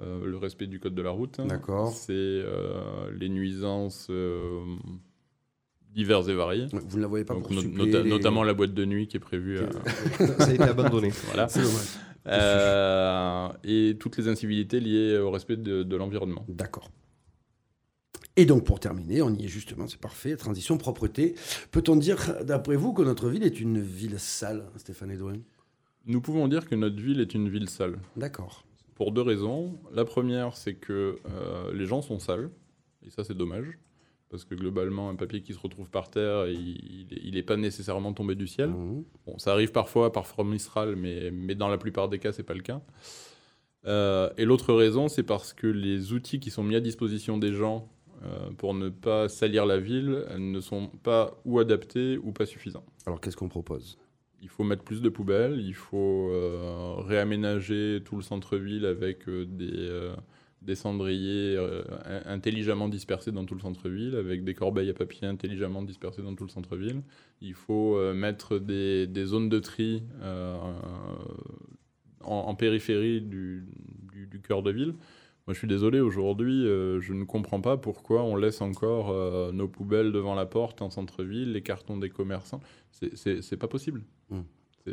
euh, 0.00 0.24
le 0.26 0.36
respect 0.36 0.66
du 0.66 0.78
code 0.80 0.94
de 0.94 1.02
la 1.02 1.10
route. 1.10 1.40
D'accord. 1.46 1.90
C'est 1.92 2.12
euh, 2.12 3.10
les 3.18 3.28
nuisances 3.28 4.08
euh, 4.10 4.60
diverses 5.94 6.28
et 6.28 6.34
variées. 6.34 6.66
Vous 6.72 6.96
ne 6.98 7.02
la 7.02 7.08
voyez 7.08 7.24
pas 7.24 7.34
Donc, 7.34 7.44
pour 7.44 7.52
no- 7.52 7.60
suppléer 7.62 7.86
nota- 7.86 8.02
les- 8.02 8.10
Notamment 8.10 8.42
la 8.42 8.52
boîte 8.54 8.74
de 8.74 8.84
nuit 8.84 9.08
qui 9.08 9.16
est 9.16 9.20
prévue. 9.20 9.58
à- 9.58 9.68
Ça 10.38 10.50
a 10.50 10.52
été 10.54 10.62
abandonné. 10.64 11.08
voilà. 11.26 11.48
C'est 11.48 11.62
dommage. 11.62 11.86
Euh, 12.26 13.48
et 13.64 13.96
toutes 13.98 14.18
les 14.18 14.28
incivilités 14.28 14.80
liées 14.80 15.16
au 15.18 15.30
respect 15.30 15.56
de, 15.56 15.82
de 15.82 15.96
l'environnement. 15.96 16.44
D'accord. 16.48 16.90
Et 18.36 18.44
donc, 18.44 18.64
pour 18.64 18.78
terminer, 18.80 19.22
on 19.22 19.30
y 19.34 19.46
est 19.46 19.48
justement, 19.48 19.88
c'est 19.88 19.98
parfait, 20.00 20.36
transition, 20.36 20.76
propreté. 20.78 21.34
Peut-on 21.72 21.96
dire, 21.96 22.36
d'après 22.44 22.76
vous, 22.76 22.92
que 22.92 23.02
notre 23.02 23.28
ville 23.30 23.42
est 23.42 23.58
une 23.60 23.80
ville 23.80 24.18
sale, 24.18 24.66
Stéphane 24.76 25.10
Edouin? 25.10 25.38
Nous 26.08 26.22
pouvons 26.22 26.48
dire 26.48 26.66
que 26.66 26.74
notre 26.74 27.00
ville 27.00 27.20
est 27.20 27.34
une 27.34 27.50
ville 27.50 27.68
sale. 27.68 27.98
D'accord. 28.16 28.64
Pour 28.94 29.12
deux 29.12 29.22
raisons. 29.22 29.78
La 29.92 30.06
première, 30.06 30.56
c'est 30.56 30.74
que 30.74 31.18
euh, 31.28 31.72
les 31.74 31.84
gens 31.84 32.00
sont 32.00 32.18
sales. 32.18 32.50
Et 33.06 33.10
ça, 33.10 33.24
c'est 33.24 33.36
dommage. 33.36 33.78
Parce 34.30 34.44
que 34.44 34.54
globalement, 34.54 35.10
un 35.10 35.16
papier 35.16 35.42
qui 35.42 35.52
se 35.52 35.58
retrouve 35.58 35.90
par 35.90 36.10
terre, 36.10 36.48
il 36.48 37.30
n'est 37.32 37.42
pas 37.42 37.56
nécessairement 37.56 38.14
tombé 38.14 38.34
du 38.34 38.46
ciel. 38.46 38.70
Mhm. 38.70 39.04
Bon, 39.26 39.38
ça 39.38 39.52
arrive 39.52 39.70
parfois 39.70 40.10
par 40.10 40.26
Mistral, 40.44 40.96
mais, 40.96 41.30
mais 41.30 41.54
dans 41.54 41.68
la 41.68 41.78
plupart 41.78 42.08
des 42.08 42.18
cas, 42.18 42.32
c'est 42.32 42.42
pas 42.42 42.54
le 42.54 42.62
cas. 42.62 42.80
Euh, 43.86 44.30
et 44.38 44.46
l'autre 44.46 44.72
raison, 44.72 45.08
c'est 45.08 45.22
parce 45.22 45.52
que 45.52 45.66
les 45.66 46.12
outils 46.14 46.40
qui 46.40 46.50
sont 46.50 46.62
mis 46.62 46.74
à 46.74 46.80
disposition 46.80 47.36
des 47.36 47.52
gens 47.52 47.88
euh, 48.24 48.50
pour 48.56 48.74
ne 48.74 48.88
pas 48.88 49.28
salir 49.28 49.66
la 49.66 49.78
ville 49.78 50.24
ne 50.38 50.60
sont 50.60 50.88
pas 51.02 51.38
ou 51.44 51.58
adaptés 51.58 52.18
ou 52.18 52.32
pas 52.32 52.46
suffisants. 52.46 52.84
Alors, 53.06 53.20
qu'est-ce 53.20 53.36
qu'on 53.36 53.48
propose? 53.48 53.98
Il 54.40 54.48
faut 54.48 54.64
mettre 54.64 54.84
plus 54.84 55.02
de 55.02 55.08
poubelles, 55.08 55.60
il 55.60 55.74
faut 55.74 56.30
euh, 56.30 56.94
réaménager 56.98 58.00
tout 58.04 58.16
le 58.16 58.22
centre-ville 58.22 58.86
avec 58.86 59.28
euh, 59.28 59.44
des, 59.44 59.72
euh, 59.72 60.14
des 60.62 60.76
cendriers 60.76 61.56
in- 62.04 62.22
intelligemment 62.32 62.88
dispersés 62.88 63.32
dans 63.32 63.44
tout 63.44 63.54
le 63.54 63.60
centre-ville, 63.60 64.14
avec 64.14 64.44
des 64.44 64.54
corbeilles 64.54 64.90
à 64.90 64.94
papier 64.94 65.26
intelligemment 65.26 65.82
dispersées 65.82 66.22
dans 66.22 66.34
tout 66.34 66.44
le 66.44 66.50
centre-ville. 66.50 67.02
Il 67.40 67.54
faut 67.54 68.00
mettre 68.14 68.58
des, 68.58 69.08
zones 69.24 69.48
de 69.48 69.58
tri 69.58 70.02
en, 72.20 72.54
périphérie 72.54 73.20
du 73.20 73.64
cœur 74.46 74.62
de 74.62 74.70
ville. 74.70 74.94
Moi, 75.48 75.54
je 75.54 75.60
suis 75.60 75.66
désolé, 75.66 75.98
aujourd'hui, 75.98 76.66
euh, 76.66 77.00
je 77.00 77.14
ne 77.14 77.24
comprends 77.24 77.62
pas 77.62 77.78
pourquoi 77.78 78.22
on 78.22 78.36
laisse 78.36 78.60
encore 78.60 79.08
euh, 79.08 79.50
nos 79.50 79.66
poubelles 79.66 80.12
devant 80.12 80.34
la 80.34 80.44
porte 80.44 80.82
en 80.82 80.90
centre-ville, 80.90 81.52
les 81.52 81.62
cartons 81.62 81.96
des 81.96 82.10
commerçants. 82.10 82.60
C'est- 82.90 83.56
pas 83.56 83.66
possible. 83.66 84.02
Mm. 84.28 84.40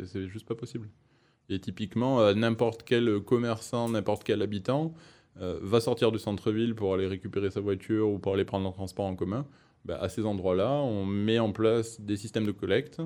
C'est- 0.06 0.28
juste 0.28 0.46
pas 0.48 0.54
possible. 0.54 0.88
Et 1.50 1.60
typiquement, 1.60 2.20
euh, 2.22 2.32
n'importe 2.32 2.84
quel 2.84 3.20
commerçant, 3.20 3.90
n'importe 3.90 4.24
quel 4.24 4.40
habitant 4.40 4.94
va 5.38 5.80
sortir 5.80 6.10
du 6.10 6.18
centre-ville 6.18 6.74
pour 6.74 6.94
aller 6.94 7.06
récupérer 7.06 7.50
sa 7.50 7.60
voiture 7.60 8.08
ou 8.08 8.18
pour 8.18 8.32
aller 8.32 8.46
prendre 8.46 8.66
un 8.66 8.72
transport 8.72 9.04
en 9.04 9.14
commun. 9.14 9.46
Bah, 9.84 9.98
à 10.00 10.08
ces 10.08 10.24
endroits-là, 10.24 10.72
on 10.72 11.04
met 11.04 11.38
en 11.38 11.52
place 11.52 12.00
des 12.00 12.16
systèmes 12.16 12.46
de 12.46 12.52
collecte 12.52 13.02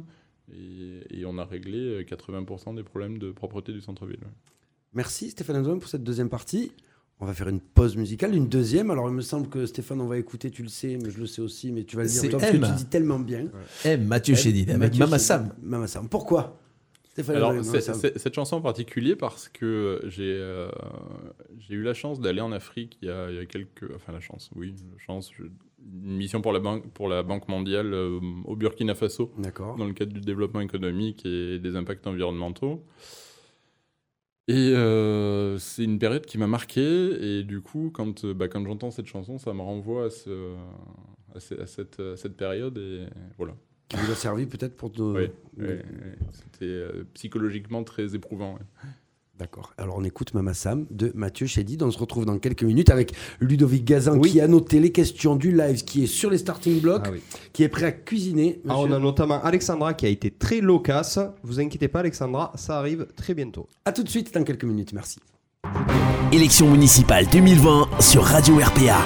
et, 0.53 1.01
et 1.11 1.27
on 1.27 1.37
a 1.39 1.45
réglé 1.45 1.79
euh, 1.79 2.05
80% 2.05 2.77
des 2.77 2.85
problèmes 2.85 3.19
de 3.19 3.33
propreté 3.33 3.73
du 3.73 3.81
centre-ville. 3.81 4.21
Merci 4.93 5.31
Stéphane 5.31 5.57
Edouin 5.57 5.79
pour 5.81 5.89
cette 5.89 6.05
deuxième 6.05 6.29
partie. 6.29 6.71
On 7.21 7.27
va 7.27 7.35
faire 7.35 7.49
une 7.49 7.61
pause 7.61 7.97
musicale, 7.97 8.35
une 8.35 8.49
deuxième. 8.49 8.91
Alors, 8.91 9.09
il 9.09 9.15
me 9.15 9.21
semble 9.21 9.49
que 9.49 9.67
Stéphane, 9.67 10.01
on 10.01 10.07
va 10.07 10.17
écouter, 10.17 10.51
tu 10.51 10.63
le 10.63 10.69
sais, 10.69 10.97
mais 11.03 11.11
je 11.11 11.19
le 11.19 11.27
sais 11.27 11.43
aussi, 11.43 11.71
mais 11.71 11.85
tu 11.85 11.97
vas 11.97 12.03
le 12.05 12.09
dire 12.09 12.21
C'est 12.21 12.29
toi, 12.31 12.39
parce 12.41 12.53
que 12.53 12.57
tu 12.57 12.73
dis 12.77 12.87
tellement 12.87 13.19
bien. 13.19 13.47
M. 13.85 14.07
Mathieu 14.07 14.35
Chédid 14.35 14.71
avec 14.71 14.81
Mathieu 14.81 15.01
Mama 15.01 15.17
Chédid. 15.19 15.27
Sam. 15.27 15.55
Mama 15.63 15.87
Sam. 15.87 16.09
Pourquoi? 16.09 16.59
Stéphane 17.11 17.37
Alors, 17.37 17.53
Mama 17.53 17.81
Sam. 17.81 17.95
cette 18.17 18.35
chanson 18.35 18.57
en 18.57 18.61
particulier 18.63 19.17
parce 19.17 19.49
que 19.49 20.01
j'ai 20.07 20.33
euh, 20.33 20.69
j'ai 21.59 21.75
eu 21.75 21.83
la 21.83 21.93
chance 21.93 22.21
d'aller 22.21 22.41
en 22.41 22.53
Afrique 22.53 22.97
il 23.03 23.09
y, 23.09 23.11
a, 23.11 23.31
il 23.31 23.37
y 23.37 23.39
a 23.41 23.47
quelques... 23.47 23.91
Enfin, 23.97 24.13
la 24.13 24.21
chance, 24.21 24.49
oui, 24.55 24.75
la 24.93 24.99
chance. 24.99 25.31
je- 25.37 25.43
une 25.43 26.17
mission 26.17 26.41
pour 26.41 26.53
la 26.53 26.61
Banque, 26.61 26.87
pour 26.93 27.09
la 27.09 27.23
banque 27.23 27.49
mondiale 27.49 27.93
euh, 27.95 28.21
au 28.45 28.55
Burkina 28.55 28.95
Faso 28.95 29.33
D'accord. 29.39 29.77
dans 29.77 29.87
le 29.87 29.93
cadre 29.95 30.13
du 30.13 30.21
développement 30.21 30.61
économique 30.61 31.25
et 31.27 31.59
des 31.59 31.75
impacts 31.75 32.07
environnementaux. 32.07 32.83
Et 34.51 34.75
euh, 34.75 35.59
c'est 35.59 35.85
une 35.85 35.99
période 35.99 36.27
qui 36.27 36.39
m'a 36.39 36.47
marqué. 36.47 36.81
Et 37.39 37.45
du 37.45 37.61
coup, 37.61 37.91
quand, 37.93 38.25
euh, 38.25 38.35
bah, 38.35 38.49
quand 38.49 38.65
j'entends 38.65 38.91
cette 38.91 39.07
chanson, 39.07 39.39
ça 39.39 39.53
me 39.55 39.61
renvoie 39.63 40.07
à, 40.07 40.11
ce, 40.11 40.55
à, 41.35 41.41
ce- 41.41 41.61
à 41.61 41.67
cette, 41.67 42.01
à 42.01 42.17
cette 42.17 42.37
période. 42.37 42.77
Et 42.79 43.07
voilà. 43.39 43.55
Qui 43.89 43.97
vous 43.97 44.11
a 44.11 44.15
servi 44.15 44.47
peut-être 44.47 44.77
pour 44.77 44.91
nos... 44.97 45.17
Oui, 45.17 45.29
oui, 45.57 45.67
oui. 45.69 46.27
C'était 46.33 46.65
euh, 46.67 47.05
psychologiquement 47.15 47.83
très 47.85 48.15
éprouvant. 48.15 48.55
ouais. 48.55 48.61
D'accord. 49.41 49.73
Alors 49.79 49.97
on 49.99 50.05
écoute 50.05 50.35
Mama 50.35 50.53
Sam 50.53 50.85
de 50.91 51.13
Mathieu 51.15 51.47
Chédid. 51.47 51.83
On 51.83 51.91
se 51.91 51.99
retrouve 51.99 52.27
dans 52.27 52.39
quelques 52.39 52.63
minutes 52.63 52.91
avec 52.91 53.15
Ludovic 53.41 53.87
Gazan 53.87 54.19
Oui. 54.19 54.33
qui 54.33 54.41
a 54.43 54.47
noté 54.47 54.79
les 54.81 54.93
questions 54.93 55.35
du 55.35 55.51
live, 55.57 55.83
qui 55.83 56.05
est 56.05 56.07
sur 56.07 56.29
les 56.29 56.37
starting 56.37 56.79
blocks, 56.83 57.05
Ah 57.07 57.11
oui. 57.11 57.23
qui 57.55 57.63
est 57.63 57.71
prêt 57.71 57.87
à 57.87 57.93
cuisiner. 57.93 58.61
Ah, 58.69 58.77
on 58.79 58.93
a 58.93 58.99
notamment 58.99 59.43
Alexandra 59.43 59.95
qui 59.95 60.05
a 60.05 60.11
été 60.11 60.31
très 60.31 60.61
loquace. 60.61 61.19
Vous 61.43 61.59
inquiétez 61.59 61.89
pas, 61.89 62.01
Alexandra, 62.01 62.53
ça 62.57 62.79
arrive 62.79 63.07
très 63.17 63.33
bientôt. 63.33 63.67
À 63.87 63.93
tout 63.93 64.03
de 64.03 64.11
suite 64.11 64.33
dans 64.35 64.45
quelques 64.45 64.65
minutes. 64.65 64.93
Merci. 64.93 65.21
Élection 66.33 66.71
municipale 66.71 67.27
2020 67.33 67.89
sur 68.01 68.23
Radio 68.23 68.57
RPA. 68.59 68.99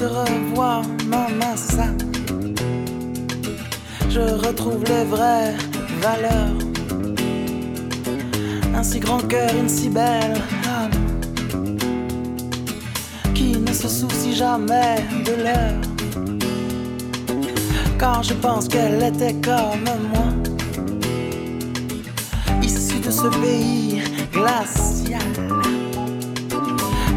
Te 0.00 0.06
revois, 0.06 0.80
maman, 1.08 1.54
ça, 1.56 1.88
je 4.08 4.20
retrouve 4.46 4.82
les 4.84 5.04
vraies 5.04 5.54
valeurs. 6.00 6.56
Un 8.74 8.82
si 8.82 8.98
grand 8.98 9.20
cœur, 9.28 9.50
une 9.54 9.68
si 9.68 9.90
belle 9.90 10.40
âme, 10.78 11.76
qui 13.34 13.58
ne 13.58 13.72
se 13.74 13.88
soucie 13.88 14.34
jamais 14.34 14.96
de 15.26 15.34
l'heure. 15.44 15.80
Quand 17.98 18.22
je 18.22 18.32
pense 18.32 18.68
qu'elle 18.68 19.02
était 19.02 19.34
comme 19.34 19.84
moi, 20.14 20.30
issue 22.62 23.00
de 23.00 23.10
ce 23.10 23.28
pays 23.42 24.00
glacial. 24.32 25.20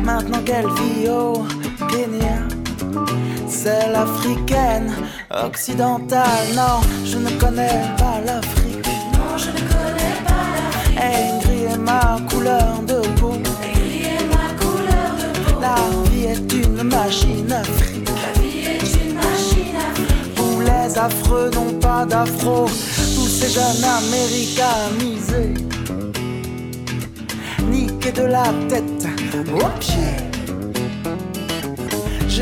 Maintenant 0.03 0.41
qu'elle 0.43 0.67
vit 0.67 1.07
au 1.07 1.45
Kenya, 1.87 2.42
c'est 3.63 3.91
l'africaine 3.91 4.91
occidentale. 5.29 6.47
Non, 6.53 6.81
je 7.05 7.17
ne 7.17 7.29
connais 7.39 7.81
pas 7.97 8.19
l'Afrique. 8.25 8.85
Non, 9.13 9.37
je 9.37 9.49
ne 9.51 9.63
connais 9.73 10.17
pas 10.27 10.45
l'Afrique. 10.55 10.99
Elle 11.07 11.39
grille 11.43 11.79
ma 11.79 12.17
couleur 12.29 12.81
de 12.85 12.99
peau. 13.19 13.33
La 15.61 15.75
vie 16.09 16.25
est 16.25 16.53
une 16.53 16.83
machine 16.83 17.51
afrique. 17.51 18.09
La 18.25 18.41
vie 18.41 18.65
est 18.73 18.89
une 19.01 19.15
machine 19.15 19.77
afrique. 19.89 20.39
Où 20.41 20.59
les 20.59 20.97
affreux 20.97 21.49
n'ont 21.55 21.79
pas 21.79 22.05
d'afro. 22.05 22.65
Tous 23.15 23.27
ces 23.27 23.49
jeunes 23.49 23.83
américanisés 24.01 25.53
niqué 27.69 28.11
de 28.11 28.23
la 28.23 28.47
tête 28.67 29.07
aux 29.55 29.79
pieds. 29.79 30.32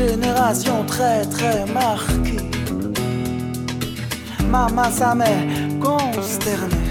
Génération 0.08 0.84
très 0.84 1.24
très 1.26 1.64
marquée. 1.66 2.48
Maman, 4.48 4.90
ça 4.90 5.14
m'est 5.14 5.46
consterné. 5.80 6.82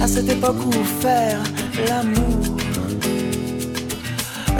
À 0.00 0.06
cette 0.06 0.28
époque 0.28 0.64
où 0.64 0.72
faire 1.00 1.40
l'amour 1.88 2.56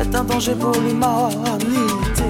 est 0.00 0.14
un 0.14 0.24
danger 0.24 0.54
pour 0.54 0.72
l'humanité. 0.72 2.28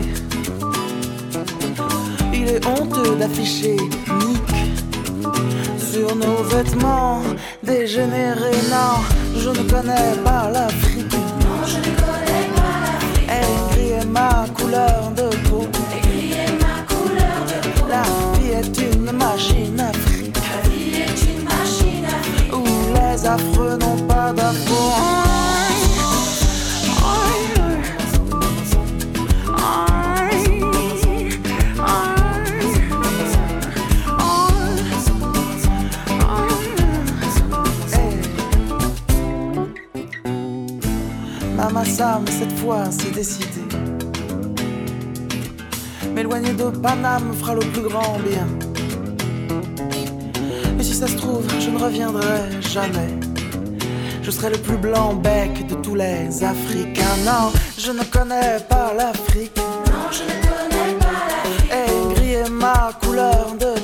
Il 2.34 2.48
est 2.48 2.66
honteux 2.66 3.16
d'afficher 3.16 3.76
Nick 4.20 4.50
sur 5.78 6.14
nos 6.14 6.42
vêtements 6.44 7.22
dégénérés. 7.62 8.60
Non, 8.70 9.02
je 9.36 9.48
ne 9.48 9.70
connais 9.70 10.14
pas 10.22 10.50
l'Afrique. 10.50 10.82
Non, 10.82 10.85
Cette 42.30 42.56
fois 42.58 42.84
c'est 42.90 43.10
décidé. 43.10 43.62
M'éloigner 46.14 46.52
de 46.52 46.70
Paname 46.70 47.32
fera 47.34 47.54
le 47.54 47.60
plus 47.60 47.82
grand 47.82 48.18
bien. 48.20 48.46
Mais 50.76 50.84
si 50.84 50.94
ça 50.94 51.08
se 51.08 51.16
trouve, 51.16 51.44
je 51.58 51.68
ne 51.68 51.78
reviendrai 51.78 52.60
jamais. 52.60 53.10
Je 54.22 54.30
serai 54.30 54.50
le 54.50 54.58
plus 54.58 54.76
blanc 54.76 55.14
bec 55.14 55.66
de 55.66 55.74
tous 55.74 55.96
les 55.96 56.44
Africains. 56.44 57.16
Non, 57.24 57.50
je 57.76 57.90
ne 57.90 58.04
connais 58.04 58.58
pas 58.68 58.94
l'Afrique. 58.96 59.56
Non, 59.56 60.06
je 60.12 60.22
ne 60.22 60.36
connais 60.46 60.94
pas 61.00 61.18
l'Afrique. 61.28 61.72
Et 61.72 62.14
gris 62.14 62.34
est 62.34 62.50
ma 62.50 62.92
couleur 63.02 63.56
de 63.58 63.75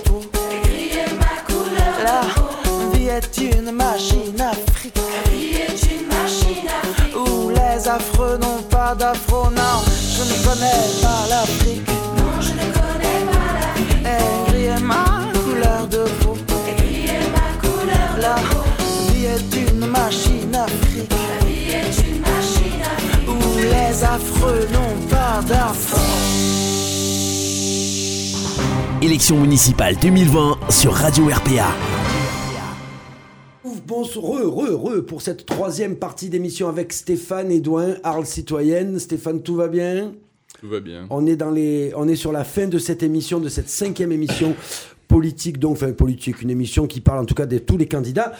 pas 8.93 9.05
d'afro. 9.12 9.51
Non, 9.51 9.82
je 10.16 10.23
ne 10.23 10.44
connais 10.44 10.82
pas 11.01 11.27
l'Afrique. 11.28 11.89
Non, 12.16 12.40
je 12.40 12.52
ne 12.52 12.66
connais 12.78 13.20
pas 13.32 13.48
l'Afrique. 13.59 13.97
Et 14.05 14.51
gris 14.51 14.64
est 14.64 14.81
ma 14.81 15.05
couleur 15.32 15.86
de 15.89 16.05
peau. 16.20 16.36
Et 16.69 16.82
gris 16.82 17.06
est 17.06 17.31
ma 17.31 17.48
couleur 17.60 18.16
La 18.20 18.36
vie 19.14 19.27
est 19.27 19.70
une 19.70 19.86
machine 19.86 20.55
afrique. 20.55 21.10
La 21.10 21.47
vie 21.47 21.70
est 21.70 21.97
une 22.09 22.20
machine 22.20 22.82
afrique. 22.82 23.28
Où 23.28 23.59
les 23.59 24.05
affreux 24.05 24.69
n'ont 24.73 25.06
pas 25.09 25.40
d'afro. 25.47 26.01
Élection 29.01 29.36
municipale 29.36 29.97
2020 29.97 30.59
sur 30.70 30.94
Radio 30.94 31.28
RPA. 31.28 32.02
Re, 34.17 34.45
re, 34.45 34.75
re, 34.75 35.01
pour 35.07 35.23
cette 35.23 35.47
troisième 35.47 35.97
partie 35.97 36.29
d'émission 36.29 36.69
avec 36.69 36.93
Stéphane 36.93 37.51
Edouin, 37.51 37.97
Arles 38.03 38.27
Citoyenne. 38.27 38.99
Stéphane, 38.99 39.43
tout 39.43 39.55
va 39.55 39.69
bien? 39.69 40.13
Tout 40.61 40.69
va 40.69 40.81
bien. 40.81 41.07
on 41.11 41.27
est, 41.27 41.37
dans 41.37 41.51
les, 41.51 41.93
on 41.97 42.07
est 42.07 42.17
sur 42.17 42.31
la 42.31 42.45
fin 42.45 42.69
de 42.69 42.79
cette 42.79 43.03
émission, 43.03 43.41
de 43.41 43.49
cette 43.49 43.69
cinquième 43.69 44.13
émission 44.13 44.55
politique, 45.09 45.59
donc, 45.59 45.73
enfin 45.73 45.93
politique, 45.93 46.41
une 46.41 46.51
émission 46.51 46.87
qui 46.87 47.01
parle 47.01 47.19
en 47.19 47.25
tout 47.25 47.35
cas 47.35 47.47
de 47.47 47.59
tous 47.59 47.77
les 47.77 47.87
candidats 47.87 48.33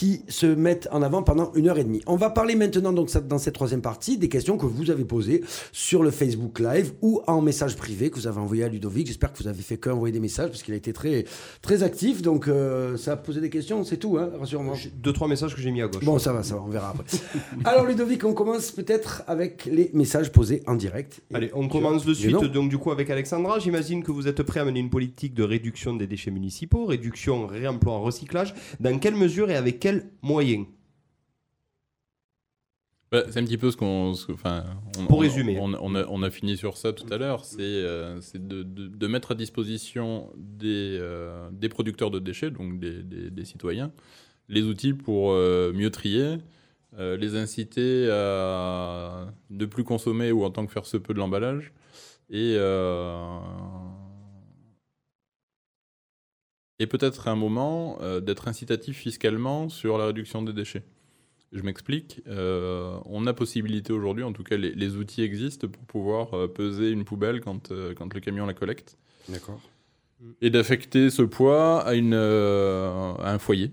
qui 0.00 0.22
se 0.28 0.46
mettent 0.46 0.88
en 0.92 1.02
avant 1.02 1.22
pendant 1.22 1.52
une 1.52 1.68
heure 1.68 1.76
et 1.76 1.84
demie. 1.84 2.00
On 2.06 2.16
va 2.16 2.30
parler 2.30 2.54
maintenant, 2.54 2.94
donc, 2.94 3.14
dans 3.28 3.36
cette 3.36 3.52
troisième 3.52 3.82
partie, 3.82 4.16
des 4.16 4.30
questions 4.30 4.56
que 4.56 4.64
vous 4.64 4.90
avez 4.90 5.04
posées 5.04 5.44
sur 5.72 6.02
le 6.02 6.10
Facebook 6.10 6.58
Live 6.58 6.94
ou 7.02 7.20
en 7.26 7.42
message 7.42 7.76
privé 7.76 8.08
que 8.08 8.14
vous 8.14 8.26
avez 8.26 8.40
envoyé 8.40 8.64
à 8.64 8.68
Ludovic. 8.68 9.08
J'espère 9.08 9.30
que 9.30 9.42
vous 9.42 9.46
avez 9.46 9.60
fait 9.60 9.76
qu'envoyer 9.76 10.10
des 10.10 10.18
messages 10.18 10.48
parce 10.48 10.62
qu'il 10.62 10.72
a 10.72 10.78
été 10.78 10.94
très, 10.94 11.26
très 11.60 11.82
actif. 11.82 12.22
Donc, 12.22 12.48
euh, 12.48 12.96
ça 12.96 13.12
a 13.12 13.16
posé 13.18 13.42
des 13.42 13.50
questions, 13.50 13.84
c'est 13.84 13.98
tout, 13.98 14.16
hein, 14.16 14.30
rassure-moi. 14.40 14.74
Deux, 15.02 15.12
trois 15.12 15.28
messages 15.28 15.54
que 15.54 15.60
j'ai 15.60 15.70
mis 15.70 15.82
à 15.82 15.88
gauche. 15.88 16.02
Bon, 16.02 16.18
ça 16.18 16.32
va, 16.32 16.42
ça 16.44 16.54
va, 16.54 16.62
on 16.62 16.70
verra 16.70 16.94
après. 16.94 17.04
Alors, 17.66 17.84
Ludovic, 17.84 18.24
on 18.24 18.32
commence 18.32 18.70
peut-être 18.70 19.22
avec 19.26 19.66
les 19.66 19.90
messages 19.92 20.32
posés 20.32 20.62
en 20.66 20.76
direct. 20.76 21.20
Allez, 21.34 21.50
on 21.52 21.68
commence 21.68 22.06
de 22.06 22.14
suite 22.14 22.36
donc 22.36 22.70
du 22.70 22.78
coup 22.78 22.90
avec 22.90 23.10
Alexandra. 23.10 23.58
J'imagine 23.58 24.02
que 24.02 24.12
vous 24.12 24.28
êtes 24.28 24.42
prêt 24.44 24.60
à 24.60 24.64
mener 24.64 24.80
une 24.80 24.88
politique 24.88 25.34
de 25.34 25.42
réduction 25.42 25.92
des 25.92 26.06
déchets 26.06 26.30
municipaux, 26.30 26.86
réduction, 26.86 27.46
réemploi, 27.46 27.98
recyclage. 27.98 28.54
Dans 28.80 28.98
quelle 28.98 29.16
mesure 29.16 29.50
et 29.50 29.56
avec 29.56 29.78
moyens 30.22 30.66
Bah, 33.12 33.24
c'est 33.28 33.40
un 33.40 33.44
petit 33.44 33.58
peu 33.58 33.70
ce 33.72 33.76
qu'on. 33.76 34.12
Enfin, 34.32 34.64
on- 34.98 35.06
Pour 35.06 35.18
on- 35.18 35.20
résumer. 35.20 35.58
On, 35.60 35.74
on 35.74 35.94
a, 35.96 36.06
on 36.06 36.22
a 36.22 36.30
fini 36.30 36.56
sur 36.56 36.76
ça 36.76 36.92
tout 36.92 37.12
à 37.12 37.18
l'heure. 37.18 37.44
C'est 37.44 37.56
euh, 37.60 38.20
de, 38.34 38.62
de- 38.62 38.86
de 38.86 39.06
mettre 39.08 39.32
à 39.32 39.34
disposition 39.34 40.30
des, 40.36 40.96
euh, 41.00 41.48
des 41.52 41.68
producteurs 41.68 42.12
de 42.12 42.20
déchets, 42.20 42.50
donc 42.52 42.78
des, 42.78 43.02
des- 43.02 43.30
des 43.30 43.44
citoyens, 43.44 43.90
les 44.48 44.62
outils 44.62 44.92
pour 44.94 45.32
euh, 45.32 45.72
mieux 45.72 45.90
trier, 45.90 46.36
les 46.98 47.36
inciter 47.36 48.08
à 48.10 49.26
ne 49.48 49.64
plus 49.64 49.84
consommer 49.84 50.30
ou 50.32 50.44
en 50.44 50.50
tant 50.50 50.66
que 50.66 50.72
faire 50.72 50.86
ce 50.86 50.96
peu 50.96 51.12
de 51.14 51.18
l'emballage. 51.18 51.72
Et. 52.30 52.56
Et 56.80 56.86
peut-être 56.86 57.28
à 57.28 57.30
un 57.30 57.36
moment 57.36 57.98
euh, 58.00 58.20
d'être 58.20 58.48
incitatif 58.48 58.96
fiscalement 58.96 59.68
sur 59.68 59.98
la 59.98 60.06
réduction 60.06 60.42
des 60.42 60.54
déchets. 60.54 60.82
Je 61.52 61.62
m'explique. 61.62 62.22
Euh, 62.26 62.96
on 63.04 63.26
a 63.26 63.34
possibilité 63.34 63.92
aujourd'hui, 63.92 64.24
en 64.24 64.32
tout 64.32 64.42
cas 64.42 64.56
les, 64.56 64.72
les 64.72 64.96
outils 64.96 65.22
existent 65.22 65.68
pour 65.68 65.84
pouvoir 65.84 66.34
euh, 66.34 66.48
peser 66.48 66.90
une 66.90 67.04
poubelle 67.04 67.40
quand, 67.40 67.72
quand 67.96 68.14
le 68.14 68.20
camion 68.20 68.46
la 68.46 68.54
collecte 68.54 68.96
D'accord. 69.28 69.60
et 70.40 70.48
d'affecter 70.48 71.10
ce 71.10 71.22
poids 71.22 71.82
à, 71.82 71.94
une, 71.94 72.14
à 72.14 73.32
un 73.32 73.38
foyer. 73.38 73.72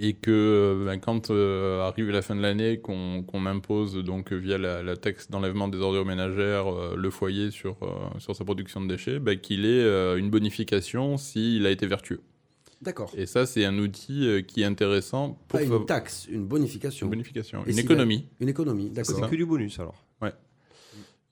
Et 0.00 0.12
que 0.12 0.30
euh, 0.30 0.84
ben, 0.86 0.98
quand 1.00 1.30
euh, 1.30 1.80
arrive 1.82 2.10
la 2.10 2.22
fin 2.22 2.36
de 2.36 2.40
l'année, 2.40 2.78
qu'on 2.78 3.24
qu'on 3.24 3.46
impose 3.46 3.96
donc 3.96 4.32
via 4.32 4.56
la, 4.56 4.80
la 4.82 4.96
taxe 4.96 5.28
d'enlèvement 5.28 5.66
des 5.66 5.78
ordures 5.78 6.04
ménagères 6.06 6.72
euh, 6.72 6.94
le 6.96 7.10
foyer 7.10 7.50
sur, 7.50 7.76
euh, 7.82 7.88
sur 8.20 8.36
sa 8.36 8.44
production 8.44 8.80
de 8.80 8.86
déchets, 8.86 9.18
ben, 9.18 9.36
qu'il 9.38 9.64
ait 9.64 9.68
euh, 9.82 10.16
une 10.16 10.30
bonification 10.30 11.16
s'il 11.16 11.66
a 11.66 11.70
été 11.72 11.86
vertueux. 11.88 12.20
D'accord. 12.80 13.10
Et 13.16 13.26
ça, 13.26 13.44
c'est 13.44 13.64
un 13.64 13.76
outil 13.78 14.44
qui 14.46 14.62
est 14.62 14.64
intéressant 14.64 15.36
pour 15.48 15.58
Pas 15.58 15.64
une 15.64 15.84
taxe, 15.84 16.28
une 16.30 16.46
bonification. 16.46 17.06
une 17.06 17.10
bonification, 17.10 17.64
Et 17.66 17.72
une 17.72 17.78
économie. 17.80 18.26
Une 18.38 18.48
économie, 18.48 18.92
C'est 18.94 19.14
d'accord. 19.14 19.30
que 19.30 19.34
du 19.34 19.44
bonus 19.46 19.80
alors. 19.80 19.96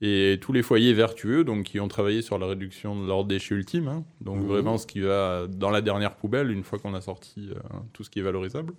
Et 0.02 0.38
tous 0.42 0.52
les 0.52 0.62
foyers 0.62 0.92
vertueux, 0.92 1.42
donc 1.42 1.64
qui 1.64 1.80
ont 1.80 1.88
travaillé 1.88 2.20
sur 2.20 2.38
la 2.38 2.46
réduction 2.46 3.00
de 3.00 3.06
leurs 3.06 3.24
déchets 3.24 3.54
ultimes, 3.54 3.88
hein, 3.88 4.04
donc 4.20 4.38
Mhm. 4.40 4.46
vraiment 4.46 4.76
ce 4.76 4.86
qui 4.86 5.00
va 5.00 5.46
dans 5.48 5.70
la 5.70 5.80
dernière 5.80 6.16
poubelle 6.16 6.50
une 6.50 6.64
fois 6.64 6.78
qu'on 6.78 6.92
a 6.92 7.00
sorti 7.00 7.48
euh, 7.50 7.58
tout 7.94 8.04
ce 8.04 8.10
qui 8.10 8.18
est 8.18 8.22
valorisable, 8.22 8.74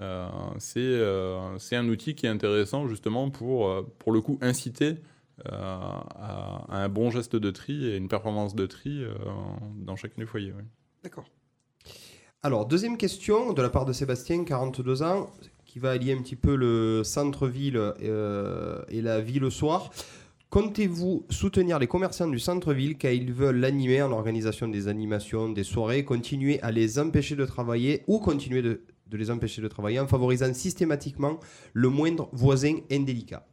euh, 0.00 0.26
c'est 0.58 0.80
euh, 0.80 1.56
c'est 1.58 1.76
un 1.76 1.88
outil 1.88 2.16
qui 2.16 2.26
est 2.26 2.28
intéressant 2.28 2.88
justement 2.88 3.30
pour, 3.30 3.86
pour 4.00 4.10
le 4.12 4.20
coup, 4.20 4.36
inciter 4.42 4.96
à, 5.44 6.66
à 6.68 6.82
un 6.82 6.88
bon 6.88 7.10
geste 7.10 7.36
de 7.36 7.50
tri 7.52 7.86
et 7.86 7.96
une 7.96 8.08
performance 8.08 8.56
de 8.56 8.66
tri 8.66 9.04
dans 9.76 9.94
chacun 9.94 10.14
des 10.18 10.26
foyers. 10.26 10.52
oui. 10.56 10.64
D'accord. 11.04 11.26
Alors, 12.42 12.66
deuxième 12.66 12.96
question 12.96 13.52
de 13.52 13.62
la 13.62 13.68
part 13.68 13.84
de 13.84 13.92
Sébastien, 13.92 14.44
42 14.44 15.02
ans, 15.04 15.30
qui 15.64 15.78
va 15.78 15.90
allier 15.92 16.12
un 16.12 16.22
petit 16.22 16.36
peu 16.36 16.56
le 16.56 17.02
centre-ville 17.04 17.80
et 18.00 19.02
la 19.02 19.20
vie 19.20 19.38
le 19.38 19.50
soir. 19.50 19.90
Comptez-vous 20.50 21.26
soutenir 21.28 21.78
les 21.78 21.86
commerçants 21.86 22.26
du 22.26 22.38
centre-ville 22.38 22.96
quand 22.96 23.10
ils 23.10 23.34
veulent 23.34 23.60
l'animer 23.60 24.00
en 24.00 24.12
organisation 24.12 24.66
des 24.66 24.88
animations, 24.88 25.50
des 25.50 25.62
soirées, 25.62 26.04
continuer 26.04 26.58
à 26.62 26.70
les 26.70 26.98
empêcher 26.98 27.36
de 27.36 27.44
travailler 27.44 28.02
ou 28.06 28.18
continuer 28.18 28.62
de, 28.62 28.80
de 29.08 29.16
les 29.18 29.30
empêcher 29.30 29.60
de 29.60 29.68
travailler 29.68 30.00
en 30.00 30.06
favorisant 30.06 30.54
systématiquement 30.54 31.38
le 31.74 31.90
moindre 31.90 32.30
voisin 32.32 32.76
indélicat. 32.90 33.46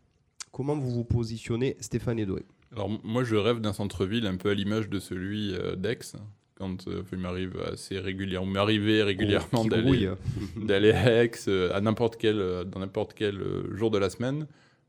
Comment 0.54 0.78
vous 0.78 0.90
vous 0.90 1.04
positionnez, 1.04 1.76
Stéphane 1.82 2.18
Edoué 2.18 2.46
Alors 2.72 2.90
moi 3.04 3.26
je 3.26 3.36
rêve 3.36 3.60
d'un 3.60 3.74
centre-ville 3.74 4.26
un 4.26 4.38
peu 4.38 4.52
à 4.52 4.54
l'image 4.54 4.88
de 4.88 5.00
celui 5.00 5.54
euh, 5.54 5.76
d'Aix, 5.76 6.16
quand 6.58 6.88
euh, 6.88 7.04
il 7.12 7.18
m'arrive 7.18 7.62
assez 7.74 8.00
régulièrement, 8.00 8.50
m'arriver 8.50 9.04
régulièrement 9.04 9.66
d'aller 10.56 10.92
à 10.92 11.24
Aix 11.26 11.32
euh, 11.50 11.76
à 11.76 11.82
n'importe 11.82 12.16
quel, 12.16 12.40
euh, 12.40 12.64
dans 12.64 12.80
n'importe 12.80 13.14
quel 13.14 13.36
euh, 13.36 13.76
jour 13.76 13.92
de 13.92 13.98
la 13.98 14.10
semaine 14.10 14.48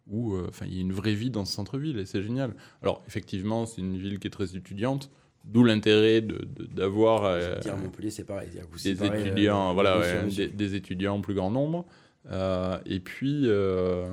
où 0.09 0.35
euh, 0.35 0.47
enfin 0.49 0.67
il 0.67 0.75
y 0.75 0.79
a 0.79 0.81
une 0.81 0.93
vraie 0.93 1.15
vie 1.15 1.31
dans 1.31 1.45
ce 1.45 1.53
centre-ville 1.53 1.99
et 1.99 2.07
c'est 2.07 2.23
génial. 2.23 2.55
Alors 2.83 3.03
effectivement, 3.07 3.67
c'est 3.67 3.81
une 3.81 3.97
ville 3.97 4.19
qui 4.19 4.27
est 4.29 4.31
très 4.31 4.57
étudiante, 4.57 5.11
d'où 5.45 5.65
l'intérêt 5.65 6.21
de- 6.21 6.47
de- 6.57 6.65
d'avoir 6.67 7.25
euh, 7.25 7.57
Montpellier, 7.83 8.11
c'est 8.11 8.25
pareil. 8.25 8.51
des 8.85 8.95
pareil, 8.95 9.11
euh, 9.23 9.27
étudiants, 9.27 9.75
voilà, 9.75 9.99
ouais, 9.99 10.25
des, 10.37 10.49
des 10.49 10.75
étudiants 10.75 11.17
en 11.17 11.21
plus 11.21 11.35
grand 11.35 11.51
nombre. 11.51 11.87
Euh, 12.29 12.79
et 12.87 12.99
puis, 12.99 13.43
euh, 13.45 14.09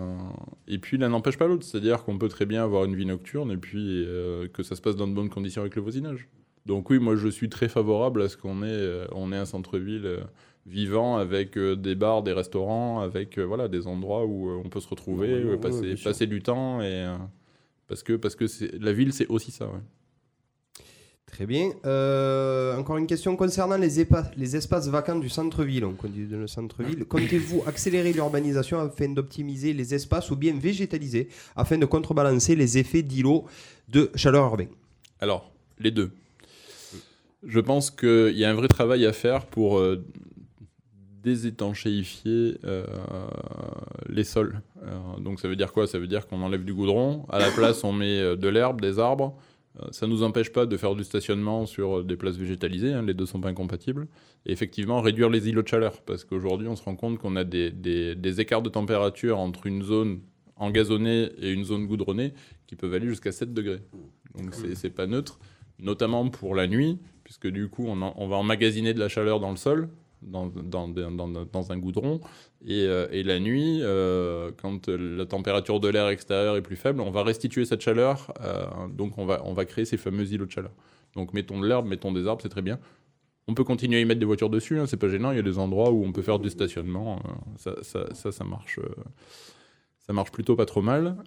et 0.67 0.77
puis 0.77 0.97
l'un 0.99 1.09
n'empêche 1.09 1.37
pas 1.37 1.47
l'autre, 1.47 1.65
c'est-à-dire 1.65 2.03
qu'on 2.03 2.19
peut 2.19 2.27
très 2.29 2.45
bien 2.45 2.63
avoir 2.63 2.85
une 2.85 2.95
vie 2.95 3.07
nocturne 3.07 3.51
et 3.51 3.57
puis 3.57 4.03
euh, 4.05 4.47
que 4.49 4.61
ça 4.61 4.75
se 4.75 4.81
passe 4.81 4.95
dans 4.95 5.07
de 5.07 5.13
bonnes 5.13 5.29
conditions 5.31 5.61
avec 5.63 5.75
le 5.75 5.81
voisinage. 5.81 6.27
Donc 6.67 6.89
oui, 6.91 6.99
moi 6.99 7.15
je 7.15 7.27
suis 7.27 7.49
très 7.49 7.67
favorable 7.67 8.21
à 8.21 8.29
ce 8.29 8.37
qu'on 8.37 8.61
ait, 8.63 9.01
on 9.13 9.31
ait 9.31 9.37
un 9.37 9.45
centre-ville 9.45 10.19
vivant 10.65 11.18
avec 11.18 11.57
euh, 11.57 11.76
des 11.76 11.95
bars, 11.95 12.23
des 12.23 12.34
restaurants, 12.34 13.02
avec 13.02 13.38
euh, 13.38 13.44
voilà 13.44 13.68
des 13.68 13.85
endroits 13.88 14.26
où 14.26 14.49
euh, 14.49 14.61
on 14.64 14.69
peut 14.69 14.80
se 14.80 14.88
retrouver, 14.88 15.34
Ouais, 15.34 15.44
ouais, 15.44 15.49
ouais, 15.52 15.98
passer, 15.98 16.27
du 16.27 16.41
temps 16.41 16.81
et 16.81 17.06
parce 17.88 18.03
que 18.03 18.14
parce 18.14 18.35
que 18.35 18.45
la 18.80 18.94
ville 18.94 19.11
c'est 19.14 19.27
aussi 19.27 19.52
ça. 19.52 19.69
Très 21.26 21.48
bien. 21.48 21.72
Euh, 21.85 22.77
encore 22.77 22.98
une 22.98 23.07
question 23.07 23.35
concernant 23.35 23.77
les, 23.77 24.03
épa- 24.03 24.30
les 24.38 24.56
espaces 24.56 24.88
vacants 24.88 25.18
du 25.18 25.30
centre-ville. 25.30 25.84
On 25.84 25.94
continue 25.94 26.27
le 26.27 26.45
centre-ville. 26.45 27.06
Comptez-vous 27.06 27.64
accélérer 27.65 28.14
l'urbanisation 28.14 28.80
afin 28.80 29.10
d'optimiser 29.10 29.73
les 29.73 29.95
espaces 29.95 30.30
ou 30.30 30.35
bien 30.35 30.53
végétaliser 30.53 31.30
afin 31.56 31.80
de 31.80 31.88
contrebalancer 31.88 32.56
les 32.56 32.77
effets 32.77 33.02
d'îlots 33.02 33.45
de 33.90 34.11
chaleur 34.14 34.45
urbaine? 34.45 34.69
Alors, 35.19 35.52
les 35.80 35.90
deux. 35.90 36.11
Je 37.45 37.60
pense 37.60 37.90
qu'il 37.90 38.38
y 38.38 38.45
a 38.45 38.52
un 38.52 38.53
vrai 38.53 38.68
travail 38.68 39.03
à 39.07 39.11
faire 39.11 39.48
pour 39.48 39.80
euh, 39.80 40.06
désétanchéifier 41.23 42.57
euh, 42.65 42.85
les 44.09 44.23
sols. 44.23 44.61
Euh, 44.83 45.19
donc 45.19 45.39
ça 45.39 45.47
veut 45.47 45.55
dire 45.55 45.71
quoi? 45.71 45.87
Ça 45.87 45.99
veut 45.99 46.07
dire 46.07 46.27
qu'on 46.27 46.41
enlève 46.41 46.63
du 46.63 46.73
goudron, 46.73 47.25
à 47.29 47.39
la 47.39 47.49
place 47.51 47.83
on 47.83 47.93
met 47.93 48.19
euh, 48.19 48.35
de 48.35 48.47
l'herbe, 48.47 48.81
des 48.81 48.99
arbres. 48.99 49.37
Euh, 49.81 49.87
ça 49.91 50.05
ne 50.05 50.11
nous 50.11 50.23
empêche 50.23 50.51
pas 50.51 50.65
de 50.65 50.77
faire 50.77 50.93
du 50.95 51.03
stationnement 51.03 51.65
sur 51.65 52.03
des 52.03 52.15
places 52.15 52.35
végétalisées, 52.37 52.93
hein, 52.93 53.01
les 53.01 53.13
deux 53.15 53.25
sont 53.25 53.41
pas 53.41 53.49
incompatibles. 53.49 54.07
Et 54.45 54.51
effectivement, 54.51 55.01
réduire 55.01 55.29
les 55.29 55.47
îlots 55.49 55.63
de 55.63 55.67
chaleur, 55.67 56.01
parce 56.01 56.23
qu'aujourd'hui 56.25 56.67
on 56.67 56.75
se 56.75 56.83
rend 56.83 56.95
compte 56.95 57.17
qu'on 57.17 57.35
a 57.35 57.43
des, 57.43 57.71
des- 57.71 58.15
des 58.15 58.41
écarts 58.41 58.61
de 58.61 58.69
température 58.69 59.39
entre 59.39 59.65
une 59.65 59.81
zone 59.83 60.19
engazonnée 60.57 61.29
et 61.39 61.51
une 61.51 61.63
zone 61.63 61.87
goudronnée 61.87 62.33
qui 62.67 62.75
peuvent 62.75 62.93
aller 62.93 63.07
jusqu'à 63.07 63.31
7 63.31 63.53
degrés. 63.53 63.81
Donc 64.37 64.53
c'est 64.53 64.75
c'est 64.75 64.89
pas 64.91 65.07
neutre, 65.07 65.39
notamment 65.79 66.29
pour 66.29 66.53
la 66.55 66.67
nuit, 66.67 66.99
puisque 67.23 67.47
du 67.47 67.67
coup 67.69 67.85
on, 67.87 68.01
en- 68.03 68.13
on 68.17 68.27
va 68.27 68.35
emmagasiner 68.35 68.93
de 68.93 68.99
la 68.99 69.07
chaleur 69.09 69.39
dans 69.39 69.49
le 69.51 69.57
sol, 69.57 69.89
dans, 70.25 70.47
dans, 70.47 70.87
dans, 70.87 71.27
dans- 71.27 71.71
un 71.71 71.77
goudron, 71.77 72.19
et, 72.65 72.85
euh, 72.85 73.07
et 73.11 73.23
la 73.23 73.39
nuit, 73.39 73.79
euh, 73.81 74.51
quand 74.61 74.87
la 74.87 75.25
température 75.25 75.79
de 75.79 75.87
l'air 75.87 76.07
extérieur 76.09 76.55
est 76.55 76.61
plus 76.61 76.75
faible, 76.75 77.01
on 77.01 77.11
va 77.11 77.23
restituer 77.23 77.65
cette 77.65 77.81
chaleur, 77.81 78.33
euh, 78.41 78.65
donc 78.89 79.17
on 79.17 79.25
va, 79.25 79.41
on 79.45 79.53
va 79.53 79.65
créer 79.65 79.85
ces 79.85 79.97
fameux 79.97 80.31
îlots 80.31 80.45
de 80.45 80.51
chaleur. 80.51 80.71
Donc 81.15 81.33
mettons 81.33 81.59
de 81.59 81.67
l'herbe, 81.67 81.85
mettons 81.85 82.11
des 82.11 82.27
arbres, 82.27 82.41
c'est 82.41 82.49
très 82.49 82.61
bien. 82.61 82.79
On 83.47 83.53
peut 83.53 83.63
continuer 83.63 83.97
à 83.97 83.99
y 83.99 84.05
mettre 84.05 84.19
des 84.19 84.25
voitures 84.25 84.49
dessus, 84.49 84.79
hein, 84.79 84.85
c'est 84.85 84.97
pas 84.97 85.09
gênant, 85.09 85.31
il 85.31 85.35
y 85.37 85.39
a 85.39 85.43
des 85.43 85.59
endroits 85.59 85.91
où 85.91 86.03
on 86.03 86.11
peut 86.11 86.21
faire 86.21 86.39
du 86.39 86.49
stationnement, 86.49 87.21
ça, 87.57 87.75
ça, 87.81 88.13
ça, 88.13 88.31
ça 88.31 88.43
marche, 88.43 88.79
ça 89.99 90.13
marche 90.13 90.31
plutôt 90.31 90.55
pas 90.55 90.65
trop 90.65 90.81
mal. 90.81 91.17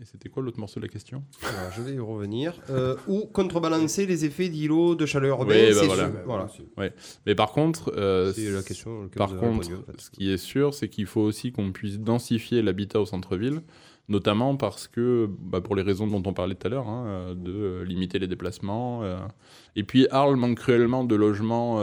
Et 0.00 0.04
c'était 0.04 0.28
quoi 0.28 0.44
l'autre 0.44 0.60
morceau 0.60 0.78
de 0.78 0.84
la 0.84 0.88
question? 0.88 1.24
Alors, 1.42 1.72
je 1.72 1.82
vais 1.82 1.94
y 1.94 1.98
revenir. 1.98 2.54
Euh, 2.70 2.94
ou 3.08 3.26
contrebalancer 3.26 4.06
les 4.06 4.24
effets 4.24 4.48
d'îlots 4.48 4.94
de 4.94 5.06
chaleur 5.06 5.40
urbaine. 5.40 5.70
Oui, 5.70 5.74
bah 5.74 5.80
c'est 5.80 5.86
voilà. 6.24 6.48
sûr. 6.48 6.64
Voilà. 6.76 6.90
Mais 7.26 7.34
par 7.34 7.50
contre, 7.50 7.92
euh, 7.96 8.32
la 8.36 8.62
question. 8.62 9.08
Par 9.16 9.30
contre, 9.30 9.42
répondu, 9.68 9.74
en 9.74 9.82
fait. 9.82 10.00
ce 10.00 10.10
qui 10.10 10.30
est 10.30 10.36
sûr, 10.36 10.72
c'est 10.72 10.88
qu'il 10.88 11.06
faut 11.06 11.22
aussi 11.22 11.50
qu'on 11.50 11.72
puisse 11.72 11.98
densifier 11.98 12.62
l'habitat 12.62 13.00
au 13.00 13.06
centre-ville, 13.06 13.62
notamment 14.08 14.56
parce 14.56 14.86
que, 14.86 15.28
bah, 15.40 15.60
pour 15.60 15.74
les 15.74 15.82
raisons 15.82 16.06
dont 16.06 16.22
on 16.24 16.32
parlait 16.32 16.54
tout 16.54 16.68
à 16.68 16.70
l'heure, 16.70 16.88
hein, 16.88 17.34
de 17.34 17.52
euh, 17.52 17.84
limiter 17.84 18.20
les 18.20 18.28
déplacements. 18.28 19.02
euh. 19.02 19.18
Et 19.74 19.82
puis, 19.82 20.06
Arles 20.12 20.36
manque 20.36 20.58
cruellement 20.58 21.02
de 21.02 21.16
logements 21.16 21.80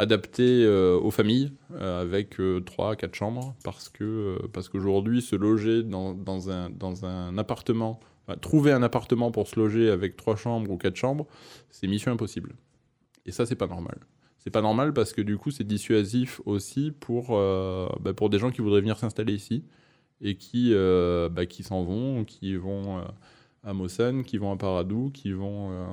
euh, 0.00 0.02
adaptés 0.02 0.64
euh, 0.64 0.98
aux 0.98 1.10
familles, 1.10 1.52
euh, 1.74 2.02
avec 2.02 2.36
3 2.66 2.96
4 2.96 3.14
chambres, 3.14 3.54
parce 3.64 3.88
que 3.88 4.04
euh, 4.04 4.48
parce 4.52 4.68
qu'aujourd'hui, 4.68 5.22
se 5.22 5.36
loger 5.36 5.82
dans, 5.82 6.14
dans 6.14 6.50
un, 6.50 6.70
dans 6.70 7.04
un 7.04 7.36
appartement, 7.38 8.00
trouver 8.40 8.72
un 8.72 8.82
appartement 8.82 9.30
pour 9.30 9.48
se 9.48 9.58
loger 9.58 9.90
avec 9.90 10.16
3 10.16 10.36
chambres 10.36 10.70
ou 10.70 10.76
4 10.76 10.96
chambres, 10.96 11.26
c'est 11.70 11.86
mission 11.86 12.12
impossible. 12.12 12.54
Et 13.26 13.32
ça, 13.32 13.46
c'est 13.46 13.56
pas 13.56 13.66
normal. 13.66 13.98
C'est 14.38 14.50
pas 14.50 14.62
normal 14.62 14.94
parce 14.94 15.12
que 15.12 15.20
du 15.20 15.36
coup, 15.36 15.50
c'est 15.50 15.66
dissuasif 15.66 16.40
aussi 16.46 16.92
pour, 16.98 17.36
euh, 17.36 17.88
bah, 18.00 18.14
pour 18.14 18.30
des 18.30 18.38
gens 18.38 18.50
qui 18.50 18.62
voudraient 18.62 18.80
venir 18.80 18.98
s'installer 18.98 19.34
ici 19.34 19.64
et 20.22 20.36
qui, 20.36 20.72
euh, 20.72 21.28
bah, 21.28 21.44
qui 21.46 21.62
s'en 21.62 21.84
vont, 21.84 22.24
qui 22.24 22.56
vont 22.56 22.98
euh, 22.98 23.02
à 23.62 23.74
Mossane, 23.74 24.24
qui 24.24 24.38
vont 24.38 24.52
à 24.52 24.56
Paradou, 24.56 25.10
qui 25.12 25.32
vont 25.32 25.70
euh, 25.70 25.84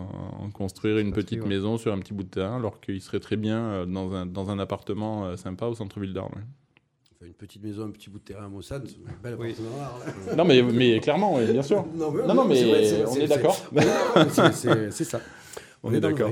construire 0.53 0.99
une 0.99 1.11
petite 1.11 1.41
ouais. 1.41 1.47
maison 1.47 1.77
sur 1.77 1.91
un 1.93 1.99
petit 1.99 2.13
bout 2.13 2.23
de 2.23 2.29
terrain 2.29 2.55
alors 2.57 2.79
qu'ils 2.79 3.01
seraient 3.01 3.19
très 3.19 3.35
bien 3.35 3.59
euh, 3.59 3.85
dans, 3.85 4.13
un, 4.13 4.25
dans 4.25 4.49
un 4.49 4.59
appartement 4.59 5.25
euh, 5.25 5.35
sympa 5.35 5.65
au 5.65 5.75
centre-ville 5.75 6.13
d'Arles. 6.13 6.31
Enfin, 6.33 7.25
Une 7.25 7.33
petite 7.33 7.61
maison, 7.63 7.83
un 7.83 7.91
petit 7.91 8.09
bout 8.09 8.19
de 8.19 8.23
terrain 8.23 8.45
à 8.45 8.47
Mossad, 8.47 8.87
c'est 8.87 8.95
une 8.95 9.03
belle 9.21 9.35
Oui. 9.37 9.51
appartement 9.51 9.81
à 9.81 9.85
Arles. 9.85 10.37
Non, 10.37 10.45
mais, 10.45 10.61
mais 10.61 10.99
clairement, 11.01 11.35
oui, 11.35 11.51
bien 11.51 11.61
sûr. 11.61 11.85
Non, 11.93 12.11
mais, 12.11 12.25
Non, 12.25 12.33
non, 12.35 12.45
mais 12.45 12.63
vrai, 12.63 13.03
on 13.05 13.15
est 13.15 13.27
d'accord. 13.27 13.57
on 13.73 13.77
est 13.81 13.85
d'accord, 13.85 14.51
c'est- 14.91 15.03
ça. 15.03 15.19
On 15.83 15.93
est 15.93 15.99
d'accord. 15.99 16.31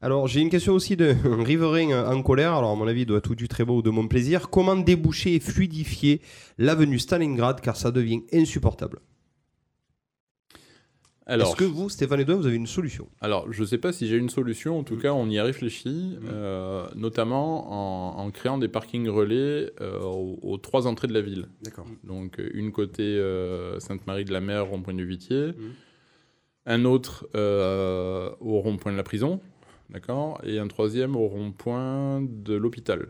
Alors, 0.00 0.26
j'ai 0.26 0.40
une 0.40 0.48
question 0.48 0.72
aussi 0.72 0.96
de 0.96 1.14
riverain 1.44 2.10
en 2.10 2.22
colère. 2.22 2.54
Alors, 2.54 2.70
à 2.70 2.74
mon 2.76 2.86
avis, 2.88 3.02
il 3.02 3.06
doit 3.06 3.20
tout 3.20 3.34
du 3.34 3.46
très 3.46 3.64
beau 3.64 3.78
ou 3.78 3.82
de 3.82 3.90
mon 3.90 4.08
plaisir. 4.08 4.48
Comment 4.48 4.76
déboucher 4.76 5.34
et 5.34 5.40
fluidifier 5.40 6.22
l'avenue 6.56 6.98
Stalingrad 6.98 7.60
car 7.60 7.76
ça 7.76 7.90
devient 7.90 8.22
insupportable? 8.32 9.00
Est-ce 11.28 11.56
que 11.56 11.64
vous, 11.64 11.88
Stéphane 11.90 12.20
Edouard, 12.20 12.38
vous 12.38 12.46
avez 12.46 12.56
une 12.56 12.66
solution 12.66 13.06
Alors, 13.20 13.52
je 13.52 13.60
ne 13.60 13.66
sais 13.66 13.78
pas 13.78 13.92
si 13.92 14.06
j'ai 14.08 14.16
une 14.16 14.30
solution. 14.30 14.78
En 14.78 14.82
tout 14.82 14.96
cas, 14.96 15.12
on 15.12 15.28
y 15.28 15.38
a 15.38 15.44
réfléchi, 15.44 16.16
Mm. 16.20 16.26
euh, 16.32 16.86
notamment 16.96 18.16
en, 18.18 18.24
en 18.24 18.30
créant 18.30 18.56
des 18.58 18.68
parkings 18.68 19.08
relais 19.08 19.70
euh, 19.80 20.00
aux, 20.00 20.38
aux 20.42 20.56
trois 20.58 20.86
entrées 20.86 21.06
de 21.08 21.12
la 21.14 21.20
ville. 21.20 21.46
D'accord. 21.62 21.86
Donc, 22.04 22.38
euh, 22.40 22.48
une 22.54 22.72
côté 22.72 23.02
euh, 23.02 23.78
Sainte-Marie-de-la-Mer, 23.80 24.66
rond-point 24.66 24.94
du 24.94 25.04
Vitier, 25.06 25.48
Mm. 25.48 25.70
un 26.66 26.84
autre 26.86 27.26
au 28.40 28.60
rond-point 28.60 28.92
de 28.92 28.96
la 28.96 29.02
prison, 29.02 29.40
d'accord, 29.90 30.40
et 30.44 30.58
un 30.58 30.68
troisième 30.68 31.14
au 31.16 31.26
rond-point 31.28 32.22
de 32.22 32.54
l'hôpital. 32.54 33.08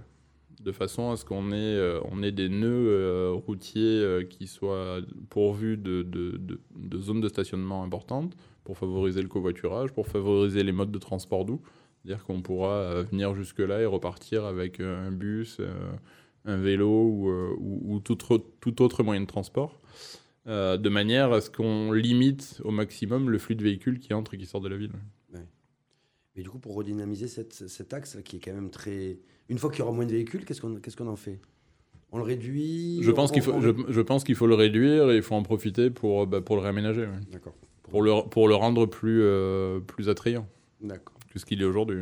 De 0.61 0.73
façon 0.73 1.11
à 1.11 1.17
ce 1.17 1.25
qu'on 1.25 1.53
ait, 1.53 1.55
euh, 1.57 2.01
on 2.11 2.23
ait 2.23 2.33
des 2.33 2.49
nœuds 2.49 2.89
euh, 2.89 3.31
routiers 3.33 4.01
euh, 4.03 4.25
qui 4.25 4.47
soient 4.49 5.01
pourvus 5.31 5.77
de, 5.77 6.03
de- 6.03 6.37
de- 6.77 6.99
zones 6.99 7.21
de 7.21 7.29
stationnement 7.29 7.85
importantes 7.85 8.35
pour 8.65 8.77
favoriser 8.77 9.23
le 9.23 9.29
covoiturage, 9.29 9.93
pour 9.93 10.09
favoriser 10.09 10.63
les 10.65 10.73
modes 10.73 10.91
de 10.91 10.99
transport 10.99 11.45
doux. 11.45 11.61
C'est-à-dire 12.03 12.25
qu'on 12.25 12.43
pourra 12.43 13.03
venir 13.05 13.35
jusque-là 13.35 13.81
et 13.81 13.87
repartir 13.87 14.45
avec 14.45 14.81
un 14.81 15.11
bus, 15.13 15.61
un 16.45 16.57
vélo 16.57 16.89
ou, 16.89 17.29
ou- 17.31 17.95
ou 17.95 18.01
tout, 18.01 18.17
tout 18.61 18.83
autre 18.83 19.03
moyen 19.03 19.21
de 19.21 19.27
transport, 19.27 19.81
de 20.47 20.89
manière 20.89 21.33
à 21.33 21.41
ce 21.41 21.51
qu'on 21.51 21.93
limite 21.93 22.61
au 22.65 22.71
maximum 22.71 23.31
le 23.31 23.39
flux 23.39 23.55
de 23.57 23.63
véhicules 23.63 23.99
qui 23.99 24.13
entrent 24.15 24.35
et 24.35 24.39
qui 24.39 24.47
sortent 24.47 24.65
de 24.65 24.69
la 24.69 24.77
ville. 24.77 24.93
Mais 26.37 26.43
du 26.43 26.51
coup, 26.51 26.59
pour 26.59 26.75
redynamiser 26.75 27.27
cet 27.29 27.93
axe 27.95 28.19
qui 28.25 28.37
est 28.37 28.41
quand 28.41 28.55
même 28.55 28.71
très. 28.71 29.19
Une 29.49 29.59
fois 29.59 29.71
qu'il 29.71 29.81
y 29.81 29.83
aura 29.83 29.93
moins 29.93 30.05
de 30.07 30.13
véhicules, 30.13 30.45
qu'est-ce 30.45 30.61
qu'on 30.61 30.75
qu'est-ce 30.77 30.97
qu'on 30.97 31.07
en 31.09 31.17
fait? 31.17 31.39
On 32.13 32.19
le 32.19 32.25
réduit 32.25 32.99
Je 33.03 33.11
pense 33.11 33.31
qu'il 33.33 33.43
faut, 33.43 33.53
on- 33.53 33.61
je, 33.61 33.71
je 33.89 34.01
pense 34.01 34.25
qu'il 34.25 34.35
faut 34.35 34.47
le 34.47 34.55
réduire 34.55 35.11
et 35.11 35.17
il 35.17 35.23
faut 35.23 35.35
en 35.35 35.43
profiter 35.43 35.91
pour, 35.91 36.27
bah, 36.27 36.41
pour 36.41 36.57
le 36.57 36.63
réaménager, 36.63 37.03
ouais. 37.03 37.21
D'accord. 37.33 37.55
pour, 37.83 38.03
le, 38.03 38.29
pour 38.31 38.49
le 38.49 38.55
rendre 38.55 38.87
plus, 38.87 39.21
euh, 39.23 39.81
plus 39.81 40.09
attrayant 40.09 40.47
D'accord. 40.81 41.17
que 41.33 41.39
ce 41.39 41.45
qu'il 41.45 41.61
est 41.61 41.67
aujourd'hui. 41.67 41.99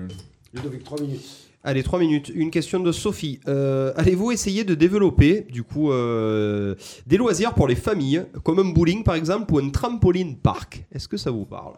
Ludovic, 0.54 0.84
3 0.84 1.00
minutes. 1.00 1.42
Allez, 1.64 1.82
trois 1.82 1.98
minutes. 1.98 2.30
Une 2.32 2.52
question 2.52 2.78
de 2.78 2.92
Sophie. 2.92 3.40
Euh, 3.48 3.92
Allez-vous 3.96 4.30
essayer 4.30 4.62
de 4.62 4.76
développer, 4.76 5.40
du 5.50 5.64
coup, 5.64 5.90
euh, 5.90 6.76
des 7.08 7.16
loisirs 7.16 7.54
pour 7.54 7.66
les 7.66 7.74
familles, 7.74 8.24
comme 8.44 8.60
un 8.60 8.70
bowling 8.72 9.02
par 9.02 9.16
exemple, 9.16 9.52
ou 9.52 9.58
un 9.58 9.70
trampoline 9.70 10.36
park 10.36 10.84
Est-ce 10.92 11.08
que 11.08 11.16
ça 11.16 11.32
vous 11.32 11.44
parle? 11.44 11.74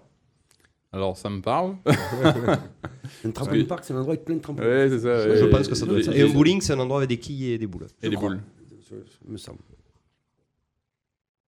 Alors 0.92 1.16
ça 1.16 1.28
me 1.30 1.40
parle. 1.42 1.76
Un 3.24 3.30
trampoline 3.30 3.66
park, 3.66 3.84
c'est 3.84 3.92
un 3.94 3.98
endroit 3.98 4.14
avec 4.14 4.24
plein 4.24 4.36
de 4.36 4.40
trampolines. 4.40 4.70
Ouais, 4.70 4.88
c'est 4.88 5.00
ça. 5.00 5.34
Je 5.36 5.44
Et- 5.44 5.50
pense 5.50 5.66
que 5.68 5.74
ça 5.74 5.86
doit 5.86 5.98
être 5.98 6.04
ça. 6.06 6.14
Et 6.16 6.22
un 6.22 6.32
bowling, 6.32 6.60
c'est 6.60 6.72
un 6.74 6.78
endroit 6.78 6.98
avec 6.98 7.08
des 7.10 7.18
quilles 7.18 7.50
et 7.52 7.58
des 7.58 7.66
boules. 7.66 7.86
Et 8.02 8.08
des 8.10 8.16
crois. 8.16 8.30
boules. 8.30 8.40
Ça 8.88 8.94
me 9.26 9.36
semble. 9.36 9.58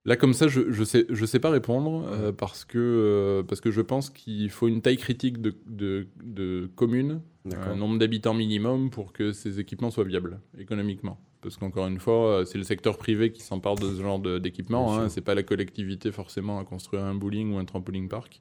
Là, 0.06 0.16
comme 0.16 0.32
ça, 0.32 0.48
je 0.48 0.70
je 0.72 0.82
sais, 0.84 1.04
je 1.10 1.24
sais 1.26 1.38
pas 1.40 1.50
répondre 1.50 2.06
euh, 2.10 2.32
parce, 2.32 2.64
que, 2.64 2.78
euh, 2.78 3.42
parce 3.42 3.60
que 3.60 3.70
je 3.70 3.82
pense 3.82 4.08
qu'il 4.08 4.48
faut 4.50 4.66
une 4.68 4.80
taille 4.80 4.96
critique 4.96 5.40
de, 5.42 5.54
de, 5.66 6.06
de 6.24 6.70
commune, 6.74 7.20
un 7.52 7.76
nombre 7.76 7.98
d'habitants 7.98 8.32
minimum 8.34 8.88
pour 8.90 9.12
que 9.12 9.32
ces 9.32 9.60
équipements 9.60 9.90
soient 9.90 10.04
viables 10.04 10.40
économiquement. 10.58 11.18
Parce 11.42 11.56
qu'encore 11.58 11.86
une 11.86 12.00
fois, 12.00 12.40
euh, 12.40 12.44
c'est 12.46 12.58
le 12.58 12.64
secteur 12.64 12.96
privé 12.98 13.30
qui 13.32 13.42
s'empare 13.42 13.74
de 13.76 13.94
ce 13.94 14.00
genre 14.00 14.18
d'équipement. 14.40 14.94
Hein, 14.98 15.08
c'est 15.10 15.20
pas 15.22 15.34
la 15.34 15.42
collectivité 15.42 16.12
forcément 16.12 16.58
à 16.58 16.64
construire 16.64 17.04
un 17.04 17.14
bowling 17.14 17.54
ou 17.54 17.58
un 17.58 17.64
trampoline 17.66 18.08
park. 18.08 18.40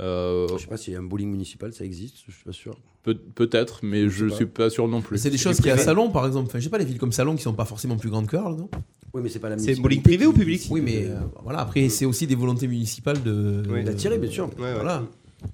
Euh, 0.00 0.46
Je 0.56 0.58
sais 0.62 0.66
pas 0.68 0.76
s'il 0.76 0.94
y 0.94 0.96
a 0.96 1.00
un 1.00 1.02
bowling 1.02 1.30
municipal, 1.30 1.72
ça 1.72 1.84
existe, 1.84 2.16
je 2.26 2.32
suis 2.32 2.44
pas 2.44 2.52
sûr. 2.52 2.74
peut- 3.02 3.14
Peut-être, 3.34 3.80
mais 3.82 4.04
Je 4.04 4.08
je 4.08 4.28
sais 4.30 4.36
suis 4.36 4.46
pas 4.46 4.70
sûr 4.70 4.88
non 4.88 5.00
plus. 5.02 5.18
C'est 5.18 5.30
des 5.30 5.36
choses 5.38 5.60
qui 5.60 5.70
à 5.70 5.76
Salon, 5.76 6.10
par 6.10 6.26
exemple. 6.26 6.46
Enfin, 6.48 6.58
je 6.58 6.64
sais 6.64 6.70
pas, 6.70 6.78
les 6.78 6.84
villes 6.84 6.98
comme 6.98 7.12
Salon 7.12 7.36
qui 7.36 7.42
sont 7.42 7.52
pas 7.52 7.64
forcément 7.66 7.96
plus 7.96 8.08
grandes 8.10 8.26
que 8.26 8.36
Arles, 8.36 8.56
non? 8.56 8.68
Oui, 9.12 9.20
mais 9.22 9.28
c'est 9.28 9.38
pas 9.40 9.50
la 9.50 9.58
C'est 9.58 9.64
municipalité 9.66 9.82
bowling 9.82 10.02
privé 10.02 10.26
ou 10.26 10.32
public? 10.32 10.66
Oui, 10.70 10.80
mais 10.80 11.04
euh, 11.06 11.16
voilà, 11.42 11.60
après, 11.60 11.90
c'est 11.90 12.06
aussi 12.06 12.26
des 12.26 12.34
volontés 12.34 12.66
municipales 12.68 13.22
de. 13.22 13.62
Oui, 13.68 13.84
d'attirer, 13.84 14.16
bien 14.18 14.30
sûr. 14.30 14.48
Ouais, 14.58 14.64
ouais. 14.64 14.74
Voilà. 14.74 15.02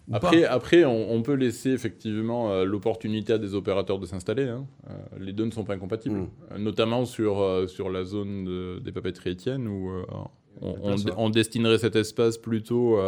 Ou 0.08 0.14
Après, 0.14 0.42
pas. 0.42 0.50
après 0.52 0.84
on, 0.84 1.12
on 1.12 1.22
peut 1.22 1.32
laisser 1.32 1.70
effectivement 1.70 2.52
euh, 2.52 2.64
l'opportunité 2.64 3.32
à 3.32 3.38
des 3.38 3.54
opérateurs 3.54 3.98
de 3.98 4.04
s'installer. 4.06 4.44
hein. 4.44 4.66
Euh, 4.90 4.92
les 5.18 5.32
deux 5.32 5.46
ne 5.46 5.50
sont 5.50 5.64
pas 5.64 5.72
incompatibles. 5.74 6.18
Mm. 6.18 6.28
Euh, 6.52 6.58
notamment 6.58 7.06
sur, 7.06 7.40
euh, 7.40 7.66
sur 7.66 7.88
la 7.90 8.04
zone 8.04 8.44
de- 8.44 8.80
des 8.84 8.92
papeteries 8.92 9.30
étiennes 9.30 9.66
où 9.66 9.90
euh, 9.90 10.04
on, 11.16 11.30
destinerait 11.30 11.78
cet 11.78 11.96
espace 11.96 12.36
plutôt 12.36 12.98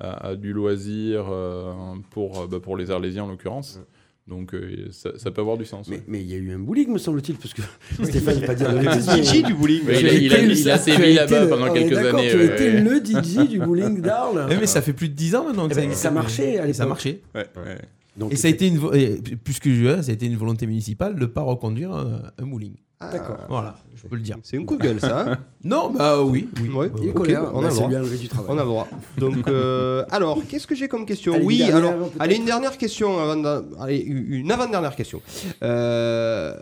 à, 0.00 0.34
du 0.36 0.52
loisir 0.52 1.26
euh, 1.30 1.72
pour, 2.10 2.40
euh, 2.42 2.46
bah, 2.46 2.58
pour 2.60 2.76
les 2.76 2.90
Arlésiens 2.90 3.24
en 3.24 3.28
l'occurrence. 3.28 3.80
Donc 4.28 4.54
euh, 4.54 4.86
ça, 4.92 5.10
ça 5.18 5.30
peut 5.32 5.40
avoir 5.40 5.58
du 5.58 5.64
sens. 5.64 5.88
Mais 5.88 5.96
ouais. 5.96 6.02
mais 6.06 6.20
il 6.22 6.28
y 6.30 6.34
a 6.34 6.36
eu 6.36 6.52
un 6.54 6.58
bowling, 6.60 6.90
me 6.92 6.98
semble-t-il, 6.98 7.36
parce 7.38 7.52
que 7.54 7.62
Stéphane 8.04 8.38
n'a 8.40 8.46
pas 8.46 8.54
dit 8.54 8.62
le 8.64 9.22
DJ 9.22 9.42
du 9.42 9.54
bowling. 9.54 9.80
Tu 9.84 9.90
il 9.92 10.06
a- 10.32 10.38
il 10.38 10.50
il 10.52 10.56
sévi 10.56 11.02
été 11.02 11.14
là-bas 11.14 11.46
pendant 11.48 11.68
on 11.70 11.74
quelques 11.74 11.92
d'accord, 11.94 12.20
années, 12.20 12.30
Tu 12.30 12.36
as 12.36 12.38
ouais, 12.38 12.54
été 12.54 12.70
le 12.80 12.96
DJ 13.04 13.48
du 13.48 13.58
bowling 13.58 14.00
d'Arles. 14.00 14.46
Eh, 14.50 14.56
mais 14.56 14.66
ça 14.66 14.80
fait 14.80 14.92
plus 14.92 15.08
de 15.08 15.14
10 15.14 15.34
ans 15.34 15.44
maintenant 15.46 15.66
que 15.68 15.72
Eh 15.72 15.86
ben, 15.88 15.92
ça 15.92 16.10
marchait 16.12 16.58
à 16.58 16.68
Et 16.68 16.72
ça 16.72 16.84
l'époque. 16.84 16.88
marchait. 16.88 17.20
Ouais, 17.34 17.46
ouais. 17.56 17.78
Donc, 18.16 18.32
Et 18.32 18.36
ça 18.36 18.46
a 18.46 18.50
été 18.52 18.68
une, 18.68 18.78
vo- 18.78 18.92
et 18.92 19.20
puisque 19.42 19.68
je, 19.70 20.02
ça 20.02 20.10
a 20.10 20.14
été 20.14 20.26
une 20.26 20.36
volonté 20.36 20.66
municipale 20.68 21.14
de 21.16 21.20
ne 21.20 21.26
pas 21.26 21.40
reconduire 21.42 21.92
un, 21.92 22.22
un 22.38 22.46
bowling. 22.46 22.74
D'accord. 23.10 23.38
Voilà, 23.48 23.76
je 23.94 24.06
peux 24.06 24.16
le 24.16 24.22
dire. 24.22 24.36
C'est 24.42 24.58
un 24.58 24.64
coup 24.64 24.76
de 24.76 24.82
gueule, 24.82 25.00
ça. 25.00 25.32
hein 25.32 25.38
Non, 25.64 25.90
bah 25.90 26.22
oui. 26.22 26.48
oui. 26.60 26.68
Ouais. 26.68 26.90
Il 26.98 27.08
est 27.08 27.12
on 27.16 27.22
a 27.22 27.24
bah, 27.24 27.60
le 27.62 27.70
ça 27.70 27.88
droit. 27.88 28.00
du 28.20 28.28
travail. 28.28 28.50
On 28.50 28.58
a 28.58 28.62
le 28.62 28.68
droit. 28.68 28.88
Donc, 29.18 29.48
euh, 29.48 30.04
alors, 30.10 30.40
qu'est-ce 30.48 30.66
que 30.66 30.74
j'ai 30.74 30.88
comme 30.88 31.06
question 31.06 31.34
Allez, 31.34 31.44
Oui, 31.44 31.60
une 31.60 31.66
dernière, 31.66 31.92
alors, 31.94 32.10
allez, 32.18 32.36
une 32.36 32.44
dernière 32.44 32.78
question. 32.78 33.18
Avant 33.18 33.62
allez, 33.80 33.98
une 33.98 34.50
avant-dernière 34.50 34.94
question. 34.94 35.22
Euh, 35.62 36.54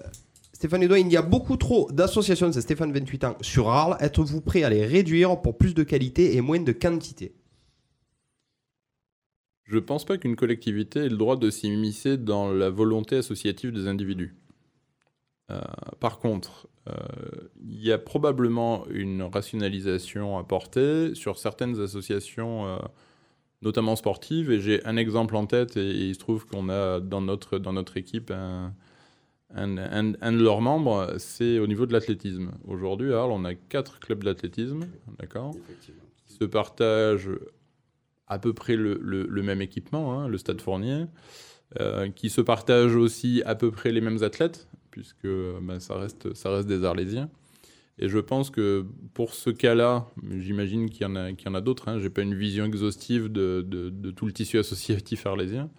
Stéphane 0.53 0.83
Edouin, 0.83 0.99
il 0.99 1.11
y 1.11 1.17
a 1.17 1.23
beaucoup 1.23 1.57
trop 1.57 1.91
d'associations, 1.91 2.53
c'est 2.53 2.61
Stéphane, 2.61 2.93
28 2.93 3.25
ans, 3.25 3.37
sur 3.41 3.71
Arles. 3.71 3.97
Êtes-vous 4.01 4.43
prêt 4.43 4.63
à 4.63 4.69
les 4.71 4.85
réduire 4.85 5.41
pour 5.41 5.57
plus 5.57 5.75
de 5.75 5.83
qualité 5.83 6.37
et 6.37 6.41
moins 6.43 6.61
de 6.61 6.73
quantité? 6.73 7.35
Je 9.65 9.79
pense 9.79 10.05
pas 10.05 10.19
qu'une 10.19 10.35
collectivité 10.37 10.99
ait 11.01 11.09
le 11.09 11.17
droit 11.17 11.37
de 11.37 11.49
s'immiscer 11.49 12.17
dans 12.17 12.51
la 12.51 12.71
volonté 12.71 13.17
associative 13.17 13.73
des 13.73 13.87
individus. 13.87 14.35
Euh, 15.51 15.61
par 16.01 16.19
contre, 16.19 16.69
euh, 16.89 16.93
il 17.63 17.83
y 17.85 17.93
a 17.93 17.99
probablement 17.99 18.87
une 18.91 19.23
rationalisation 19.23 20.39
à 20.39 20.45
porter 20.45 21.15
sur 21.15 21.39
certaines 21.39 21.81
associations, 21.81 22.67
euh, 22.67 22.79
notamment 23.63 23.97
sportives. 23.97 24.51
Et 24.51 24.61
j'ai 24.61 24.85
un 24.87 24.97
exemple 24.97 25.35
en 25.37 25.47
tête, 25.47 25.77
et, 25.77 25.91
il 26.09 26.15
se 26.15 26.21
trouve 26.21 26.47
qu'on 26.47 26.69
a 26.69 27.01
dans 27.01 27.21
notre, 27.21 27.59
dans 27.59 27.73
notre 27.73 27.97
équipe 27.97 28.31
un, 28.31 28.73
un, 29.55 29.79
un- 29.79 30.13
un 30.21 30.33
de 30.33 30.43
leurs 30.43 30.61
membres, 30.61 31.15
c'est 31.19 31.59
au 31.59 31.67
niveau 31.67 31.87
de 31.87 31.93
l'athlétisme. 31.93 32.53
Aujourd'hui, 32.67 33.13
à 33.13 33.21
Arles, 33.21 33.33
on 33.33 33.45
a 33.45 33.55
quatre 33.55 33.99
clubs 33.99 34.23
d'athlétisme, 34.23 34.81
d'accord? 35.19 35.53
Qui 36.27 36.35
se 36.35 36.45
partagent 36.45 37.31
à 38.29 38.39
peu 38.39 38.53
près 38.53 38.77
le, 38.77 38.99
le- 39.03 39.27
le 39.27 39.43
même 39.43 39.61
équipement, 39.61 40.13
hein, 40.21 40.29
le 40.29 40.39
Stade 40.39 40.61
Fournier, 40.61 41.07
euh, 41.81 42.09
qui 42.11 42.31
se 42.31 42.41
partagent 42.41 42.95
aussi 42.97 43.43
à 43.45 43.55
peu 43.57 43.71
près 43.73 43.91
les 43.93 44.01
mêmes 44.01 44.23
athlètes, 44.23 44.69
puisque 44.91 45.27
ben, 45.63 45.81
ça, 45.81 45.97
reste, 45.97 46.35
ça 46.35 46.51
reste 46.51 46.69
des 46.69 46.85
Arlésiens. 46.85 47.31
Et 47.99 48.09
je 48.09 48.19
pense 48.19 48.49
que 48.51 48.87
pour 49.13 49.35
ce 49.35 49.51
cas-là, 49.51 50.07
j'imagine 50.39 50.89
qu'il 50.89 51.03
y 51.03 51.05
en 51.05 51.17
a, 51.17 51.33
qu'il 51.33 51.47
y 51.47 51.51
en 51.51 51.55
a 51.55 51.61
d'autres. 51.61 51.89
Hein, 51.89 51.99
Je 51.99 52.05
n'ai 52.05 52.11
pas 52.11 52.23
une 52.23 52.35
vision 52.35 52.65
exhaustive 52.65 53.29
de, 53.31 53.61
de- 53.67 54.11
tout 54.11 54.25
le 54.27 54.33
tissu 54.33 54.59
associatif 54.59 55.27
arlésien. 55.27 55.71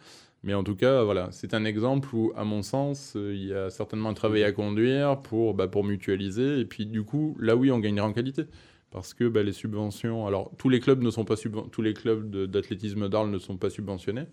Mais 0.44 0.54
en 0.56 0.64
tout 0.64 0.76
cas, 0.76 1.04
voilà, 1.04 1.30
c'est 1.32 1.54
un 1.54 1.66
exemple 1.66 2.10
où, 2.16 2.32
à 2.36 2.44
mon 2.44 2.64
sens, 2.64 3.14
il 3.16 3.46
y 3.46 3.54
a 3.54 3.70
certainement 3.70 4.10
un 4.10 4.14
travail 4.16 4.44
à 4.44 4.52
conduire 4.52 5.22
pour, 5.22 5.54
bah, 5.54 5.68
pour 5.68 5.84
mutualiser. 5.84 6.60
Et 6.60 6.66
puis, 6.66 6.86
du 6.88 7.04
coup, 7.04 7.36
là, 7.40 7.56
oui, 7.56 7.72
on 7.72 7.80
gagnera 7.80 8.08
en 8.08 8.14
qualité. 8.14 8.46
Parce 8.92 9.14
que 9.14 9.28
bah, 9.28 9.42
les 9.44 9.54
subventions. 9.54 10.28
Alors, 10.28 10.52
tous 10.58 10.70
les 10.70 10.80
clubs 10.80 11.02
ne 11.02 11.10
sont 11.12 11.26
pas 11.26 11.36
subven- 11.36 11.70
tous 11.70 11.82
les 11.82 11.94
clubs 11.94 12.30
d'athlétisme 12.48 13.08
d'Arles 13.10 13.30
ne 13.32 13.38
sont 13.40 13.58
pas 13.58 13.70
subventionnés. 13.70 14.26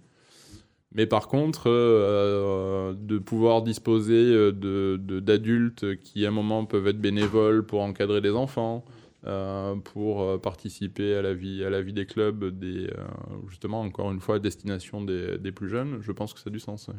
Mais 0.95 1.07
par 1.07 1.29
contre, 1.29 1.65
euh, 1.69 2.95
de 2.97 3.19
pouvoir 3.19 3.63
disposer 3.63 4.15
euh, 4.15 4.53
de- 4.53 4.99
de- 5.01 5.21
d'adultes 5.21 5.97
qui, 6.01 6.25
à 6.25 6.29
un 6.29 6.33
moment, 6.33 6.65
peuvent 6.65 6.87
être 6.89 7.01
bénévoles 7.01 7.65
pour 7.67 7.83
encadrer 7.83 8.21
des 8.23 8.31
enfants, 8.31 8.85
euh, 9.27 9.75
pour 9.77 10.23
euh, 10.23 10.39
participer 10.39 11.15
à 11.15 11.23
la 11.23 11.35
vie, 11.35 11.63
à 11.63 11.69
la 11.71 11.83
vie 11.83 11.93
des 11.93 12.07
clubs, 12.07 12.45
des, 12.59 12.87
euh, 12.87 13.05
justement, 13.49 13.81
encore 13.83 14.11
une 14.13 14.21
fois, 14.21 14.37
à 14.37 14.39
destination 14.39 15.03
des, 15.03 15.37
des 15.39 15.53
plus 15.53 15.69
jeunes, 15.69 15.99
je 16.01 16.13
pense 16.13 16.33
que 16.33 16.41
ça 16.41 16.49
a 16.49 16.51
du 16.51 16.61
sens. 16.61 16.89
ouais. 16.89 16.95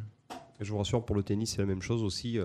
Et 0.61 0.65
Je 0.65 0.71
vous 0.71 0.77
rassure, 0.77 1.03
pour 1.03 1.15
le 1.15 1.23
tennis, 1.23 1.51
c'est 1.55 1.61
la 1.61 1.67
même 1.67 1.81
chose 1.81 2.03
aussi. 2.03 2.37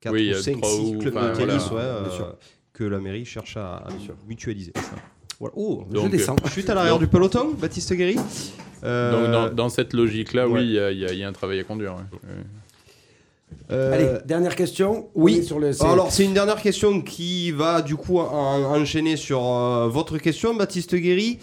4 0.00 0.12
Oui, 0.12 0.22
il 0.24 0.28
y 0.28 0.32
ou 0.32 0.36
a 0.36 0.42
5, 0.42 0.56
trois 0.58 0.68
6 0.70 0.94
ou- 0.96 0.98
clubs 0.98 1.14
de 1.14 1.36
tennis 1.36 1.68
voilà, 1.70 2.02
ouais, 2.02 2.08
euh, 2.10 2.32
que 2.74 2.84
la 2.84 2.98
mairie 3.00 3.24
cherche 3.24 3.56
à, 3.56 3.76
à 3.76 3.88
mutualiser. 4.28 4.72
Voilà. 5.40 5.54
Oh, 5.56 5.84
Je 5.92 6.08
descends. 6.08 6.36
je 6.44 6.50
suis 6.50 6.70
à 6.70 6.74
l'arrière 6.74 6.98
du 6.98 7.06
peloton, 7.06 7.52
Baptiste 7.58 7.92
Guéry. 7.92 8.16
Euh, 8.84 9.12
Donc, 9.22 9.32
dans, 9.32 9.54
dans 9.64 9.68
cette 9.68 9.92
logique-là, 9.92 10.46
ouais. 10.48 10.60
oui, 10.60 10.66
il 10.66 10.72
y, 10.72 10.78
a- 10.78 10.92
y 10.92 11.18
y 11.18 11.24
un 11.24 11.32
travail 11.32 11.58
à 11.60 11.64
conduire. 11.64 11.94
ouais. 11.94 12.18
Ouais. 12.28 12.44
euh, 13.70 13.92
Allez, 13.94 14.08
dernière 14.26 14.56
question. 14.56 15.08
oui. 15.14 15.42
Sur 15.44 15.58
le. 15.58 15.70
Alors, 15.82 16.10
c'est 16.12 16.24
une 16.24 16.34
dernière 16.34 16.60
question 16.60 17.00
qui 17.00 17.50
va 17.50 17.82
du 17.82 17.96
coup 17.96 18.18
en- 18.18 18.24
enchaîner 18.80 19.16
sur 19.16 19.44
euh, 19.44 19.88
votre 19.88 20.18
question, 20.18 20.54
Baptiste 20.54 20.94
Guéry. 20.94 21.38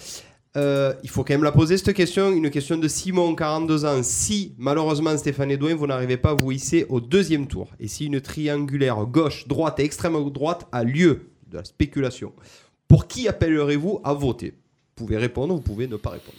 Euh, 0.58 0.94
il 1.04 1.10
faut 1.10 1.24
quand 1.24 1.34
même 1.34 1.46
la 1.46 1.54
poser 1.54 1.78
cette 1.78 1.94
question, 1.94 2.30
une 2.32 2.50
question 2.50 2.78
de 2.78 2.88
Simon, 2.90 3.34
42 3.36 3.86
ans. 3.86 4.02
Si 4.04 4.54
malheureusement 4.58 5.18
Stéphane 5.18 5.50
Edouin, 5.50 5.76
vous 5.76 5.88
n'arrivez 5.88 6.18
pas 6.18 6.32
à 6.32 6.34
vous 6.34 6.52
hisser 6.52 6.86
au 6.90 7.00
deuxième 7.00 7.48
tour, 7.48 7.70
et 7.80 7.88
si 7.88 8.08
une 8.08 8.20
triangulaire 8.20 8.98
gauche, 9.06 9.48
droite 9.48 9.80
et 9.80 9.84
extrême 9.86 10.18
droite 10.30 10.68
a 10.74 10.84
lieu 10.84 11.22
de 11.50 11.58
la 11.58 11.64
spéculation, 11.64 12.34
pour 12.92 13.08
qui 13.08 13.28
appellerez-vous 13.30 14.02
à 14.04 14.14
voter? 14.14 14.50
Vous 14.98 15.06
pouvez 15.06 15.16
répondre, 15.18 15.54
vous 15.56 15.62
pouvez 15.62 15.88
ne 15.88 15.96
pas 15.96 16.10
répondre. 16.10 16.38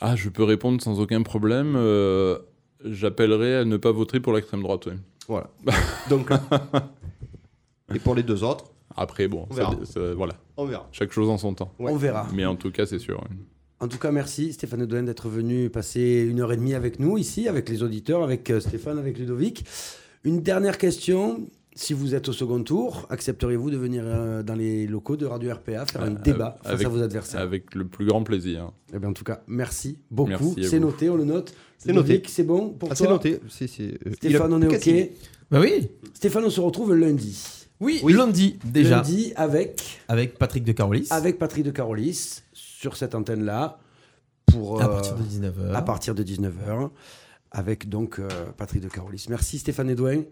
Ah, 0.00 0.14
je 0.14 0.28
peux 0.28 0.44
répondre 0.44 0.82
sans 0.82 1.00
aucun 1.00 1.22
problème. 1.22 1.72
euh, 1.74 2.38
J'appellerai 2.84 3.56
à 3.56 3.64
ne 3.64 3.78
pas 3.78 3.92
voter 3.92 4.20
pour 4.20 4.34
l'extrême 4.34 4.62
droite. 4.62 4.84
ouais. 4.86 4.96
Voilà. 5.26 5.48
Donc, 6.10 6.30
et 7.94 7.98
pour 7.98 8.14
les 8.14 8.22
deux 8.22 8.44
autres, 8.44 8.66
Après, 8.94 9.26
bon, 9.28 9.46
On 9.50 9.54
ça- 9.54 9.60
verra. 9.70 9.76
ça- 9.84 10.14
voilà, 10.14 10.34
on 10.58 10.64
verra. 10.66 10.86
chaque 10.92 11.12
chose 11.12 11.28
en 11.30 11.38
son 11.38 11.54
temps. 11.54 11.72
Ouais. 11.78 11.90
On 11.92 11.96
verra. 11.96 12.26
Mais 12.34 12.44
en 12.44 12.56
tout 12.56 12.70
cas, 12.70 12.84
c'est 12.86 12.98
sûr. 12.98 13.18
ouais. 13.20 13.36
En 13.80 13.88
tout 13.88 13.98
cas, 13.98 14.10
merci 14.10 14.52
Stéphane 14.52 14.82
Edouin 14.82 15.02
d'être 15.02 15.28
venu 15.28 15.68
passer 15.70 16.26
une 16.30 16.40
heure 16.40 16.52
et 16.52 16.56
demie 16.56 16.74
avec 16.74 16.98
nous 17.00 17.18
ici, 17.18 17.48
avec 17.48 17.68
les 17.68 17.82
auditeurs, 17.82 18.22
avec 18.22 18.48
euh, 18.50 18.60
Stéphane, 18.60 18.98
avec 18.98 19.18
Ludovic. 19.18 19.64
Une 20.24 20.40
dernière 20.42 20.78
question. 20.78 21.40
Si 21.78 21.92
vous 21.92 22.14
êtes 22.14 22.26
au 22.30 22.32
second 22.32 22.62
tour, 22.62 23.06
accepteriez-vous 23.10 23.70
de 23.70 23.76
venir 23.76 24.02
euh, 24.06 24.42
dans 24.42 24.54
les 24.54 24.86
locaux 24.86 25.16
de 25.16 25.26
Radio 25.26 25.52
RPA 25.52 25.84
faire 25.84 26.02
un 26.04 26.12
Euh, 26.14 26.18
débat 26.24 26.56
face 26.62 26.72
avec- 26.72 26.86
à 26.86 26.88
vos 26.88 27.02
adversaires? 27.02 27.40
Avec 27.40 27.74
le 27.74 27.86
plus 27.86 28.06
grand 28.06 28.22
plaisir. 28.22 28.72
Eh 28.94 28.98
bien, 28.98 29.10
En 29.10 29.12
tout 29.12 29.24
cas, 29.24 29.42
merci 29.46 29.98
beaucoup. 30.10 30.56
C'est 30.62 30.80
noté, 30.80 31.10
on 31.10 31.16
le 31.16 31.24
note. 31.24 31.52
C'est 31.76 31.92
noté. 31.92 32.22
C'est 32.26 32.44
bon 32.44 32.70
pour 32.70 32.90
Ah, 32.90 32.94
toi 32.94 33.06
c'est 33.06 33.12
noté. 33.12 33.40
C'est- 33.50 33.66
c'est- 33.66 33.98
euh, 34.06 34.12
Stéphane, 34.14 34.52
on 34.54 34.62
est 34.62 34.74
OK. 34.74 35.10
Bah 35.50 35.60
oui. 35.60 35.88
Stéphane, 36.14 36.44
on 36.44 36.50
se 36.50 36.60
retrouve 36.62 36.94
lundi. 36.94 37.38
Oui, 37.78 38.00
Oui. 38.02 38.14
lundi 38.14 38.58
déjà. 38.64 38.96
Lundi 38.96 39.34
avec, 39.36 40.00
Avec 40.08 40.38
Patrick 40.38 40.64
de 40.64 40.72
Carolis. 40.72 41.08
avec 41.10 41.38
Patrick 41.38 41.62
de 41.62 41.70
Carolis 41.72 42.40
sur 42.54 42.96
cette 42.96 43.14
antenne-là. 43.14 43.78
Pour, 44.46 44.80
À 44.80 44.88
partir 44.88 45.14
de 45.14 45.22
19h. 45.24 45.74
à 45.76 45.82
partir 45.82 46.14
de 46.14 46.22
19h. 46.22 46.90
Avec 47.52 47.88
donc 47.88 48.18
euh, 48.18 48.28
Patrick 48.58 48.82
de 48.82 48.88
Carolis. 48.88 49.26
Merci 49.30 49.58
Stéphane 49.58 49.88
Edouin. 49.88 50.22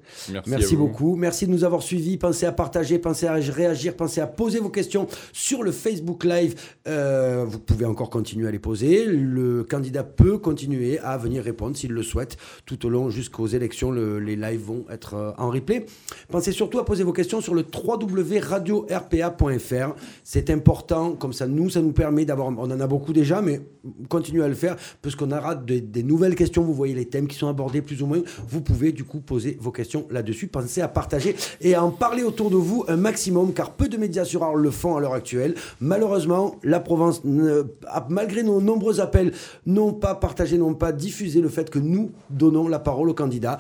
Merci, 0.46 0.76
beaucoup. 0.76 1.16
Merci 1.16 1.46
de 1.46 1.52
nous 1.52 1.64
avoir 1.64 1.82
suivis. 1.82 2.18
Pensez 2.18 2.44
à 2.44 2.52
partager, 2.52 2.98
pensez 2.98 3.26
à 3.26 3.34
réagir, 3.34 3.96
pensez 3.96 4.20
à 4.20 4.26
poser 4.26 4.58
vos 4.58 4.68
questions 4.68 5.06
sur 5.32 5.62
le 5.62 5.72
Facebook 5.72 6.24
Live. 6.24 6.54
Euh, 6.86 7.44
vous 7.48 7.60
pouvez 7.60 7.86
encore 7.86 8.10
continuer 8.10 8.48
à 8.48 8.50
les 8.50 8.58
poser. 8.58 9.06
Le 9.06 9.62
candidat 9.64 10.02
peut 10.04 10.36
continuer 10.38 10.98
à 10.98 11.16
venir 11.16 11.42
répondre 11.44 11.76
s'il 11.76 11.92
le 11.92 12.02
souhaite 12.02 12.36
tout 12.66 12.84
au 12.84 12.88
long 12.90 13.08
jusqu'aux 13.10 13.46
élections. 13.46 13.90
Le- 13.90 14.18
les 14.18 14.36
lives 14.36 14.60
vont 14.62 14.84
être 14.90 15.14
euh, 15.14 15.30
en 15.38 15.48
replay. 15.50 15.86
Pensez 16.30 16.52
surtout 16.52 16.78
à 16.78 16.84
poser 16.84 17.04
vos 17.04 17.12
questions 17.12 17.40
sur 17.40 17.54
le 17.54 17.62
www.radio-rpa.fr. 17.64 19.94
C'est 20.24 20.50
important. 20.50 21.12
Comme 21.12 21.32
ça, 21.32 21.46
nous, 21.46 21.70
ça 21.70 21.80
nous 21.80 21.92
permet 21.92 22.24
d'avoir. 22.24 22.48
On 22.48 22.58
en 22.58 22.80
a 22.80 22.86
beaucoup 22.86 23.12
déjà, 23.12 23.40
mais 23.40 23.60
continuez 24.08 24.42
à 24.44 24.48
le 24.48 24.54
faire 24.54 24.76
puisqu'on 25.00 25.30
aura 25.30 25.54
des, 25.54 25.80
des 25.80 26.02
nouvelles 26.02 26.34
questions. 26.34 26.62
Vous 26.62 26.74
voyez 26.74 26.94
les 26.94 27.03
thèmes 27.04 27.26
qui 27.26 27.36
sont 27.36 27.48
abordés 27.48 27.82
plus 27.82 28.02
ou 28.02 28.06
moins. 28.06 28.22
Vous 28.48 28.60
pouvez 28.60 28.92
du 28.92 29.04
coup 29.04 29.20
poser 29.20 29.56
vos 29.60 29.70
questions 29.70 30.06
là-dessus. 30.10 30.46
Pensez 30.46 30.80
à 30.80 30.88
partager 30.88 31.36
et 31.60 31.74
à 31.74 31.84
en 31.84 31.90
parler 31.90 32.22
autour 32.22 32.50
de 32.50 32.56
vous 32.56 32.84
un 32.88 32.96
maximum 32.96 33.52
car 33.52 33.72
peu 33.72 33.88
de 33.88 33.96
médias 33.96 34.24
sur 34.24 34.42
Arles 34.42 34.62
le 34.62 34.70
font 34.70 34.96
à 34.96 35.00
l'heure 35.00 35.14
actuelle. 35.14 35.54
Malheureusement, 35.80 36.56
la 36.62 36.80
Provence, 36.80 37.22
malgré 38.08 38.42
nos 38.42 38.60
nombreux 38.60 39.00
appels, 39.00 39.32
n'ont 39.66 39.92
pas 39.92 40.14
partagé, 40.14 40.58
n'ont 40.58 40.74
pas 40.74 40.92
diffusé 40.92 41.40
le 41.40 41.48
fait 41.48 41.70
que 41.70 41.78
nous 41.78 42.12
donnons 42.30 42.68
la 42.68 42.78
parole 42.78 43.08
aux 43.08 43.14
candidats. 43.14 43.58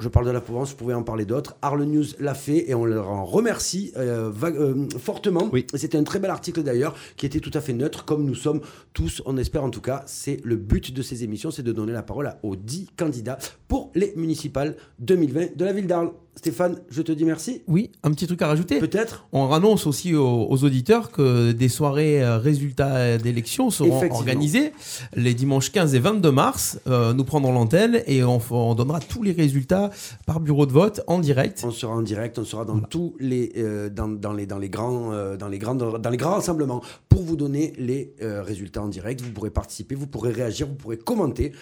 Je 0.00 0.08
parle 0.08 0.24
de 0.24 0.30
la 0.30 0.40
Provence, 0.40 0.70
vous 0.70 0.76
pouvez 0.76 0.94
en 0.94 1.02
parler 1.02 1.26
d'autres. 1.26 1.56
Arle 1.60 1.84
News 1.84 2.04
l'a 2.18 2.32
fait 2.34 2.70
et 2.70 2.74
on 2.74 2.86
leur 2.86 3.10
en 3.10 3.24
remercie 3.24 3.92
euh, 3.98 4.32
euh, 4.42 4.88
fortement. 4.98 5.50
Oui. 5.52 5.66
C'était 5.74 5.98
un 5.98 6.04
très 6.04 6.18
bel 6.18 6.30
article 6.30 6.62
d'ailleurs 6.62 6.94
qui 7.16 7.26
était 7.26 7.40
tout 7.40 7.50
à 7.52 7.60
fait 7.60 7.74
neutre, 7.74 8.06
comme 8.06 8.24
nous 8.24 8.34
sommes 8.34 8.60
tous, 8.94 9.20
on 9.26 9.36
espère 9.36 9.62
en 9.62 9.68
tout 9.70 9.82
cas. 9.82 10.02
C'est 10.06 10.40
le 10.42 10.56
but 10.56 10.94
de 10.94 11.02
ces 11.02 11.22
émissions, 11.22 11.50
c'est 11.50 11.62
de 11.62 11.72
donner 11.72 11.92
la 11.92 12.02
parole 12.02 12.26
à- 12.28 12.38
aux 12.42 12.56
10 12.56 12.88
candidats 12.96 13.38
pour 13.68 13.90
les 13.94 14.14
municipales 14.16 14.76
2020 15.00 15.56
de 15.56 15.64
la 15.66 15.72
ville 15.74 15.86
d'Arles. 15.86 16.12
Stéphane, 16.36 16.80
je 16.88 17.02
te 17.02 17.12
dis 17.12 17.24
merci. 17.24 17.62
Oui, 17.66 17.90
un 18.02 18.12
petit 18.12 18.26
truc 18.26 18.40
à 18.40 18.46
rajouter. 18.46 18.78
Peut-être 18.78 19.26
On 19.32 19.52
annonce 19.52 19.86
aussi 19.86 20.14
aux, 20.14 20.46
aux 20.48 20.64
auditeurs 20.64 21.10
que 21.10 21.52
des 21.52 21.68
soirées 21.68 22.22
euh, 22.22 22.38
résultats 22.38 23.18
d'élections 23.18 23.70
seront 23.70 24.10
organisées 24.10 24.72
les 25.14 25.34
dimanches 25.34 25.72
15 25.72 25.94
et 25.94 25.98
22 25.98 26.30
mars. 26.30 26.80
Euh, 26.86 27.12
nous 27.12 27.24
prendrons 27.24 27.52
l'antenne 27.52 28.02
et 28.06 28.22
on, 28.24 28.40
on 28.50 28.74
donnera 28.74 29.00
tous 29.00 29.22
les 29.22 29.32
résultats 29.32 29.90
par 30.26 30.40
bureau 30.40 30.66
de 30.66 30.72
vote 30.72 31.02
en 31.06 31.18
direct. 31.18 31.62
On 31.64 31.70
sera 31.70 31.94
en 31.94 32.02
direct, 32.02 32.38
on 32.38 32.44
sera 32.44 32.64
dans 32.64 32.80
tous 32.80 33.14
les, 33.18 33.52
euh, 33.56 33.90
dans, 33.90 34.08
dans 34.08 34.32
les, 34.32 34.46
dans 34.46 34.58
les 34.58 34.70
grands, 34.70 35.12
euh, 35.12 35.36
dans 35.36 35.48
les 35.48 35.58
dans 35.58 36.10
les 36.10 36.16
grands 36.16 36.34
rassemblements 36.34 36.82
pour 37.08 37.22
vous 37.22 37.36
donner 37.36 37.74
les 37.76 38.14
résultats 38.20 38.82
en 38.82 38.88
direct. 38.88 39.20
Vous 39.20 39.30
pourrez 39.30 39.50
participer, 39.50 39.94
vous 39.94 40.06
pourrez 40.06 40.32
réagir, 40.32 40.66
vous 40.66 40.74
pourrez 40.74 40.96
commenter. 40.96 41.52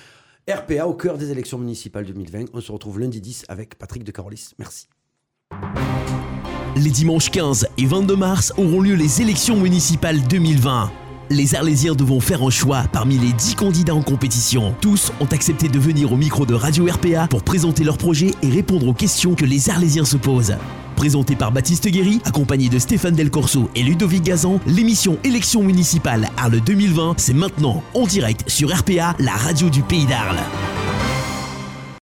RPA 0.49 0.87
au 0.87 0.95
cœur 0.95 1.19
des 1.19 1.31
élections 1.31 1.59
municipales 1.59 2.07
2020. 2.07 2.47
On 2.55 2.61
se 2.63 2.73
retrouve 2.73 2.99
lundi 2.99 3.21
10 3.21 3.45
avec 3.49 3.75
Patrick 3.75 4.03
de 4.03 4.11
Carolis. 4.11 4.55
Merci. 4.59 4.89
Les 6.75 6.91
dimanches 6.91 7.31
15 7.31 7.69
et 7.77 7.85
22 7.85 8.17
mars 8.17 8.55
auront 8.57 8.81
lieu 8.81 8.95
les 8.95 9.21
élections 9.21 9.59
municipales 9.59 10.27
2020. 10.27 10.91
Les 11.29 11.55
Arlésiens 11.55 11.95
devront 11.95 12.21
faire 12.21 12.43
un 12.43 12.49
choix 12.49 12.85
parmi 12.95 13.19
les 13.19 13.35
10 13.35 13.57
candidats 13.57 13.95
en 13.95 14.01
compétition. 14.01 14.75
Tous 14.81 15.13
ont 15.21 15.27
accepté 15.27 15.69
de 15.69 15.79
venir 15.79 16.15
au 16.15 16.17
micro 16.17 16.47
de 16.47 16.55
Radio 16.55 16.87
RPA 16.87 17.29
pour 17.29 17.43
présenter 17.43 17.85
leur 17.85 17.99
projet 17.99 18.31
et 18.43 18.49
répondre 18.49 18.89
aux 18.89 18.95
questions 18.95 19.35
que 19.35 19.45
les 19.45 19.69
Arlésiens 19.69 20.07
se 20.07 20.17
posent. 20.17 20.57
Présenté 20.99 21.37
par 21.37 21.53
Baptiste 21.53 21.87
Guéry, 21.87 22.21
accompagné 22.25 22.69
de 22.69 22.77
Stéphane 22.81 23.15
Del 23.15 23.31
Corso 23.31 23.71
et 23.77 23.85
Ludovic 23.85 24.25
Gazan, 24.25 24.59
l'émission 24.67 25.17
Élections 25.23 25.63
municipales 25.63 26.29
Arles 26.37 26.61
2020, 26.61 27.15
c'est 27.19 27.35
maintenant 27.35 27.85
en 27.95 28.05
direct 28.05 28.43
sur 28.51 28.77
RPA, 28.77 29.15
la 29.21 29.31
radio 29.31 29.71
du 29.71 29.83
pays 29.83 30.07
d'Arles. 30.07 30.41